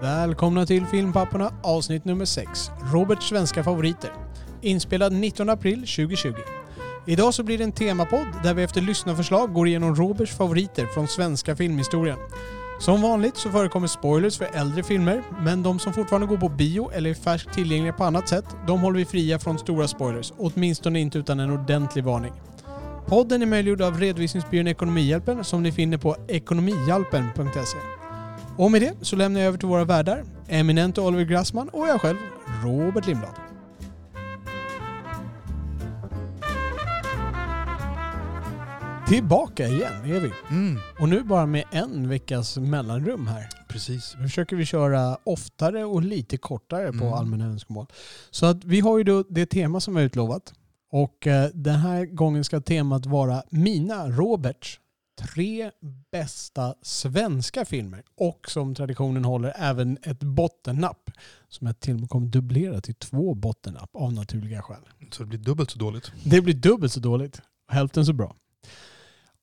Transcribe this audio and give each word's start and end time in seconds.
Välkomna 0.00 0.66
till 0.66 0.86
Filmpapporna 0.86 1.52
avsnitt 1.62 2.04
nummer 2.04 2.24
6. 2.24 2.70
Roberts 2.92 3.28
svenska 3.28 3.64
favoriter. 3.64 4.10
Inspelad 4.62 5.12
19 5.12 5.48
april 5.48 5.78
2020. 5.78 6.34
Idag 7.06 7.34
så 7.34 7.42
blir 7.42 7.58
det 7.58 7.64
en 7.64 7.72
temapodd 7.72 8.26
där 8.42 8.54
vi 8.54 8.62
efter 8.62 8.80
lyssnarförslag 8.80 9.52
går 9.52 9.68
igenom 9.68 9.94
Roberts 9.94 10.36
favoriter 10.36 10.86
från 10.86 11.08
svenska 11.08 11.56
filmhistorien. 11.56 12.18
Som 12.80 13.02
vanligt 13.02 13.36
så 13.36 13.50
förekommer 13.50 13.86
spoilers 13.86 14.38
för 14.38 14.48
äldre 14.54 14.82
filmer, 14.82 15.22
men 15.40 15.62
de 15.62 15.78
som 15.78 15.92
fortfarande 15.92 16.26
går 16.26 16.36
på 16.36 16.48
bio 16.48 16.90
eller 16.90 17.10
är 17.10 17.14
färskt 17.14 17.54
tillgängliga 17.54 17.92
på 17.92 18.04
annat 18.04 18.28
sätt, 18.28 18.46
de 18.66 18.80
håller 18.80 18.98
vi 18.98 19.04
fria 19.04 19.38
från 19.38 19.58
stora 19.58 19.88
spoilers. 19.88 20.32
Åtminstone 20.36 21.00
inte 21.00 21.18
utan 21.18 21.40
en 21.40 21.50
ordentlig 21.50 22.04
varning. 22.04 22.32
Podden 23.06 23.42
är 23.42 23.46
möjliggjord 23.46 23.82
av 23.82 24.00
redovisningsbyrån 24.00 24.68
Ekonomihjälpen 24.68 25.44
som 25.44 25.62
ni 25.62 25.72
finner 25.72 25.98
på 25.98 26.16
ekonomihjälpen.se. 26.28 27.97
Och 28.58 28.70
med 28.70 28.82
det 28.82 28.94
så 29.02 29.16
lämnar 29.16 29.40
jag 29.40 29.48
över 29.48 29.58
till 29.58 29.68
våra 29.68 29.84
värdar, 29.84 30.24
eminente 30.48 31.00
Oliver 31.00 31.24
Grassman 31.24 31.68
och 31.68 31.88
jag 31.88 32.00
själv, 32.00 32.16
Robert 32.64 33.06
Lindblad. 33.06 33.34
Tillbaka 39.08 39.66
igen 39.66 39.92
är 40.04 40.20
vi. 40.20 40.30
Mm, 40.50 40.78
Och 41.00 41.08
nu 41.08 41.22
bara 41.22 41.46
med 41.46 41.64
en 41.70 42.08
veckas 42.08 42.56
mellanrum 42.56 43.26
här. 43.26 43.48
precis. 43.68 44.14
Nu 44.18 44.22
försöker 44.22 44.56
vi 44.56 44.64
köra 44.66 45.18
oftare 45.24 45.84
och 45.84 46.02
lite 46.02 46.36
kortare 46.36 46.92
på 46.92 47.04
Mm. 47.04 47.12
allmänna 47.12 47.44
önskemål. 47.44 47.86
Så 48.30 48.46
att 48.46 48.64
vi 48.64 48.80
har 48.80 48.98
ju 48.98 49.04
då 49.04 49.24
det 49.28 49.46
tema 49.46 49.80
som 49.80 49.94
vi 49.94 50.00
har 50.00 50.06
utlovat. 50.06 50.52
Och 50.92 51.26
eh, 51.26 51.50
den 51.54 51.74
här 51.74 52.06
gången 52.06 52.44
ska 52.44 52.60
temat 52.60 53.06
vara 53.06 53.42
mina, 53.50 54.08
Roberts, 54.08 54.80
tre 55.18 55.70
bästa 56.12 56.74
svenska 56.82 57.64
filmer. 57.64 58.02
Och 58.16 58.50
som 58.50 58.74
traditionen 58.74 59.24
håller 59.24 59.52
även 59.56 59.98
ett 60.02 60.20
bottennapp. 60.22 61.10
Som 61.48 61.66
jag 61.66 61.80
till 61.80 61.94
och 61.94 62.00
med 62.00 62.10
kommer 62.10 62.26
dubblera 62.26 62.80
till 62.80 62.94
två 62.94 63.34
bottennapp 63.34 63.90
av 63.92 64.12
naturliga 64.12 64.62
skäl. 64.62 64.80
Så 65.10 65.22
det 65.22 65.28
blir 65.28 65.38
dubbelt 65.38 65.70
så 65.70 65.78
dåligt. 65.78 66.12
Det 66.24 66.40
blir 66.40 66.54
dubbelt 66.54 66.92
så 66.92 67.00
dåligt. 67.00 67.40
Hälften 67.68 68.06
så 68.06 68.12
bra. 68.12 68.34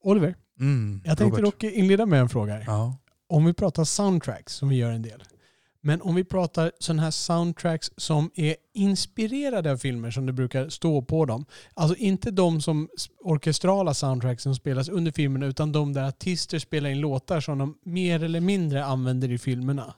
Oliver, 0.04 0.36
Mm, 0.60 1.02
jag 1.06 1.18
tänkte 1.18 1.42
Robert. 1.42 1.54
dock 1.62 1.64
inleda 1.64 2.06
med 2.06 2.20
en 2.22 2.30
fråga 2.30 2.54
här. 2.54 2.64
Ja. 2.68 2.98
om 3.28 3.46
vi 3.46 3.54
pratar 3.54 3.84
soundtracks, 3.84 4.54
som 4.54 4.70
vi 4.70 4.76
gör 4.76 4.92
en 4.92 5.02
del, 5.02 5.24
men 5.86 6.02
om 6.02 6.16
vi 6.16 6.24
pratar 6.24 6.72
sådana 6.80 7.02
här 7.02 7.12
soundtracks 7.12 7.92
som 7.98 8.32
är 8.36 8.56
inspirerade 8.74 9.72
av 9.72 9.78
filmer 9.78 10.12
som 10.12 10.26
det 10.26 10.34
brukar 10.34 10.70
stå 10.70 11.02
på 11.02 11.26
dem. 11.26 11.46
Alltså 11.74 11.96
inte 11.96 12.32
de 12.32 12.62
som 12.62 12.90
orkestrala 13.20 13.94
soundtracks 13.94 14.44
som 14.44 14.56
spelas 14.56 14.90
under 14.90 15.12
filmerna 15.12 15.46
utan 15.46 15.72
de 15.72 15.94
där 15.94 16.08
artister 16.08 16.60
spelar 16.60 16.90
in 16.90 17.00
låtar 17.00 17.40
som 17.40 17.58
de 17.58 17.78
mer 17.84 18.24
eller 18.24 18.40
mindre 18.40 18.86
använder 18.86 19.32
i 19.32 19.38
filmerna. 19.38 19.94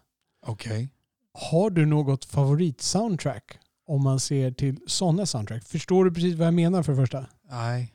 Okej. 0.46 0.90
Har 1.34 1.70
du 1.70 1.86
något 1.86 2.26
favoritsoundtrack 2.26 3.60
om 3.88 4.04
man 4.04 4.20
ser 4.20 4.52
till 4.52 4.78
sådana 4.88 5.26
soundtrack? 5.26 5.64
Förstår 5.64 6.06
du 6.06 6.14
precis 6.14 6.36
vad 6.36 6.48
jag 6.48 6.54
menar 6.54 6.84
för 6.84 6.92
det 6.92 6.98
första? 6.98 7.26
Nej. 7.50 7.94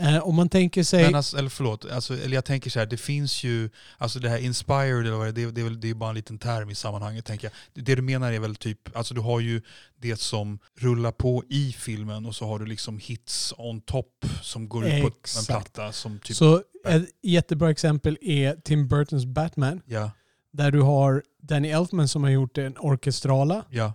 Eh, 0.00 0.18
om 0.28 0.34
man 0.34 0.48
tänker 0.48 0.82
sig... 0.82 1.04
Men 1.04 1.14
alltså, 1.14 1.38
eller 1.38 1.48
förlåt, 1.48 1.90
alltså, 1.90 2.14
eller 2.14 2.34
jag 2.34 2.44
tänker 2.44 2.70
så 2.70 2.78
här, 2.78 2.86
det 2.86 2.96
finns 2.96 3.44
ju, 3.44 3.70
alltså 3.98 4.18
det 4.18 4.28
här 4.28 4.38
inspired 4.38 5.00
eller 5.06 5.10
vad 5.16 5.34
det 5.34 5.42
är, 5.42 5.50
det, 5.50 5.60
är 5.60 5.64
väl 5.64 5.80
det 5.80 5.90
är 5.90 5.94
bara 5.94 6.10
en 6.10 6.16
liten 6.16 6.38
term 6.38 6.70
i 6.70 6.74
sammanhanget 6.74 7.24
tänker 7.24 7.50
jag. 7.74 7.84
Det 7.84 7.94
du 7.94 8.02
menar 8.02 8.32
är 8.32 8.38
väl 8.38 8.56
typ, 8.56 8.96
alltså 8.96 9.14
du 9.14 9.20
har 9.20 9.40
ju 9.40 9.62
det 9.96 10.16
som 10.20 10.58
rullar 10.78 11.12
på 11.12 11.44
i 11.48 11.72
filmen 11.78 12.26
och 12.26 12.34
så 12.34 12.46
har 12.46 12.58
du 12.58 12.66
liksom 12.66 12.98
hits 12.98 13.54
on 13.58 13.80
top 13.80 14.26
som 14.42 14.68
går 14.68 14.86
ut 14.86 14.90
på 15.02 15.06
en 15.06 15.12
Exakt. 15.20 15.46
platta 15.46 15.92
som 15.92 16.18
typ, 16.18 16.36
Så 16.36 16.62
ett 16.86 17.08
jättebra 17.22 17.70
exempel 17.70 18.18
är 18.20 18.56
Tim 18.56 18.88
Burtons 18.88 19.24
Batman. 19.24 19.80
ja, 19.86 20.10
Där 20.52 20.70
du 20.70 20.80
har 20.80 21.22
Danny 21.42 21.68
Elfman 21.68 22.08
som 22.08 22.22
har 22.22 22.30
gjort 22.30 22.54
den 22.54 22.74
orkestrala 22.78 23.64
ja, 23.70 23.92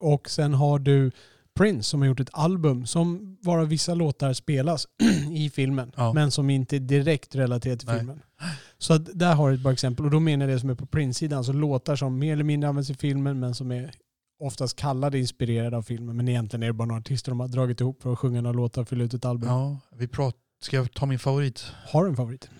och 0.00 0.30
sen 0.30 0.54
har 0.54 0.78
du 0.78 1.10
Prince 1.56 1.88
som 1.90 2.00
har 2.00 2.08
gjort 2.08 2.20
ett 2.20 2.30
album 2.32 2.86
som 2.86 3.36
bara 3.42 3.64
vissa 3.64 3.94
låtar 3.94 4.32
spelas 4.32 4.86
i 5.32 5.50
filmen 5.50 5.92
Ja. 5.96 6.12
men 6.12 6.30
som 6.30 6.50
inte 6.50 6.76
är 6.76 6.80
direkt 6.80 7.34
relaterat 7.34 7.78
till 7.80 7.88
Nej. 7.88 7.98
filmen. 7.98 8.20
Så 8.78 8.94
att 8.94 9.18
där 9.18 9.34
har 9.34 9.48
du 9.48 9.54
ett 9.54 9.60
bra 9.62 9.72
exempel 9.72 10.04
och 10.04 10.10
då 10.10 10.20
menar 10.20 10.46
jag 10.48 10.56
det 10.56 10.60
som 10.60 10.70
är 10.70 10.74
på 10.74 10.86
Prince-sidan, 10.86 11.38
alltså 11.38 11.52
låtar 11.52 11.96
som 11.96 12.18
mer 12.18 12.32
eller 12.32 12.44
mindre 12.44 12.68
används 12.68 12.90
i 12.90 12.94
filmen 12.94 13.40
men 13.40 13.54
som 13.54 13.72
är 13.72 13.90
oftast 14.40 14.76
kallade 14.76 15.18
inspirerade 15.18 15.76
av 15.76 15.82
filmen 15.82 16.16
men 16.16 16.28
egentligen 16.28 16.62
är 16.62 16.66
det 16.66 16.72
bara 16.72 16.86
några 16.88 17.00
artister 17.00 17.30
de 17.32 17.40
har 17.40 17.48
dragit 17.48 17.80
ihop 17.80 18.02
för 18.02 18.12
att 18.12 18.18
sjunga 18.18 18.40
några 18.40 18.56
låtar 18.56 18.82
och 18.82 18.88
fylla 18.88 19.04
ut 19.04 19.14
ett 19.14 19.24
album. 19.24 19.48
ja. 19.48 19.78
Vi 19.96 20.08
prat, 20.08 20.34
ska 20.62 20.76
jag 20.76 20.92
ta 20.92 21.06
min 21.06 21.18
favorit? 21.18 21.64
Har 21.86 22.04
du 22.04 22.10
en 22.10 22.16
favorit? 22.16 22.50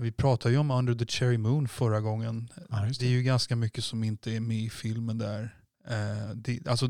Vi 0.00 0.12
pratade 0.12 0.54
ju 0.54 0.60
om 0.60 0.70
Under 0.70 0.94
the 0.94 1.06
Cherry 1.06 1.38
Moon 1.38 1.68
förra 1.68 2.00
gången. 2.00 2.48
Ja, 2.70 2.86
just 2.86 3.00
Det 3.00 3.06
är 3.06 3.10
ju 3.10 3.22
ganska 3.22 3.56
mycket 3.56 3.84
som 3.84 4.04
inte 4.04 4.36
är 4.36 4.40
med 4.40 4.56
i 4.56 4.70
filmen 4.70 5.18
där. 5.18 5.54
Eh, 5.90 6.30
det, 6.34 6.68
alltså, 6.68 6.88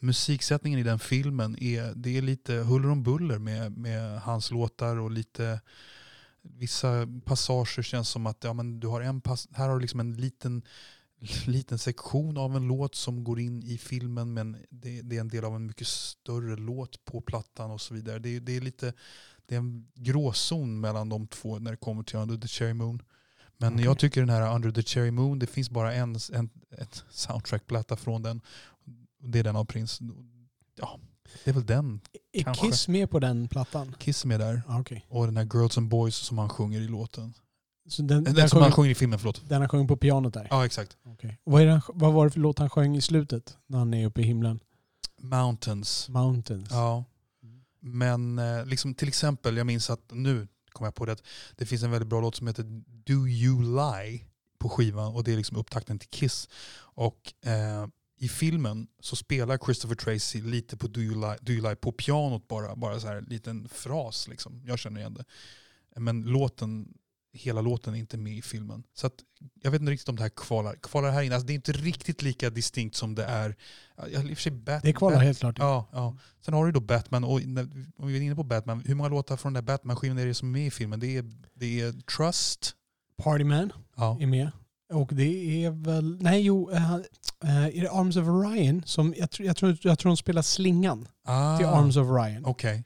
musiksättningen 0.00 0.78
i 0.78 0.82
den 0.82 0.98
filmen 0.98 1.56
är, 1.62 1.92
det 1.94 2.16
är 2.18 2.22
lite 2.22 2.54
huller 2.54 2.90
om 2.90 3.02
buller 3.02 3.38
med, 3.38 3.76
med 3.78 4.20
hans 4.20 4.50
låtar 4.50 4.96
och 4.96 5.10
lite 5.10 5.60
vissa 6.42 7.06
passager 7.24 7.82
känns 7.82 8.08
som 8.08 8.26
att 8.26 8.44
ja, 8.44 8.52
men 8.52 8.80
du 8.80 8.86
har 8.86 9.00
en 9.00 9.20
pass, 9.20 9.48
här 9.52 9.68
har 9.68 9.74
du 9.74 9.80
liksom 9.80 10.00
en 10.00 10.14
liten, 10.16 10.62
liten 11.46 11.78
sektion 11.78 12.36
av 12.38 12.56
en 12.56 12.66
låt 12.68 12.94
som 12.94 13.24
går 13.24 13.40
in 13.40 13.62
i 13.62 13.78
filmen 13.78 14.32
men 14.34 14.56
det, 14.70 15.02
det 15.02 15.16
är 15.16 15.20
en 15.20 15.28
del 15.28 15.44
av 15.44 15.56
en 15.56 15.66
mycket 15.66 15.86
större 15.86 16.56
låt 16.56 17.04
på 17.04 17.20
plattan 17.20 17.70
och 17.70 17.80
så 17.80 17.94
vidare. 17.94 18.18
Det, 18.18 18.36
är- 18.36 18.40
det 18.40 18.56
är 18.56 18.60
lite 18.60 18.92
det 19.46 19.54
är 19.54 19.58
en 19.58 19.86
gråzon 19.94 20.80
mellan 20.80 21.08
de 21.08 21.26
två 21.26 21.58
när 21.58 21.70
det 21.70 21.76
kommer 21.76 22.02
till 22.02 22.16
Under 22.18 22.36
the 22.36 22.48
Cherry 22.48 22.74
Moon. 22.74 23.02
Men 23.56 23.74
Okej. 23.74 23.84
jag 23.84 23.98
tycker 23.98 24.20
den 24.20 24.30
här 24.30 24.54
Under 24.54 24.70
the 24.70 24.82
Cherry 24.82 25.10
Moon, 25.10 25.38
det 25.38 25.46
finns 25.46 25.70
bara 25.70 25.94
en, 25.94 26.16
en 26.32 26.50
ett 26.78 27.04
soundtrackplatta 27.10 27.96
från 27.96 28.22
den. 28.22 28.40
Det 29.22 29.38
är 29.38 29.44
den 29.44 29.56
av 29.56 29.64
Prince. 29.64 30.04
Ja, 30.78 30.98
det 31.44 31.50
är 31.50 31.54
väl 31.54 31.66
den. 31.66 32.00
Är 32.32 32.42
Kanske. 32.42 32.66
Kiss 32.66 32.88
med 32.88 33.10
på 33.10 33.20
den 33.20 33.48
plattan? 33.48 33.94
Kiss 33.98 34.24
med 34.24 34.40
där. 34.40 34.62
Ah, 34.66 34.80
okej. 34.80 35.06
Och 35.08 35.26
den 35.26 35.36
här 35.36 35.44
Girls 35.54 35.78
and 35.78 35.88
Boys 35.88 36.16
som 36.16 36.38
han 36.38 36.48
sjunger 36.48 36.80
i 36.80 36.88
låten. 36.88 37.34
Så 37.88 38.02
den, 38.02 38.24
Den, 38.24 38.34
den, 38.34 38.48
som 38.48 38.58
han 38.58 38.64
sjunger, 38.64 38.76
sjunger 38.76 38.90
i 38.90 38.94
filmen, 38.94 39.18
förlåt. 39.18 39.42
den 39.48 39.60
han 39.60 39.68
sjöng 39.68 39.88
på 39.88 39.96
pianot 39.96 40.34
där? 40.34 40.46
Ja, 40.50 40.66
exakt. 40.66 40.96
Okej. 41.04 41.38
Vad, 41.44 41.62
är 41.62 41.66
den, 41.66 41.80
vad 41.88 42.12
var 42.12 42.24
det 42.24 42.30
för 42.30 42.40
låt 42.40 42.58
han 42.58 42.70
sjöng 42.70 42.96
i 42.96 43.00
slutet? 43.00 43.58
När 43.66 43.78
han 43.78 43.94
är 43.94 44.06
uppe 44.06 44.20
i 44.20 44.24
himlen? 44.24 44.60
Mountains. 45.20 46.08
Mountains. 46.08 46.68
Ja. 46.70 47.04
Men 47.80 48.38
eh, 48.38 48.66
liksom 48.66 48.94
till 48.94 49.08
exempel, 49.08 49.56
jag 49.56 49.66
minns 49.66 49.90
att 49.90 50.10
nu 50.12 50.48
kom 50.74 50.84
jag 50.84 50.94
på 50.94 51.04
det, 51.04 51.12
att 51.12 51.22
det 51.56 51.66
finns 51.66 51.82
en 51.82 51.90
väldigt 51.90 52.08
bra 52.08 52.20
låt 52.20 52.36
som 52.36 52.46
heter 52.46 52.62
Do 53.04 53.28
You 53.28 53.62
Lie 53.62 54.24
på 54.58 54.68
skivan 54.68 55.14
och 55.14 55.24
det 55.24 55.32
är 55.32 55.36
liksom 55.36 55.56
upptakten 55.56 55.98
till 55.98 56.08
Kiss. 56.08 56.48
Och 56.76 57.34
eh, 57.46 57.86
i 58.18 58.28
filmen 58.28 58.86
så 59.00 59.16
spelar 59.16 59.58
Christopher 59.58 59.94
Tracy 59.94 60.42
lite 60.42 60.76
på 60.76 60.86
Do 60.86 61.00
You 61.00 61.14
Lie, 61.14 61.38
Do 61.40 61.52
you 61.52 61.62
lie 61.62 61.76
på 61.76 61.92
pianot 61.92 62.48
bara, 62.48 62.76
bara 62.76 63.00
så 63.00 63.06
här 63.06 63.16
en 63.16 63.24
liten 63.24 63.68
fras 63.68 64.28
liksom. 64.28 64.62
Jag 64.66 64.78
känner 64.78 65.00
igen 65.00 65.14
det. 65.14 65.24
Men 66.00 66.22
låten, 66.22 66.94
hela 67.34 67.60
låten 67.60 67.94
är 67.94 67.98
inte 67.98 68.16
med 68.16 68.32
i 68.36 68.42
filmen. 68.42 68.82
Så 68.94 69.06
att, 69.06 69.14
jag 69.62 69.70
vet 69.70 69.80
inte 69.80 69.92
riktigt 69.92 70.08
om 70.08 70.16
det 70.16 70.22
här 70.22 70.28
kvalar, 70.36 70.74
kvalar 70.82 71.10
här 71.10 71.22
inne. 71.22 71.34
Alltså, 71.34 71.46
det 71.46 71.52
är 71.52 71.54
inte 71.54 71.72
riktigt 71.72 72.22
lika 72.22 72.50
distinkt 72.50 72.96
som 72.96 73.14
det 73.14 73.24
är. 73.24 73.56
I 74.08 74.16
och 74.16 74.20
för 74.22 74.34
sig 74.34 74.52
Bat- 74.52 74.82
Det 74.82 74.92
kvalar 74.92 75.18
helt 75.18 75.38
klart. 75.38 75.56
Ja, 75.58 75.88
ja. 75.92 76.16
Sen 76.40 76.54
har 76.54 76.66
du 76.66 76.72
då 76.72 76.80
Batman, 76.80 77.24
och 77.24 77.46
när, 77.46 77.62
om 77.98 78.06
vi 78.08 78.16
är 78.16 78.20
inne 78.20 78.34
på 78.34 78.42
Batman, 78.42 78.82
hur 78.86 78.94
många 78.94 79.08
låtar 79.08 79.36
från 79.36 79.52
den 79.52 79.64
där 79.64 79.72
Batman-skivan 79.72 80.18
är 80.18 80.26
det 80.26 80.34
som 80.34 80.48
är 80.48 80.52
med 80.58 80.66
i 80.66 80.70
filmen? 80.70 81.00
Det 81.00 81.16
är, 81.16 81.24
det 81.54 81.80
är 81.80 81.92
Trust. 81.92 82.74
Partyman 83.22 83.72
Ja. 83.96 84.18
är 84.20 84.26
med. 84.26 84.50
Och 84.92 85.10
det 85.14 85.64
är 85.64 85.70
väl... 85.70 86.18
Nej, 86.22 86.40
jo. 86.42 86.70
han- 86.74 87.04
eh, 87.44 87.64
är 87.66 87.80
det 87.80 87.90
Arms 87.90 88.16
of 88.16 88.28
Orion? 88.28 88.82
Som, 88.86 89.14
jag, 89.18 89.30
tror, 89.30 89.46
jag, 89.46 89.56
tror, 89.56 89.78
jag 89.82 89.98
tror 89.98 90.10
de 90.10 90.16
spelar 90.16 90.42
slingan 90.42 91.08
Ah, 91.24 91.56
till 91.58 91.66
Arms 91.66 91.96
of 91.96 92.08
Orion. 92.08 92.44
Okej. 92.44 92.84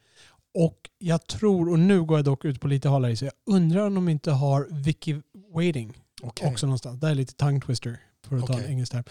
Och 0.67 0.91
jag 0.99 1.27
tror, 1.27 1.69
och 1.69 1.79
nu 1.79 2.03
går 2.05 2.19
jag 2.19 2.25
dock 2.25 2.44
ut 2.44 2.61
på 2.61 2.69
lite 2.69 2.88
halare 2.88 3.17
så 3.17 3.25
jag 3.25 3.32
undrar 3.47 3.87
om 3.87 3.94
de 3.94 4.09
inte 4.09 4.31
har 4.31 4.69
Vicky 4.71 5.21
Waiting 5.55 5.99
okej. 6.23 6.49
också 6.53 6.67
någonstans. 6.67 7.00
Det 7.00 7.09
är 7.09 7.15
lite 7.15 7.35
tongue 7.35 7.61
twister 7.61 8.00
för 8.27 8.37
att 8.37 8.47
ta 8.47 8.59
en 8.61 8.67
engelsk 8.71 8.93
term. 8.93 9.05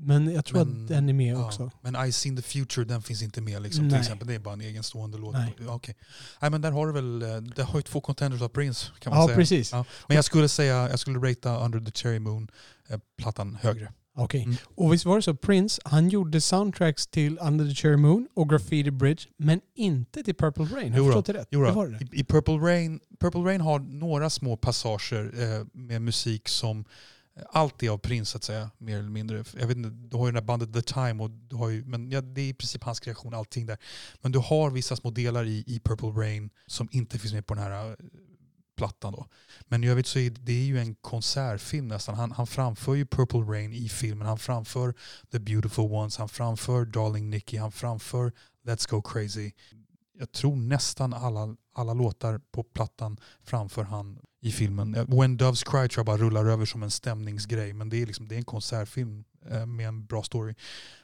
Men 0.00 0.32
jag 0.34 0.44
tror 0.44 0.64
Men- 0.64 0.82
att 0.82 0.88
den 0.88 1.08
är 1.08 1.12
med 1.12 1.34
Ja. 1.34 1.46
också. 1.46 1.70
Men 1.80 2.06
I 2.06 2.12
seen 2.12 2.36
the 2.36 2.42
future, 2.42 2.84
den 2.86 3.02
finns 3.02 3.22
inte 3.22 3.40
med 3.40 3.62
liksom, 3.62 3.88
till 3.90 3.98
exempel. 3.98 4.28
Det 4.28 4.34
är 4.34 4.38
bara 4.38 4.52
en 4.54 4.60
egenstående 4.60 5.18
låt. 5.18 5.32
Nej. 5.34 5.54
Okej. 5.68 5.96
Nej, 6.40 6.50
men 6.50 6.60
där 6.60 6.70
har 6.72 6.86
du 6.86 6.92
väl, 6.92 7.22
eh, 7.22 7.36
det 7.56 7.62
har 7.62 7.78
ju 7.78 7.82
två 7.82 8.00
contenders 8.00 8.42
av 8.42 8.48
Prince 8.48 8.86
kan 8.98 9.10
man 9.10 9.20
Ja, 9.20 9.26
säga. 9.26 9.36
precis. 9.36 9.72
Ja. 9.72 9.84
Men 10.06 10.14
jag 10.14 10.24
skulle 10.24 10.48
säga, 10.48 10.88
jag 10.90 10.98
skulle 10.98 11.18
ratea 11.30 11.64
Under 11.64 11.80
the 11.80 11.90
Cherry 11.92 12.18
Moon 12.18 12.50
eh, 12.88 12.98
plattan 13.18 13.58
högre. 13.62 13.92
Okej. 14.18 14.42
Mm. 14.42 14.56
Och 14.64 14.92
visst 14.92 15.04
var 15.04 15.16
det 15.16 15.22
så, 15.22 15.34
Prince, 15.34 15.82
han 15.84 16.08
gjorde 16.08 16.40
soundtracks 16.40 17.06
till 17.06 17.38
Under 17.38 17.68
the 17.68 17.74
Cherry 17.74 17.96
Moon 17.96 18.28
och 18.34 18.50
Graffiti 18.50 18.90
Bridge, 18.90 19.22
men 19.36 19.60
inte 19.74 20.22
till 20.22 20.34
Purple 20.34 20.64
Rain. 20.64 20.92
Har 20.92 20.98
jag 20.98 21.06
förstått 21.06 21.26
det 21.26 21.32
rätt? 21.32 21.48
Jo 21.50 21.64
det 21.64 21.72
var 21.72 21.88
det. 21.88 22.16
I, 22.16 22.20
I 22.20 22.24
Purple, 22.24 22.54
Rain, 22.54 23.00
Purple 23.20 23.40
Rain 23.40 23.60
har 23.60 23.78
några 23.78 24.30
små 24.30 24.56
passager 24.56 25.32
eh, 25.34 25.66
med 25.72 26.02
musik 26.02 26.48
som 26.48 26.84
allt 27.52 27.82
är 27.82 27.90
av 27.90 27.98
Prince 27.98 28.30
så 28.30 28.36
att 28.36 28.44
säga, 28.44 28.70
mer 28.78 28.98
eller 28.98 29.10
mindre. 29.10 29.44
Jag 29.60 29.66
vet 29.66 29.76
inte, 29.76 29.90
du 29.90 30.16
har 30.16 30.26
ju 30.26 30.32
det 30.32 30.40
där 30.40 30.46
bandet 30.46 30.74
The 30.74 30.82
Time, 30.82 31.22
och 31.22 31.30
du 31.30 31.56
har 31.56 31.68
ju, 31.68 31.84
men 31.84 32.10
ja, 32.10 32.20
det 32.20 32.40
är 32.40 32.48
i 32.48 32.54
princip 32.54 32.84
hans 32.84 33.00
kreation 33.00 33.34
allting 33.34 33.66
där. 33.66 33.78
Men 34.20 34.32
du 34.32 34.38
har 34.38 34.70
vissa 34.70 34.96
små 34.96 35.10
delar 35.10 35.44
i, 35.44 35.64
i 35.66 35.80
Purple 35.84 36.08
Rain 36.08 36.50
som 36.66 36.88
inte 36.90 37.18
finns 37.18 37.34
med 37.34 37.46
på 37.46 37.54
den 37.54 37.62
här 37.62 37.90
eh, 37.90 37.96
plattan. 38.78 39.12
Då. 39.12 39.26
Men 39.66 39.84
i 39.84 39.88
övrigt 39.88 40.06
så 40.06 40.18
är 40.18 40.30
det 40.30 40.52
är 40.52 40.64
ju 40.64 40.78
en 40.78 40.94
konsertfilm 40.94 41.88
nästan. 41.88 42.14
Han, 42.14 42.32
han 42.32 42.46
framför 42.46 42.94
ju 42.94 43.06
Purple 43.06 43.40
Rain 43.40 43.72
i 43.72 43.88
filmen. 43.88 44.26
Han 44.26 44.38
framför 44.38 44.94
The 45.32 45.38
Beautiful 45.38 45.84
Ones. 45.84 46.16
Han 46.16 46.28
framför 46.28 46.84
Darling 46.84 47.30
Nikki. 47.30 47.56
Han 47.56 47.72
framför 47.72 48.32
Let's 48.66 48.90
Go 48.90 49.02
Crazy. 49.02 49.52
Jag 50.18 50.32
tror 50.32 50.56
nästan 50.56 51.14
alla, 51.14 51.56
alla 51.74 51.94
låtar 51.94 52.40
på 52.52 52.62
plattan 52.62 53.16
framför 53.42 53.82
han 53.82 54.18
i 54.40 54.52
filmen. 54.52 55.06
When 55.08 55.36
Doves 55.36 55.62
Cry 55.62 55.88
tror 55.88 55.98
jag 55.98 56.06
bara 56.06 56.16
rullar 56.16 56.46
över 56.46 56.66
som 56.66 56.82
en 56.82 56.90
stämningsgrej. 56.90 57.72
Men 57.72 57.88
det 57.88 58.02
är, 58.02 58.06
liksom, 58.06 58.28
det 58.28 58.34
är 58.34 58.38
en 58.38 58.44
konsertfilm 58.44 59.24
eh, 59.50 59.66
med 59.66 59.88
en 59.88 60.06
bra 60.06 60.22
story. 60.22 60.54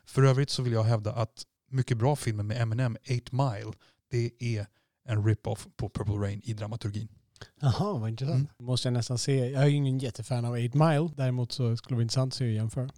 För 0.05 0.23
övrigt 0.23 0.51
så 0.51 0.63
vill 0.63 0.73
jag 0.73 0.85
hävda 0.85 1.13
att 1.13 1.45
mycket 1.71 1.99
bra 1.99 2.17
filmen 2.17 2.47
med 2.47 2.63
Eminem, 2.63 2.97
8 3.03 3.15
Mile, 3.33 3.73
det 4.11 4.31
är 4.39 4.67
en 5.09 5.27
rip-off 5.27 5.67
på 5.77 5.89
Purple 5.89 6.15
Rain 6.15 6.41
i 6.45 6.53
dramaturgin. 6.53 7.09
Jaha, 7.61 7.99
vad 7.99 8.11
intressant. 8.11 8.51
Mm. 8.59 8.67
Måste 8.67 8.89
jag 8.89 8.93
nästan 8.93 9.19
se. 9.19 9.51
Jag 9.51 9.63
är 9.63 9.67
ju 9.67 9.77
ingen 9.77 9.99
jättefan 9.99 10.45
av 10.45 10.53
8 10.53 10.59
Mile. 10.59 11.11
Däremot 11.17 11.53
så 11.53 11.77
skulle 11.77 11.95
det 11.95 11.97
vara 11.97 12.03
intressant 12.03 12.33
att 12.33 12.39
se 12.39 12.45
och 12.45 12.51
jämföra. 12.51 12.91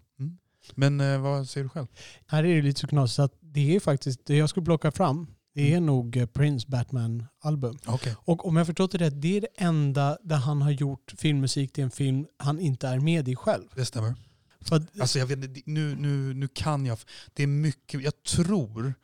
Men 0.75 1.01
eh, 1.01 1.19
vad 1.21 1.49
säger 1.49 1.65
du 1.65 1.69
själv? 1.69 1.87
Här 2.27 2.45
är 2.45 2.57
det 2.57 2.63
lite 2.63 2.81
så 2.81 2.87
knasigt 2.87 3.19
att 3.19 3.33
det 3.41 3.77
är 3.77 3.81
faktiskt, 3.81 4.27
det 4.27 4.37
jag 4.37 4.51
skulle 4.51 4.65
plocka 4.65 4.93
fram, 4.93 5.27
det 5.55 5.75
är 5.75 5.81
nog 5.81 6.17
eh, 6.17 6.27
Prince 6.27 6.67
Batman-album. 6.69 7.79
Okay. 7.87 8.15
Och 8.19 8.47
om 8.47 8.57
jag 8.57 8.67
förstått 8.67 8.93
det 8.93 8.99
rätt, 8.99 9.23
det 9.23 9.37
är 9.37 9.41
det 9.41 9.49
enda 9.57 10.19
där 10.23 10.37
han 10.37 10.63
har 10.63 10.71
gjort 10.71 11.15
filmmusik 11.17 11.73
till 11.73 11.85
en 11.85 11.91
film 11.91 12.27
han 12.37 12.61
inte 12.61 12.89
är 12.89 13.01
med 13.01 13.29
i 13.29 13.37
själv. 13.37 13.65
Det 13.75 13.85
stämmer. 13.85 14.15
För 14.61 14.77
att, 14.77 15.01
Alltså 15.01 15.19
jag 15.19 15.27
vet, 15.27 15.67
nu, 15.67 15.97
nu, 15.97 16.35
nu 16.35 16.49
kan 16.49 16.87
jag, 16.87 16.99
det 17.35 17.43
är 17.43 17.47
mycket, 17.47 18.03
jag 18.03 18.23
tror 18.23 18.95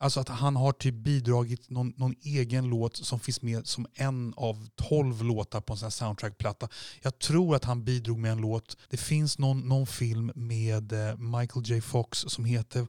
alltså 0.00 0.20
att 0.20 0.28
han 0.28 0.56
har 0.56 0.72
typ 0.72 0.94
bidragit 0.94 1.70
någon, 1.70 1.92
någon 1.96 2.14
egen 2.22 2.68
låt 2.68 2.96
som 2.96 3.20
finns 3.20 3.42
med 3.42 3.66
som 3.66 3.86
en 3.94 4.34
av 4.36 4.68
tolv 4.74 5.24
låtar 5.24 5.60
på 5.60 5.72
en 5.72 5.76
sån 5.76 5.86
här 5.86 5.90
soundtrackplatta. 5.90 6.68
Jag 7.02 7.18
tror 7.18 7.56
att 7.56 7.64
han 7.64 7.84
bidrog 7.84 8.18
med 8.18 8.32
en 8.32 8.40
låt, 8.40 8.76
det 8.88 8.96
finns 8.96 9.38
någon, 9.38 9.60
någon 9.60 9.86
film 9.86 10.32
med 10.34 10.92
eh, 10.92 11.16
Michael 11.16 11.70
J 11.70 11.80
Fox 11.80 12.18
som 12.18 12.44
heter 12.44 12.86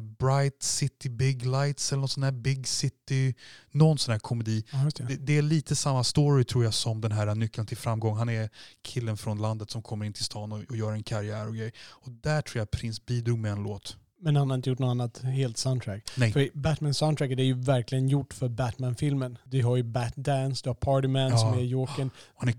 Bright 0.00 0.62
City 0.62 1.08
Big 1.08 1.46
Lights 1.46 1.92
eller 1.92 2.00
någon 2.00 2.08
sån 2.08 2.22
här 2.22 2.32
Big 2.32 2.68
City, 2.68 3.34
någon 3.70 3.98
sån 3.98 4.12
här 4.12 4.18
komedi. 4.18 4.64
ja, 4.72 4.90
det. 4.96 5.04
Det, 5.04 5.16
det 5.16 5.38
är 5.38 5.42
lite 5.42 5.76
samma 5.76 6.04
story 6.04 6.44
tror 6.44 6.64
jag 6.64 6.74
som 6.74 7.00
den 7.00 7.12
här 7.12 7.34
nyckeln 7.34 7.66
till 7.66 7.76
framgång. 7.76 8.16
Han 8.16 8.28
är 8.28 8.50
killen 8.82 9.16
från 9.16 9.42
landet 9.42 9.70
som 9.70 9.82
kommer 9.82 10.06
in 10.06 10.12
till 10.12 10.24
stan 10.24 10.52
och, 10.52 10.64
och 10.68 10.76
gör 10.76 10.92
en 10.92 11.02
karriär 11.02 11.48
och 11.48 11.54
grejer. 11.54 11.72
Och 11.78 12.10
där 12.10 12.42
tror 12.42 12.58
jag 12.58 12.70
Prince 12.70 13.02
bidrog 13.06 13.38
med 13.38 13.52
en 13.52 13.62
låt. 13.62 13.96
Men 14.20 14.36
han 14.36 14.50
har 14.50 14.54
inte 14.54 14.70
gjort 14.70 14.78
något 14.78 14.90
annat 14.90 15.18
helt 15.22 15.56
soundtrack. 15.56 16.10
Nej. 16.16 16.32
För 16.32 16.48
Batman 16.54 16.94
soundtracket 16.94 17.38
är 17.38 17.42
ju 17.42 17.54
verkligen 17.54 18.08
gjort 18.08 18.34
för 18.34 18.48
Batman-filmen. 18.48 19.38
Du 19.44 19.62
har 19.64 19.76
ju 19.76 19.82
Bat 19.82 20.16
Dance, 20.16 20.60
du 20.64 20.70
har 20.70 20.74
Party 20.74 21.08
Man 21.08 21.30
Ja. 21.30 21.38
som 21.38 21.52
är 21.58 21.62
Jokern, 21.62 22.10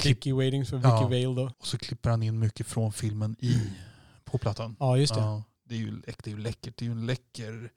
Dickie 0.03 0.33
Waitings 0.33 0.69
för 0.69 0.77
Vicky 0.77 0.87
Ja. 0.89 1.03
Vale 1.03 1.23
då. 1.41 1.51
och 1.59 1.67
så 1.67 1.77
klipper 1.77 2.09
han 2.09 2.23
in 2.23 2.39
mycket 2.39 2.67
från 2.67 2.93
filmen 2.93 3.35
i, 3.39 3.55
på 4.25 4.37
plattan. 4.37 4.75
Ja, 4.79 4.97
just 4.97 5.13
det. 5.15 5.19
Ja, 5.21 5.43
det, 5.69 5.75
är 5.75 5.79
ju, 5.79 6.01
det 6.23 6.27
är 6.27 6.29
ju 6.35 6.37
läckert. 6.39 6.77
Det 6.77 6.85
är 6.85 6.87
ju 6.87 6.91
en 6.91 7.05
läcker 7.05 7.71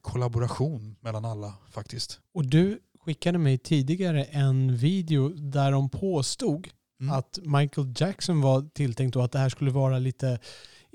kollaboration 0.00 0.96
mellan 1.00 1.24
alla 1.24 1.54
faktiskt. 1.70 2.20
Och 2.34 2.46
du 2.46 2.78
skickade 3.04 3.38
mig 3.38 3.58
tidigare 3.58 4.24
en 4.24 4.76
video 4.76 5.28
där 5.28 5.72
de 5.72 5.90
påstod 5.90 6.68
Mm. 7.00 7.14
att 7.14 7.38
Michael 7.42 7.92
Jackson 7.96 8.40
var 8.40 8.68
tilltänkt 8.74 9.16
och 9.16 9.24
att 9.24 9.32
det 9.32 9.38
här 9.38 9.48
skulle 9.48 9.70
vara 9.70 9.98
lite, 9.98 10.38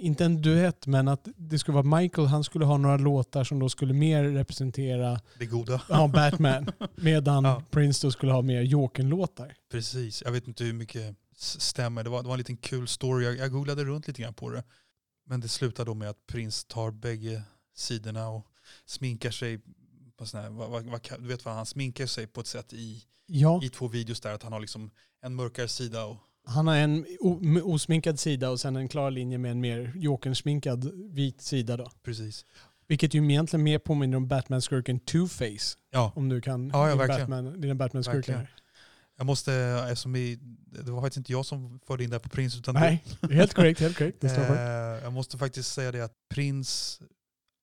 inte 0.02 0.26
en 0.26 0.42
duett, 0.42 0.88
men 0.88 1.08
att 1.08 1.28
det 1.36 1.60
skulle 1.60 1.82
vara 1.82 2.00
Michael, 2.02 2.28
han 2.28 2.44
skulle 2.44 2.66
ha 2.66 2.78
några 2.78 2.98
låtar 2.98 3.44
som 3.44 3.60
då 3.60 3.70
skulle 3.70 3.94
mer 3.94 4.24
representera 4.24 5.22
Det 5.40 5.46
goda. 5.46 5.82
ja, 5.90 6.08
Batman, 6.08 6.72
medan 6.96 7.44
Ja. 7.44 7.64
Prince 7.72 8.08
då 8.08 8.12
skulle 8.12 8.32
ha 8.32 8.42
mer 8.42 8.62
Jokern-låtar. 8.62 9.56
Precis. 9.72 10.22
Jag 10.26 10.32
vet 10.32 10.48
inte 10.48 10.64
hur 10.64 10.74
mycket 10.74 11.16
stämmer. 11.38 12.04
Det 12.04 12.10
var, 12.10 12.22
det 12.22 12.28
var 12.28 12.34
en 12.36 12.38
liten 12.38 12.58
kul 12.58 12.88
story. 12.88 13.26
Jag, 13.26 13.38
jag 13.38 13.52
googlade 13.52 13.84
runt 13.84 14.08
lite 14.08 14.22
grann 14.22 14.34
på 14.34 14.50
det. 14.50 14.64
Men 15.26 15.40
det 15.40 15.48
slutar 15.48 15.86
då 15.86 15.94
med 15.94 16.10
att 16.10 16.28
Prince 16.28 16.68
tar 16.68 16.92
bägge 16.92 17.44
sidorna 17.76 18.30
och 18.30 18.46
sminkar 18.86 19.32
sig 19.32 19.60
på 20.18 20.26
sån 20.26 20.40
här, 20.40 20.50
vad, 20.50 20.70
vad, 20.86 21.02
du 21.20 21.28
vet 21.28 21.46
vad 21.46 21.54
han 21.54 21.66
sminkar 21.66 22.06
sig 22.06 22.28
på 22.28 22.42
ett 22.42 22.48
sätt 22.48 22.74
i, 22.74 23.04
Ja, 23.26 23.64
i 23.64 23.70
två 23.70 23.88
videos 23.88 24.22
där 24.22 24.34
att 24.34 24.44
han 24.44 24.54
har 24.54 24.60
liksom 24.60 24.92
en 25.22 25.36
mörkare 25.36 25.68
sida 25.68 26.06
och 26.06 26.18
han 26.46 26.68
har 26.68 26.76
en 26.76 27.06
osminkad 27.64 28.20
sida 28.20 28.50
och 28.50 28.60
sen 28.60 28.76
en 28.76 28.88
klar 28.88 29.12
linje 29.12 29.38
med 29.38 29.52
en 29.52 29.62
mer 29.62 29.92
Jokern-sminkad 29.96 30.92
vit 31.14 31.42
sida 31.42 31.78
då. 31.78 31.92
precis. 32.04 32.46
Vilket 32.88 33.14
ju 33.14 33.32
egentligen 33.32 33.64
mer 33.64 33.80
påminner 33.80 34.18
om 34.18 34.28
Batman-skurken 34.28 35.00
Two-Face. 35.00 35.78
Ja, 35.92 36.12
Om 36.16 36.30
du 36.30 36.42
kan 36.42 36.70
Ja, 36.74 36.90
ja, 36.90 36.96
din. 36.96 37.08
Batman, 37.08 37.62
dina 37.62 37.76
Batman-skurkar. 37.76 38.48
Jag 39.18 39.26
måste, 39.26 39.54
eftersom 39.90 40.14
vi, 40.14 40.40
det 40.84 40.92
var 40.92 41.02
faktiskt 41.02 41.18
inte 41.18 41.32
jag 41.32 41.46
som 41.46 41.80
förde 41.88 42.04
in 42.04 42.10
det 42.10 42.16
här 42.16 42.20
på 42.20 42.30
Prince 42.30 42.58
utan 42.58 42.76
Nej, 42.76 43.04
helt 43.32 43.54
korrekt. 43.54 43.80
Helt 43.80 43.98
korrekt. 43.98 44.22
Det. 44.22 44.38
Eh, 44.38 45.04
jag 45.04 45.14
måste 45.14 45.38
faktiskt 45.38 45.74
säga 45.74 45.92
det 45.92 46.02
att 46.02 46.14
Prince, 46.34 47.04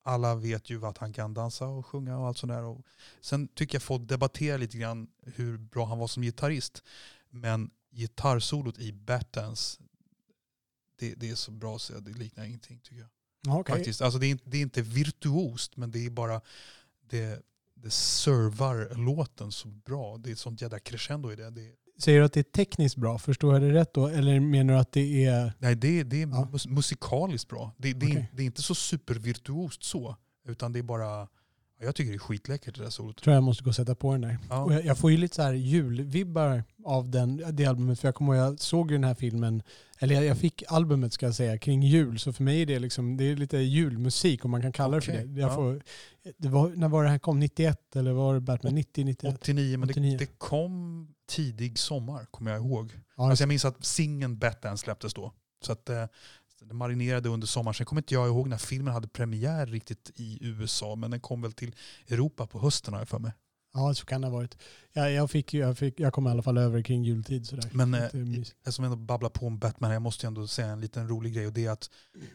alla 0.05 0.35
vet 0.35 0.71
ju 0.71 0.87
att 0.87 0.99
han 0.99 1.13
kan 1.13 1.35
dansa 1.35 1.67
och 1.67 1.87
sjunga 1.87 2.19
och 2.19 2.27
allt 2.27 2.39
sånt 2.39 2.53
där. 2.53 2.63
Och 2.63 2.81
sen 3.21 3.49
tycker 3.49 3.75
jag 3.75 3.83
folk 3.83 4.09
debatterar 4.09 4.59
lite 4.59 4.79
grann 4.79 5.09
hur 5.27 5.59
bra 5.59 5.87
han 5.87 5.99
var 5.99 6.07
som 6.07 6.23
gitarrist. 6.23 6.83
Men 7.31 7.71
gitarrsolot 7.99 8.79
i 8.79 8.93
Battance, 8.93 9.81
det, 10.99 11.15
det 11.15 11.31
är 11.31 11.35
så 11.35 11.50
bra 11.50 11.79
så 11.79 12.00
det 12.00 12.12
liknar 12.19 12.45
ingenting 12.45 12.81
tycker 12.83 13.00
jag. 13.00 13.09
Ja, 13.47 13.59
okej. 13.61 13.75
Faktiskt. 13.77 14.03
Alltså 14.03 14.19
det, 14.19 14.27
är, 14.27 14.31
inte- 14.31 14.50
det 14.50 14.56
är 14.56 14.62
inte 14.62 14.83
virtuost 14.83 15.77
men 15.77 15.91
det 15.91 16.06
är 16.06 16.11
bara, 16.11 16.41
det, 17.11 17.43
det 17.75 17.91
servar 17.91 18.95
låten 18.97 19.53
så 19.53 19.69
bra. 19.69 20.17
Det 20.19 20.31
är 20.31 20.33
ett 20.33 20.39
sånt 20.39 20.62
jädra 20.62 20.79
crescendo 20.79 21.33
i 21.33 21.37
det. 21.37 21.50
det 21.50 21.75
Säger 21.99 22.19
du 22.19 22.25
att 22.25 22.33
det 22.33 22.41
är 22.41 22.45
tekniskt 22.45 22.97
bra? 22.97 23.19
Förstår 23.19 23.53
jag 23.55 23.62
det 23.62 23.73
rätt 23.73 23.95
då? 23.95 24.06
Eller 24.06 24.41
menar 24.41 24.75
du 24.75 24.81
att 24.81 24.93
det 24.93 25.25
är... 25.25 25.53
Nej, 25.59 25.77
det, 25.77 26.03
det 26.03 26.23
är 26.23 26.27
Ja. 26.27 26.49
mus 26.53 26.67
musikaliskt 26.67 27.49
bra. 27.49 27.75
Det, 27.79 27.93
det, 27.93 28.06
är, 28.06 28.11
Okej. 28.11 28.31
det 28.33 28.43
är 28.43 28.47
inte 28.47 28.62
så 28.62 28.75
supervirtuost 28.75 29.83
så. 29.83 30.17
Utan 30.45 30.73
det 30.73 30.79
är 30.79 30.83
bara, 30.83 31.29
jag 31.81 31.95
tycker 31.95 32.11
det 32.11 32.17
är 32.17 32.19
skitläckert 32.19 32.77
det 32.77 32.83
där 32.83 32.91
solot. 32.91 33.23
tror 33.23 33.35
jag 33.35 33.43
måste 33.43 33.65
gå 33.65 33.71
och 33.71 33.77
sätta 33.77 33.95
på 33.95 34.13
den 34.13 34.21
där. 34.21 34.39
Ja. 34.51 34.65
Och 34.65 34.73
jag, 34.73 34.85
jag 34.85 34.99
får 34.99 35.11
ju 35.11 35.17
lite 35.17 35.35
så 35.35 35.43
här 35.43 35.53
julvibbar 35.53 36.65
av 36.85 37.11
den, 37.11 37.43
det 37.51 37.67
albumet. 37.67 38.01
För 38.01 38.09
jag 38.09 38.15
kommer 38.15 38.35
ihåg, 38.35 38.45
jag 38.45 38.61
såg 38.61 38.91
ju 38.91 38.97
den 38.97 39.05
här 39.05 39.15
filmen, 39.15 39.63
eller 39.99 40.15
jag, 40.15 40.25
jag 40.25 40.39
fick 40.39 40.63
albumet 40.69 41.13
ska 41.13 41.27
jag 41.27 41.35
säga, 41.35 41.59
kring 41.59 41.83
jul. 41.83 42.19
Så 42.19 42.33
för 42.33 42.43
mig 42.45 42.63
är 42.63 42.67
det 42.67 42.79
liksom, 42.79 43.17
det 43.17 43.25
är 43.25 43.37
lite 43.37 43.59
julmusik 43.59 44.45
om 44.45 44.51
man 44.51 44.63
kan 44.63 44.73
kalla 44.73 44.97
det 44.97 45.03
för 45.03 45.13
det. 45.13 45.41
Jag 45.41 45.51
ja. 45.51 45.55
får, 45.55 45.83
det 46.39 46.49
var, 46.49 46.69
när 46.69 46.89
var 46.89 47.05
det 47.05 47.11
här 47.11 47.19
kom? 47.19 47.41
91 47.41 47.97
eller 47.97 48.13
var 48.13 48.35
det 48.35 48.41
Batman 48.41 48.75
90, 48.75 49.05
91? 49.05 49.35
89, 49.35 49.79
men 49.79 49.89
89. 49.91 50.11
Det, 50.19 50.25
det 50.25 50.39
kom 50.39 51.09
tidig 51.29 51.79
sommar 51.79 52.26
kommer 52.31 52.50
jag 52.50 52.61
ihåg. 52.61 53.00
Ja, 53.17 53.31
Alltså 53.31 53.43
jag 53.43 53.49
minns 53.49 53.64
att 53.64 53.85
singeln 53.85 54.38
Batman 54.38 54.79
släpptes 54.79 55.14
då. 55.14 55.33
Så 55.64 55.73
att 55.73 55.91
eh, 56.62 56.69
det 56.69 56.75
marinerade 56.75 57.29
under 57.29 57.47
sommaren. 57.47 57.75
Sen 57.75 57.87
kommer 57.87 58.03
inte 58.03 58.15
jag 58.15 58.29
ihåg 58.29 58.49
när 58.49 58.59
filmen 58.59 58.95
hade 58.95 59.09
premiär 59.09 59.67
riktigt 59.67 60.11
i 60.15 60.38
USA. 60.41 60.97
Men 60.97 61.11
den 61.11 61.21
kom 61.21 61.43
väl 61.43 61.53
till 61.53 61.75
Europa 62.09 62.47
på 62.47 62.61
hösten 62.61 62.95
har 62.95 63.00
jag 63.00 63.09
för 63.09 63.19
mig. 63.19 63.33
ja, 63.75 63.95
så 63.95 64.07
kan 64.07 64.21
det 64.21 64.27
ha 64.27 64.35
varit. 64.35 64.57
Jag, 64.93 65.12
jag, 65.12 65.31
fick, 65.31 65.55
jag, 65.55 65.79
fick, 65.79 66.00
jag 66.00 66.12
kom 66.12 66.27
i 66.27 66.31
alla 66.31 66.43
fall 66.43 66.59
över 66.59 66.83
kring 66.83 67.05
jultid. 67.05 67.47
Sådär. 67.47 67.71
Men 67.73 67.95
eh, 67.95 68.15
mys. 68.15 68.55
jag 68.65 68.75
som 68.75 68.85
ändå 68.85 68.97
babblar 68.97 69.31
på 69.31 69.47
om 69.47 69.59
Batman, 69.59 69.91
jag 69.91 70.03
måste 70.03 70.27
ju 70.27 70.29
ändå 70.29 70.47
säga 70.47 70.69
en 70.69 70.81
liten 70.81 71.09
rolig 71.09 71.35
grej 71.35 71.47
och 71.47 71.53
det 71.53 71.67
är 71.67 71.71
att 71.71 71.91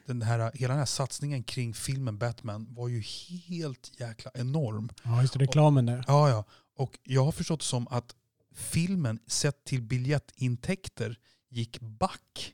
den 0.05 0.21
här, 0.21 0.51
hela 0.53 0.73
den 0.73 0.79
här 0.79 0.85
satsningen 0.85 1.43
kring 1.43 1.73
filmen 1.73 2.17
Batman 2.17 2.67
var 2.69 2.87
ju 2.87 3.03
helt 3.47 3.91
jäkla 3.99 4.31
enorm. 4.33 4.89
Ja, 5.03 5.21
just 5.21 5.33
det, 5.33 5.39
reklamen 5.39 5.85
där. 5.85 6.03
Ja, 6.07 6.29
ja. 6.29 6.45
Och 6.77 6.99
jag 7.03 7.25
har 7.25 7.31
förstått 7.31 7.61
som 7.61 7.87
att 7.87 8.15
filmen 8.55 9.19
sett 9.27 9.63
till 9.63 9.81
biljettintäkter 9.81 11.17
gick 11.49 11.79
back. 11.79 12.53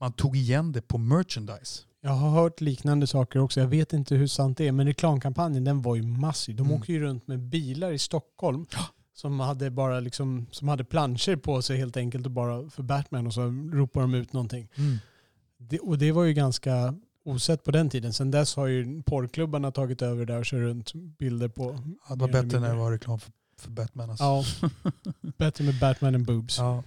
Man 0.00 0.12
tog 0.12 0.36
igen 0.36 0.72
det 0.72 0.80
på 0.82 0.98
merchandise. 0.98 1.82
Jag 2.00 2.10
har 2.10 2.30
hört 2.30 2.60
liknande 2.60 3.06
saker 3.06 3.38
också. 3.38 3.60
Jag 3.60 3.66
vet 3.68 3.92
inte 3.92 4.14
hur 4.14 4.26
sant 4.26 4.58
det 4.58 4.68
är, 4.68 4.72
men 4.72 4.86
reklamkampanjen 4.86 5.64
den 5.64 5.82
var 5.82 5.96
ju 5.96 6.02
massiv. 6.02 6.56
De 6.56 6.66
Mm. 6.66 6.80
åker 6.80 6.92
ju 6.92 7.00
runt 7.00 7.26
med 7.26 7.40
bilar 7.40 7.92
i 7.92 7.98
Stockholm 7.98 8.66
som 9.14 9.40
hade 9.40 9.70
bara 9.70 10.00
liksom, 10.00 10.46
som 10.50 10.68
hade 10.68 10.84
planscher 10.84 11.36
på 11.36 11.62
sig 11.62 11.76
helt 11.78 11.96
enkelt 11.96 12.26
och 12.26 12.32
bara 12.32 12.70
för 12.70 12.82
Batman 12.82 13.26
och 13.26 13.34
så 13.34 13.42
ropar 13.72 14.00
de 14.00 14.14
ut 14.14 14.32
någonting. 14.32 14.68
Det, 15.58 15.78
och 15.78 15.98
det 15.98 16.12
var 16.12 16.24
ju 16.24 16.32
ganska 16.32 16.94
osett 17.24 17.64
på 17.64 17.70
den 17.70 17.90
tiden. 17.90 18.12
Sen 18.12 18.30
dess 18.30 18.56
har 18.56 18.66
ju 18.66 19.02
porrklubbarna 19.02 19.70
tagit 19.70 20.02
över 20.02 20.26
där 20.26 20.38
och 20.38 20.46
kör 20.46 20.58
runt 20.60 20.92
bilder 20.94 21.48
på. 21.48 21.78
Ja, 22.08 22.14
det 22.14 22.20
var 22.20 22.28
bättre 22.28 22.60
när 22.60 22.68
det 22.68 22.74
var 22.78 22.90
reklam 22.92 23.18
för, 23.18 23.32
för 23.58 23.70
Batman. 23.70 24.10
Alltså. 24.10 24.24
Ja, 24.24 24.44
bättre 25.36 25.64
med 25.64 25.78
Batman 25.80 26.14
än 26.14 26.24
boobs. 26.24 26.58
Ja. 26.58 26.82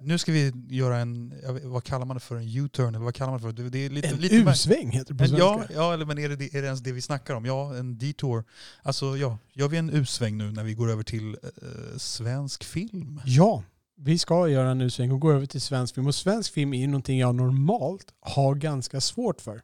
Nu 0.00 0.18
ska 0.18 0.32
vi 0.32 0.52
göra 0.68 0.96
en, 0.98 1.34
vad 1.62 1.84
kallar 1.84 2.06
man 2.06 2.16
det 2.16 2.20
för, 2.20 2.36
en 2.36 2.56
U-turn? 2.56 3.04
Vad 3.04 3.14
kallar 3.14 3.30
man 3.32 3.40
det 3.40 3.62
för? 3.62 3.68
Det 3.70 3.78
är 3.78 3.90
lite, 3.90 4.08
En 4.08 4.16
lite 4.16 4.34
U-sväng 4.34 4.90
heter 4.90 5.14
det 5.14 5.18
på 5.18 5.24
en, 5.24 5.28
svenska. 5.28 5.46
ja, 5.46 5.64
ja, 5.74 5.94
eller 5.94 6.04
men 6.06 6.18
är 6.18 6.28
det, 6.28 6.36
det- 6.36 6.54
är 6.54 6.60
det 6.62 6.66
ens 6.66 6.80
det 6.80 6.92
vi 6.92 7.00
snackar 7.02 7.34
om? 7.34 7.44
Ja, 7.44 7.76
en 7.76 7.98
detour. 7.98 8.44
Alltså 8.82 9.16
ja, 9.16 9.38
gör 9.52 9.68
vi 9.68 9.76
en 9.76 9.90
U-sväng 9.90 10.36
nu 10.38 10.52
när 10.52 10.64
vi 10.64 10.74
går 10.74 10.90
över 10.90 11.02
till 11.02 11.28
eh, 11.42 11.96
svensk 11.96 12.64
film? 12.64 13.20
Ja, 13.24 13.62
vi 13.96 14.18
ska 14.18 14.48
göra 14.48 14.70
en 14.70 14.80
U-sväng 14.80 15.10
och 15.12 15.20
gå 15.20 15.32
över 15.32 15.46
till 15.46 15.60
svensk 15.60 15.94
film. 15.94 16.06
Och 16.06 16.14
svensk 16.14 16.52
film 16.52 16.74
är 16.74 16.78
ju 16.80 16.86
någonting 16.86 17.18
jag 17.18 17.34
normalt 17.34 18.06
har 18.20 18.54
ganska 18.54 19.00
svårt 19.00 19.40
för. 19.40 19.62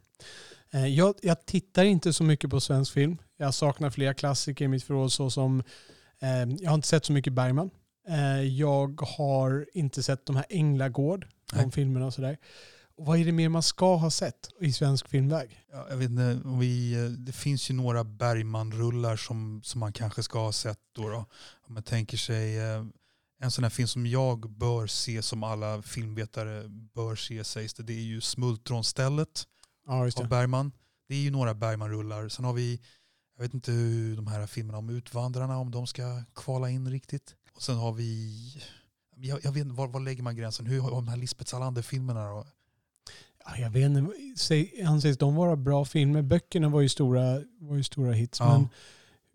Eh, 0.73 0.87
Jag, 0.87 1.15
jag 1.21 1.45
tittar 1.45 1.83
inte 1.83 2.13
så 2.13 2.23
mycket 2.23 2.49
på 2.49 2.59
svensk 2.61 2.93
film. 2.93 3.17
Jag 3.37 3.53
saknar 3.53 3.89
flera 3.89 4.13
klassiker 4.13 4.65
i 4.65 4.67
mitt 4.67 4.83
förråd 4.83 5.11
såsom, 5.11 5.63
eh, 6.21 6.29
jag 6.59 6.69
har 6.69 6.75
inte 6.75 6.87
sett 6.87 7.05
så 7.05 7.13
mycket 7.13 7.33
Bergman. 7.33 7.69
Eh, 8.07 8.41
jag 8.41 9.01
har 9.01 9.65
inte 9.73 10.03
sett 10.03 10.25
de 10.25 10.35
här 10.35 10.45
Änglagård, 10.49 11.27
de 11.51 11.57
Nej. 11.57 11.71
filmerna 11.71 12.05
och 12.05 12.13
sådär. 12.13 12.37
Vad 12.95 13.19
är 13.19 13.25
det 13.25 13.31
mer 13.31 13.49
man 13.49 13.63
ska 13.63 13.95
ha 13.95 14.11
sett 14.11 14.49
i 14.59 14.73
svensk 14.73 15.09
filmväg? 15.09 15.59
Ja, 15.71 15.85
jag 15.89 15.97
vet 15.97 16.09
inte, 16.09 16.41
vi, 16.59 16.93
eh, 16.93 17.09
det 17.11 17.31
finns 17.31 17.69
ju 17.69 17.73
några 17.73 18.03
Bergman-rullar 18.03 19.15
som, 19.15 19.61
som 19.63 19.79
man 19.79 19.93
kanske 19.93 20.23
ska 20.23 20.39
ha 20.39 20.51
sett. 20.51 20.79
Då 20.95 21.09
då. 21.09 21.25
Om 21.67 21.73
man 21.73 21.83
tänker 21.83 22.17
sig 22.17 22.57
eh, 22.59 22.85
en 23.41 23.51
sån 23.51 23.63
här 23.63 23.69
film 23.69 23.87
som 23.87 24.07
jag 24.07 24.49
bör 24.49 24.87
se, 24.87 25.21
som 25.21 25.43
alla 25.43 25.81
filmvetare 25.81 26.63
bör 26.67 27.15
se 27.15 27.43
sägs 27.43 27.73
det, 27.73 27.83
det 27.83 27.93
är 27.93 28.03
ju 28.03 28.21
Smultronstället 28.21 29.43
Ja, 29.87 30.09
av. 30.15 30.27
Bergman. 30.27 30.71
Det 31.07 31.15
är 31.15 31.19
ju 31.19 31.31
några 31.31 31.53
Bergman-rullar. 31.53 32.29
Sen 32.29 32.45
har 32.45 32.53
vi, 32.53 32.79
jag 33.35 33.43
vet 33.43 33.53
inte 33.53 33.71
hur 33.71 34.15
de 34.15 34.27
här 34.27 34.47
filmerna 34.47 34.77
om 34.77 34.89
Utvandrarna, 34.89 35.57
om 35.57 35.71
de 35.71 35.87
ska 35.87 36.23
kvala 36.35 36.69
in 36.69 36.91
riktigt. 36.91 37.35
Och 37.55 37.61
sen 37.61 37.75
har 37.77 37.91
vi, 37.93 38.31
jag, 39.15 39.39
jag 39.43 39.51
vet 39.51 39.61
inte, 39.61 39.75
var, 39.75 39.87
var 39.87 39.99
lägger 39.99 40.23
man 40.23 40.35
gränsen? 40.35 40.65
Hur 40.65 40.79
har 40.81 40.91
de 40.91 41.07
här 41.07 41.17
Lisbeth 41.17 41.49
Salander-filmerna 41.51 42.29
då? 42.29 42.45
Ja, 43.45 43.57
jag 43.57 43.69
vet 43.69 43.83
inte, 43.91 44.87
anses 44.87 45.17
de 45.17 45.35
vara 45.35 45.55
bra 45.55 45.85
filmer? 45.85 46.21
Böckerna 46.21 46.69
var 46.69 46.81
ju 46.81 46.89
stora, 46.89 47.41
var 47.59 47.75
ju 47.75 47.83
stora 47.83 48.13
hits, 48.13 48.39
Ja. 48.39 48.57
men 48.57 48.67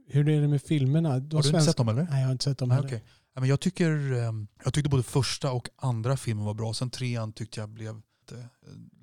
hur 0.09 0.29
är 0.29 0.41
det 0.41 0.49
med 0.49 0.63
filmerna? 0.63 1.09
Har 1.11 1.21
du 1.21 1.37
inte 1.37 1.49
svenska- 1.49 1.61
sett 1.71 1.77
dem 1.77 1.89
eller? 1.89 2.03
Nej, 2.03 2.21
jag 2.21 2.27
har 2.27 2.33
inte 2.33 2.45
sett 2.45 2.59
dem 2.59 2.69
Nej, 2.69 2.77
heller. 2.79 3.01
Ja, 3.35 3.41
men 3.41 3.49
jag, 3.49 3.61
tycker, 3.61 4.13
ehm, 4.13 4.47
jag 4.65 4.75
tyckte 4.75 4.91
både 4.91 5.03
första 5.03 5.53
och 5.53 5.69
andra 5.77 6.17
filmen 6.17 6.45
var 6.45 6.55
bra. 6.55 6.75
Sen 6.75 6.91
trean 6.91 7.33
tyckte 7.33 7.61
jag 7.61 7.69
blev 7.69 7.91
eh, 8.33 8.37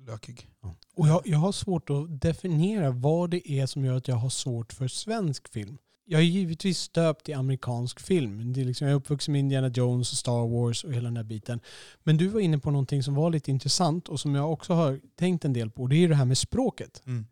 lökig. 0.06 0.50
Och 0.96 1.08
jag, 1.08 1.22
jag 1.24 1.38
har 1.38 1.52
svårt 1.52 1.90
att 1.90 2.20
definiera 2.20 2.90
vad 2.90 3.30
det 3.30 3.50
är 3.52 3.66
som 3.66 3.84
gör 3.84 3.96
att 3.96 4.08
jag 4.08 4.16
har 4.16 4.30
svårt 4.30 4.72
för 4.72 4.88
svensk 4.88 5.48
film. 5.52 5.78
Jag 6.06 6.20
är 6.20 6.24
givetvis 6.24 6.78
stöpt 6.78 7.28
i 7.28 7.32
amerikansk 7.32 8.00
film. 8.00 8.52
Det 8.52 8.60
är 8.60 8.64
liksom, 8.64 8.86
jag 8.86 8.92
är 8.92 8.96
uppvuxen 8.98 9.32
med 9.32 9.38
Indiana 9.38 9.68
Jones 9.68 10.12
och 10.12 10.18
Star 10.18 10.48
Wars 10.48 10.84
och 10.84 10.92
hela 10.92 11.04
den 11.04 11.16
här 11.16 11.24
biten. 11.24 11.60
Men 12.02 12.16
du 12.16 12.28
var 12.28 12.40
inne 12.40 12.58
på 12.58 12.70
någonting 12.70 13.02
som 13.02 13.14
var 13.14 13.30
lite 13.30 13.50
intressant 13.50 14.08
och 14.08 14.20
som 14.20 14.34
jag 14.34 14.52
också 14.52 14.72
har 14.72 15.00
tänkt 15.18 15.44
en 15.44 15.52
del 15.52 15.70
på. 15.70 15.86
Det 15.86 15.96
är 15.96 16.08
det 16.08 16.14
här 16.14 16.24
med 16.24 16.38
språket. 16.38 17.02
Mm. 17.06 17.26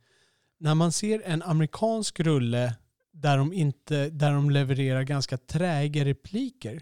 När 0.61 0.75
man 0.75 0.93
ser 0.93 1.23
en 1.25 1.43
amerikansk 1.43 2.21
rulle 2.21 2.75
där 3.13 3.39
de, 3.39 3.53
inte, 3.53 4.11
där 4.11 4.33
de 4.33 4.51
levererar 4.51 5.03
ganska 5.03 5.37
träiga 5.39 6.05
repliker 6.05 6.81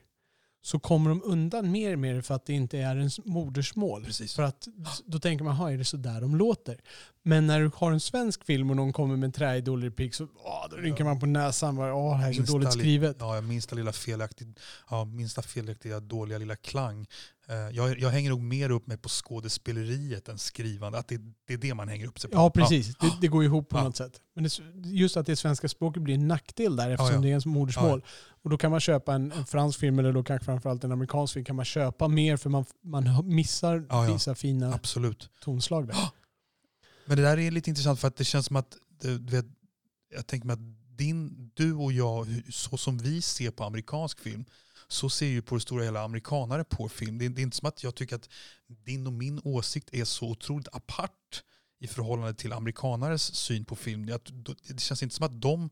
så 0.62 0.78
kommer 0.78 1.11
de 1.11 1.23
undan 1.25 1.70
mer 1.70 1.97
med 1.97 2.16
det 2.16 2.23
för 2.23 2.35
att 2.35 2.47
det 2.47 2.52
inte 2.52 2.78
är 2.78 2.97
ens 2.97 3.25
modersmål. 3.25 4.04
Precis. 4.04 4.35
För 4.35 4.42
att 4.42 4.68
då 5.06 5.18
tänker 5.18 5.44
man, 5.44 5.56
"Ha, 5.56 5.70
är 5.70 5.78
det 5.78 5.85
så 5.85 5.97
där 5.97 6.20
de 6.20 6.37
låter? 6.37 6.80
Men 7.22 7.46
när 7.46 7.60
du 7.60 7.70
har 7.74 7.92
en 7.92 8.00
svensk 8.00 8.44
film 8.44 8.70
och 8.70 8.76
någon 8.76 8.92
kommer 8.92 9.16
med 9.16 9.24
en 9.26 9.32
träig 9.32 9.64
dålig 9.64 9.86
replik 9.86 10.14
så 10.14 10.24
åh, 10.24 10.66
då 10.70 10.76
rynkar 10.76 11.04
man 11.04 11.20
på 11.20 11.26
näsan. 11.26 11.76
Bara, 11.76 11.94
åh, 11.94 12.10
det 12.16 12.22
här 12.22 12.28
är 12.28 12.32
så 12.32 12.40
Minsta 12.40 12.52
dåligt 12.52 12.74
li- 12.74 12.80
skrivet. 12.80 13.16
Ja, 13.20 13.40
minsta 13.40 13.76
lilla 13.76 13.92
felaktig, 13.92 14.58
ja, 14.90 15.04
minsta 15.04 15.42
felaktiga 15.42 16.00
dåliga 16.00 16.38
lilla 16.38 16.56
klang. 16.56 17.06
Eh, 17.48 17.56
jag, 17.76 17.98
jag 17.98 18.10
hänger 18.10 18.30
nog 18.30 18.40
mer 18.40 18.70
upp 18.70 18.86
mig 18.86 18.96
på 18.98 19.08
skådespeleriet 19.08 20.28
än 20.28 20.38
skrivande. 20.38 20.98
Att 20.98 21.08
det, 21.08 21.20
det 21.46 21.54
är 21.54 21.58
det 21.58 21.74
man 21.74 21.88
hänger 21.88 22.06
upp 22.06 22.18
sig 22.20 22.30
på. 22.30 22.36
Ja, 22.36 22.50
precis. 22.50 22.96
Det, 22.96 23.12
det 23.20 23.28
går 23.28 23.44
ihop 23.44 23.68
på 23.68 23.78
Ja. 23.78 23.84
något 23.84 23.96
sätt. 23.96 24.20
Men 24.34 24.44
det, 24.44 24.50
just 24.88 25.16
att 25.16 25.26
det 25.26 25.36
svenska 25.36 25.68
språket 25.68 26.02
blir 26.02 26.14
en 26.14 26.28
nackdel 26.28 26.76
där 26.76 26.90
eftersom 26.90 27.14
ja. 27.14 27.20
det 27.20 27.26
är 27.28 27.30
ens 27.30 27.46
modersmål. 27.46 28.04
Och 28.42 28.50
då 28.50 28.58
kan 28.58 28.70
man 28.70 28.80
köpa 28.80 29.14
en, 29.14 29.32
en 29.32 29.46
fransk 29.46 29.78
film 29.80 29.98
eller 29.98 30.12
då 30.12 30.22
kanske 30.24 30.44
framförallt 30.44 30.84
en 30.84 30.92
amerikansk 30.92 31.34
film 31.34 31.44
kan 31.44 31.56
man 31.56 31.64
köpa 31.64 32.08
mer 32.08 32.36
för 32.36 32.50
man, 32.50 32.64
man 32.84 33.20
missar 33.34 33.86
Ja, 33.88 34.06
ja. 34.06 34.12
vissa 34.12 34.34
fina 34.34 34.74
Absolut. 34.74 35.30
tonslag 35.40 35.86
där. 35.86 35.96
Men 37.11 37.17
det 37.17 37.23
där 37.23 37.38
är 37.38 37.50
lite 37.50 37.71
intressant 37.71 38.00
för 38.00 38.09
att 38.09 38.17
det 38.17 38.25
känns 38.25 38.47
som 38.47 38.57
att, 38.57 38.76
du 39.00 39.19
vet, 39.19 39.47
jag 40.14 40.26
tänker 40.26 40.47
mig 40.47 40.55
att 40.55 40.97
din, 40.99 41.50
du 41.55 41.75
och 41.75 41.93
jag, 41.93 42.43
så 42.50 42.76
som 42.76 42.99
vi 42.99 43.23
ser 43.23 43.50
på 43.50 43.64
amerikansk 43.64 44.21
film, 44.21 44.45
så 44.88 45.11
ser 45.11 45.26
ju 45.26 45.43
på 45.43 45.55
det 45.55 45.61
stora 45.61 45.85
hela 45.85 46.02
amerikanare 46.02 46.64
på 46.64 46.88
film. 46.88 47.19
Det 47.19 47.25
är, 47.25 47.29
det 47.29 47.40
är 47.40 47.43
inte 47.43 47.57
som 47.57 47.69
att 47.69 47.83
jag 47.83 47.95
tycker 47.95 48.17
att 48.17 48.29
din 48.69 49.07
och 49.07 49.12
min 49.12 49.40
åsikt 49.45 49.88
är 49.93 50.05
så 50.05 50.31
otroligt 50.31 50.69
apart 50.73 51.43
i 51.81 51.87
förhållande 51.87 52.35
till 52.35 52.52
amerikanares 52.52 53.35
syn 53.35 53.64
på 53.64 53.76
film. 53.76 54.07
Det, 54.07 54.19
det 54.69 54.81
känns 54.81 55.02
inte 55.02 55.14
som 55.14 55.26
att 55.26 55.40
de, 55.40 55.71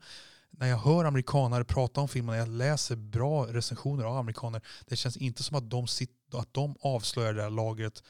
när 0.51 0.67
jag 0.67 0.79
hör 0.79 1.05
amerikanare 1.05 1.65
prata 1.65 2.01
om 2.01 2.09
filmen, 2.09 2.33
när 2.33 2.39
jag 2.39 2.49
läser 2.49 2.97
bra 2.97 3.47
recensioner 3.47 4.05
av 4.05 4.17
amerikaner, 4.17 4.63
det 4.87 4.97
känns 4.97 5.17
inte 5.17 5.43
som 5.43 5.57
att 5.57 5.71
de, 5.71 5.89
sitter, 5.89 6.39
att 6.39 6.55
de 6.55 6.77
avslöjar 6.81 7.35
det 7.35 7.43
här 7.43 7.51
lagret 7.51 8.03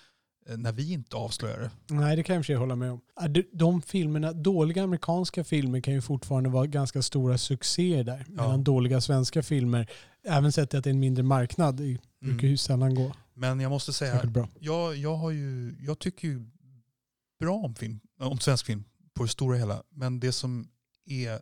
när 0.56 0.72
vi 0.72 0.92
inte 0.92 1.16
avslöjar 1.16 1.58
det. 1.60 1.94
Nej, 1.94 2.16
det 2.16 2.22
kan 2.22 2.34
jag 2.34 2.40
i 2.40 2.42
och 2.42 2.44
för 2.46 2.52
sig 2.52 2.56
hålla 2.56 2.76
med 2.76 2.90
om. 2.92 3.00
Ja, 3.20 3.28
de- 3.52 3.82
filmerna, 3.82 4.32
dåliga 4.32 4.82
amerikanska 4.84 5.44
filmer 5.44 5.80
kan 5.80 5.94
ju 5.94 6.00
fortfarande 6.00 6.48
vara 6.50 6.66
ganska 6.66 7.02
stora 7.02 7.38
succéer 7.38 8.04
där. 8.04 8.26
Medan 8.28 8.64
dåliga 8.64 9.00
svenska 9.00 9.42
filmer, 9.42 9.90
även 10.24 10.52
sett 10.52 10.74
att 10.74 10.84
det 10.84 10.90
är 10.90 10.94
en 10.94 11.00
mindre 11.00 11.22
marknad, 11.24 11.76
brukar 11.76 12.02
Mm. 12.22 12.46
ju 12.50 12.56
sällan 12.56 12.94
gå 12.94 13.12
Men 13.34 13.60
jag 13.60 13.70
måste 13.70 13.92
säga, 13.92 14.22
jag, 14.60 14.96
jag, 14.96 15.16
har 15.16 15.30
ju, 15.30 15.76
jag 15.80 15.98
tycker 15.98 16.28
ju 16.28 16.46
bra 17.40 17.54
om, 17.56 17.74
film, 17.74 18.00
om 18.20 18.38
svensk 18.38 18.66
film 18.66 18.84
på 19.14 19.22
det 19.22 19.28
stora 19.28 19.56
hela. 19.56 19.82
Men 19.90 20.20
det 20.20 20.32
som 20.32 20.68
är 21.06 21.40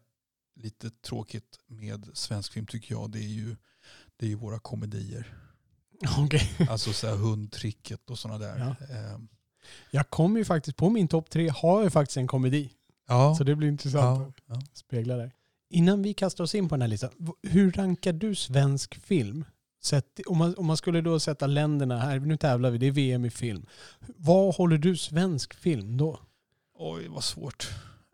lite 0.57 0.91
tråkigt 0.91 1.59
med 1.67 2.09
svensk 2.15 2.53
film 2.53 2.67
tycker 2.67 2.95
jag, 2.95 3.11
det 3.11 3.19
är 3.19 3.29
ju, 3.29 3.57
det 4.17 4.27
är 4.27 4.31
ju 4.31 4.35
våra 4.37 4.59
komedier. 4.59 5.37
Okej. 6.19 6.53
Alltså 6.71 6.93
så 6.93 7.07
här 7.07 7.17
hundtricket 7.17 8.11
och 8.11 8.19
sådana 8.19 8.39
där. 8.39 8.59
Ja. 8.59 8.95
Ehm, 8.97 9.29
Jag 9.91 10.11
kommer 10.11 10.39
ju 10.39 10.45
faktiskt, 10.45 10.77
på 10.77 10.91
min 10.91 11.09
topp 11.09 11.31
tre 11.31 11.49
har 11.49 11.83
jag 11.83 11.93
faktiskt 11.93 12.17
en 12.17 12.27
komedi. 12.27 12.71
ja. 13.09 13.35
Så 13.39 13.45
det 13.45 13.57
blir 13.57 13.69
intressant 13.69 14.37
ja, 14.47 14.55
ja. 14.55 14.59
att 14.59 14.77
spegla 14.77 15.17
där. 15.17 15.33
Innan 15.71 16.03
vi 16.03 16.15
kastar 16.15 16.45
oss 16.45 16.55
in 16.55 16.69
på 16.69 16.75
den 16.75 16.83
här 16.83 16.89
listan, 16.89 17.11
hur 17.43 17.73
rankar 17.73 18.13
du 18.13 18.35
svensk 18.35 18.95
film? 18.95 19.45
Sett, 19.85 20.21
om, 20.27 20.39
man, 20.39 20.55
om 20.57 20.67
man 20.67 20.77
skulle 20.77 21.01
då 21.01 21.21
sätta 21.21 21.47
länderna 21.47 21.99
här, 22.01 22.21
nu 22.21 22.37
tävlar 22.37 22.71
vi, 22.71 22.79
det 22.79 22.87
är 22.87 22.91
VM 22.91 23.25
i 23.25 23.31
film. 23.31 23.67
Vad 24.17 24.55
håller 24.55 24.79
du 24.79 24.97
svensk 24.97 25.55
film 25.55 25.97
då? 25.97 26.21
Oj, 26.79 27.09
vad 27.09 27.25
svårt. 27.25 27.69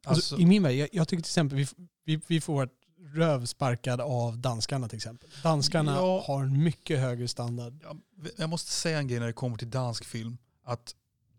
Alltså, 0.07 0.11
Alltså, 0.11 0.39
I 0.39 0.47
min 0.47 0.63
värld, 0.63 0.75
jag, 0.75 0.89
jag 0.93 1.09
tycker 1.09 1.23
till 1.23 1.31
exempel 1.31 1.59
vi, 1.59 1.67
vi, 2.05 2.21
vi 2.27 2.41
får 2.41 2.55
vårt 2.55 2.73
röv 3.15 3.47
sparkad 3.47 4.01
av 4.01 4.39
danskarna 4.39 4.89
till 4.89 4.97
exempel. 4.97 5.31
Danskarna 5.43 5.93
Ja. 5.93 6.25
har 6.27 6.43
en 6.43 6.63
mycket 6.63 7.01
högre 7.01 7.29
standard. 7.29 7.81
Ja, 7.83 7.97
jag 8.37 8.49
måste 8.51 8.71
säga 8.73 8.99
en 8.99 9.09
grej 9.09 9.21
när 9.21 9.27
det 9.27 9.33
kommer 9.33 9.57
till 9.57 9.71
dansk 9.71 10.05
film. 10.05 10.39
Att 10.65 10.95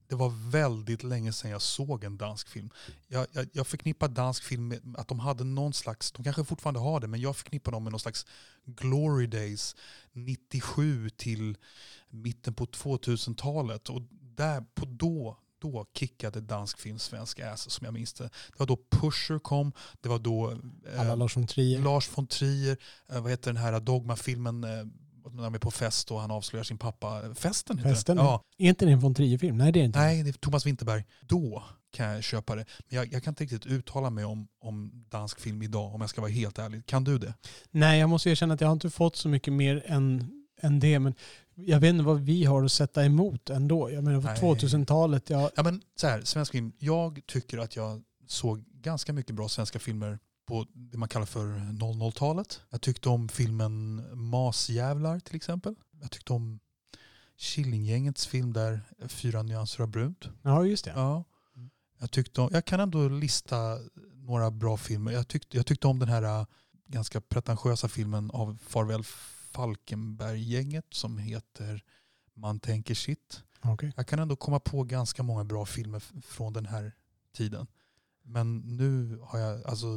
det 0.08 0.16
var 0.16 0.50
väldigt 0.52 1.04
länge 1.04 1.34
sedan 1.34 1.52
jag 1.52 1.62
såg 1.62 2.04
en 2.04 2.18
dansk 2.18 2.50
film. 2.50 2.70
Jag, 3.08 3.28
jag, 3.32 3.50
jag 3.54 3.68
förknippar 3.68 4.08
dansk 4.08 4.44
film 4.44 4.68
med 4.68 4.96
att 4.98 5.08
de 5.08 5.20
hade 5.20 5.44
någon 5.44 5.74
slags, 5.74 6.12
de 6.12 6.24
kanske 6.24 6.44
fortfarande 6.46 6.80
har 6.80 7.00
det, 7.00 7.08
men 7.08 7.22
jag 7.22 7.36
förknippar 7.38 7.72
dem 7.72 7.84
med 7.84 7.92
någon 7.92 8.00
slags 8.00 8.26
glory 8.66 9.28
days 9.28 9.76
97 10.12 11.10
till 11.10 11.58
mitten 12.10 12.54
på 12.54 12.66
2000-talet. 12.66 13.90
Och 13.90 14.02
där, 14.36 14.62
på 14.76 14.86
då, 14.86 15.38
då 15.64 15.86
kickade 15.94 16.42
dansk 16.42 16.80
film 16.80 17.00
svensk 17.00 17.40
ass 17.40 17.70
som 17.70 17.86
jag 17.86 17.94
minns 17.94 18.14
det. 18.14 18.24
Det 18.24 18.60
var 18.60 18.66
då 18.68 18.78
Pusher 18.90 19.40
kom, 19.40 19.72
det 20.02 20.10
var 20.10 20.20
då 20.20 20.52
eh, 20.98 21.18
Lars 21.18 21.38
von 21.38 21.48
Trier. 21.48 21.80
Lars 21.80 22.10
von 22.16 22.28
Trier, 22.28 22.78
eh, 23.10 23.22
vad 23.22 23.32
heter 23.32 23.54
den 23.54 23.62
här 23.62 23.80
Dogma-filmen, 23.80 24.64
eh, 24.64 24.70
när 25.32 25.44
de 25.44 25.56
är 25.56 25.60
på 25.60 25.72
fest 25.72 26.12
och 26.12 26.20
han 26.20 26.32
avslöjar 26.32 26.64
sin 26.64 26.78
pappa. 26.78 27.36
Festen 27.36 27.78
heter 27.78 27.94
Festen? 27.94 28.18
den. 28.18 28.26
Ja. 28.26 28.44
Är 28.58 28.70
inte 28.70 28.86
det 28.86 28.92
en 28.92 29.00
von 29.00 29.16
Trier-film? 29.16 29.58
Nej 29.58 29.72
det 29.72 29.80
är 29.80 29.84
inte. 29.84 30.00
Nej, 30.00 30.24
det 30.24 30.30
är 30.30 30.34
Thomas 30.34 30.66
Winterberg. 30.66 31.06
Då 31.22 31.64
kan 31.92 32.06
jag 32.06 32.24
köpa 32.24 32.56
det. 32.56 32.66
Men 32.90 32.98
jag, 32.98 33.14
jag 33.14 33.24
kan 33.24 33.32
inte 33.32 33.44
riktigt 33.44 33.66
uttala 33.66 34.10
mig 34.10 34.26
om, 34.26 34.48
om 34.62 35.06
dansk 35.10 35.40
film 35.40 35.62
idag 35.62 35.96
om 35.96 36.02
jag 36.02 36.10
ska 36.10 36.22
vara 36.22 36.32
helt 36.32 36.60
ärlig. 36.60 36.86
Kan 36.86 37.04
du 37.04 37.18
det? 37.18 37.34
Nej, 37.72 38.00
jag 38.00 38.10
måste 38.10 38.30
erkänna 38.30 38.54
att 38.54 38.62
jag 38.62 38.68
har 38.68 38.74
inte 38.74 38.90
fått 38.90 39.16
så 39.16 39.30
mycket 39.30 39.54
mer 39.54 39.84
än, 39.86 40.32
än 40.62 40.80
det. 40.80 41.00
Men 41.00 41.16
jag 41.56 41.80
vet 41.80 41.90
inte 41.90 42.04
vad 42.04 42.22
vi 42.22 42.46
har 42.46 42.64
att 42.64 42.72
sätta 42.72 43.06
emot 43.06 43.50
ändå. 43.50 43.92
Jag 43.92 44.04
menar 44.04 44.22
Nej. 44.22 44.40
på 44.40 44.56
2000-talet, 44.56 45.30
ja, 45.30 45.52
Ja, 45.56 45.64
men 45.64 45.82
så 45.96 46.08
här, 46.08 46.22
svensk 46.22 46.52
film. 46.52 46.72
Jag 46.78 47.22
tycker 47.26 47.58
att 47.58 47.76
jag 47.76 48.04
såg 48.28 48.64
ganska 48.68 49.14
mycket 49.14 49.36
bra 49.36 49.50
svenska 49.50 49.80
filmer 49.80 50.20
på 50.46 50.66
det 50.74 50.98
man 50.98 51.10
kallar 51.10 51.26
för 51.26 51.46
00-talet. 51.80 52.62
Jag 52.70 52.82
tyckte 52.82 53.10
om 53.10 53.30
filmen 53.30 54.04
Masjävlar 54.14 55.20
till 55.20 55.36
exempel. 55.36 55.76
Jag 56.02 56.12
tyckte 56.12 56.34
om 56.34 56.60
Killinggängets 57.38 58.28
film 58.28 58.54
där, 58.54 58.82
Fyra 59.08 59.44
nyanser 59.44 59.84
av 59.84 59.90
brunt. 59.90 60.28
ja 60.42 60.66
just 60.66 60.86
det. 60.86 60.92
Ja. 60.96 61.24
Jag, 62.00 62.12
tyckte 62.12 62.42
om, 62.42 62.50
jag 62.52 62.66
kan 62.66 62.80
ändå 62.80 63.08
lista 63.10 63.78
några 64.16 64.52
bra 64.52 64.78
filmer. 64.78 65.12
Jag 65.12 65.28
tyckte, 65.28 65.58
jag 65.58 65.66
tyckte 65.66 65.88
om 65.88 66.00
den 66.00 66.10
här 66.10 66.24
äh, 66.24 66.46
ganska 66.88 67.22
pretentiösa 67.22 67.88
filmen 67.88 68.32
av 68.32 68.58
Farväl 68.68 69.04
Falkenberg-gänget 69.54 70.86
som 70.90 71.18
heter 71.18 71.84
Man 72.34 72.60
tänker 72.60 72.96
sitt. 72.96 73.44
Okej. 73.62 73.94
Jag 73.96 74.08
kan 74.08 74.20
ändå 74.20 74.36
komma 74.36 74.60
på 74.60 74.84
ganska 74.84 75.24
många 75.24 75.44
bra 75.44 75.66
filmer 75.66 76.22
från 76.22 76.54
den 76.54 76.66
här 76.66 76.96
tiden. 77.32 77.68
Men 78.24 78.58
nu 78.58 79.20
har 79.22 79.40
jag, 79.40 79.66
alltså 79.66 79.88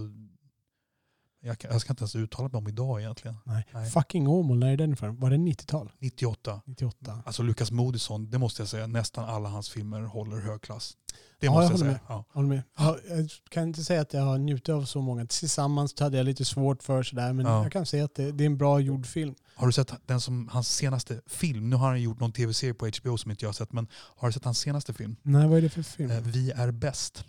Jag, 1.41 1.59
kan, 1.59 1.71
jag 1.73 1.81
ska 1.81 1.93
inte 1.93 2.03
ens 2.03 2.17
uttala 2.17 2.49
mig 2.49 2.59
om 2.59 2.69
idag 2.69 3.01
egentligen. 3.01 3.37
Nej. 3.45 3.67
Nej. 3.73 3.91
Fucking 3.91 4.29
Åmål, 4.29 4.59
när 4.59 4.73
är 4.73 4.77
den 4.77 4.93
ifrån? 4.93 5.17
Var 5.21 5.31
det 5.31 5.37
90-tal? 5.37 5.93
98. 5.99 6.61
98? 6.67 7.23
Alltså 7.27 7.43
Lukas 7.43 7.71
Moodysson, 7.71 8.31
det 8.31 8.39
måste 8.39 8.63
jag 8.63 8.69
säga, 8.69 8.87
nästan 8.87 9.25
alla 9.25 9.49
hans 9.49 9.69
filmer 9.71 10.01
håller 10.01 10.41
hög 10.41 10.61
klass. 10.63 10.97
Det 11.41 11.47
Ja, 11.47 11.53
måste 11.53 11.65
jag 11.65 11.73
jag, 11.73 11.79
säga. 11.79 11.91
med. 11.91 12.01
Ja. 12.09 12.25
Håller 12.33 12.49
med. 12.49 12.63
Ja, 12.79 12.99
jag 13.09 13.31
kan 13.49 13.63
inte 13.63 13.85
säga 13.85 14.01
att 14.01 14.13
jag 14.13 14.23
har 14.23 14.39
njutit 14.39 14.69
av 14.69 14.85
så 14.85 15.01
många. 15.01 15.27
Tillsammans 15.27 16.01
hade 16.01 16.17
jag 16.17 16.25
lite 16.27 16.45
svårt 16.45 16.83
för 16.83 17.03
sådär, 17.03 17.33
men 17.33 17.47
Ja. 17.47 17.63
jag 17.63 17.73
kan 17.73 17.87
säga 17.87 18.05
att 18.05 18.15
det, 18.15 18.33
det 18.33 18.45
är 18.45 18.47
en 18.47 18.59
bra 18.59 18.81
gjord 18.81 19.07
film. 19.07 19.35
Har 19.57 19.67
du 19.67 19.73
sett 19.73 19.93
den 20.07 20.21
som, 20.21 20.49
hans 20.53 20.69
senaste 20.77 21.21
film? 21.27 21.71
Nu 21.71 21.77
har 21.77 21.89
han 21.89 22.03
gjort 22.03 22.21
någon 22.21 22.33
tv-serie 22.33 22.75
på 22.75 22.87
HBO 23.03 23.17
som 23.19 23.31
inte 23.31 23.45
jag 23.45 23.49
har 23.49 23.53
sett, 23.55 23.73
men 23.73 23.89
har 23.95 24.29
du 24.29 24.33
sett 24.33 24.45
hans 24.45 24.59
senaste 24.59 24.93
film? 24.95 25.17
Nej, 25.23 25.49
vad 25.49 25.59
är 25.59 25.63
det 25.63 25.69
för 25.71 25.83
film? 25.83 26.11
Eh, 26.11 26.21
Vi 26.21 26.51
är 26.51 26.71
bäst. 26.71 27.25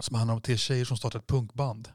Som 0.00 0.14
handlar 0.16 0.34
om 0.34 0.40
tre 0.40 0.56
tjejer 0.56 0.84
som 0.84 0.96
startar 0.96 1.18
ett 1.18 1.26
punkband. 1.26 1.88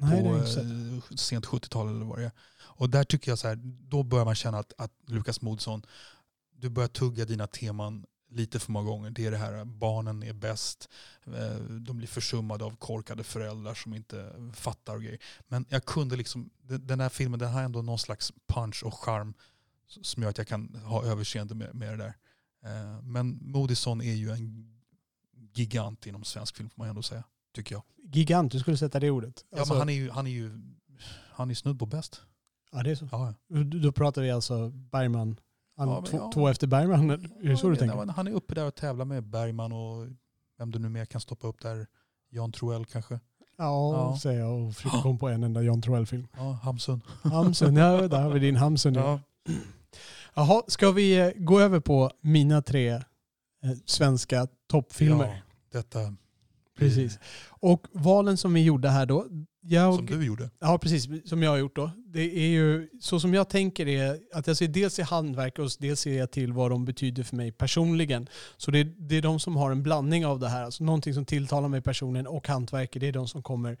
Nej, 0.00 0.22
på 0.22 0.36
eh, 0.36 1.16
sent 1.16 1.46
70-tal 1.46 1.88
eller 1.88 2.04
vad 2.04 2.18
det 2.18 2.24
är. 2.24 2.32
Och 2.60 2.90
där 2.90 3.04
tycker 3.04 3.30
jag 3.30 3.38
så 3.38 3.48
här, 3.48 3.58
då 3.64 4.02
börjar 4.02 4.24
man 4.24 4.34
känna 4.34 4.58
att, 4.58 4.72
att 4.78 4.92
Lukas 5.06 5.40
Moodysson, 5.40 5.82
du 6.56 6.68
börjar 6.68 6.88
tugga 6.88 7.24
dina 7.24 7.46
teman 7.46 8.04
lite 8.30 8.58
för 8.58 8.72
många 8.72 8.86
gånger. 8.86 9.10
Det 9.10 9.26
är 9.26 9.30
det 9.30 9.36
här, 9.36 9.64
barnen 9.64 10.22
är 10.22 10.32
bäst, 10.32 10.88
eh, 11.26 11.56
de 11.60 11.96
blir 11.96 12.08
försummade 12.08 12.64
av 12.64 12.76
korkade 12.76 13.24
föräldrar 13.24 13.74
som 13.74 13.94
inte 13.94 14.32
fattar 14.54 14.96
och 14.96 15.02
grejer. 15.02 15.18
Men 15.48 15.66
jag 15.68 15.84
kunde 15.84 16.16
liksom, 16.16 16.50
den 16.62 17.00
här 17.00 17.08
filmen 17.08 17.38
den 17.38 17.52
har 17.52 17.62
ändå 17.62 17.82
någon 17.82 17.98
slags 17.98 18.32
punch 18.48 18.82
och 18.84 18.94
charm 18.94 19.34
som 20.02 20.22
gör 20.22 20.30
att 20.30 20.38
jag 20.38 20.48
kan 20.48 20.74
ha 20.74 21.04
överseende 21.04 21.54
med, 21.54 21.74
med 21.74 21.88
det 21.88 21.96
där. 21.96 22.14
Eh, 22.64 23.02
Men 23.02 23.38
Moodysson 23.40 24.00
är 24.00 24.14
ju 24.14 24.30
en 24.30 24.74
gigant 25.54 26.06
inom 26.06 26.24
svensk 26.24 26.56
film 26.56 26.70
får 26.70 26.78
man 26.78 26.88
ändå 26.88 27.02
säga, 27.02 27.24
tycker 27.58 27.74
jag. 27.74 27.82
Gigant, 28.12 28.52
du 28.52 28.58
skulle 28.58 28.76
sätta 28.76 29.00
det 29.00 29.10
ordet. 29.10 29.44
Ja, 29.50 29.58
Alltså, 29.58 29.74
men 29.74 29.78
han 29.80 29.88
är 29.88 29.92
ju, 29.92 30.10
han 30.10 30.26
är 30.26 30.30
ju 30.30 30.50
han 31.32 31.50
är 31.50 31.54
snudd 31.54 31.78
på 31.78 31.86
bäst. 31.86 32.22
ja, 32.72 32.82
det 32.82 32.90
är 32.90 32.94
så. 32.94 33.08
Ja, 33.12 33.34
Då- 33.48 33.78
Då 33.78 33.92
pratar 33.92 34.22
vi 34.22 34.30
alltså 34.30 34.68
Bergman. 34.70 35.40
Han, 35.76 35.88
Ja, 35.88 36.04
men 36.12 36.30
två, 36.30 36.40
ja. 36.46 36.50
efter 36.50 36.66
Bergman, 36.66 37.10
är 37.10 37.48
det 37.48 37.56
så 37.56 37.68
du 37.68 37.74
ja, 37.74 37.78
tänker? 37.80 38.12
Han 38.12 38.26
är 38.28 38.32
uppe 38.32 38.54
där 38.54 38.66
och 38.66 38.74
tävlar 38.74 39.04
med 39.04 39.24
Bergman 39.24 39.72
och 39.72 40.06
vem 40.58 40.70
du 40.70 40.78
nu 40.78 40.88
mer 40.88 41.04
kan 41.04 41.20
stoppa 41.20 41.46
upp 41.46 41.60
där. 41.60 41.86
Jan 42.30 42.52
Troell 42.52 42.84
kanske. 42.84 43.14
Ja, 43.58 43.92
Ja. 43.92 44.18
säger 44.22 44.40
jag 44.40 44.66
och 44.66 44.74
försöker 44.74 45.02
komma 45.02 45.18
på 45.18 45.28
en 45.28 45.42
enda 45.44 45.62
John 45.62 45.82
Troell-film. 45.82 46.26
Ja, 46.36 46.52
Hamsun. 46.62 47.00
Hamsun, 47.22 47.76
ja 47.76 48.08
där 48.08 48.22
har 48.22 48.30
vi 48.30 48.38
din 48.40 48.56
Hamsun. 48.56 48.94
Ja. 48.94 49.20
Jaha, 50.34 50.62
ska 50.68 50.90
vi 50.92 51.18
eh, 51.18 51.30
gå 51.36 51.60
över 51.60 51.80
på 51.80 52.10
mina 52.20 52.62
tre 52.62 52.88
eh, 52.90 53.02
svenska 53.84 54.46
toppfilmer? 54.66 55.26
Ja, 55.72 55.78
detta 55.78 56.14
Precis. 56.78 57.18
Och 57.48 57.86
valen 57.92 58.36
som 58.36 58.54
vi 58.54 58.64
gjorde 58.64 58.88
här 58.88 59.06
då. 59.06 59.26
Jag, 59.60 59.94
som 59.94 60.06
du 60.06 60.26
gjorde. 60.26 60.50
Ja, 60.58 60.78
precis. 60.78 61.28
Som 61.28 61.42
jag 61.42 61.50
har 61.50 61.58
gjort 61.58 61.76
då. 61.76 61.90
Det 62.06 62.38
är 62.38 62.48
ju 62.48 62.88
så 63.00 63.20
som 63.20 63.34
jag 63.34 63.48
tänker 63.48 63.88
är 63.88 64.18
att 64.34 64.46
jag 64.46 64.56
ser 64.56 64.68
dels 64.68 64.98
i 64.98 65.02
hantverk 65.02 65.58
och 65.58 65.70
dels 65.78 66.00
ser 66.00 66.18
jag 66.18 66.30
till 66.30 66.52
vad 66.52 66.70
de 66.70 66.84
betyder 66.84 67.22
för 67.22 67.36
mig 67.36 67.52
personligen. 67.52 68.28
Så 68.56 68.70
det 68.70 68.78
är, 68.78 68.84
det 68.84 69.16
är 69.16 69.22
de 69.22 69.40
som 69.40 69.56
har 69.56 69.70
en 69.70 69.82
blandning 69.82 70.26
av 70.26 70.38
det 70.38 70.48
här. 70.48 70.64
Alltså 70.64 70.84
någonting 70.84 71.14
som 71.14 71.24
tilltalar 71.24 71.68
mig 71.68 71.82
personligen 71.82 72.26
och 72.26 72.48
hantverket. 72.48 73.00
Det 73.00 73.08
är 73.08 73.12
de 73.12 73.28
som 73.28 73.42
kommer 73.42 73.78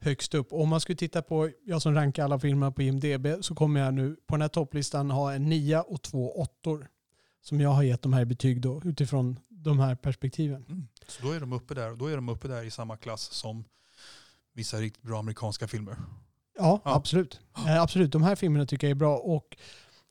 högst 0.00 0.34
upp. 0.34 0.52
Om 0.52 0.68
man 0.68 0.80
skulle 0.80 0.96
titta 0.96 1.22
på, 1.22 1.50
jag 1.64 1.82
som 1.82 1.94
rankar 1.94 2.24
alla 2.24 2.38
filmer 2.38 2.70
på 2.70 2.82
IMDB, 2.82 3.26
så 3.40 3.54
kommer 3.54 3.80
jag 3.80 3.94
nu 3.94 4.16
på 4.26 4.34
den 4.34 4.42
här 4.42 4.48
topplistan 4.48 5.10
ha 5.10 5.32
en 5.32 5.48
nia 5.48 5.82
och 5.82 6.02
två 6.02 6.40
åttor. 6.40 6.88
Som 7.42 7.60
jag 7.60 7.70
har 7.70 7.82
gett 7.82 8.02
de 8.02 8.12
här 8.12 8.24
betyg 8.24 8.60
då 8.60 8.82
utifrån 8.84 9.38
de 9.62 9.78
här 9.78 9.94
perspektiven. 9.94 10.64
Mm. 10.68 10.88
Så 11.08 11.22
då 11.22 11.32
är, 11.32 11.40
de 11.40 11.52
uppe 11.52 11.74
där, 11.74 11.96
då 11.96 12.06
är 12.06 12.16
de 12.16 12.28
uppe 12.28 12.48
där 12.48 12.62
i 12.64 12.70
samma 12.70 12.96
klass 12.96 13.22
som 13.32 13.64
vissa 14.52 14.76
riktigt 14.76 15.02
bra 15.02 15.18
amerikanska 15.18 15.68
filmer. 15.68 15.96
Ja, 16.58 16.80
Ja. 16.84 16.94
absolut. 16.94 17.40
Eh, 17.66 17.82
absolut. 17.82 18.12
De 18.12 18.22
här 18.22 18.36
filmerna 18.36 18.66
tycker 18.66 18.86
jag 18.86 18.90
är 18.90 18.94
bra 18.98 19.16
och 19.16 19.56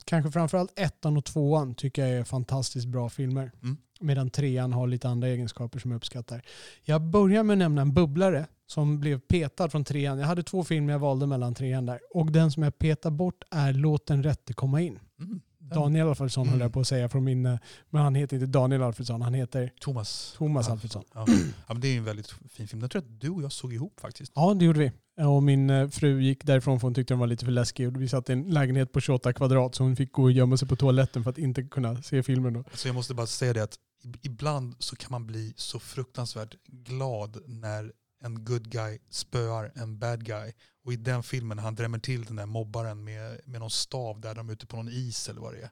kanske 0.06 0.32
framförallt 0.32 0.80
ettan 0.80 1.18
och 1.18 1.26
tvåan 1.26 1.76
tycker 1.76 2.06
jag 2.06 2.20
är 2.20 2.24
fantastiskt 2.24 2.88
bra 2.88 3.10
filmer. 3.10 3.52
Mm. 3.64 3.78
Medan 4.00 4.30
trean 4.30 4.74
har 4.74 4.88
lite 4.88 5.10
andra 5.10 5.28
egenskaper 5.28 5.80
som 5.80 5.92
jag 5.92 5.98
uppskattar. 5.98 6.42
Jag 6.84 7.02
börjar 7.02 7.44
med 7.44 7.54
att 7.54 7.58
nämna 7.58 7.82
en 7.82 7.94
bubblare 7.94 8.48
som 8.68 9.00
blev 9.00 9.20
petad 9.20 9.70
från 9.70 9.84
trean. 9.84 10.20
Jag 10.20 10.28
hade 10.28 10.44
två 10.44 10.64
filmer 10.64 10.94
jag 10.94 11.00
valde 11.00 11.28
mellan 11.28 11.56
trean 11.56 11.86
där. 11.86 12.00
Och 12.14 12.32
den 12.32 12.52
som 12.52 12.64
jag 12.64 12.78
petar 12.78 13.12
bort 13.12 13.44
är 13.52 13.74
Låt 13.74 14.06
den 14.08 14.24
rätte 14.24 14.54
komma 14.54 14.82
in. 14.82 15.00
Mm. 15.20 15.42
Daniel 15.76 16.08
Alfredsson 16.08 16.42
Mm. 16.44 16.52
höll 16.52 16.62
jag 16.62 16.74
på 16.74 16.80
att 16.80 16.88
säga 16.88 17.10
från 17.10 17.24
min... 17.24 17.46
eh, 17.46 17.58
Men 17.90 18.02
han 18.02 18.16
heter 18.16 18.36
inte 18.38 18.46
Daniel 18.48 18.84
Alfredsson, 18.84 19.22
han 19.22 19.34
heter 19.34 19.72
Thomas. 19.80 20.34
Thomas. 20.38 20.70
Alfredsson. 20.70 21.04
Ja. 21.14 21.26
ja, 21.28 21.36
men 21.74 21.82
det 21.82 21.88
är 21.88 21.98
en 21.98 22.04
väldigt 22.04 22.28
fin 22.50 22.68
film. 22.68 22.80
Den 22.80 22.90
tror 22.90 23.04
jag 23.04 23.14
att 23.14 23.22
du 23.22 23.30
och 23.30 23.42
jag 23.44 23.52
såg 23.52 23.74
ihop 23.74 24.00
faktiskt. 24.00 24.32
Ja, 24.36 24.54
det 24.54 24.66
gjorde 24.66 24.80
vi. 24.80 24.92
Och 25.24 25.44
min 25.44 25.70
eh, 25.70 25.90
fru 25.90 26.22
gick 26.22 26.44
därifrån 26.46 26.80
för 26.80 26.88
hon 26.88 26.94
tyckte 26.94 27.14
den 27.14 27.20
var 27.20 27.28
lite 27.28 27.46
för 27.46 27.52
läskig. 27.52 27.88
Och 27.88 28.02
vi 28.02 28.10
satt 28.10 28.30
i 28.30 28.34
en 28.34 28.50
lägenhet 28.50 28.92
på 28.92 29.00
28 29.02 29.34
kvadrat 29.34 29.76
så 29.76 29.84
hon 29.84 29.96
fick 29.96 30.12
gå 30.12 30.24
och 30.24 30.32
gömma 30.32 30.58
sig 30.58 30.68
på 30.68 30.76
toaletten 30.76 31.24
för 31.24 31.30
att 31.30 31.38
inte 31.38 31.64
kunna 31.64 32.02
se 32.02 32.24
filmen. 32.24 32.54
Då. 32.54 32.64
Så 32.74 32.88
jag 32.88 32.96
måste 32.96 33.14
bara 33.14 33.28
säga 33.28 33.54
det 33.54 33.64
att 33.64 33.78
ib- 34.04 34.18
ibland 34.22 34.76
så 34.80 34.96
kan 34.96 35.12
man 35.12 35.28
bli 35.28 35.54
så 35.58 35.80
fruktansvärt 35.80 36.56
glad 36.68 37.38
när 37.48 37.92
en 38.24 38.46
good 38.46 38.70
guy 38.70 39.00
spöar 39.10 39.72
en 39.76 40.00
bad 40.00 40.26
guy. 40.26 40.52
Och 40.88 40.94
i 40.94 40.96
den 40.96 41.24
filmen 41.24 41.60
han 41.60 41.76
drämmer 41.76 42.00
till 42.00 42.26
den 42.26 42.36
där 42.36 42.46
mobbaren 42.46 43.04
med, 43.04 43.40
med 43.46 43.60
någon 43.60 43.70
stav 43.70 44.22
där 44.22 44.36
de 44.36 44.50
är 44.50 44.54
ute 44.54 44.66
på 44.68 44.76
någon 44.78 44.90
is 44.90 45.30
eller 45.30 45.42
vad 45.42 45.54
det 45.54 45.60
är. 45.62 45.70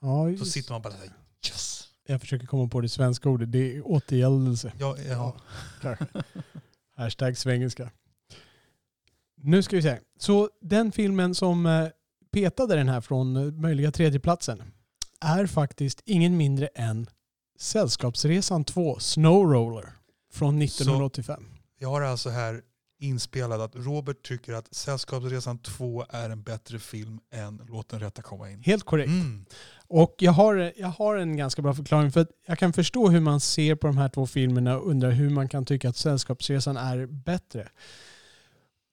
Ja, 0.00 0.24
Så 0.24 0.30
just- 0.30 0.52
sitter 0.52 0.72
man 0.72 0.82
bara 0.82 0.92
såhär 0.92 1.12
yes. 1.46 1.88
Jag 2.06 2.20
försöker 2.20 2.46
komma 2.46 2.68
på 2.68 2.80
det 2.80 2.88
svenska 2.88 3.28
ordet. 3.28 3.52
Det 3.52 3.76
är 3.76 3.86
återgäldelse. 3.86 4.72
Ja, 4.78 4.96
ja. 4.98 5.36
Hashtag 6.96 7.36
svengelska. 7.36 7.90
Nu 9.36 9.62
ska 9.62 9.76
vi 9.76 9.82
se. 9.82 9.98
Så 10.18 10.50
den 10.60 10.92
filmen 10.92 11.34
som 11.34 11.66
eh, 11.66 11.88
petade 12.32 12.74
den 12.76 12.88
här 12.88 13.00
från 13.00 13.36
eh, 13.36 13.52
möjliga 13.52 13.92
tredjeplatsen 13.92 14.62
är 15.20 15.46
faktiskt 15.46 16.02
ingen 16.04 16.36
mindre 16.36 16.66
än 16.66 17.06
Sällskapsresan 17.58 18.64
2 18.64 18.98
Snow 18.98 19.52
Roller 19.52 19.92
från 20.32 20.62
1985. 20.62 21.44
Jag 21.78 21.88
har 21.88 22.00
alltså 22.02 22.30
här 22.30 22.62
inspelat 22.98 23.60
att 23.60 23.76
Robert 23.76 24.22
tycker 24.22 24.52
att 24.52 24.74
Sällskapsresan 24.74 25.58
2 25.58 26.04
är 26.10 26.30
en 26.30 26.42
bättre 26.42 26.78
film 26.78 27.20
än 27.30 27.62
Låt 27.68 27.88
den 27.88 28.00
rätta 28.00 28.22
komma 28.22 28.50
in. 28.50 28.62
Helt 28.62 28.84
korrekt. 28.84 29.08
Mm. 29.08 29.44
Och 29.86 30.14
jag 30.18 30.32
har, 30.32 30.72
jag 30.76 30.88
har 30.88 31.16
en 31.16 31.36
ganska 31.36 31.62
bra 31.62 31.74
förklaring 31.74 32.12
för 32.12 32.20
att 32.20 32.30
jag 32.46 32.58
kan 32.58 32.72
förstå 32.72 33.08
hur 33.08 33.20
man 33.20 33.40
ser 33.40 33.74
på 33.74 33.86
de 33.86 33.98
här 33.98 34.08
två 34.08 34.26
filmerna 34.26 34.78
och 34.78 34.90
undrar 34.90 35.10
hur 35.10 35.30
man 35.30 35.48
kan 35.48 35.64
tycka 35.64 35.88
att 35.88 35.96
Sällskapsresan 35.96 36.76
är 36.76 37.06
bättre. 37.06 37.68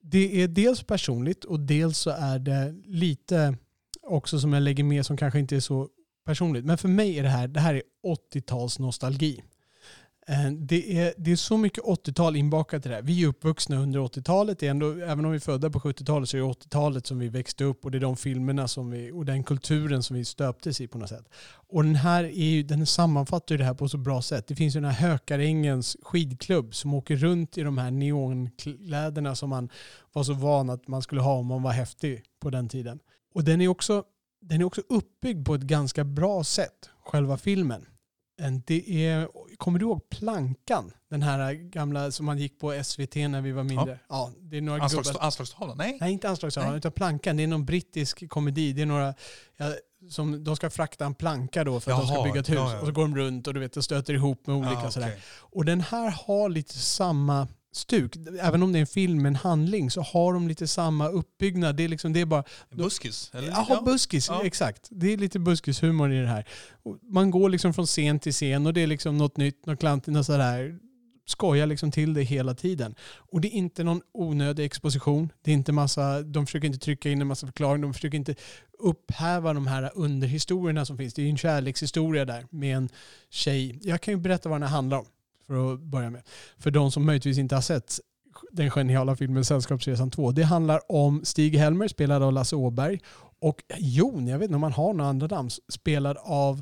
Det 0.01 0.41
är 0.41 0.47
dels 0.47 0.83
personligt 0.83 1.43
och 1.43 1.59
dels 1.59 1.97
så 1.97 2.09
är 2.09 2.39
det 2.39 2.75
lite 2.85 3.57
också 4.01 4.39
som 4.39 4.53
jag 4.53 4.63
lägger 4.63 4.83
med 4.83 5.05
som 5.05 5.17
kanske 5.17 5.39
inte 5.39 5.55
är 5.55 5.59
så 5.59 5.89
personligt. 6.25 6.65
Men 6.65 6.77
för 6.77 6.87
mig 6.87 7.19
är 7.19 7.23
det 7.23 7.29
här, 7.29 7.47
det 7.47 7.59
här 7.59 7.73
är 7.73 7.81
80-tals 8.33 8.79
nostalgi. 8.79 9.43
Eh, 10.27 10.51
det 10.51 10.99
är, 10.99 11.13
det 11.17 11.31
är 11.31 11.35
så 11.35 11.57
mycket 11.57 11.83
80-tal 11.83 12.35
inbakat 12.35 12.85
i 12.85 12.89
det 12.89 12.95
här. 12.95 13.01
Vi 13.01 13.23
är 13.23 13.27
uppvuxna 13.27 13.77
under 13.77 13.99
80-talet. 13.99 14.63
Ändå, 14.63 14.91
även 14.91 15.25
om 15.25 15.31
vi 15.31 15.35
är 15.35 15.39
födda 15.39 15.69
på 15.69 15.79
70-talet 15.79 16.29
så 16.29 16.37
är 16.37 16.41
det 16.41 16.47
80-talet 16.47 17.07
som 17.07 17.19
vi 17.19 17.29
växte 17.29 17.63
upp 17.63 17.85
och 17.85 17.91
det 17.91 17.97
är 17.97 17.99
de 17.99 18.17
filmerna 18.17 18.67
som 18.67 18.91
vi, 18.91 19.11
och 19.11 19.25
den 19.25 19.43
kulturen 19.43 20.03
som 20.03 20.15
vi 20.15 20.25
stöptes 20.25 20.81
i 20.81 20.87
på 20.87 20.97
något 20.97 21.09
sätt. 21.09 21.29
Och 21.67 21.83
den 21.83 21.95
här 21.95 22.23
är 22.23 22.45
ju, 22.45 22.63
den 22.63 22.85
sammanfattar 22.85 23.55
ju 23.55 23.57
det 23.57 23.65
här 23.65 23.73
på 23.73 23.89
så 23.89 23.97
bra 23.97 24.21
sätt. 24.21 24.47
Det 24.47 24.55
finns 24.55 24.75
ju 24.75 24.81
den 24.81 24.91
här 24.91 25.09
Hökarängens 25.09 25.97
skidklubb 26.01 26.75
som 26.75 26.93
åker 26.93 27.15
runt 27.15 27.57
i 27.57 27.61
de 27.61 27.77
här 27.77 27.91
neonkläderna 27.91 29.35
som 29.35 29.49
man 29.49 29.69
var 30.13 30.23
så 30.23 30.33
van 30.33 30.69
att 30.69 30.87
man 30.87 31.01
skulle 31.01 31.21
ha 31.21 31.33
om 31.33 31.47
man 31.47 31.63
var 31.63 31.71
häftig 31.71 32.23
på 32.39 32.49
den 32.49 32.69
tiden. 32.69 32.99
Och 33.33 33.43
den 33.43 33.61
är 33.61 33.67
också, 33.67 34.03
den 34.41 34.61
är 34.61 34.65
också 34.65 34.81
uppbyggd 34.89 35.45
på 35.45 35.55
ett 35.55 35.61
ganska 35.61 36.03
bra 36.03 36.43
sätt, 36.43 36.89
själva 36.99 37.37
filmen. 37.37 37.85
Det 38.65 39.05
är, 39.05 39.27
kommer 39.57 39.79
du 39.79 39.85
ihåg 39.85 40.09
Plankan? 40.09 40.91
Den 41.09 41.21
här 41.21 41.53
gamla 41.53 42.11
som 42.11 42.25
man 42.25 42.37
gick 42.37 42.59
på 42.59 42.83
SVT 42.83 43.15
när 43.15 43.41
vi 43.41 43.51
var 43.51 43.63
mindre. 43.63 43.99
Ja, 44.09 44.31
det 44.39 44.57
är 44.57 44.61
några 44.61 44.83
Anslags, 44.83 45.07
gubbar. 45.09 45.21
anslagstavlan? 45.25 45.77
Nej. 45.77 45.97
Nej, 46.01 46.11
inte 46.13 46.29
anslagstavlan, 46.29 46.75
utan 46.75 46.91
Plankan. 46.91 47.37
Det 47.37 47.43
är 47.43 47.47
någon 47.47 47.65
brittisk 47.65 48.29
komedi. 48.29 48.73
Det 48.73 48.81
är 48.81 48.85
några, 48.85 49.13
ja, 49.57 49.73
som, 50.09 50.43
de 50.43 50.55
ska 50.55 50.69
frakta 50.69 51.05
en 51.05 51.15
planka 51.15 51.63
då 51.63 51.79
för 51.79 51.91
att 51.91 51.97
de 51.99 52.07
ska 52.07 52.23
bygga 52.23 52.39
ett 52.39 52.49
hus. 52.49 52.55
ja, 52.57 52.73
ja. 52.73 52.79
Och 52.79 52.85
så 52.85 52.91
går 52.91 53.01
de 53.01 53.15
runt 53.15 53.47
och 53.47 53.53
du 53.53 53.59
vet, 53.59 53.77
och 53.77 53.83
stöter 53.83 54.13
ihop 54.13 54.47
med 54.47 54.55
olika 54.55 54.77
Ah, 54.87 54.91
sådär. 54.91 55.07
okej. 55.07 55.21
Och 55.37 55.65
den 55.65 55.81
här 55.81 56.09
har 56.27 56.49
lite 56.49 56.73
samma 56.73 57.47
stuk. 57.75 58.15
Även 58.41 58.63
om 58.63 58.71
det 58.73 58.79
är 58.79 58.81
en 58.81 58.87
film 58.87 59.21
med 59.21 59.29
en 59.29 59.35
handling 59.35 59.91
så 59.91 60.01
har 60.01 60.33
de 60.33 60.47
lite 60.47 60.67
samma 60.67 61.07
uppbyggnad. 61.07 61.75
Det 61.75 61.83
är, 61.83 61.87
liksom, 61.87 62.13
det 62.13 62.21
är 62.21 62.25
bara 62.25 62.43
buskis? 62.75 63.31
Eller? 63.33 63.47
Jaha, 63.47 63.81
buskis. 63.81 64.27
Ja. 64.29 64.41
Exakt. 64.43 64.87
Det 64.91 65.13
är 65.13 65.17
lite 65.17 65.39
buskishumor 65.39 66.13
i 66.13 66.21
det 66.21 66.27
här. 66.27 66.45
Och 66.83 66.97
Man 67.03 67.31
går 67.31 67.49
liksom 67.49 67.73
från 67.73 67.85
scen 67.85 68.19
till 68.19 68.33
scen 68.33 68.65
och 68.65 68.73
det 68.73 68.81
är 68.81 68.87
liksom 68.87 69.17
något 69.17 69.37
nytt, 69.37 69.65
något 69.65 69.79
klantigt, 69.79 70.13
något 70.13 70.25
sådär. 70.25 70.79
Skojar 71.27 71.65
liksom 71.65 71.91
till 71.91 72.13
det 72.13 72.23
hela 72.23 72.53
tiden. 72.55 72.95
Och 73.31 73.41
det 73.41 73.47
är 73.47 73.57
inte 73.57 73.83
någon 73.83 74.01
onödig 74.13 74.65
exposition. 74.65 75.31
Det 75.43 75.51
är 75.51 75.55
inte 75.55 75.71
massa, 75.71 76.21
de 76.21 76.45
försöker 76.45 76.67
inte 76.67 76.79
trycka 76.79 77.09
in 77.09 77.21
en 77.21 77.27
massa 77.27 77.47
förklaring. 77.47 77.81
De 77.81 77.93
försöker 77.93 78.17
inte 78.17 78.35
upphäva 78.79 79.53
de 79.53 79.67
här 79.67 79.91
underhistorierna 79.95 80.85
som 80.85 80.97
finns. 80.97 81.13
Det 81.13 81.21
är 81.21 81.23
ju 81.23 81.29
en 81.29 81.37
kärlekshistoria 81.37 82.25
där 82.25 82.45
med 82.49 82.77
en 82.77 82.89
tjej. 83.29 83.79
Jag 83.83 84.01
kan 84.01 84.13
ju 84.13 84.19
berätta 84.19 84.49
vad 84.49 84.61
den 84.61 84.69
här 84.69 84.75
handlar 84.75 84.97
om. 84.97 85.05
För 85.47 85.73
att 85.73 85.79
börja 85.79 86.09
med. 86.09 86.21
För 86.57 86.71
de 86.71 86.91
som 86.91 87.05
möjligtvis 87.05 87.37
inte 87.37 87.55
har 87.55 87.61
sett 87.61 87.99
den 88.51 88.71
geniala 88.71 89.15
filmen 89.15 89.45
Sällskapsresan 89.45 90.11
2. 90.11 90.31
Det 90.31 90.43
handlar 90.43 90.91
om 90.91 91.21
Stig-Helmer 91.25 91.87
spelad 91.87 92.23
av 92.23 92.33
Lasse 92.33 92.55
Åberg 92.55 92.99
och 93.41 93.63
Jon, 93.77 94.27
jag 94.27 94.39
vet 94.39 94.45
inte 94.45 94.55
om 94.55 94.63
han 94.63 94.73
har 94.73 94.93
några 94.93 95.09
andra 95.09 95.27
namn, 95.27 95.49
spelad 95.69 96.17
av 96.21 96.57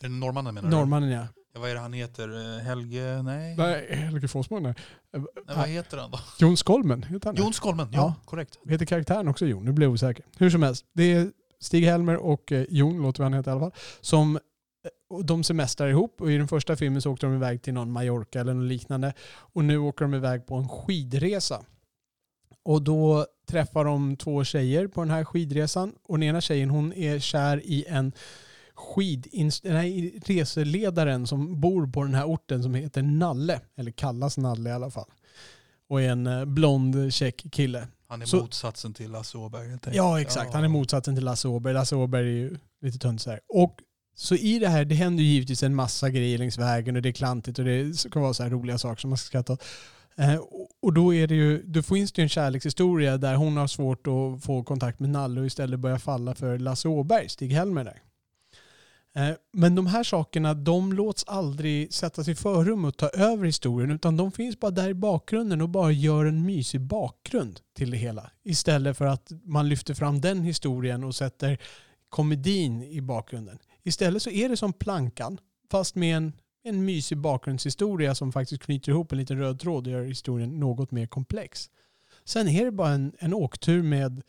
Är 0.00 0.08
det 0.08 0.08
norrmannen 0.08 0.54
menar 0.54 0.70
norrmannen 0.70 1.10
ja. 1.10 1.20
du? 1.20 1.26
Ja, 1.54 1.60
vad 1.60 1.70
är 1.70 1.74
det 1.74 1.80
han 1.80 1.92
heter? 1.92 2.56
Eh, 2.56 2.62
Helge? 2.64 3.22
Nej. 3.22 3.56
Nej, 3.56 3.86
Helge 3.90 4.28
Fossman 4.28 4.62
nej. 4.62 4.74
Nej, 5.12 5.56
vad 5.56 5.68
heter 5.68 5.96
han 5.96 6.10
då? 6.10 6.18
Jon 6.38 6.56
Skolmen 6.56 7.02
heter 7.02 7.26
han. 7.26 7.36
Jon 7.36 7.52
Skolmen, 7.52 7.88
ja, 7.92 7.98
Ja. 7.98 8.14
korrekt. 8.24 8.58
Heter 8.68 8.86
karaktären 8.86 9.28
också 9.28 9.46
Jon? 9.46 9.64
Nu 9.64 9.72
blir 9.72 9.86
jag 9.86 9.92
osäker. 9.92 10.24
Hur 10.38 10.50
som 10.50 10.62
helst, 10.62 10.84
det 10.92 11.12
är 11.12 11.30
Stig-Helmer 11.60 12.16
och 12.16 12.52
eh, 12.52 12.64
Jon, 12.68 13.02
låter 13.02 13.18
vi 13.20 13.24
han 13.24 13.34
heta 13.34 13.50
i 13.50 13.52
alla 13.52 13.60
fall, 13.60 13.72
som 14.00 14.36
eh, 14.36 14.40
och 15.10 15.24
de 15.24 15.44
semestrar 15.44 15.88
ihop 15.88 16.20
och 16.20 16.32
i 16.32 16.36
den 16.36 16.48
första 16.48 16.76
filmen 16.76 17.02
så 17.02 17.12
åkte 17.12 17.26
de 17.26 17.34
iväg 17.34 17.62
till 17.62 17.74
någon 17.74 17.92
Mallorca 17.92 18.40
eller 18.40 18.54
något 18.54 18.68
liknande 18.68 19.12
och 19.30 19.64
nu 19.64 19.78
åker 19.78 20.04
de 20.04 20.14
iväg 20.14 20.46
på 20.46 20.54
en 20.54 20.68
skidresa. 20.68 21.62
Och 22.64 22.82
då 22.82 23.26
träffar 23.48 23.84
de 23.84 24.16
två 24.16 24.44
tjejer 24.44 24.86
på 24.86 25.00
den 25.00 25.10
här 25.10 25.24
skidresan 25.24 25.92
och 26.02 26.18
den 26.18 26.22
ena 26.28 26.40
tjejen 26.40 26.70
hon 26.70 26.92
är 26.92 27.18
kär 27.18 27.60
i 27.64 27.84
en 27.88 28.12
skidinst- 28.74 29.64
nej, 29.64 30.20
reseledaren 30.26 31.26
som 31.26 31.60
bor 31.60 31.86
på 31.86 32.02
den 32.02 32.14
här 32.14 32.24
orten 32.24 32.62
som 32.62 32.74
heter 32.74 33.02
Nalle, 33.02 33.60
eller 33.76 33.90
kallas 33.90 34.38
Nalle 34.38 34.70
i 34.70 34.72
alla 34.72 34.90
fall. 34.90 35.08
Och 35.88 36.02
är 36.02 36.08
en 36.10 36.26
eh, 36.26 36.44
blond 36.44 37.12
check 37.14 37.46
kille. 37.52 37.88
Han 38.08 38.22
är 38.22 38.26
Så- 38.26 38.36
motsatsen 38.36 38.94
till 38.94 39.10
Lasse 39.10 39.38
Åberg. 39.38 39.78
Ja, 39.92 40.20
exakt. 40.20 40.52
Han 40.54 40.64
är 40.64 40.68
motsatsen 40.68 41.14
till 41.14 41.24
Lasse 41.24 41.48
Åberg. 41.48 41.74
Lasse 41.74 41.96
Åberg 41.96 42.26
är 42.26 42.32
ju 42.32 42.56
lite 42.82 42.98
tunt 42.98 43.20
så 43.22 43.30
här. 43.30 43.40
Och 43.48 43.78
så 44.14 44.34
i 44.34 44.58
det 44.58 44.68
här, 44.68 44.84
det 44.84 44.94
händer 44.94 45.22
ju 45.24 45.30
givetvis 45.30 45.62
en 45.62 45.74
massa 45.74 46.10
grejer 46.10 46.38
längs 46.38 46.58
vägen 46.58 46.96
och 46.96 47.02
det 47.02 47.08
är 47.08 47.12
klantigt 47.12 47.58
och 47.58 47.64
det 47.64 47.98
ska 47.98 48.20
vara 48.20 48.34
så 48.34 48.42
här 48.42 48.50
roliga 48.50 48.78
saker 48.78 49.00
som 49.00 49.10
man 49.10 49.16
ska 49.18 49.26
skratta 49.26 49.52
åt. 49.52 49.64
Eh, 50.16 50.36
och- 50.82 50.92
då 50.94 51.14
är 51.14 51.26
det 51.26 51.34
ju, 51.34 51.62
då 51.62 51.82
finns 51.82 52.12
det 52.12 52.20
ju 52.20 52.22
en 52.22 52.28
kärlekshistoria 52.28 53.16
där 53.16 53.34
hon 53.34 53.56
har 53.56 53.66
svårt 53.66 54.06
att 54.06 54.44
få 54.44 54.62
kontakt 54.64 55.00
med 55.00 55.10
Nalle 55.10 55.40
och 55.40 55.46
istället 55.46 55.80
börjar 55.80 55.98
falla 55.98 56.34
för 56.34 56.58
Lasse 56.58 56.88
Åberg, 56.88 57.28
Stig-Helmer 57.28 57.84
där. 57.84 58.02
Eh, 59.16 59.36
men 59.52 59.74
de 59.74 59.86
här 59.86 60.02
sakerna, 60.04 60.54
de 60.54 60.92
låts 60.92 61.24
aldrig 61.26 61.92
sättas 61.94 62.28
i 62.28 62.34
förrum 62.34 62.84
och 62.84 62.96
ta 62.96 63.08
över 63.08 63.44
historien 63.44 63.90
utan 63.90 64.16
de 64.16 64.32
finns 64.32 64.60
bara 64.60 64.70
där 64.70 64.88
i 64.88 64.94
bakgrunden 64.94 65.60
och 65.60 65.68
bara 65.68 65.90
gör 65.92 66.24
en 66.24 66.46
mysig 66.46 66.80
bakgrund 66.80 67.60
till 67.76 67.90
det 67.90 67.96
hela. 67.96 68.30
Istället 68.44 68.96
för 68.96 69.04
att 69.06 69.32
man 69.44 69.68
lyfter 69.68 69.94
fram 69.94 70.20
den 70.20 70.42
historien 70.42 71.04
och 71.04 71.14
sätter 71.14 71.58
komedin 72.10 72.82
i 72.82 73.00
bakgrunden. 73.00 73.58
Istället 73.82 74.22
så 74.22 74.30
är 74.30 74.48
det 74.48 74.56
som 74.56 74.72
Plankan 74.72 75.38
fast 75.70 75.94
med 75.94 76.16
en, 76.16 76.32
en 76.62 76.84
mysig 76.84 77.18
bakgrundshistoria 77.18 78.14
som 78.14 78.32
faktiskt 78.32 78.62
knyter 78.62 78.92
ihop 78.92 79.12
en 79.12 79.18
liten 79.18 79.38
röd 79.38 79.60
tråd 79.60 79.86
och 79.86 79.92
gör 79.92 80.04
historien 80.04 80.60
något 80.60 80.90
mer 80.90 81.06
komplex. 81.06 81.70
Sen 82.24 82.48
är 82.48 82.64
det 82.64 82.70
bara 82.70 82.90
en, 82.90 83.12
en 83.18 83.34
åktur 83.34 83.82
med, 83.82 84.22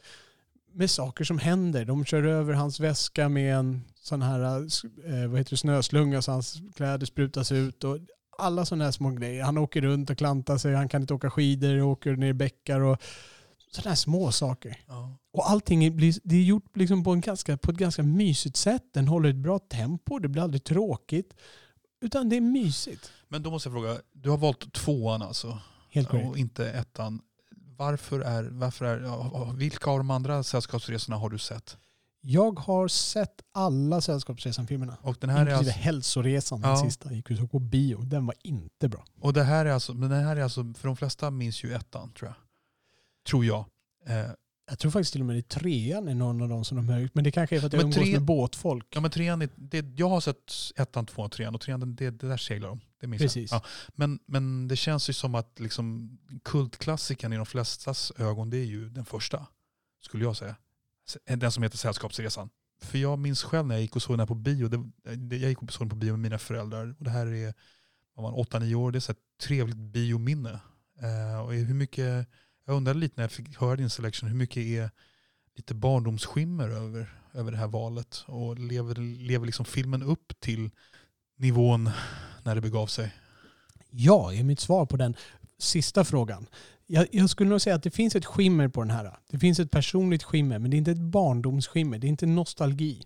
med 0.73 0.91
saker 0.91 1.23
som 1.23 1.39
händer. 1.39 1.85
De 1.85 2.05
kör 2.05 2.23
över 2.23 2.53
hans 2.53 2.79
väska 2.79 3.29
med 3.29 3.55
en 3.55 3.81
sån 3.95 4.21
här 4.21 4.39
eh, 4.41 5.27
vad 5.27 5.37
heter 5.37 5.49
det, 5.49 5.57
snöslunga 5.57 6.21
så 6.21 6.31
hans 6.31 6.61
kläder 6.75 7.05
sprutas 7.05 7.51
ut. 7.51 7.83
Och 7.83 7.97
alla 8.37 8.65
sådana 8.65 8.83
här 8.83 8.91
små 8.91 9.09
grejer. 9.09 9.43
Han 9.43 9.57
åker 9.57 9.81
runt 9.81 10.09
och 10.09 10.17
klantar 10.17 10.57
sig, 10.57 10.75
han 10.75 10.89
kan 10.89 11.01
inte 11.01 11.13
åka 11.13 11.29
skidor, 11.29 11.81
åker 11.81 12.15
ner 12.15 12.27
i 12.27 12.33
bäckar 12.33 12.79
och 12.79 13.01
sådana 13.71 13.89
här 13.89 13.95
små 13.95 14.31
saker. 14.31 14.79
Ja. 14.87 15.17
Och 15.33 15.49
allting 15.49 15.95
blir- 15.95 16.19
det 16.23 16.35
är 16.35 16.43
gjort 16.43 16.77
liksom 16.77 17.03
på, 17.03 17.11
en 17.11 17.21
ganska, 17.21 17.57
på 17.57 17.71
ett 17.71 17.77
ganska 17.77 18.03
mysigt 18.03 18.55
sätt. 18.57 18.83
Den 18.93 19.07
håller 19.07 19.29
ett 19.29 19.35
bra 19.35 19.59
tempo, 19.59 20.19
det 20.19 20.27
blir 20.27 20.41
aldrig 20.41 20.63
tråkigt. 20.63 21.33
Utan 22.01 22.29
det 22.29 22.35
är 22.37 22.41
mysigt. 22.41 23.11
Men 23.27 23.43
då 23.43 23.51
måste 23.51 23.69
jag 23.69 23.73
fråga, 23.73 23.97
du 24.13 24.29
har 24.29 24.37
valt 24.37 24.73
tvåan 24.73 25.21
alltså 25.21 25.59
Helt 25.89 26.09
korrekt. 26.09 26.29
och 26.29 26.37
inte 26.37 26.69
ettan. 26.71 27.21
Varför 27.77 28.19
är, 28.19 28.43
varför 28.43 28.85
är, 28.85 29.53
vilka 29.53 29.89
av 29.91 29.97
de 29.97 30.11
andra 30.11 30.43
sällskapsresorna 30.43 31.17
har 31.17 31.29
du 31.29 31.37
sett? 31.37 31.77
Jag 32.23 32.59
har 32.59 32.87
sett 32.87 33.41
alla 33.53 34.01
Sällskapsresan-filmerna. 34.01 34.97
Och, 35.01 35.17
den 35.19 35.29
här 35.29 35.37
är 35.37 35.41
Inklusive 35.41 35.57
alltså, 35.69 35.79
Hälsoresan, 35.81 36.61
den 36.61 36.69
Ja. 36.71 36.77
sista. 36.77 37.13
Gick 37.13 37.31
ut 37.31 37.51
på 37.51 37.59
bio. 37.59 38.01
Den 38.01 38.25
var 38.25 38.35
inte 38.43 38.89
bra. 38.89 39.05
och 39.21 39.33
det 39.33 39.43
här 39.43 39.65
är 39.65 39.71
alltså, 39.71 39.93
men 39.93 40.09
den 40.09 40.23
här 40.25 40.35
är 40.35 40.41
alltså, 40.43 40.73
för 40.77 40.87
de 40.87 40.97
flesta 40.97 41.31
minns 41.31 41.63
ju 41.63 41.73
ettan 41.73 42.11
tror 42.13 42.27
jag. 42.29 42.35
Tror 43.29 43.45
jag. 43.45 43.65
Eh, 44.07 44.29
Jag 44.71 44.79
tror 44.79 44.91
faktiskt 44.91 45.11
till 45.11 45.21
och 45.21 45.27
med 45.27 45.35
det 45.35 45.39
är 45.39 45.59
trean 45.59 46.07
är 46.07 46.15
någon 46.15 46.41
av 46.41 46.49
dem 46.49 46.65
som 46.65 46.77
de 46.77 46.89
har. 46.89 47.09
Men 47.13 47.23
det 47.23 47.31
kanske 47.31 47.55
är 47.55 47.59
för 47.59 47.67
att 47.67 47.73
jag 47.73 47.81
umgås 47.81 47.95
tre- 47.95 48.11
med 48.11 48.21
båtfolk. 48.21 48.87
ja 48.89 49.01
men 49.01 49.11
trean, 49.11 49.41
är, 49.41 49.49
det, 49.55 49.85
jag 49.95 50.09
har 50.09 50.21
sett 50.21 50.53
ettan, 50.75 51.05
tvåan 51.05 51.25
och 51.25 51.31
trean 51.31 51.55
och 51.55 51.61
trean, 51.61 51.95
det, 51.95 52.09
det 52.11 52.27
där 52.27 52.37
seglar 52.37 52.69
de. 52.69 52.81
Det 53.01 53.07
minns 53.07 53.21
Precis. 53.21 53.51
Ja. 53.51 53.63
Men, 53.95 54.19
men 54.25 54.67
det 54.67 54.75
känns 54.75 55.09
ju 55.09 55.13
som 55.13 55.35
att 55.35 55.59
liksom, 55.59 56.17
kultklassikern 56.43 57.33
i 57.33 57.37
de 57.37 57.45
flestas 57.45 58.11
ögon, 58.17 58.49
det 58.49 58.57
är 58.57 58.65
ju 58.65 58.89
den 58.89 59.05
första. 59.05 59.47
Skulle 60.01 60.23
jag 60.23 60.37
säga. 60.37 60.55
Den 61.25 61.51
som 61.51 61.63
heter 61.63 61.77
Sällskapsresan. 61.77 62.49
För 62.81 62.97
jag 62.97 63.19
minns 63.19 63.43
själv 63.43 63.67
när 63.67 63.75
jag 63.75 63.81
gick 63.81 63.95
och 63.95 64.01
såg 64.01 64.13
den 64.13 64.19
här 64.19 64.27
på 64.27 64.35
bio. 64.35 64.67
Det, 64.67 65.37
jag 65.37 65.49
gick 65.49 65.61
och 65.61 65.73
såg 65.73 65.81
den 65.81 65.89
på 65.89 65.95
bio 65.95 66.11
med 66.11 66.19
mina 66.19 66.37
föräldrar. 66.37 66.95
Och 66.97 67.03
det 67.03 67.09
här 67.11 67.27
är 67.27 67.53
man 68.21 68.33
8-9 68.33 68.73
år. 68.75 68.91
Det 68.91 68.97
är 68.97 68.99
så 68.99 69.11
ett 69.11 69.17
trevligt 69.41 69.77
biominne. 69.77 70.59
Eh, 71.01 71.41
och 71.41 71.53
hur 71.53 71.73
mycket, 71.73 72.27
jag 72.65 72.75
undrade 72.75 72.99
lite 72.99 73.13
när 73.17 73.23
jag 73.23 73.31
fick 73.31 73.57
höra 73.57 73.75
din 73.75 73.89
selection, 73.89 74.29
hur 74.29 74.37
mycket 74.37 74.57
är 74.57 74.89
lite 75.55 75.73
barndomsskimmer 75.73 76.69
över, 76.69 77.13
över 77.33 77.51
det 77.51 77.57
här 77.57 77.67
valet? 77.67 78.23
Och 78.27 78.59
lever, 78.59 78.95
lever 78.95 79.45
liksom 79.45 79.65
filmen 79.65 80.03
upp 80.03 80.39
till 80.39 80.69
nivån 81.37 81.89
när 82.43 82.55
det 82.55 82.61
begav 82.61 82.87
sig? 82.87 83.13
Ja, 83.89 84.33
är 84.33 84.43
mitt 84.43 84.59
svar 84.59 84.85
på 84.85 84.97
den 84.97 85.15
sista 85.57 86.05
frågan. 86.05 86.47
Jag, 86.87 87.07
jag 87.11 87.29
skulle 87.29 87.49
nog 87.49 87.61
säga 87.61 87.75
att 87.75 87.83
det 87.83 87.91
finns 87.91 88.15
ett 88.15 88.25
skimmer 88.25 88.67
på 88.67 88.81
den 88.81 88.91
här. 88.91 89.17
Det 89.29 89.39
finns 89.39 89.59
ett 89.59 89.71
personligt 89.71 90.23
skimmer, 90.23 90.59
men 90.59 90.71
det 90.71 90.75
är 90.75 90.77
inte 90.77 90.91
ett 90.91 90.97
barndomsskimmer. 90.97 91.97
Det 91.97 92.07
är 92.07 92.09
inte 92.09 92.25
nostalgi. 92.25 93.03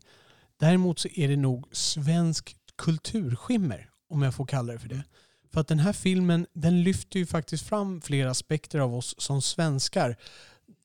Däremot 0.59 0.99
så 0.99 1.07
är 1.07 1.27
det 1.27 1.35
nog 1.35 1.67
svensk 1.71 2.55
kulturskimmer, 2.75 3.89
om 4.09 4.21
jag 4.21 4.35
får 4.35 4.45
kalla 4.45 4.73
det 4.73 4.79
för 4.79 4.89
det. 4.89 5.03
För 5.55 5.61
att 5.61 5.67
den 5.67 5.79
här 5.79 5.93
filmen, 5.93 6.47
den 6.53 6.83
lyfter 6.83 7.19
ju 7.19 7.25
faktiskt 7.25 7.65
fram 7.65 8.01
flera 8.01 8.31
aspekter 8.31 8.79
av 8.79 8.95
oss 8.95 9.15
som 9.17 9.41
svenskar 9.41 10.15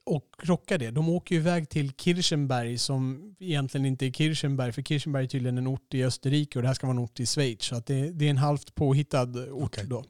och 0.04 0.26
rockar 0.42 0.78
det. 0.78 0.90
De 0.90 1.08
åker 1.08 1.34
ju 1.34 1.40
iväg 1.40 1.68
till 1.68 1.92
Kirchenberg 1.92 2.78
som 2.78 3.34
egentligen 3.38 3.86
inte 3.86 4.06
är 4.06 4.10
Kirchenberg, 4.10 4.72
för 4.72 4.82
Kirchenberg 4.82 5.24
är 5.24 5.28
tydligen 5.28 5.58
en 5.58 5.66
ort 5.66 5.94
i 5.94 6.04
Österrike 6.04 6.58
och 6.58 6.62
det 6.62 6.68
här 6.68 6.74
ska 6.74 6.86
vara 6.86 6.96
en 6.96 7.04
ort 7.04 7.20
i 7.20 7.26
Schweiz. 7.26 7.62
Så 7.62 7.76
att 7.76 7.86
det, 7.86 8.10
det 8.10 8.26
är 8.26 8.30
en 8.30 8.36
halvt 8.36 8.74
påhittad 8.74 9.22
ort 9.50 9.62
Okej. 9.62 9.86
då. 9.86 10.04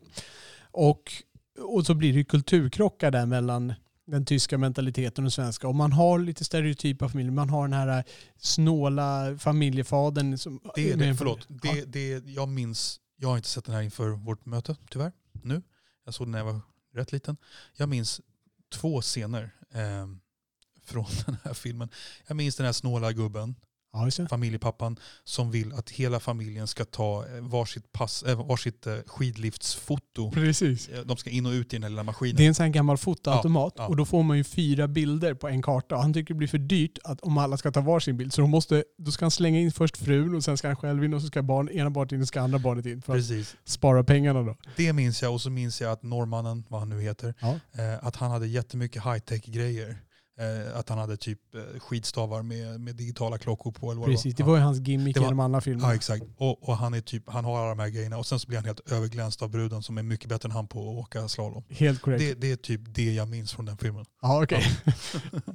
Och, 0.71 1.13
och 1.59 1.87
så 1.87 1.95
blir 1.95 2.13
det 2.13 2.19
ju 2.19 2.25
kulturkrockar 2.25 3.11
där 3.11 3.27
mellan 3.27 3.75
den 4.07 4.25
tyska 4.25 4.59
mentaliteten 4.59 5.27
och 5.27 5.33
svenska. 5.33 5.69
Och 5.69 5.75
man 5.75 5.93
har 5.93 6.19
lite 6.19 6.45
stereotypa 6.45 7.09
familjer. 7.09 7.33
Man 7.33 7.51
har 7.51 7.63
den 7.69 7.73
här 7.73 8.05
snåla 8.39 9.39
familjefadern. 9.39 10.39
Som, 10.39 10.61
Det 10.75 10.93
är 10.93 10.97
det, 10.97 11.15
förlåt. 11.15 11.47
Det, 11.49 11.85
det, 11.85 12.31
jag 12.31 12.49
minns, 12.49 13.01
jag 13.23 13.29
har 13.29 13.37
inte 13.37 13.49
sett 13.49 13.65
den 13.65 13.75
här 13.75 13.83
inför 13.83 14.09
vårt 14.09 14.47
möte 14.47 14.77
tyvärr, 14.91 15.13
nu. 15.33 15.63
Jag 16.05 16.15
såg 16.15 16.27
den 16.27 16.33
när 16.33 16.39
jag 16.39 16.45
var 16.45 16.61
rätt 16.93 17.13
liten. 17.13 17.37
Jag 17.77 17.89
minns 17.89 18.21
två 18.69 19.01
scener 19.01 19.51
eh, 19.71 20.07
från 20.83 21.07
den 21.27 21.37
här 21.45 21.55
filmen. 21.55 21.89
Jag 22.27 22.37
minns 22.37 22.57
den 22.57 22.67
här 22.67 22.73
snåla 22.73 23.13
gubben, 23.13 23.55
Ja, 23.93 24.27
familjepappan, 24.31 24.97
som 25.25 25.51
vill 25.51 25.73
att 25.73 25.91
hela 25.91 26.21
familjen 26.21 26.67
ska 26.67 26.85
ta 26.85 27.25
eh, 27.37 27.41
varsitt, 27.41 27.93
pass, 27.93 28.23
äh, 28.23 28.47
varsitt 28.47 28.87
eh, 28.87 28.95
skidliftsfoto. 29.07 30.31
Precis. 30.31 30.89
Eh, 30.89 31.01
De 31.05 31.17
ska 31.17 31.31
in 31.31 31.47
och 31.47 31.51
ut 31.53 31.73
i 31.73 31.77
den 31.77 31.83
här 31.83 31.91
lilla 31.91 32.03
maskinen. 32.03 32.37
Det 32.37 32.45
är 32.45 32.49
en 32.49 32.55
sån 32.55 32.65
här 32.65 32.71
gammal 32.73 32.99
fotoautomat 32.99 33.73
Ja, 33.77 33.83
ja. 33.83 33.89
och 33.89 33.97
då 33.97 34.05
får 34.05 34.23
man 34.23 34.37
ju 34.37 34.45
fyra 34.45 34.89
bilder 34.89 35.35
på 35.35 35.49
en 35.49 35.63
karta. 35.63 35.97
Han 35.97 36.13
tycker 36.15 36.35
det 36.35 36.39
blir 36.39 36.49
för 36.49 36.59
dyrt 36.59 36.99
att, 37.05 37.21
om 37.21 37.39
alla 37.39 37.57
ska 37.57 37.71
ta 37.73 37.81
varsin 37.81 38.17
bild. 38.17 38.33
Så 38.33 38.41
de 38.41 38.51
måste, 38.51 38.85
då 38.99 39.11
ska 39.13 39.25
han 39.25 39.31
slänga 39.31 39.59
in 39.61 39.73
först 39.73 39.97
frun 39.97 40.35
och 40.35 40.45
sen 40.45 40.57
ska 40.57 40.67
han 40.69 40.77
själv 40.77 41.05
in 41.05 41.15
och 41.15 41.21
så 41.21 41.27
ska 41.27 41.43
barn, 41.43 41.69
ena 41.69 41.91
barnet 41.91 42.13
in 42.13 42.21
och 42.23 42.29
ska 42.29 42.41
andra 42.41 42.59
barnet 42.59 42.87
in. 42.87 43.03
För 43.03 43.13
att 43.13 43.19
Precis. 43.19 43.57
spara 43.65 44.05
pengarna 44.05 44.43
då. 44.43 44.57
Det 44.77 44.93
minns 44.93 45.23
jag 45.23 45.33
och 45.33 45.41
så 45.41 45.51
minns 45.51 45.81
jag 45.81 45.93
att 45.93 46.03
norrmannen, 46.03 46.65
vad 46.69 46.81
han 46.81 46.89
nu 46.89 47.01
heter, 47.01 47.35
Ja. 47.41 47.49
eh, 47.73 48.07
att 48.07 48.17
han 48.17 48.31
hade 48.31 48.47
jättemycket 48.47 49.03
high-tech 49.03 49.45
grejer. 49.47 49.99
Eh, 50.39 50.79
att 50.79 50.89
han 50.89 50.99
hade 50.99 51.17
typ 51.17 51.55
eh, 51.55 51.81
skidstavar 51.81 52.43
med, 52.43 52.81
med 52.81 52.97
digitala 52.97 53.39
klockor 53.39 53.73
på. 53.73 53.91
Eller 53.91 54.01
vad 54.01 54.11
Precis, 54.11 54.35
det 54.35 54.43
det 54.43 54.47
var 54.47 54.57
ju 54.57 54.63
hans 54.63 54.79
gimmick 54.79 55.17
var- 55.17 55.25
genom 55.25 55.41
alla 55.41 55.61
filmer. 55.61 55.85
Ja 55.85 55.95
exakt. 55.95 56.25
Och, 56.37 56.69
och 56.69 56.77
han, 56.77 56.95
är 56.95 57.01
typ, 57.01 57.23
han 57.27 57.45
har 57.45 57.59
alla 57.59 57.69
de 57.69 57.79
här 57.79 57.89
grejerna 57.89 58.19
och 58.19 58.27
sen 58.27 58.39
så 58.41 58.49
blir 58.49 58.59
han 58.59 58.65
helt 58.65 58.93
överglänst 58.93 59.43
av 59.43 59.51
bruden 59.51 59.83
som 59.83 59.99
är 59.99 60.03
mycket 60.03 60.29
bättre 60.29 60.47
än 60.47 60.53
han 60.53 60.69
på 60.69 60.79
att 60.91 60.97
åka 60.97 61.29
slalom. 61.29 61.63
Helt 61.69 62.01
korrekt. 62.01 62.21
Det, 62.21 62.35
det 62.41 62.53
är 62.53 62.57
typ 62.57 62.81
det 62.95 63.13
jag 63.15 63.29
minns 63.29 63.53
från 63.53 63.65
den 63.67 63.79
filmen. 63.79 64.05
Ja, 64.23 64.43
okej. 64.43 64.63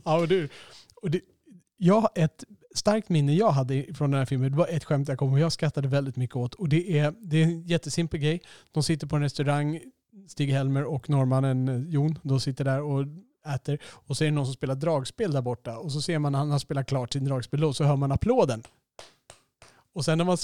ja, 0.06 0.20
och 1.02 1.12
det, 1.12 1.22
jag 1.78 2.02
har 2.02 2.10
ett 2.16 2.44
starkt 2.76 3.10
minne 3.10 3.34
jag 3.36 3.52
hade 3.52 3.86
från 3.94 4.12
den 4.12 4.18
här 4.18 4.26
filmen. 4.26 4.52
Det 4.52 4.58
var 4.58 4.68
ett 4.68 4.84
skämt 4.84 5.08
jag 5.08 5.18
kom 5.18 5.34
och 5.34 5.40
jag 5.40 5.52
skrattade 5.52 5.88
väldigt 5.88 6.16
mycket 6.16 6.36
åt. 6.36 6.54
Och 6.54 6.70
det 6.70 6.98
är, 7.00 7.14
det 7.22 7.38
är 7.38 7.44
en 7.44 7.62
jättesimpel 7.64 8.20
grej. 8.20 8.42
De 8.72 8.84
sitter 8.84 9.08
på 9.08 9.16
en 9.16 9.22
restaurang, 9.22 9.82
Stig-Helmer 10.28 10.84
och 10.84 11.10
norrmannen 11.10 11.68
eh, 11.68 11.90
Jon, 11.90 12.20
de 12.24 12.40
sitter 12.40 12.64
där 12.66 12.82
och 12.82 13.06
äter. 13.46 13.80
Och 13.86 14.18
så 14.18 14.24
är 14.24 14.26
det 14.26 14.36
någon 14.36 14.46
som 14.46 14.54
spelar 14.54 14.76
dragspel 14.76 15.32
där 15.32 15.42
borta. 15.42 15.78
Och 15.78 15.92
så 15.92 16.02
ser 16.02 16.20
man 16.20 16.32
när 16.32 16.40
han 16.40 16.52
har 16.52 16.60
spelat 16.60 16.88
klart 16.88 17.14
sin 17.14 17.26
dragspel 17.26 17.64
och 17.64 17.76
så 17.76 17.84
hör 17.84 17.96
man 17.96 18.12
applåden. 18.12 18.64
Och 19.94 20.06
sen 20.06 20.18
när 20.18 20.26
man 20.26 20.38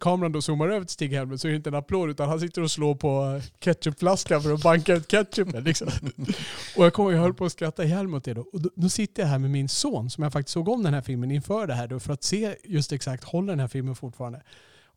kameran 0.00 0.32
då 0.32 0.42
zoomar 0.42 0.68
över 0.68 0.86
till 0.86 0.94
Stig-Helmer 0.94 1.36
så 1.36 1.48
är 1.48 1.50
det 1.50 1.56
inte 1.56 1.70
en 1.70 1.74
applåd 1.74 2.10
utan 2.10 2.28
han 2.28 2.40
sitter 2.40 2.62
och 2.62 2.70
slår 2.70 2.94
på 2.94 3.40
ketchupflaskan 3.60 4.42
för 4.42 4.54
att 4.54 4.62
banka 4.62 4.94
ut 4.94 5.08
ketchupen. 5.08 5.64
Liksom. 5.64 5.88
och 6.76 6.84
jag 6.84 6.92
kommer 6.92 7.12
jag 7.12 7.20
höll 7.20 7.34
på 7.34 7.44
att 7.44 7.52
skratta 7.52 7.84
ihjäl 7.84 8.08
mig 8.08 8.16
åt 8.18 8.24
det 8.24 8.34
då. 8.34 8.40
Och 8.52 8.60
då, 8.60 8.70
då 8.74 8.88
sitter 8.88 9.22
jag 9.22 9.28
här 9.28 9.38
med 9.38 9.50
min 9.50 9.68
son 9.68 10.10
som 10.10 10.24
jag 10.24 10.32
faktiskt 10.32 10.52
såg 10.52 10.68
om 10.68 10.82
den 10.82 10.94
här 10.94 11.02
filmen 11.02 11.30
inför 11.30 11.66
det 11.66 11.74
här 11.74 11.88
då 11.88 12.00
för 12.00 12.12
att 12.12 12.22
se 12.22 12.56
just 12.64 12.92
exakt, 12.92 13.24
håller 13.24 13.52
den 13.52 13.60
här 13.60 13.68
filmen 13.68 13.96
fortfarande? 13.96 14.42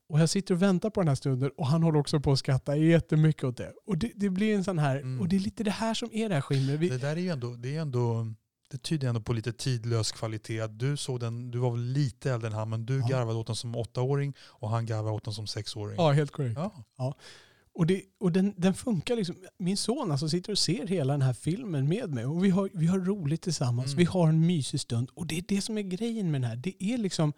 Och 0.09 0.19
jag 0.19 0.29
sitter 0.29 0.53
och 0.53 0.61
väntar 0.61 0.89
på 0.89 0.99
den 1.01 1.07
här 1.07 1.15
stunden 1.15 1.51
och 1.57 1.67
han 1.67 1.83
håller 1.83 1.99
också 1.99 2.19
på 2.19 2.31
att 2.31 2.39
skratta 2.39 2.75
jättemycket 2.75 3.43
åt 3.43 3.57
det. 3.57 3.73
Och 3.85 3.97
det, 3.97 4.11
det 4.15 4.29
blir 4.29 4.55
en 4.55 4.63
sån 4.63 4.79
här, 4.79 4.95
Mm. 4.99 5.19
och 5.21 5.27
det 5.27 5.35
är 5.35 5.39
lite 5.39 5.63
det 5.63 5.71
här 5.71 5.93
som 5.93 6.09
är 6.13 6.29
det 6.29 6.35
här 6.35 6.41
skimret. 6.41 6.79
Vi, 6.79 6.89
Det 6.89 6.97
där 6.97 7.15
är 7.15 7.21
ju 7.21 7.29
ändå, 7.29 7.55
det 7.55 7.75
är 7.75 7.81
ändå, 7.81 8.33
det 8.71 8.77
tyder 8.77 9.07
ändå 9.07 9.21
på 9.21 9.33
lite 9.33 9.53
tidlös 9.53 10.11
kvalitet. 10.11 10.67
Du 10.67 10.97
såg 10.97 11.19
den, 11.19 11.51
du 11.51 11.57
var 11.57 11.71
väl 11.71 11.81
lite 11.81 12.31
äldre 12.31 12.47
än 12.47 12.53
han, 12.53 12.69
men 12.69 12.85
du 12.85 12.99
Ja. 12.99 13.07
garvade 13.07 13.39
åt 13.39 13.47
den 13.47 13.55
som 13.55 13.75
åttaåring 13.75 14.33
och 14.41 14.69
han 14.69 14.85
garvade 14.85 15.15
åt 15.15 15.23
den 15.23 15.33
som 15.33 15.47
sexåring. 15.47 15.95
ja, 15.97 16.11
helt 16.11 16.31
korrekt. 16.31 16.59
Ja. 16.97 17.15
Och, 17.73 17.85
det, 17.87 18.01
och 18.19 18.31
den, 18.31 18.53
den 18.57 18.73
funkar 18.73 19.15
liksom. 19.15 19.35
Min 19.57 19.77
son 19.77 20.11
alltså 20.11 20.29
sitter 20.29 20.51
och 20.51 20.57
ser 20.57 20.87
hela 20.87 21.13
den 21.13 21.21
här 21.21 21.33
filmen 21.33 21.87
med 21.89 22.09
mig 22.13 22.25
och 22.25 22.43
vi 22.45 22.49
har, 22.49 22.69
vi 22.73 22.87
har 22.87 22.99
roligt 22.99 23.41
tillsammans. 23.41 23.87
Mm. 23.87 23.97
Vi 23.97 24.03
har 24.05 24.29
en 24.29 24.45
mysig 24.45 24.79
stund 24.79 25.09
och 25.13 25.27
det 25.27 25.37
är 25.37 25.43
det 25.47 25.61
som 25.61 25.77
är 25.77 25.81
grejen 25.81 26.31
med 26.31 26.41
den 26.41 26.49
här. 26.49 26.57
Det 26.57 26.83
är 26.83 26.97
liksom 26.97 27.33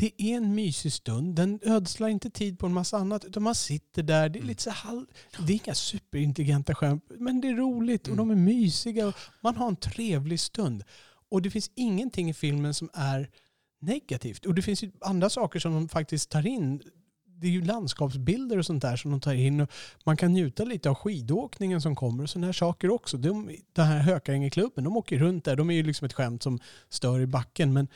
det 0.00 0.22
är 0.22 0.36
en 0.36 0.54
mysig 0.54 0.92
stund. 0.92 1.34
Den 1.34 1.58
ödslar 1.62 2.08
inte 2.08 2.30
tid 2.30 2.58
på 2.58 2.66
en 2.66 2.72
massa 2.74 2.96
annat 2.98 3.24
utan 3.24 3.42
man 3.42 3.54
sitter 3.54 4.02
där. 4.02 4.28
Det 4.28 4.36
är 4.38 4.40
Mm. 4.40 4.48
lite 4.48 4.62
så 4.62 4.70
halv, 4.70 5.06
Det 5.46 5.52
är 5.52 5.60
inga 5.66 5.74
superintelligenta 5.74 6.74
skämt 6.74 7.04
men 7.18 7.40
det 7.40 7.48
är 7.48 7.54
roligt 7.54 8.02
och 8.08 8.14
Mm. 8.14 8.28
de 8.28 8.30
är 8.30 8.44
mysiga. 8.44 9.06
Och 9.08 9.14
man 9.40 9.56
har 9.56 9.68
en 9.68 9.76
trevlig 9.76 10.40
stund. 10.40 10.84
Och 11.30 11.42
det 11.42 11.50
finns 11.50 11.70
ingenting 11.74 12.30
i 12.30 12.34
filmen 12.34 12.74
som 12.74 12.90
är 12.94 13.30
negativt. 13.80 14.46
Och 14.46 14.54
det 14.54 14.62
finns 14.62 14.82
ju 14.82 14.90
andra 15.00 15.30
saker 15.30 15.58
som 15.60 15.72
de 15.74 15.88
faktiskt 15.88 16.30
tar 16.30 16.46
in. 16.46 16.82
Det 17.26 17.46
är 17.46 17.50
ju 17.50 17.62
landskapsbilder 17.64 18.58
och 18.58 18.66
sånt 18.66 18.82
där 18.82 18.96
som 18.96 19.10
de 19.10 19.20
tar 19.20 19.34
in. 19.34 19.60
Och 19.60 19.70
man 20.04 20.16
kan 20.16 20.32
njuta 20.32 20.64
lite 20.64 20.90
av 20.90 20.94
skidåkningen 20.94 21.80
som 21.82 21.96
kommer 21.96 22.22
och 22.22 22.30
sådana 22.30 22.46
här 22.46 22.52
saker 22.52 22.90
också. 22.90 23.16
De, 23.16 23.56
den 23.72 23.86
här 23.86 23.98
Hökarängeklubben, 23.98 24.84
de 24.84 24.96
åker 24.96 25.18
runt 25.18 25.44
där. 25.44 25.56
De 25.56 25.70
är 25.70 25.74
ju 25.74 25.82
liksom 25.82 26.04
ett 26.06 26.12
skämt 26.12 26.42
som 26.42 26.58
stör 26.88 27.20
i 27.20 27.26
backen. 27.26 27.72
Men 27.72 27.88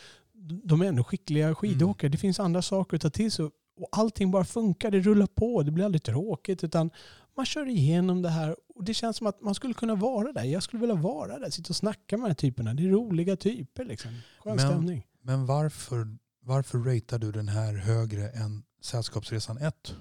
de 0.64 0.82
är 0.82 0.86
ändå 0.86 1.04
skickliga 1.04 1.54
skidåkare. 1.54 2.08
Det 2.10 2.18
finns 2.18 2.40
andra 2.40 2.62
saker 2.62 2.96
att 2.96 3.02
ta 3.02 3.10
till 3.10 3.32
sig. 3.32 3.44
Och 3.44 3.88
allting 3.92 4.30
bara 4.30 4.44
funkar. 4.44 4.90
Det 4.90 5.00
rullar 5.00 5.26
på. 5.26 5.62
Det 5.62 5.70
blir 5.70 5.84
aldrig 5.84 6.02
tråkigt. 6.02 6.64
Utan 6.64 6.90
man 7.36 7.46
kör 7.46 7.68
igenom 7.68 8.22
det 8.22 8.28
här. 8.28 8.56
Och 8.74 8.84
det 8.84 8.94
känns 8.94 9.16
som 9.16 9.26
att 9.26 9.40
man 9.42 9.54
skulle 9.54 9.74
kunna 9.74 9.94
vara 9.94 10.32
där. 10.32 10.44
Jag 10.44 10.62
skulle 10.62 10.80
vilja 10.80 10.94
vara 10.94 11.38
där. 11.38 11.50
Sitta 11.50 11.68
och 11.68 11.76
snacka 11.76 12.16
med 12.16 12.24
de 12.24 12.28
här 12.28 12.34
typerna. 12.34 12.74
Det 12.74 12.84
är 12.84 12.88
roliga 12.88 13.36
typer 13.36 13.84
liksom. 13.84 14.10
Skön 14.38 14.56
Men- 14.56 14.66
stämning. 14.68 15.06
Men 15.22 15.46
varför, 15.46 16.16
varför 16.42 16.78
ratear 16.78 17.18
du 17.18 17.32
den 17.32 17.48
här 17.48 17.74
högre 17.74 18.28
än 18.28 18.62
Sällskapsresan 18.82 19.58
1? 19.58 19.94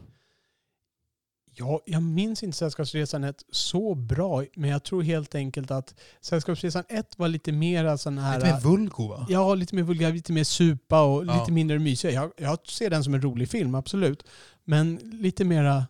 Ja, 1.55 1.81
jag 1.85 2.03
minns 2.03 2.43
inte 2.43 2.57
Sällskapsresan 2.57 3.23
1 3.23 3.35
så 3.51 3.95
bra, 3.95 4.43
men 4.55 4.69
jag 4.69 4.83
tror 4.83 5.03
helt 5.03 5.35
enkelt 5.35 5.71
att 5.71 5.95
Sällskapsresan 6.21 6.83
1 6.89 7.19
var 7.19 7.27
lite 7.27 7.51
mer 7.51 7.97
sån 7.97 8.17
här... 8.17 8.39
Lite 8.39 8.53
mer 8.53 8.59
vulgo 8.61 9.07
va? 9.07 9.25
Ja, 9.29 9.55
lite 9.55 9.75
mer 9.75 9.83
vulgär, 9.83 10.13
lite 10.13 10.33
mer 10.33 10.43
supa 10.43 11.01
och 11.01 11.25
Ja. 11.25 11.39
lite 11.39 11.51
mindre 11.51 11.79
mysig. 11.79 12.13
Jag, 12.13 12.31
jag 12.37 12.57
ser 12.67 12.89
den 12.89 13.03
som 13.03 13.13
en 13.13 13.21
rolig 13.21 13.49
film, 13.49 13.75
absolut. 13.75 14.23
Men 14.63 14.95
lite 14.95 15.43
mera 15.45 15.85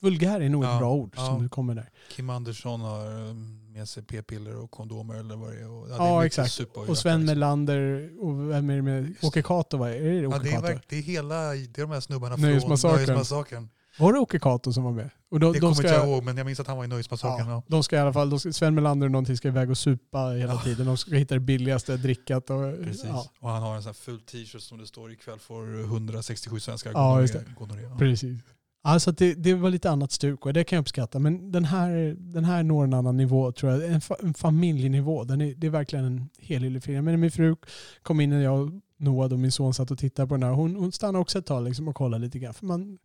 vulgär 0.00 0.40
är 0.40 0.48
nog 0.48 0.64
Ja, 0.64 0.72
ett 0.72 0.78
bra 0.78 0.92
ord 0.92 1.14
ja. 1.16 1.26
som 1.26 1.48
kommer 1.48 1.74
där. 1.74 1.90
Kim 2.10 2.30
Andersson 2.30 2.80
har 2.80 3.28
eh, 3.28 3.34
med 3.72 3.88
sig 3.88 4.02
p-piller 4.02 4.56
och 4.56 4.70
kondomer 4.70 5.14
eller 5.14 5.36
vad 5.36 5.52
det 5.52 5.60
är. 5.60 5.70
Och, 5.70 5.88
det 5.88 5.94
Ja, 5.94 6.22
mycket 6.22 6.38
exakt. 6.38 6.76
Och 6.76 6.82
göka, 6.82 6.94
Sven 6.94 7.20
liksom. 7.20 7.34
Melander 7.38 8.10
och 8.20 8.50
vem 8.50 8.70
är 8.70 8.76
det 8.76 8.82
med? 8.82 9.14
Åke 9.22 9.42
Cato, 9.42 9.76
va? 9.76 9.90
Är 9.90 10.00
det 10.00 10.14
Ja, 10.20 10.28
Åke 10.28 10.38
det, 10.42 10.50
är, 10.50 10.80
det 10.88 10.96
är 10.96 11.02
hela, 11.02 11.34
det 11.50 11.78
är 11.78 11.80
de 11.82 11.90
här 11.90 12.00
snubbarna 12.00 12.34
från 12.36 12.42
Nöjesmassakern. 12.42 13.06
Nöjesmassakern. 13.06 13.68
Var 13.98 14.12
det 14.12 14.18
Åke 14.18 14.38
Cato 14.38 14.72
som 14.72 14.84
var 14.84 14.92
med? 14.92 15.10
Och 15.30 15.40
de, 15.40 15.46
Det 15.52 15.58
de 15.58 15.60
kommer 15.60 15.74
ska, 15.74 15.82
inte 15.82 15.94
jag 15.94 16.08
ihåg 16.08 16.24
men 16.24 16.36
jag 16.36 16.46
minns 16.46 16.60
att 16.60 16.66
han 16.66 16.76
var 16.76 16.84
i 16.84 16.88
Nöjesmassakern. 16.88 17.48
Ja, 17.48 17.62
de 17.66 17.82
ska 17.82 17.96
i 17.96 17.98
alla 17.98 18.12
fall, 18.12 18.30
de 18.30 18.40
ska, 18.40 18.52
Sven 18.52 18.74
Melander 18.74 19.06
och 19.06 19.10
någonting 19.10 19.36
ska 19.36 19.48
iväg 19.48 19.70
och 19.70 19.78
supa 19.78 20.18
hela 20.18 20.52
Ja. 20.52 20.60
tiden. 20.64 20.86
De 20.86 20.96
ska 20.96 21.14
hitta 21.16 21.34
det 21.34 21.40
billigaste 21.40 21.96
drickat. 21.96 22.50
Och, 22.50 22.84
Precis. 22.84 23.04
ja, 23.04 23.26
Och 23.40 23.50
han 23.50 23.62
har 23.62 23.76
en 23.76 23.82
sån 23.82 23.88
här 23.88 23.94
ful 23.94 24.20
t-shirt 24.20 24.62
som 24.62 24.78
det 24.78 24.86
står 24.86 25.12
ikväll 25.12 25.38
får 25.38 25.80
167 25.84 26.60
svenskar 26.60 26.90
Ja, 26.92 27.20
just 27.20 27.36
gonorré. 27.58 27.82
Ja. 27.82 27.96
precis. 27.98 28.40
Alltså 28.82 29.12
det, 29.12 29.34
det 29.34 29.54
var 29.54 29.70
lite 29.70 29.90
annat 29.90 30.12
stuk 30.12 30.46
och 30.46 30.52
det 30.52 30.64
kan 30.64 30.76
jag 30.76 30.80
uppskatta. 30.82 31.18
Men 31.18 31.52
den 31.52 31.64
här, 31.64 32.16
den 32.18 32.44
här 32.44 32.62
når 32.62 32.84
en 32.84 32.94
annan 32.94 33.16
nivå 33.16 33.52
tror 33.52 33.72
jag. 33.72 33.92
En, 33.92 34.00
fa, 34.00 34.16
en 34.22 34.34
familjenivå. 34.34 35.24
Den 35.24 35.40
är, 35.40 35.54
det 35.54 35.66
är 35.66 35.70
verkligen 35.70 36.04
en 36.04 36.28
helylle 36.38 36.80
film. 36.80 37.04
Men 37.04 37.20
min 37.20 37.30
fru 37.30 37.56
kom 38.02 38.20
in 38.20 38.30
när 38.30 38.40
jag 38.40 38.60
och 38.60 38.70
Noah 38.98 39.32
och 39.32 39.38
min 39.38 39.52
son 39.52 39.74
satt 39.74 39.90
och 39.90 39.98
tittade 39.98 40.28
på 40.28 40.34
den 40.34 40.42
här. 40.42 40.50
Hon, 40.50 40.76
hon 40.76 40.92
stannade 40.92 41.18
också 41.18 41.38
ett 41.38 41.46
tag 41.46 41.64
liksom 41.64 41.88
och 41.88 41.96
kollade 41.96 42.24
lite 42.24 42.38
grann. 42.38 42.54
För 42.54 42.66
man, 42.66 42.98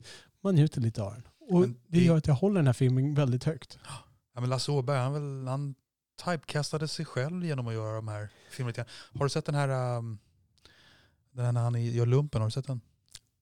man 0.46 0.56
njuter 0.56 0.82
lite 0.82 1.04
av 1.04 1.14
den. 1.14 1.24
Och 1.40 1.68
det 1.68 1.74
det- 1.88 2.04
gör 2.04 2.18
att 2.18 2.28
jag 2.28 2.34
håller 2.36 2.56
den 2.56 2.66
här 2.66 2.74
filmen 2.74 3.14
väldigt 3.14 3.44
högt. 3.44 3.80
Ja, 4.34 4.42
men 4.42 4.50
Lasse 4.50 4.72
Åberg, 4.72 4.98
han, 4.98 5.14
väl, 5.14 5.48
han 5.48 5.76
typecastade 6.26 6.88
sig 6.88 7.06
själv 7.06 7.46
genom 7.46 7.68
att 7.68 7.74
göra 7.74 7.96
de 7.96 8.08
här 8.08 8.30
filmerna. 8.52 8.86
Har 9.14 9.26
du 9.26 9.30
sett 9.30 9.46
den 9.46 9.56
här, 9.56 9.98
um, 9.98 10.20
den 11.32 11.46
här 11.46 11.52
när 11.52 11.62
han 11.62 11.84
gör 11.86 12.06
lumpen? 12.06 12.42
Har 12.42 12.48
du 12.48 12.52
sett 12.52 12.68
den? 12.68 12.82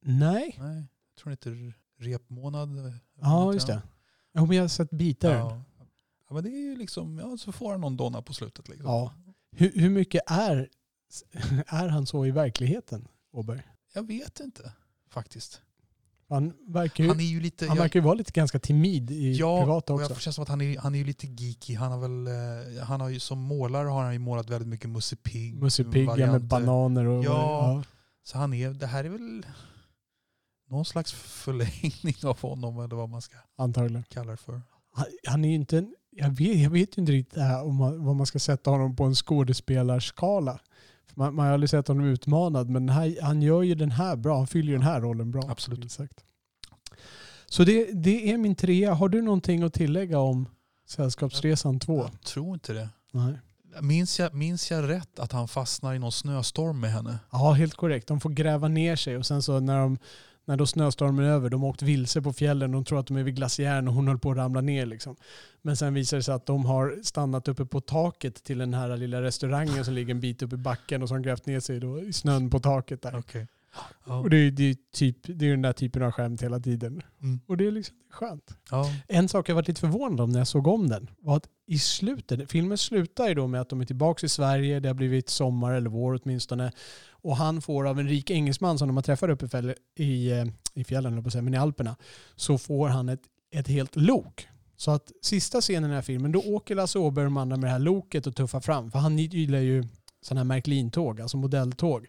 Nej, 0.01 0.55
Nej, 0.59 0.75
jag 0.75 1.15
tror 1.17 1.23
den 1.25 1.31
heter 1.31 1.73
Repmånad. 1.99 2.93
ja 3.21 3.53
just 3.53 3.67
det. 3.67 3.81
Ja, 4.31 4.45
men 4.45 4.55
jag 4.57 4.63
har 4.63 4.67
sett 4.67 4.89
bitar. 4.89 5.31
Ja. 5.37 5.63
ja, 6.27 6.33
men 6.33 6.43
det 6.43 6.49
är 6.49 6.61
ju 6.69 6.75
liksom, 6.75 7.19
ja 7.19 7.37
så 7.37 7.51
får 7.51 7.71
han 7.71 7.81
någon 7.81 7.97
donna 7.97 8.21
på 8.21 8.33
slutet. 8.33 8.69
Liksom. 8.69 8.85
Ja. 8.89 9.13
Hur, 9.51 9.71
hur 9.75 9.89
mycket 9.89 10.21
är, 10.27 10.69
är 11.67 11.87
han 11.87 12.05
så 12.05 12.25
i 12.25 12.31
verkligheten, 12.31 13.07
Åberg? 13.31 13.61
Jag 13.93 14.07
vet 14.07 14.39
inte 14.39 14.73
faktiskt. 15.09 15.61
Han 16.33 16.53
verkar 16.67 17.03
ju, 17.03 17.09
Han 17.09 17.19
är 17.19 17.23
ju 17.23 17.39
lite... 17.39 17.67
han 17.67 17.77
verkar 17.77 17.99
ju 17.99 18.03
vara 18.03 18.13
lite 18.13 18.31
ganska 18.31 18.59
timid 18.59 19.11
i 19.11 19.33
Ja, 19.33 19.61
privata 19.61 19.93
och 19.93 19.99
också. 19.99 20.13
jag 20.13 20.21
känns 20.21 20.35
som 20.35 20.43
att 20.43 20.49
han 20.49 20.61
är, 20.61 20.79
han 20.79 20.95
är 20.95 20.99
ju 20.99 21.05
lite 21.05 21.27
geeky. 21.27 21.75
Han 21.75 21.91
har 21.91 21.99
väl, 21.99 22.27
eh, 22.27 22.83
han 22.83 23.01
har 23.01 23.09
ju, 23.09 23.19
som 23.19 23.39
målare 23.39 23.87
har 23.87 24.03
han 24.03 24.13
ju 24.13 24.19
målat 24.19 24.49
väldigt 24.49 24.67
mycket 24.67 24.89
Musse 24.89 25.15
Pigg. 25.15 25.55
Musse 25.55 25.83
Pigg 25.83 26.09
ja, 26.17 26.31
med 26.31 26.43
bananer 26.43 27.05
och... 27.05 27.25
Ja. 27.25 27.83
Så 28.23 28.37
han 28.37 28.53
är, 28.53 28.69
det 28.69 28.87
här 28.87 29.03
är 29.03 29.09
väl 29.09 29.45
någon 30.69 30.85
slags 30.85 31.11
förlängning 31.11 32.15
av 32.23 32.39
honom 32.39 32.79
eller 32.79 32.95
vad 32.95 33.09
man 33.09 33.21
ska 33.21 33.37
antagligen. 33.57 34.03
kalla 34.09 34.31
det 34.31 34.37
för. 34.37 34.61
Han, 34.93 35.05
han 35.27 35.45
är 35.45 35.49
ju 35.49 35.55
inte 35.55 35.77
en, 35.77 35.95
jag, 36.09 36.29
vet, 36.29 36.59
jag 36.59 36.69
vet 36.69 36.97
ju 36.97 37.01
inte 37.01 37.11
riktigt 37.11 37.35
det 37.35 37.43
här 37.43 37.63
om 37.63 37.75
man, 37.75 38.05
vad 38.05 38.15
man 38.15 38.25
ska 38.25 38.39
sätta 38.39 38.69
honom 38.69 38.95
på 38.95 39.03
en 39.03 39.15
skådespelarskala. 39.15 40.59
Man, 41.15 41.35
man 41.35 41.45
har 41.45 41.53
aldrig 41.53 41.69
sett 41.69 41.87
honom 41.87 42.05
utmanad, 42.05 42.69
men 42.69 42.89
här, 42.89 43.17
han 43.21 43.41
gör 43.41 43.61
ju 43.61 43.75
den 43.75 43.91
här 43.91 44.15
bra. 44.15 44.37
Han 44.37 44.47
fyller 44.47 44.67
ju 44.67 44.77
den 44.77 44.87
här 44.87 45.01
rollen 45.01 45.31
bra. 45.31 45.43
Absolut. 45.47 45.91
Sagt. 45.91 46.23
Så 47.45 47.63
det, 47.63 47.91
det 47.93 48.31
är 48.31 48.37
min 48.37 48.55
trea. 48.55 48.93
Har 48.93 49.09
du 49.09 49.21
någonting 49.21 49.63
att 49.63 49.73
tillägga 49.73 50.19
om 50.19 50.49
Sällskapsresan 50.87 51.79
2? 51.79 51.97
Jag 51.97 52.21
tror 52.21 52.53
inte 52.53 52.73
det. 52.73 52.89
Nej. 53.11 53.39
Minns 53.81 54.19
jag, 54.19 54.33
minns 54.33 54.71
jag 54.71 54.89
rätt 54.89 55.19
att 55.19 55.31
han 55.31 55.47
fastnar 55.47 55.93
i 55.93 55.99
någon 55.99 56.11
snöstorm 56.11 56.79
med 56.79 56.91
henne? 56.91 57.19
Ja, 57.31 57.51
helt 57.51 57.75
korrekt. 57.75 58.07
De 58.07 58.19
får 58.19 58.29
gräva 58.29 58.67
ner 58.67 58.95
sig 58.95 59.17
och 59.17 59.25
sen 59.25 59.41
så 59.41 59.59
när, 59.59 59.79
de, 59.79 59.97
när 60.45 60.57
då 60.57 60.65
snöstormen 60.65 61.25
är 61.25 61.29
över, 61.29 61.49
de 61.49 61.61
har 61.61 61.69
åkt 61.69 61.81
vilse 61.81 62.21
på 62.21 62.33
fjällen, 62.33 62.71
de 62.71 62.85
tror 62.85 62.99
att 62.99 63.07
de 63.07 63.17
är 63.17 63.23
vid 63.23 63.35
glaciären 63.35 63.87
och 63.87 63.93
hon 63.93 64.07
höll 64.07 64.19
på 64.19 64.31
att 64.31 64.37
ramla 64.37 64.61
ner. 64.61 64.85
Liksom. 64.85 65.15
Men 65.61 65.77
sen 65.77 65.93
visar 65.93 66.17
det 66.17 66.23
sig 66.23 66.33
att 66.33 66.45
de 66.45 66.65
har 66.65 66.99
stannat 67.03 67.47
uppe 67.47 67.65
på 67.65 67.81
taket 67.81 68.43
till 68.43 68.57
den 68.57 68.73
här 68.73 68.97
lilla 68.97 69.21
restaurangen 69.21 69.85
som 69.85 69.93
ligger 69.93 70.11
en 70.13 70.19
bit 70.19 70.41
upp 70.41 70.53
i 70.53 70.57
backen 70.57 71.01
och 71.01 71.09
som 71.09 71.21
grävt 71.21 71.45
ner 71.45 71.59
sig 71.59 71.79
då 71.79 71.99
i 71.99 72.13
snön 72.13 72.49
på 72.49 72.59
taket 72.59 73.01
där. 73.01 73.17
Okay. 73.17 73.45
Ja. 74.05 74.19
Och 74.19 74.29
det 74.29 74.37
är, 74.37 74.51
det, 74.51 74.63
är 74.63 74.75
typ, 74.93 75.17
det 75.23 75.45
är 75.45 75.51
den 75.51 75.61
där 75.61 75.73
typen 75.73 76.03
av 76.03 76.11
skämt 76.11 76.43
hela 76.43 76.59
tiden. 76.59 77.01
Mm. 77.21 77.39
Och 77.47 77.57
det 77.57 77.67
är 77.67 77.71
liksom 77.71 77.95
skönt. 78.09 78.57
Ja. 78.71 78.91
En 79.07 79.29
sak 79.29 79.49
jag 79.49 79.55
var 79.55 79.63
lite 79.67 79.81
förvånad 79.81 80.21
om 80.21 80.29
när 80.29 80.39
jag 80.39 80.47
såg 80.47 80.67
om 80.67 80.89
den 80.89 81.09
var 81.19 81.37
att 81.37 81.47
i 81.67 81.79
slutet, 81.79 82.51
filmen 82.51 82.77
slutar 82.77 83.27
ju 83.27 83.33
då 83.33 83.47
med 83.47 83.61
att 83.61 83.69
de 83.69 83.81
är 83.81 83.85
tillbaka 83.85 84.25
i 84.25 84.29
Sverige, 84.29 84.79
det 84.79 84.89
har 84.89 84.93
blivit 84.93 85.29
sommar 85.29 85.73
eller 85.73 85.89
vår 85.89 86.19
åtminstone. 86.23 86.71
Och 87.09 87.37
han 87.37 87.61
får 87.61 87.87
av 87.87 87.99
en 87.99 88.07
rik 88.07 88.31
engelsman 88.31 88.77
som 88.77 88.87
de 88.87 88.97
har 88.97 89.03
träffat 89.03 89.29
uppe 89.29 89.75
i, 89.95 90.31
eh, 90.31 90.45
i 90.73 90.83
fjällen, 90.83 91.23
men 91.33 91.53
i 91.53 91.57
Alperna, 91.57 91.95
så 92.35 92.57
får 92.57 92.87
han 92.87 93.09
ett, 93.09 93.23
ett 93.51 93.67
helt 93.67 93.95
lok. 93.95 94.47
Så 94.77 94.91
att 94.91 95.11
sista 95.21 95.61
scenen 95.61 95.83
i 95.83 95.87
den 95.87 95.95
här 95.95 96.01
filmen, 96.01 96.31
då 96.31 96.39
åker 96.39 96.75
Lasse 96.75 96.99
Åberg 96.99 97.25
och 97.25 97.31
de 97.31 97.37
andra 97.37 97.57
med 97.57 97.67
det 97.67 97.71
här 97.71 97.79
loket 97.79 98.27
och 98.27 98.35
tuffar 98.35 98.59
fram. 98.59 98.91
För 98.91 98.99
han 98.99 99.17
gillar 99.17 99.59
ju 99.59 99.83
sådana 100.21 100.39
här 100.39 100.45
Märklin-tåg, 100.45 101.21
alltså 101.21 101.37
modelltåg. 101.37 102.07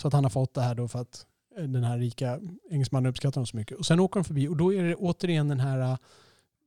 Så 0.00 0.08
att 0.08 0.14
han 0.14 0.24
har 0.24 0.30
fått 0.30 0.54
det 0.54 0.60
här 0.62 0.74
då 0.74 0.88
för 0.88 0.98
att 0.98 1.26
eh, 1.58 1.64
den 1.64 1.84
här 1.84 1.98
rika 1.98 2.40
engelsmannen 2.70 3.10
uppskattar 3.10 3.34
honom 3.34 3.46
så 3.46 3.56
mycket. 3.56 3.78
Och 3.78 3.86
sen 3.86 4.00
åker 4.00 4.20
de 4.20 4.24
förbi 4.24 4.48
och 4.48 4.56
då 4.56 4.74
är 4.74 4.82
det 4.84 4.94
återigen 4.94 5.48
den 5.48 5.60
här 5.60 5.78
eh, 5.80 5.96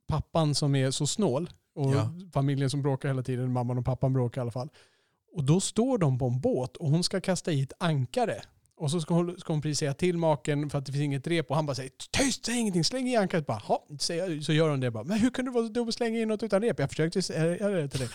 pappan 0.06 0.54
som 0.54 0.74
är 0.74 0.90
så 0.90 1.06
snål 1.06 1.50
och 1.74 1.94
Ja. 1.94 2.10
familjen 2.32 2.70
som 2.70 2.82
bråkar 2.82 3.08
hela 3.08 3.22
tiden, 3.22 3.52
mamman 3.52 3.78
och 3.78 3.84
pappan 3.84 4.12
bråkar 4.12 4.40
i 4.40 4.42
alla 4.42 4.50
fall. 4.50 4.68
Och 5.32 5.44
då 5.44 5.60
står 5.60 5.98
de 5.98 6.18
på 6.18 6.26
en 6.26 6.40
båt 6.40 6.76
och 6.76 6.88
hon 6.90 7.04
ska 7.04 7.20
kasta 7.20 7.52
i 7.52 7.62
ett 7.62 7.72
ankare. 7.78 8.42
Och 8.76 8.90
så 8.90 9.00
ska 9.00 9.14
hon, 9.14 9.36
ska 9.38 9.52
hon 9.52 9.62
precis 9.62 9.78
säga 9.78 9.94
till 9.94 10.18
maken 10.18 10.70
för 10.70 10.78
att 10.78 10.86
det 10.86 10.92
finns 10.92 11.02
inget 11.02 11.26
rep 11.26 11.50
och 11.50 11.56
han 11.56 11.66
bara 11.66 11.74
säger 11.74 11.90
tyst, 12.10 12.44
säg 12.44 12.58
ingenting, 12.58 12.84
släng 12.84 13.08
i 13.08 13.16
ankaret 13.16 13.46
bara. 13.46 13.62
Säger- 13.98 14.40
Så 14.40 14.52
gör 14.52 14.70
hon 14.70 14.80
det 14.80 14.90
bara. 14.90 15.04
Men 15.04 15.18
hur 15.18 15.30
kunde 15.30 15.50
du 15.50 15.54
vara 15.54 15.66
så 15.66 15.72
dum 15.72 15.88
och 15.88 15.94
slänga 15.94 16.20
in 16.20 16.28
något 16.28 16.42
utan 16.42 16.62
rep? 16.62 16.78
Jag 16.78 16.88
försökte 16.90 17.22
säga 17.22 17.68
det 17.68 17.88
till 17.88 18.00
dig. 18.00 18.08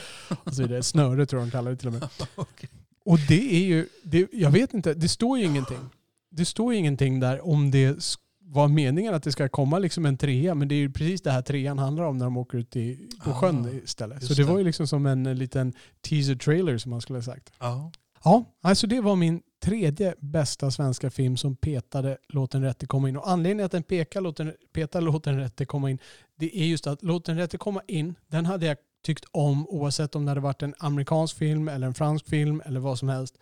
Och 0.43 0.53
så 0.53 0.63
är 0.63 0.67
det 0.67 0.83
snöre 0.83 1.25
tror 1.25 1.41
jag 1.41 1.47
de 1.47 1.51
kallar 1.51 1.71
det 1.71 1.77
till 1.77 1.87
och 1.87 1.93
med. 1.93 2.09
Okej. 2.35 2.69
Och 3.09 3.19
det 3.27 3.55
är 3.55 3.65
ju, 3.65 3.87
det, 4.03 4.27
jag 4.31 4.51
vet 4.51 4.73
inte, 4.73 4.93
det 4.93 5.09
står 5.09 5.39
ju 5.39 5.45
ingenting. 5.45 5.89
Det 6.31 6.45
står 6.45 6.73
ju 6.73 6.79
ingenting 6.79 7.19
där 7.19 7.47
om 7.47 7.71
det 7.71 8.17
var 8.41 8.67
meningen 8.67 9.13
att 9.13 9.23
det 9.23 9.31
ska 9.31 9.49
komma 9.49 9.79
liksom 9.79 10.05
en 10.05 10.17
trea, 10.17 10.55
men 10.55 10.67
det 10.67 10.75
är 10.75 10.79
ju 10.79 10.91
precis 10.91 11.21
det 11.21 11.31
här 11.31 11.41
trean 11.41 11.79
handlar 11.79 12.03
om 12.03 12.17
när 12.17 12.25
de 12.25 12.37
åker 12.37 12.57
ut 12.57 12.75
i, 12.75 13.09
på 13.23 13.31
Ah, 13.31 13.33
sjön 13.33 13.81
istället. 13.83 14.23
Så 14.23 14.33
det 14.33 14.43
det. 14.43 14.51
var 14.51 14.57
ju 14.57 14.63
liksom 14.63 14.87
som 14.87 15.05
en 15.05 15.23
liten 15.23 15.73
teaser 16.01 16.35
trailer 16.35 16.77
som 16.77 16.89
man 16.89 17.01
skulle 17.01 17.17
ha 17.19 17.23
sagt. 17.23 17.53
Ja. 17.59 17.91
Ja, 18.23 18.45
alltså 18.61 18.87
det 18.87 19.01
var 19.01 19.15
min 19.15 19.41
tredje 19.63 20.15
bästa 20.19 20.71
svenska 20.71 21.09
film 21.09 21.37
som 21.37 21.55
petade 21.55 22.17
Låt 22.27 22.51
den 22.51 22.61
rätte 22.61 22.85
komma 22.85 23.09
in. 23.09 23.17
Och 23.17 23.29
anledningen 23.29 23.65
att 23.65 23.71
den 23.71 23.83
pekar, 23.83 24.21
låt 24.21 24.37
den, 24.37 24.53
petar 24.73 25.01
Låt 25.01 25.23
den 25.23 25.37
rätte 25.37 25.65
komma 25.65 25.89
in, 25.89 25.99
det 26.35 26.57
är 26.61 26.65
just 26.65 26.87
att 26.87 27.03
Låt 27.03 27.25
den 27.25 27.37
rätte 27.37 27.57
komma 27.57 27.81
in, 27.87 28.15
den 28.27 28.45
hade 28.45 28.65
jag 28.65 28.77
tyckt 29.01 29.25
om 29.31 29.67
oavsett 29.67 30.15
om 30.15 30.25
det 30.25 30.31
hade 30.31 30.41
varit 30.41 30.61
en 30.61 30.75
amerikansk 30.79 31.37
film 31.37 31.67
eller 31.67 31.87
en 31.87 31.93
fransk 31.93 32.27
film 32.27 32.61
eller 32.65 32.79
vad 32.79 32.99
som 32.99 33.09
helst. 33.09 33.37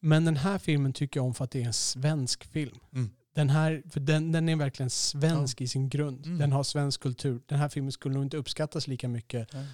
Men 0.00 0.24
den 0.24 0.36
här 0.36 0.58
filmen 0.58 0.92
tycker 0.92 1.20
jag 1.20 1.26
om 1.26 1.34
för 1.34 1.44
att 1.44 1.50
det 1.50 1.62
är 1.62 1.66
en 1.66 1.72
svensk 1.72 2.44
film. 2.44 2.78
Mm. 2.92 3.10
Den 3.34 3.50
här, 3.50 3.82
för 3.90 4.00
den, 4.00 4.32
den 4.32 4.48
är 4.48 4.56
verkligen 4.56 4.90
svensk 4.90 5.60
i 5.60 5.68
sin 5.68 5.88
grund. 5.88 6.26
Mm. 6.26 6.38
Den 6.38 6.52
har 6.52 6.62
svensk 6.62 7.00
kultur. 7.00 7.40
Den 7.46 7.58
här 7.58 7.68
filmen 7.68 7.92
skulle 7.92 8.14
nog 8.14 8.24
inte 8.24 8.36
uppskattas 8.36 8.86
lika 8.86 9.08
mycket 9.08 9.52
Nej. 9.52 9.66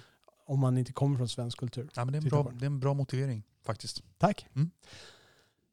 om 0.45 0.59
man 0.59 0.77
inte 0.77 0.93
kommer 0.93 1.17
från 1.17 1.29
svensk 1.29 1.57
kultur. 1.57 1.89
Ja, 1.95 2.05
men 2.05 2.11
det, 2.11 2.17
är 2.17 2.21
en 2.21 2.29
bra, 2.29 2.51
det 2.53 2.65
är 2.65 2.67
en 2.67 2.79
bra 2.79 2.93
motivering 2.93 3.43
faktiskt. 3.65 4.03
Tack. 4.17 4.45
Mm. 4.55 4.71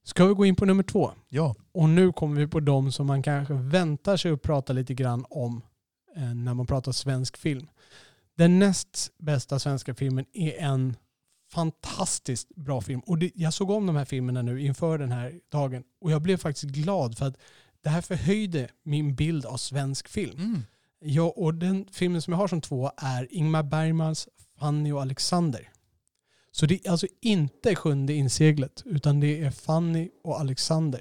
Ska 0.05 0.27
vi 0.27 0.35
gå 0.35 0.47
in 0.47 0.57
på 0.57 0.65
nummer 0.65 0.83
två? 0.83 1.13
Ja, 1.29 1.55
Och 1.73 1.89
nu 1.89 2.13
kommer 2.13 2.41
vi 2.41 2.47
på 2.47 2.61
de 2.61 2.93
som 2.93 3.07
man 3.07 3.23
kanske 3.23 3.55
väntar 3.55 4.17
sig 4.17 4.33
att 4.33 4.43
prata 4.43 4.73
lite 4.73 4.95
grann 4.95 5.25
om 5.31 5.63
eh, 6.17 6.35
när 6.35 6.55
man 6.55 6.67
pratar 6.67 6.93
svensk 6.93 7.37
film. 7.37 7.69
Den 8.37 8.59
näst 8.59 9.11
bästa 9.19 9.59
svenska 9.59 9.95
filmen 9.95 10.25
är 10.33 10.59
en 10.59 10.97
fantastiskt 11.51 12.49
bra 12.57 12.81
film. 12.81 13.01
Och 13.01 13.19
det, 13.19 13.31
jag 13.35 13.55
såg 13.55 13.71
om 13.71 13.87
de 13.87 13.97
här 13.97 14.05
filmerna 14.05 14.43
nu 14.43 14.63
inför 14.63 14.99
den 14.99 15.13
här 15.13 15.41
dagen 15.49 15.85
och 16.01 16.11
jag 16.11 16.23
blev 16.23 16.37
faktiskt 16.37 16.65
glad 16.65 17.19
för 17.19 17.27
att 17.27 17.37
det 17.83 17.91
här 17.91 18.01
förhöjde 18.01 18.69
min 18.83 19.15
bild 19.15 19.47
av 19.47 19.57
svensk 19.57 20.09
film. 20.09 20.41
mm. 20.41 20.63
Ja, 21.01 21.33
och 21.37 21.55
den 21.55 21.87
filmen 21.93 22.23
som 22.23 22.33
jag 22.33 22.39
har 22.39 22.49
som 22.49 22.61
två 22.61 22.91
är 22.97 23.35
Ingmar 23.35 23.63
Bergmans 23.63 24.29
Fanny 24.59 24.93
och 24.93 25.03
Alexander. 25.03 25.69
Så 26.51 26.67
det 26.67 26.87
är 26.87 26.91
alltså 26.91 27.07
inte 27.21 27.75
Sjunde 27.75 28.13
inseglet, 28.13 28.83
utan 28.87 29.21
det 29.21 29.43
är 29.43 29.51
Fanny 29.51 30.11
och 30.25 30.41
Alexander 30.41 31.01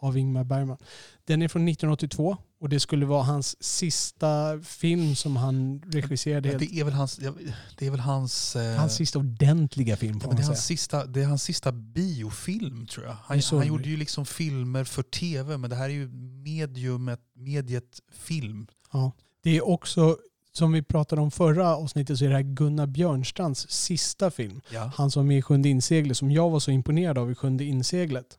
av 0.00 0.18
Ingmar 0.18 0.44
Bergman. 0.44 0.78
Den 1.24 1.42
är 1.42 1.48
från 1.48 1.68
1982 1.68 2.36
och 2.60 2.68
det 2.68 2.80
skulle 2.80 3.06
vara 3.06 3.22
hans 3.22 3.62
sista 3.64 4.60
film 4.60 5.14
som 5.14 5.36
han 5.36 5.82
regisserade. 5.86 6.48
Ja, 6.52 6.58
det 6.58 6.80
är 6.80 6.84
väl 6.84 6.92
hans... 6.94 7.18
ja, 7.22 7.32
Det 7.78 7.86
är 7.86 7.90
väl 7.90 8.00
hans... 8.00 8.56
eh, 8.56 8.76
Hans 8.76 8.94
sista 8.94 9.18
ordentliga 9.18 9.96
film 9.96 10.14
Ja, 10.14 10.20
får 10.20 10.28
men 10.28 10.36
det, 10.36 10.40
är 10.40 10.44
säga. 10.44 10.48
hans 10.48 10.64
sista, 10.66 11.06
det 11.06 11.20
är 11.22 11.26
hans 11.26 11.42
sista 11.42 11.72
biofilm 11.72 12.86
tror 12.86 13.06
jag. 13.06 13.16
Han, 13.24 13.40
han 13.52 13.66
gjorde 13.66 13.88
ju 13.88 13.96
liksom 13.96 14.26
filmer 14.26 14.84
för 14.84 15.02
tv, 15.02 15.56
men 15.58 15.70
det 15.70 15.76
här 15.76 15.84
är 15.84 15.88
ju 15.94 16.08
mediumet, 16.44 17.20
mediet 17.34 18.00
film. 18.12 18.66
Ja. 18.92 19.12
Det 19.42 19.56
är 19.56 19.68
också, 19.68 20.16
som 20.52 20.72
vi 20.72 20.82
pratade 20.82 21.20
om 21.22 21.30
förra 21.30 21.76
avsnittet, 21.76 22.18
så 22.18 22.24
är 22.24 22.28
det 22.28 22.34
här 22.34 22.42
Gunnar 22.42 22.86
Björnstrands 22.86 23.70
sista 23.70 24.30
film. 24.30 24.60
Ja. 24.70 24.92
Han 24.96 25.10
som 25.10 25.30
är 25.30 25.36
i 25.38 25.42
Sjunde 25.42 25.68
inseglet, 25.68 26.16
som 26.16 26.30
jag 26.30 26.50
var 26.50 26.60
så 26.60 26.70
imponerad 26.70 27.18
av 27.18 27.30
i 27.30 27.34
Sjunde 27.34 27.64
inseglet. 27.64 28.38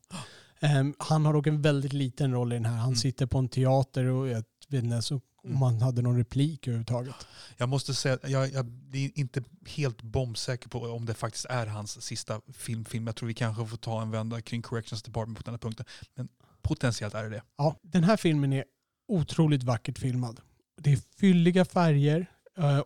Ehm, 0.61 0.93
han 0.99 1.25
har 1.25 1.33
dock 1.33 1.47
en 1.47 1.61
väldigt 1.61 1.93
liten 1.93 2.31
roll 2.33 2.51
i 2.53 2.55
den 2.55 2.65
här. 2.65 2.73
Han 2.77 2.83
Mm. 2.87 2.95
sitter 2.95 3.25
på 3.25 3.37
en 3.37 3.49
teater 3.49 4.05
och 4.05 4.27
jag 4.27 4.43
vet 4.69 4.83
inte 4.83 5.01
så 5.01 5.15
om 5.15 5.21
Mm. 5.49 5.61
han 5.61 5.81
hade 5.81 6.01
någon 6.01 6.17
replik 6.17 6.67
överhuvudtaget. 6.67 7.15
Jag 7.57 7.69
måste 7.69 7.93
säga 7.93 8.13
att 8.15 8.29
jag, 8.29 8.51
jag 8.51 8.65
är 8.93 9.19
inte 9.19 9.43
helt 9.67 10.01
bombsäker 10.01 10.69
på 10.69 10.79
om 10.79 11.05
det 11.05 11.13
faktiskt 11.13 11.45
är 11.45 11.65
hans 11.67 12.01
sista 12.01 12.41
filmfilm. 12.53 13.07
Jag 13.07 13.15
tror 13.15 13.27
vi 13.27 13.33
kanske 13.33 13.65
får 13.65 13.77
ta 13.77 14.01
en 14.01 14.11
vända 14.11 14.41
kring 14.41 14.61
Corrections 14.61 15.03
Department 15.03 15.37
på 15.37 15.43
den 15.43 15.53
här 15.53 15.59
punkten. 15.59 15.85
Men 16.15 16.27
potentiellt 16.61 17.13
är 17.13 17.23
det 17.23 17.29
det. 17.29 17.41
Ja, 17.57 17.75
den 17.81 18.03
här 18.03 18.17
filmen 18.17 18.53
är 18.53 18.63
otroligt 19.07 19.63
vackert 19.63 19.97
filmad. 19.97 20.39
Det 20.81 20.91
är 20.93 20.99
fylliga 21.19 21.65
färger 21.65 22.25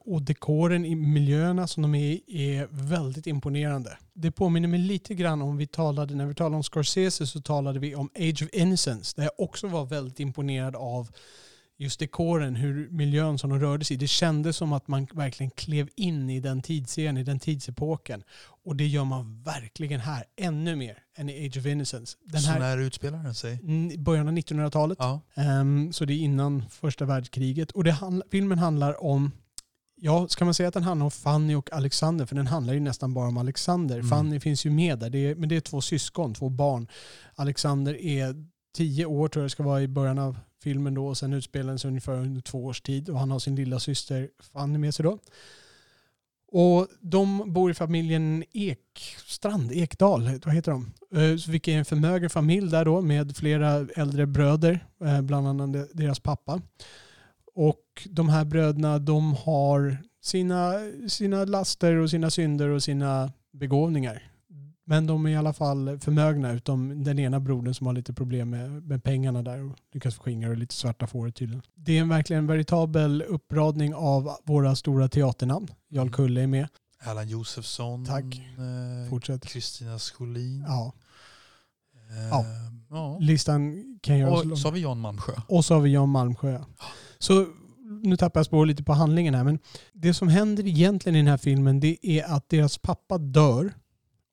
och 0.02 0.22
dekoren 0.22 0.86
i 0.86 0.96
miljöerna 0.96 1.68
som 1.68 1.84
de 1.84 1.96
är 1.96 2.00
i 2.12 2.24
är 2.58 2.68
väldigt 2.72 3.28
imponerande. 3.28 3.98
Det 4.14 4.32
påminner 4.32 4.68
mig 4.68 4.80
lite 4.80 5.16
grann 5.16 5.42
om 5.42 5.58
vi 5.58 5.68
talade, 5.68 6.16
när 6.16 6.26
vi 6.26 6.36
talade 6.36 6.56
om 6.56 6.64
Scorsese 6.64 7.28
så 7.28 7.42
talade 7.42 7.80
vi 7.80 7.96
om 7.96 8.10
Age 8.16 8.44
of 8.44 8.50
Innocence 8.54 9.14
där 9.16 9.24
jag 9.24 9.32
också 9.38 9.68
var 9.68 9.86
väldigt 9.86 10.20
imponerad 10.20 10.76
av 10.76 11.10
just 11.78 12.00
dekoren, 12.00 12.56
hur 12.56 12.90
miljön 12.90 13.38
som 13.38 13.50
de 13.50 13.60
rörde 13.60 13.86
sig 13.86 13.96
i. 13.96 13.98
Det 13.98 14.08
kändes 14.08 14.58
som 14.58 14.74
att 14.74 14.88
man 14.88 15.08
verkligen 15.14 15.50
klev 15.52 15.90
in 15.96 16.30
i 16.30 16.40
den 16.40 16.62
tidsserien, 16.62 17.18
i 17.18 17.24
den 17.24 17.40
tidsepoken. 17.40 18.24
Och 18.66 18.76
det 18.76 18.88
gör 18.88 19.04
man 19.04 19.44
verkligen 19.44 20.00
här, 20.00 20.24
ännu 20.38 20.76
mer 20.76 20.98
än 21.18 21.30
i 21.30 21.48
Age 21.48 21.58
of 21.58 21.66
Innocence. 21.66 22.18
Den 22.24 22.42
Så 22.42 22.50
här 22.52 22.60
när 22.60 22.78
utspelar 22.78 23.24
den 23.24 23.36
sig? 23.36 23.60
n- 23.64 23.92
början 24.04 24.28
av 24.28 24.34
1900-talet. 24.34 24.98
Ja. 25.02 25.22
Ehm, 25.36 25.94
så 25.94 26.06
det 26.06 26.14
är 26.14 26.18
innan 26.18 26.64
första 26.70 27.06
världskriget. 27.06 27.72
Och 27.72 27.84
det 27.84 27.92
handl- 27.92 28.24
filmen 28.32 28.60
handlar 28.60 29.04
om, 29.04 29.32
ja, 30.06 30.28
ska 30.28 30.46
man 30.46 30.54
säga 30.54 30.68
att 30.68 30.74
den 30.74 30.84
handlar 30.84 31.06
om 31.06 31.12
Fanny 31.12 31.56
och 31.56 31.74
Alexander? 31.74 32.26
För 32.26 32.36
den 32.36 32.48
handlar 32.48 32.74
ju 32.74 32.80
nästan 32.80 33.14
bara 33.14 33.28
om 33.28 33.38
Alexander. 33.38 33.96
Mm. 33.96 34.10
Fanny 34.10 34.40
finns 34.40 34.66
ju 34.66 34.70
med 34.70 35.00
där, 35.00 35.10
det 35.10 35.18
är, 35.18 35.36
men 35.36 35.50
det 35.50 35.56
är 35.56 35.62
två 35.62 35.82
syskon, 35.82 36.34
två 36.34 36.50
barn. 36.50 36.88
Alexander 37.36 38.02
är 38.02 38.46
tio 38.76 39.06
år 39.06 39.28
tror 39.28 39.42
jag 39.42 39.46
det 39.46 39.52
ska 39.52 39.64
vara 39.64 39.82
i 39.82 39.88
början 39.88 40.20
av 40.20 40.38
filmen 40.64 40.94
då 40.94 41.08
och 41.08 41.18
sen 41.18 41.34
utspelar 41.34 41.70
den 41.70 41.80
sig 41.80 41.88
ungefär 41.88 42.14
under 42.14 42.42
två 42.42 42.66
års 42.66 42.82
tid 42.82 43.10
och 43.10 43.20
han 43.20 43.32
har 43.32 43.40
sin 43.40 43.56
lilla 43.56 43.80
syster 43.80 44.30
Fanny 44.54 44.78
med 44.78 44.96
sig 44.96 45.04
då. 45.04 45.20
Och 46.48 46.88
de 47.00 47.54
bor 47.54 47.72
i 47.72 47.74
familjen 47.74 48.44
Ekstrand, 48.52 49.72
Ekdal, 49.72 50.40
vad 50.46 50.56
heter 50.56 50.72
de? 50.72 50.94
Eh, 51.16 51.38
så 51.38 51.52
Vilket 51.52 51.72
är 51.72 51.78
en 51.78 51.86
förmögen 51.86 52.30
familj 52.30 52.72
där 52.72 52.86
då 52.86 53.02
med 53.02 53.38
flera 53.38 53.88
äldre 53.96 54.26
bröder, 54.26 54.86
eh, 55.06 55.22
bland 55.22 55.48
annat 55.48 55.90
deras 55.94 56.20
pappa. 56.20 56.62
Och 57.56 57.83
de 58.10 58.30
här 58.30 58.46
bröderna 58.46 59.00
de 59.00 59.34
har 59.34 59.98
sina, 60.22 60.74
sina 61.08 61.46
laster 61.46 61.96
och 61.96 62.10
sina 62.10 62.30
synder 62.30 62.70
och 62.70 62.84
sina 62.84 63.32
begåvningar. 63.52 64.24
Men 64.86 65.08
de 65.08 65.26
är 65.26 65.30
i 65.30 65.36
alla 65.36 65.54
fall 65.54 66.00
förmögna 66.00 66.52
utom 66.52 67.04
den 67.04 67.20
ena 67.20 67.40
brodern 67.40 67.74
som 67.74 67.88
har 67.88 67.94
lite 67.94 68.14
problem 68.14 68.50
med, 68.50 68.84
med 68.84 69.04
pengarna 69.04 69.42
där 69.42 69.64
och 69.64 69.76
lyckas 69.94 70.16
förskingra 70.16 70.50
och 70.50 70.58
lite 70.58 70.76
svarta 70.76 71.08
får 71.08 71.30
tydligen. 71.30 71.62
Det 71.76 71.98
är 71.98 72.02
en 72.02 72.10
verkligen 72.10 72.44
en 72.44 72.48
veritabel 72.48 73.22
uppradning 73.22 73.96
av 73.96 74.38
våra 74.44 74.76
stora 74.76 75.08
teaternamn. 75.10 75.68
Jarl 75.90 76.02
Mm. 76.02 76.14
Kulle 76.14 76.42
är 76.42 76.48
med. 76.48 76.68
Erland 77.06 77.30
Josefsson. 77.30 78.06
Tack. 78.06 78.24
eh, 78.24 79.10
Fortsätt. 79.10 79.46
Kristina 79.46 80.00
Scholin. 80.00 80.66
Ja, 80.68 80.94
Eh, 82.10 82.28
Ja. 82.30 82.46
ja. 82.90 83.18
listan 83.20 83.84
kan 84.02 84.18
göras 84.18 84.46
Och 84.46 84.58
så 84.60 84.68
har 84.68 84.72
vi 84.74 84.80
Jan 84.80 85.00
Malmsjö. 85.00 85.34
Och 85.48 85.66
så 85.66 85.74
har 85.74 85.82
vi 85.82 85.90
Jan 85.94 86.10
Malmsjö. 86.10 86.60
Så 87.20 87.46
nu 88.04 88.18
tappar 88.18 88.40
jag 88.40 88.46
spår 88.46 88.66
lite 88.66 88.84
på 88.84 88.94
handlingen 88.94 89.36
här. 89.36 89.44
Men 89.44 89.60
det 89.94 90.14
som 90.14 90.28
händer 90.28 90.68
egentligen 90.68 91.16
i 91.16 91.20
den 91.20 91.28
här 91.28 91.38
filmen 91.38 91.80
det 91.80 91.98
är 92.02 92.24
att 92.24 92.50
deras 92.50 92.78
pappa 92.78 93.18
dör. 93.18 93.74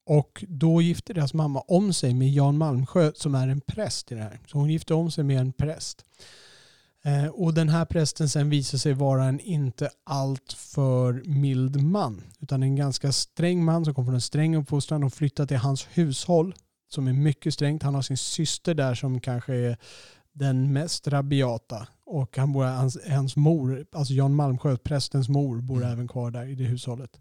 Och 0.06 0.44
då 0.48 0.82
gifter 0.82 1.14
deras 1.14 1.34
mamma 1.34 1.60
om 1.60 1.92
sig 1.92 2.14
med 2.14 2.30
Jan 2.30 2.58
Malmsjö 2.58 3.12
som 3.14 3.34
är 3.34 3.48
en 3.48 3.60
präst 3.60 4.12
i 4.12 4.14
det 4.14 4.22
här. 4.22 4.40
Så 4.46 4.58
hon 4.58 4.70
gifter 4.70 4.94
om 4.94 5.10
sig 5.10 5.24
med 5.24 5.40
en 5.40 5.52
präst. 5.52 6.04
Eh, 7.04 7.26
och 7.26 7.54
den 7.54 7.68
här 7.68 7.84
prästen 7.84 8.28
sen 8.28 8.50
visar 8.50 8.78
sig 8.78 8.92
vara 8.92 9.24
en 9.24 9.40
inte 9.40 9.90
alltför 10.04 11.22
mild 11.24 11.82
man. 11.82 12.22
Utan 12.40 12.62
en 12.62 12.76
ganska 12.76 13.12
sträng 13.12 13.64
man 13.64 13.84
som 13.84 13.94
kommer 13.94 14.06
från 14.06 14.14
en 14.14 14.20
sträng 14.20 14.56
uppfostran 14.56 15.04
och 15.04 15.14
flyttar 15.14 15.46
till 15.46 15.56
hans 15.56 15.88
hushåll 15.92 16.54
som 16.88 17.08
är 17.08 17.12
mycket 17.12 17.54
strängt. 17.54 17.82
Han 17.82 17.94
har 17.94 18.02
sin 18.02 18.16
syster 18.16 18.74
där 18.74 18.94
som 18.94 19.20
kanske 19.20 19.54
är 19.54 19.76
den 20.32 20.72
mest 20.72 21.08
rabiata. 21.08 21.88
Och 22.04 22.36
han 22.36 22.52
bor, 22.52 22.64
hans, 22.64 22.98
hans 23.08 23.36
mor, 23.36 23.86
alltså 23.92 24.12
Jan 24.14 24.34
Malmsjö, 24.34 24.76
prästens 24.76 25.28
mor, 25.28 25.60
bor 25.60 25.76
Mm. 25.76 25.92
även 25.92 26.08
kvar 26.08 26.30
där 26.30 26.46
i 26.46 26.54
det 26.54 26.64
hushållet. 26.64 27.20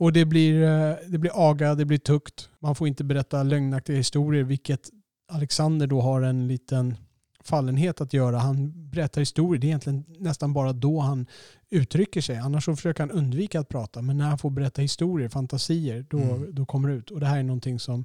Och 0.00 0.12
det 0.12 0.24
blir, 0.24 0.62
eh, 0.62 0.94
det 1.08 1.18
blir 1.18 1.50
aga, 1.50 1.74
det 1.74 1.84
blir 1.84 1.98
tukt. 1.98 2.48
Man 2.58 2.74
får 2.74 2.88
inte 2.88 3.04
berätta 3.04 3.42
lögnaktiga 3.42 3.96
historier, 3.96 4.44
vilket 4.44 4.90
Alexander 5.32 5.86
då 5.86 6.00
har 6.00 6.22
en 6.22 6.48
liten 6.48 6.96
fallenhet 7.44 8.00
att 8.00 8.12
göra. 8.12 8.38
Han 8.38 8.90
berättar 8.90 9.20
historier. 9.20 9.60
Det 9.60 9.66
är 9.66 9.68
egentligen 9.68 10.04
nästan 10.18 10.52
bara 10.52 10.72
då 10.72 11.00
han 11.00 11.26
uttrycker 11.70 12.20
sig. 12.20 12.36
Annars 12.36 12.64
så 12.64 12.76
försöker 12.76 13.02
han 13.02 13.10
undvika 13.10 13.60
att 13.60 13.68
prata. 13.68 14.02
Men 14.02 14.18
när 14.18 14.28
han 14.28 14.38
får 14.38 14.50
berätta 14.50 14.82
historier, 14.82 15.28
fantasier, 15.28 16.06
då, 16.10 16.18
Mm. 16.18 16.54
då 16.54 16.66
kommer 16.66 16.88
det 16.88 16.94
ut. 16.94 17.10
Och 17.10 17.20
det 17.20 17.26
här 17.26 17.38
är 17.38 17.42
någonting 17.42 17.78
som 17.78 18.04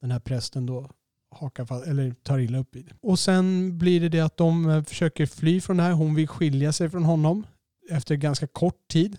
den 0.00 0.10
här 0.10 0.20
prästen 0.20 0.66
då 0.66 0.90
hakar 1.30 1.64
fast, 1.66 1.86
eller 1.86 2.10
tar 2.12 2.38
illa 2.38 2.58
upp 2.58 2.76
i. 2.76 2.86
Och 3.02 3.18
sen 3.18 3.78
blir 3.78 4.00
det 4.00 4.08
det 4.08 4.20
att 4.20 4.36
de 4.36 4.70
eh, 4.70 4.82
försöker 4.84 5.26
fly 5.26 5.60
från 5.60 5.76
det 5.76 5.82
här. 5.82 5.92
Hon 5.92 6.14
vill 6.14 6.28
skilja 6.28 6.72
sig 6.72 6.90
från 6.90 7.04
honom 7.04 7.46
efter 7.90 8.14
ganska 8.16 8.46
kort 8.46 8.88
tid. 8.88 9.16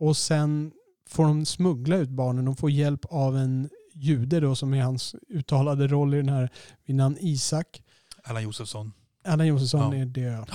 Och 0.00 0.16
sen 0.16 0.72
får 1.08 1.24
de 1.24 1.44
smuggla 1.46 1.96
ut 1.96 2.08
barnen. 2.08 2.44
De 2.44 2.56
får 2.56 2.70
hjälp 2.70 3.04
av 3.10 3.36
en 3.36 3.68
jude 3.94 4.40
då 4.40 4.54
som 4.54 4.74
är 4.74 4.82
hans 4.82 5.14
uttalade 5.28 5.86
roll 5.86 6.14
i 6.14 6.16
den 6.16 6.28
här 6.28 6.50
vid 6.86 6.96
namn 6.96 7.16
Isak. 7.20 7.82
Erland 8.24 8.44
Josefsson. 8.44 8.92
Erland 9.24 9.48
Josefsson 9.48 9.80
Ja. 9.96 10.02
är 10.02 10.06
det. 10.06 10.46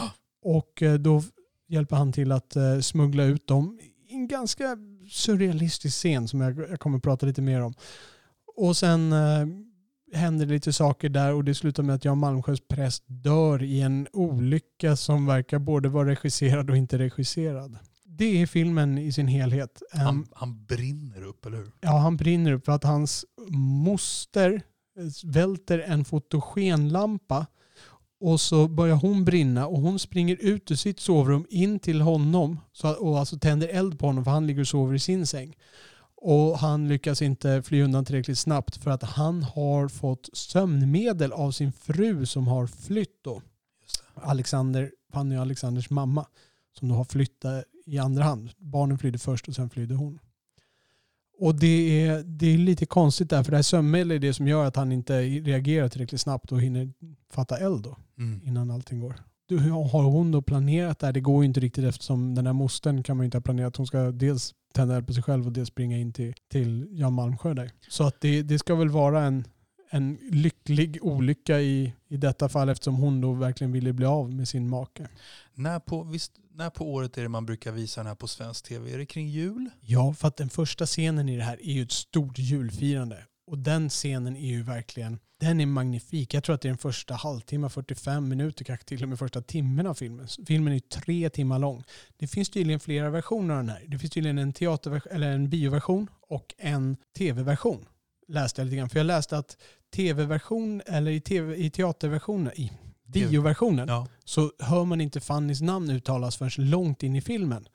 Och 0.44 0.82
eh, 0.84 0.94
då 0.94 1.24
hjälper 1.68 1.96
han 1.96 2.12
till 2.12 2.32
att 2.32 2.56
eh, 2.56 2.80
smuggla 2.80 3.24
ut 3.24 3.48
dem 3.48 3.80
i 4.10 4.14
en 4.14 4.28
ganska 4.28 4.78
surrealistisk 5.12 5.98
scen 5.98 6.28
som 6.28 6.42
jag, 6.42 6.80
kommer 6.80 6.98
att 6.98 7.04
prata 7.04 7.26
lite 7.26 7.42
mer 7.42 7.62
om. 7.62 7.74
Och 8.56 8.78
sen 8.78 9.14
händer 10.14 10.46
lite 10.46 10.74
saker 10.74 11.10
där 11.10 11.34
och 11.34 11.44
det 11.44 11.56
slutar 11.56 11.84
med 11.84 11.96
att 11.96 12.06
Jan 12.06 12.18
Malmsjös 12.18 12.60
präst 12.68 13.04
dör 13.08 13.64
i 13.64 13.82
en 13.82 14.08
olycka 14.14 14.96
som 14.96 15.26
verkar 15.26 15.60
både 15.60 15.90
vara 15.90 16.10
regisserad 16.10 16.70
och 16.70 16.78
inte 16.78 16.98
regisserad. 16.98 17.78
Det 18.06 18.42
är 18.42 18.46
filmen 18.46 18.98
i 18.98 19.12
sin 19.12 19.28
helhet. 19.28 19.82
Han, 19.92 20.28
han 20.32 20.66
brinner 20.66 21.24
upp, 21.24 21.46
eller 21.46 21.58
hur? 21.58 21.72
Ja, 21.82 21.98
han 21.98 22.18
brinner 22.18 22.52
upp 22.52 22.66
för 22.66 22.72
att 22.72 22.84
hans 22.84 23.26
moster 23.50 24.62
välter 25.24 25.80
en 25.80 26.06
fotogenlampa 26.06 27.46
och 28.20 28.42
så 28.42 28.68
börjar 28.68 28.96
hon 28.96 29.26
brinna 29.26 29.68
och 29.68 29.82
hon 29.82 30.00
springer 30.00 30.38
ut 30.42 30.72
ur 30.72 30.76
sitt 30.76 31.00
sovrum 31.00 31.46
in 31.50 31.80
till 31.80 32.02
honom 32.02 32.60
och 33.00 33.20
alltså 33.20 33.40
tänder 33.40 33.68
eld 33.68 34.00
på 34.00 34.06
honom 34.06 34.24
för 34.24 34.32
han 34.32 34.48
ligger 34.48 34.62
och 34.62 34.68
sover 34.68 34.96
i 34.96 35.00
sin 35.00 35.28
säng. 35.28 35.56
Och 36.26 36.60
han 36.60 36.88
lyckas 36.88 37.22
inte 37.22 37.62
fly 37.64 37.82
undan 37.82 38.06
tillräckligt 38.06 38.40
snabbt 38.40 38.78
för 38.78 38.92
att 38.92 39.04
han 39.04 39.44
har 39.44 39.88
fått 39.88 40.30
sömnmedel 40.34 41.32
av 41.32 41.52
sin 41.52 41.72
fru 41.72 42.26
som 42.26 42.48
har 42.48 42.68
flytt 42.68 43.24
då. 43.24 43.42
Alexander, 44.14 44.92
Fanny 45.14 45.38
och 45.38 45.42
Alexanders 45.42 45.90
mamma 45.90 46.26
som 46.80 46.88
då 46.90 46.96
har 46.96 47.04
flyttat 47.04 47.64
i 47.86 47.98
andra 47.98 48.24
hand. 48.24 48.50
Barnen 48.58 48.98
flydde 48.98 49.20
först 49.20 49.48
och 49.48 49.56
sen 49.56 49.70
flydde 49.70 49.96
hon. 49.96 50.20
Och 51.40 51.56
det 51.56 52.02
är, 52.08 52.24
det 52.24 52.54
är 52.54 52.58
lite 52.58 52.86
konstigt 52.86 53.30
där 53.30 53.44
för 53.44 53.52
det 53.52 53.58
här 53.58 53.64
sömnmedlet 53.64 54.16
är 54.16 54.20
det 54.20 54.34
som 54.34 54.48
gör 54.48 54.66
att 54.66 54.76
han 54.76 54.92
inte 54.92 55.22
reagerar 55.22 55.90
tillräckligt 55.90 56.22
snabbt 56.22 56.52
och 56.52 56.62
hinner 56.62 56.94
fatta 57.32 57.58
eld 57.58 57.84
då 57.84 57.98
Mm. 58.18 58.42
innan 58.46 58.72
allting 58.72 59.00
går. 59.00 59.16
Du, 59.46 59.58
har 59.70 60.04
hon 60.04 60.32
då 60.32 60.42
planerat 60.42 61.00
det 61.00 61.06
här? 61.06 61.14
Det 61.14 61.22
går 61.22 61.44
ju 61.44 61.48
inte 61.48 61.60
riktigt 61.60 61.86
eftersom 61.86 62.36
den 62.36 62.46
här 62.46 62.54
mostern 62.54 63.04
kan 63.04 63.18
man 63.18 63.24
ju 63.24 63.26
inte 63.26 63.38
ha 63.38 63.42
planerat. 63.42 63.78
Hon 63.78 63.88
ska 63.88 64.12
dels 64.12 64.54
tända 64.74 64.96
eld 64.96 65.08
på 65.08 65.14
sig 65.14 65.24
själv 65.24 65.46
och 65.46 65.52
dels 65.52 65.70
springa 65.70 65.98
in 65.98 66.14
till, 66.14 66.34
till 66.52 66.88
Jan 66.92 67.14
Malmsjö 67.14 67.54
där. 67.54 67.72
Så 67.88 68.04
att 68.04 68.22
det, 68.22 68.42
det 68.42 68.60
ska 68.60 68.76
väl 68.76 68.90
vara 68.90 69.24
en, 69.24 69.48
en 69.90 70.18
lycklig 70.32 71.00
olycka 71.02 71.60
i, 71.60 71.94
i 72.08 72.18
detta 72.18 72.50
fall 72.50 72.70
eftersom 72.70 72.96
hon 72.96 73.22
då 73.22 73.34
verkligen 73.34 73.72
ville 73.72 73.94
bli 73.94 74.06
av 74.06 74.32
med 74.32 74.48
sin 74.48 74.70
make. 74.70 75.08
När, 75.54 75.80
på, 75.80 76.04
visst, 76.04 76.32
när 76.54 76.70
på 76.70 76.94
året 76.94 77.18
är 77.18 77.22
det 77.22 77.30
man 77.30 77.46
brukar 77.46 77.72
visa 77.72 78.02
den 78.02 78.08
här 78.08 78.16
på 78.16 78.28
svensk 78.28 78.66
tv? 78.66 78.94
Är 78.94 78.98
det 78.98 79.06
kring 79.06 79.28
jul? 79.28 79.70
Ja, 79.82 80.14
för 80.14 80.28
att 80.28 80.38
den 80.38 80.50
första 80.50 80.86
scenen 80.86 81.30
i 81.30 81.38
det 81.38 81.44
här 81.44 81.60
är 81.64 81.74
ju 81.74 81.84
ett 81.84 81.92
stort 81.92 82.40
julfirande. 82.40 83.26
Och 83.48 83.58
den 83.58 83.90
scenen 83.90 84.36
är 84.36 84.48
ju 84.48 84.64
verkligen, 84.64 85.20
den 85.44 85.62
är 85.62 85.66
magnifik. 85.66 86.34
Jag 86.34 86.44
tror 86.44 86.56
att 86.56 86.62
det 86.62 86.68
är 86.68 86.70
den 86.70 86.78
första 86.78 87.14
halvtimme, 87.14 87.70
45 87.70 88.28
minuter, 88.30 88.66
kanske 88.66 88.86
till 88.86 89.04
och 89.04 89.10
med 89.10 89.20
första 89.20 89.42
timmen 89.42 89.88
av 89.88 89.94
filmen. 89.94 90.28
Filmen 90.48 90.74
är 90.74 90.80
tre 90.80 91.30
timmar 91.30 91.60
lång. 91.60 91.84
Det 92.18 92.28
finns 92.28 92.50
tydligen 92.50 92.80
flera 92.80 93.10
versioner 93.10 93.54
av 93.54 93.60
den 93.60 93.70
här. 93.70 93.84
Det 93.88 94.00
finns 94.00 94.12
tydligen 94.14 94.38
en, 94.38 94.54
teaterversion, 94.54 95.12
eller 95.14 95.32
en 95.32 95.50
bioversion 95.50 96.08
och 96.22 96.54
en 96.58 96.98
tv-version. 97.18 97.86
Läste 98.28 98.62
jag 98.62 98.66
lite 98.66 98.78
grann. 98.78 98.90
För 98.90 99.00
jag 99.00 99.06
läste 99.06 99.38
att 99.38 99.58
tv-version, 99.96 100.82
eller 100.86 101.12
i, 101.12 101.22
TV, 101.22 101.56
i 101.56 101.70
teaterversionen, 101.70 102.54
i 102.56 102.72
bioversionen, 103.06 103.88
Ja. 103.88 104.08
så 104.26 104.52
hör 104.60 104.86
man 104.86 105.02
inte 105.02 105.20
Fannys 105.20 105.62
namn 105.62 105.90
uttalas 105.90 106.38
förrän 106.38 106.70
långt 106.70 107.04
in 107.04 107.16
i 107.16 107.22
filmen. 107.22 107.68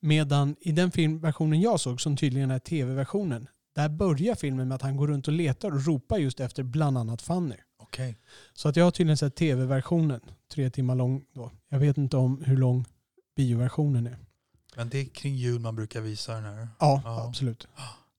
Medan 0.00 0.56
i 0.60 0.72
den 0.72 0.90
filmversionen 0.90 1.60
jag 1.60 1.80
såg, 1.80 2.00
som 2.00 2.16
tydligen 2.16 2.50
är 2.50 2.58
tv-versionen, 2.58 3.48
där 3.82 3.88
börjar 3.88 4.34
filmen 4.34 4.68
med 4.68 4.74
att 4.74 4.82
han 4.82 4.96
går 4.96 5.08
runt 5.08 5.28
och 5.28 5.34
letar 5.34 5.70
och 5.70 5.86
ropar 5.86 6.18
just 6.18 6.40
efter 6.40 6.62
bland 6.62 6.98
annat 6.98 7.22
Fanny. 7.22 7.54
Okej. 7.78 8.18
Så 8.54 8.68
att 8.68 8.76
jag 8.76 8.84
har 8.84 8.90
tydligen 8.90 9.16
sett 9.16 9.34
tv-versionen, 9.34 10.20
tre 10.52 10.70
timmar 10.70 10.94
lång 10.94 11.24
då. 11.34 11.50
Jag 11.68 11.78
vet 11.78 11.98
inte 11.98 12.16
om 12.16 12.42
hur 12.44 12.56
lång 12.56 12.84
bioversionen 13.36 14.06
är. 14.06 14.18
Men 14.76 14.88
det 14.88 14.98
är 14.98 15.04
kring 15.04 15.34
jul 15.34 15.60
man 15.60 15.76
brukar 15.76 16.00
visa 16.00 16.34
den 16.34 16.44
här. 16.44 16.68
Ja, 16.80 17.00
Ja. 17.04 17.26
absolut. 17.28 17.68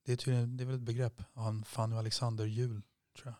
Det 0.06 0.12
är, 0.12 0.16
tydligen, 0.16 0.56
det 0.56 0.64
är 0.64 0.66
väl 0.66 0.74
ett 0.74 0.80
begrepp. 0.82 1.22
Han 1.34 1.64
Fanny 1.64 1.94
och 1.94 1.98
Alexander 1.98 2.44
jul, 2.44 2.82
tror 3.18 3.26
jag. 3.26 3.34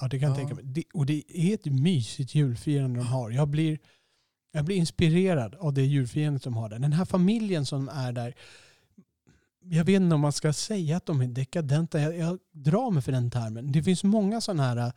Ja, 0.00 0.08
det 0.08 0.18
kan 0.18 0.28
jag 0.28 0.34
Ja. 0.34 0.38
tänka 0.40 0.54
mig. 0.54 0.64
Det, 0.64 0.84
och 0.94 1.06
det 1.06 1.22
är 1.28 1.54
ett 1.54 1.64
mysigt 1.64 2.34
julfirande 2.34 3.00
de 3.00 3.06
har. 3.06 3.30
Jag 3.30 3.48
blir, 3.48 3.78
jag 4.52 4.64
blir 4.64 4.76
inspirerad 4.76 5.54
av 5.54 5.72
det 5.74 5.82
julfirandet 5.82 6.42
de 6.42 6.56
har 6.56 6.68
där. 6.68 6.78
Den 6.78 6.92
här 6.92 7.04
familjen 7.04 7.66
som 7.66 7.88
är 7.88 8.12
där, 8.12 8.34
jag 9.64 9.84
vet 9.84 10.00
inte 10.00 10.14
om 10.14 10.20
man 10.20 10.32
ska 10.32 10.52
säga 10.52 10.96
att 10.96 11.06
de 11.06 11.20
är 11.20 11.26
dekadenta. 11.26 12.00
Jag, 12.00 12.16
jag 12.18 12.38
drar 12.52 12.90
mig 12.90 13.02
för 13.02 13.12
den 13.12 13.30
termen. 13.30 13.72
Det 13.72 13.82
finns 13.82 14.04
många 14.04 14.40
sådana 14.40 14.62
här 14.62 14.76
äh, 14.76 14.92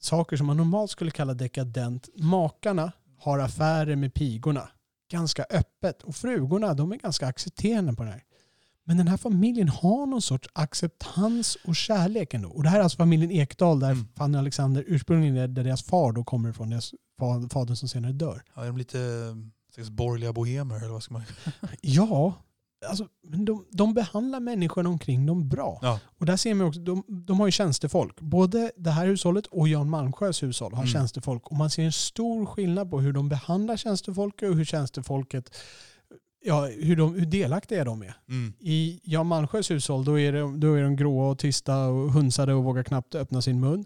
saker 0.00 0.36
som 0.36 0.46
man 0.46 0.56
normalt 0.56 0.90
skulle 0.90 1.10
kalla 1.10 1.34
dekadent. 1.34 2.08
Makarna 2.16 2.92
har 3.18 3.38
affärer 3.38 3.96
med 3.96 4.14
pigorna 4.14 4.68
ganska 5.10 5.44
öppet 5.50 6.02
och 6.02 6.16
frugorna 6.16 6.74
de 6.74 6.92
är 6.92 6.96
ganska 6.96 7.26
accepterande 7.26 7.92
på 7.94 8.02
det 8.02 8.10
här. 8.10 8.22
Men 8.84 8.96
den 8.96 9.08
här 9.08 9.16
familjen 9.16 9.68
har 9.68 10.06
någon 10.06 10.22
sorts 10.22 10.48
acceptans 10.52 11.56
och 11.66 11.76
kärlek 11.76 12.34
ändå. 12.34 12.48
Och 12.48 12.62
det 12.62 12.68
här 12.68 12.78
är 12.78 12.82
alltså 12.82 12.96
familjen 12.96 13.30
Ekdal 13.30 13.80
där 13.80 13.90
Mm. 13.90 14.08
Fanny 14.16 14.38
Alexander 14.38 14.84
ursprungligen 14.86 15.36
är 15.36 15.48
där 15.48 15.64
deras 15.64 15.82
far 15.82 16.12
då 16.12 16.24
kommer 16.24 16.50
ifrån, 16.50 16.70
deras 16.70 16.94
fa- 17.20 17.52
fadern 17.52 17.76
som 17.76 17.88
senare 17.88 18.12
dör. 18.12 18.42
Ja, 18.54 18.62
är 18.62 18.66
de 18.66 18.76
lite 18.76 18.98
slags 19.74 19.90
borgerliga 19.90 20.32
bohemer 20.32 20.76
eller 20.76 20.88
vad 20.88 21.02
ska 21.02 21.12
man 21.14 21.22
Ja, 21.80 22.34
alltså, 22.86 23.06
de, 23.22 23.64
de 23.70 23.94
behandlar 23.94 24.40
människorna 24.40 24.88
omkring 24.88 25.26
dem 25.26 25.48
bra. 25.48 25.78
Ja. 25.82 26.00
Och 26.18 26.26
där 26.26 26.36
ser 26.36 26.54
man 26.54 26.66
också, 26.66 26.80
de, 26.80 27.04
de 27.08 27.40
har 27.40 27.46
ju 27.46 27.52
tjänstefolk. 27.52 28.20
Både 28.20 28.72
det 28.76 28.90
här 28.90 29.06
hushållet 29.06 29.46
och 29.46 29.68
Jan 29.68 29.90
Malmsjös 29.90 30.42
hushåll 30.42 30.72
har 30.72 30.82
Mm. 30.82 30.92
tjänstefolk. 30.92 31.46
Och 31.46 31.56
man 31.56 31.70
ser 31.70 31.82
en 31.82 31.92
stor 31.92 32.46
skillnad 32.46 32.90
på 32.90 33.00
hur 33.00 33.12
de 33.12 33.28
behandlar 33.28 33.76
tjänstefolket 33.76 34.50
och 34.50 34.56
hur 34.56 34.64
tjänstefolket, 34.64 35.56
ja, 36.44 36.66
hur, 36.66 36.96
de, 36.96 37.14
hur 37.14 37.26
delaktiga 37.26 37.84
de 37.84 38.02
är. 38.02 38.16
Mm. 38.28 38.52
I 38.60 39.00
Jan 39.04 39.26
Malmsjös 39.26 39.70
hushåll 39.70 40.04
då 40.04 40.18
är, 40.20 40.32
de, 40.32 40.60
då 40.60 40.74
är 40.74 40.82
de 40.82 40.96
gråa 40.96 41.30
och 41.30 41.38
tysta 41.38 41.86
och 41.86 42.12
hunsade 42.12 42.54
och 42.54 42.64
vågar 42.64 42.82
knappt 42.82 43.14
öppna 43.14 43.42
sin 43.42 43.60
mun. 43.60 43.84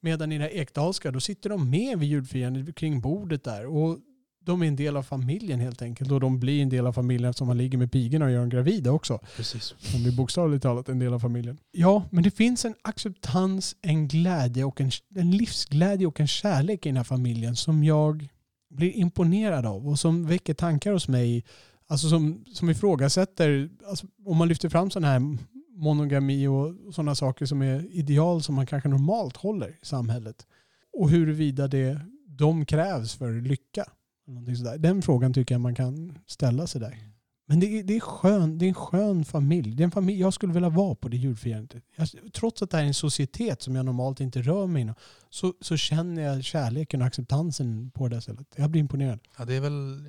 Medan 0.00 0.32
i 0.32 0.38
det 0.38 0.44
här 0.44 0.54
Ekdalska 0.56 1.10
då 1.10 1.20
sitter 1.20 1.50
de 1.50 1.70
med 1.70 1.98
vid 1.98 2.08
julfirandet 2.08 2.74
kring 2.76 3.00
bordet 3.00 3.44
där. 3.44 3.66
Och 3.66 3.98
de 4.44 4.62
är 4.62 4.66
en 4.66 4.76
del 4.76 4.96
av 4.96 5.02
familjen 5.02 5.60
helt 5.60 5.82
enkelt. 5.82 6.10
Och 6.10 6.20
de 6.20 6.40
blir 6.40 6.62
en 6.62 6.68
del 6.68 6.86
av 6.86 6.92
familjen 6.92 7.30
eftersom 7.30 7.48
man 7.48 7.58
ligger 7.58 7.78
med 7.78 7.92
pigorna 7.92 8.24
och 8.24 8.30
gör 8.30 8.40
dem 8.40 8.48
gravida 8.48 8.90
också. 8.92 9.20
Precis. 9.36 9.74
De 9.92 10.02
blir 10.02 10.12
bokstavligt 10.12 10.62
talat 10.62 10.88
en 10.88 10.98
del 10.98 11.14
av 11.14 11.20
familjen. 11.20 11.58
Ja, 11.72 12.04
men 12.10 12.24
det 12.24 12.30
finns 12.30 12.64
en 12.64 12.74
acceptans, 12.82 13.76
en 13.82 14.08
glädje 14.08 14.64
och 14.64 14.80
en, 14.80 14.90
en 15.14 15.30
livsglädje 15.30 16.06
och 16.06 16.20
en 16.20 16.26
kärlek 16.26 16.86
i 16.86 16.88
den 16.88 16.96
här 16.96 17.04
familjen 17.04 17.56
som 17.56 17.84
jag 17.84 18.28
blir 18.70 18.90
imponerad 18.96 19.66
av 19.66 19.88
och 19.88 19.98
som 19.98 20.26
väcker 20.26 20.54
tankar 20.54 20.92
hos 20.92 21.08
mig. 21.08 21.44
Alltså 21.86 22.08
som, 22.08 22.44
som 22.52 22.70
ifrågasätter, 22.70 23.70
alltså 23.88 24.06
om 24.26 24.36
man 24.36 24.48
lyfter 24.48 24.68
fram 24.68 24.90
sådana 24.90 25.12
här 25.12 25.38
monogami 25.76 26.46
och 26.46 26.94
sådana 26.94 27.14
saker 27.14 27.46
som 27.46 27.62
är 27.62 27.86
ideal 27.94 28.42
som 28.42 28.54
man 28.54 28.66
kanske 28.66 28.88
normalt 28.88 29.36
håller 29.36 29.68
i 29.68 29.86
samhället. 29.86 30.46
Och 30.92 31.10
huruvida 31.10 31.68
det, 31.68 32.00
de 32.26 32.66
krävs 32.66 33.14
för 33.14 33.32
lycka 33.40 33.84
någonting 34.26 34.56
sådär. 34.56 34.78
Den 34.78 35.02
frågan 35.02 35.34
tycker 35.34 35.54
jag 35.54 35.60
man 35.60 35.74
kan 35.74 36.18
ställa 36.26 36.66
sig 36.66 36.80
där. 36.80 37.14
Men 37.46 37.60
det 37.60 37.66
är, 37.66 37.82
det, 37.82 37.96
är 37.96 38.00
skön, 38.00 38.58
det 38.58 38.64
är 38.64 38.68
en 38.68 38.74
skön 38.74 39.24
familj. 39.24 39.74
Det 39.74 39.82
är 39.82 39.84
en 39.84 39.90
familj 39.90 40.20
jag 40.20 40.34
skulle 40.34 40.52
vilja 40.52 40.68
vara 40.68 40.94
på 40.94 41.08
det 41.08 41.16
julfirandet. 41.16 41.84
Trots 42.32 42.62
att 42.62 42.70
det 42.70 42.76
här 42.76 42.84
är 42.84 42.88
en 42.88 42.94
societet 42.94 43.62
som 43.62 43.76
jag 43.76 43.84
normalt 43.84 44.20
inte 44.20 44.42
rör 44.42 44.66
mig 44.66 44.82
inom 44.82 44.94
så, 45.30 45.54
så 45.60 45.76
känner 45.76 46.22
jag 46.22 46.44
kärleken 46.44 47.00
och 47.00 47.06
acceptansen 47.06 47.90
på 47.90 48.08
det 48.08 48.20
stället. 48.20 48.46
Jag 48.56 48.70
blir 48.70 48.80
imponerad. 48.80 49.20
Ja, 49.38 49.44
det 49.44 49.54
är 49.54 49.60
väl, 49.60 50.04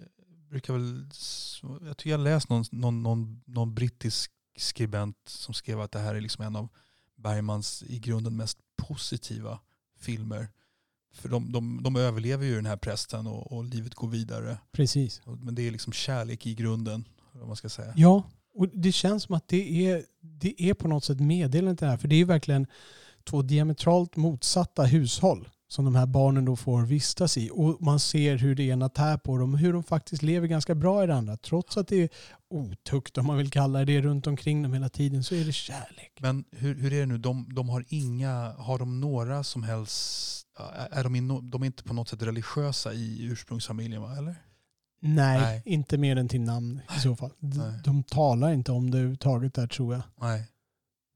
brukar 0.50 0.74
väl, 0.74 1.06
jag 1.88 1.98
tycker 1.98 2.10
jag 2.10 2.20
läst 2.20 2.50
någon, 2.50 2.64
någon, 2.72 3.04
någon, 3.04 3.42
någon 3.46 3.76
brittisk 3.76 4.32
skribent 4.58 5.18
som 5.28 5.54
skrev 5.54 5.82
att 5.82 5.92
det 5.92 6.00
här 6.00 6.16
är 6.16 6.22
liksom 6.22 6.46
en 6.46 6.56
av 6.56 6.70
Bergmans 7.16 7.84
i 7.88 8.00
grunden 8.00 8.38
mest 8.38 8.58
positiva 8.76 9.60
filmer. 10.00 10.50
För 11.16 11.30
de, 11.30 11.52
de, 11.52 11.84
de 11.84 11.96
överlever 11.96 12.46
ju 12.46 12.56
den 12.56 12.66
här 12.66 12.78
prästen 12.78 13.28
och, 13.28 13.52
och 13.52 13.64
livet 13.64 13.96
går 13.96 14.08
vidare. 14.08 14.58
Precis. 14.72 15.22
Men 15.26 15.56
det 15.56 15.68
är 15.68 15.72
liksom 15.72 15.94
kärlek 15.94 16.46
i 16.46 16.56
grunden, 16.56 17.08
vad 17.32 17.48
man 17.48 17.56
ska 17.56 17.70
säga. 17.70 17.94
Ja, 17.96 18.24
och 18.56 18.68
det 18.74 18.92
känns 18.92 19.24
som 19.24 19.36
att 19.36 19.48
det 19.48 19.88
är, 19.88 20.04
det 20.22 20.64
är 20.70 20.74
på 20.74 20.88
något 20.88 21.04
sätt 21.04 21.20
meddelandet 21.20 21.80
det 21.80 21.86
här. 21.86 21.98
För 21.98 22.08
det 22.08 22.16
är 22.16 22.18
ju 22.18 22.26
verkligen 22.26 22.68
två 23.24 23.42
diametralt 23.42 24.16
motsatta 24.16 24.84
hushåll 24.84 25.50
som 25.68 25.86
de 25.86 25.96
här 25.96 26.06
barnen 26.06 26.46
då 26.46 26.56
får 26.56 26.82
vistas 26.82 27.38
i. 27.38 27.50
Och 27.54 27.82
man 27.82 28.00
ser 28.00 28.38
hur 28.38 28.56
det 28.56 28.64
ena 28.64 28.90
tär 28.90 29.18
på 29.18 29.38
dem 29.38 29.54
och 29.54 29.60
hur 29.60 29.74
de 29.74 29.84
faktiskt 29.84 30.24
lever 30.24 30.48
ganska 30.48 30.76
bra 30.76 31.04
i 31.04 31.08
det 31.08 31.16
andra. 31.16 31.38
Trots 31.38 31.78
att 31.78 31.88
det 31.88 32.04
är 32.04 32.10
otukt, 32.50 33.18
om 33.18 33.26
man 33.26 33.38
vill 33.38 33.52
kalla 33.52 33.86
det, 33.86 34.02
runt 34.02 34.28
omkring 34.28 34.64
dem 34.64 34.74
hela 34.74 34.90
tiden 34.90 35.24
så 35.24 35.36
är 35.36 35.46
det 35.46 35.54
kärlek. 35.54 36.12
Men 36.20 36.46
hur, 36.52 36.76
hur 36.76 36.94
är 36.94 37.00
det 37.00 37.06
nu, 37.06 37.18
de, 37.18 37.54
de 37.56 37.70
har 37.70 37.86
inga, 37.88 38.54
har 38.58 38.80
de 38.80 39.02
några 39.02 39.44
som 39.44 39.64
helst, 39.64 40.45
är 40.92 41.04
de, 41.04 41.16
in, 41.16 41.50
de 41.50 41.62
är 41.62 41.66
inte 41.66 41.84
på 41.84 41.94
något 41.94 42.10
sätt 42.10 42.22
religiösa 42.22 42.94
i 42.94 43.26
ursprungsfamiljen 43.26 44.02
va? 44.02 44.18
Eller? 44.18 44.36
Nej, 45.00 45.42
Nej. 45.42 45.62
inte 45.66 45.98
mer 45.98 46.16
än 46.16 46.28
till 46.28 46.42
namn 46.42 46.82
i 46.98 47.00
så 47.00 47.16
fall. 47.16 47.32
De, 47.40 47.82
de 47.84 48.04
talar 48.04 48.54
inte 48.54 48.72
om 48.72 48.92
det 48.92 48.98
överhuvudtaget 48.98 49.54
där 49.54 49.68
tror 49.68 49.94
jag. 49.94 50.04
Nej. 50.22 50.48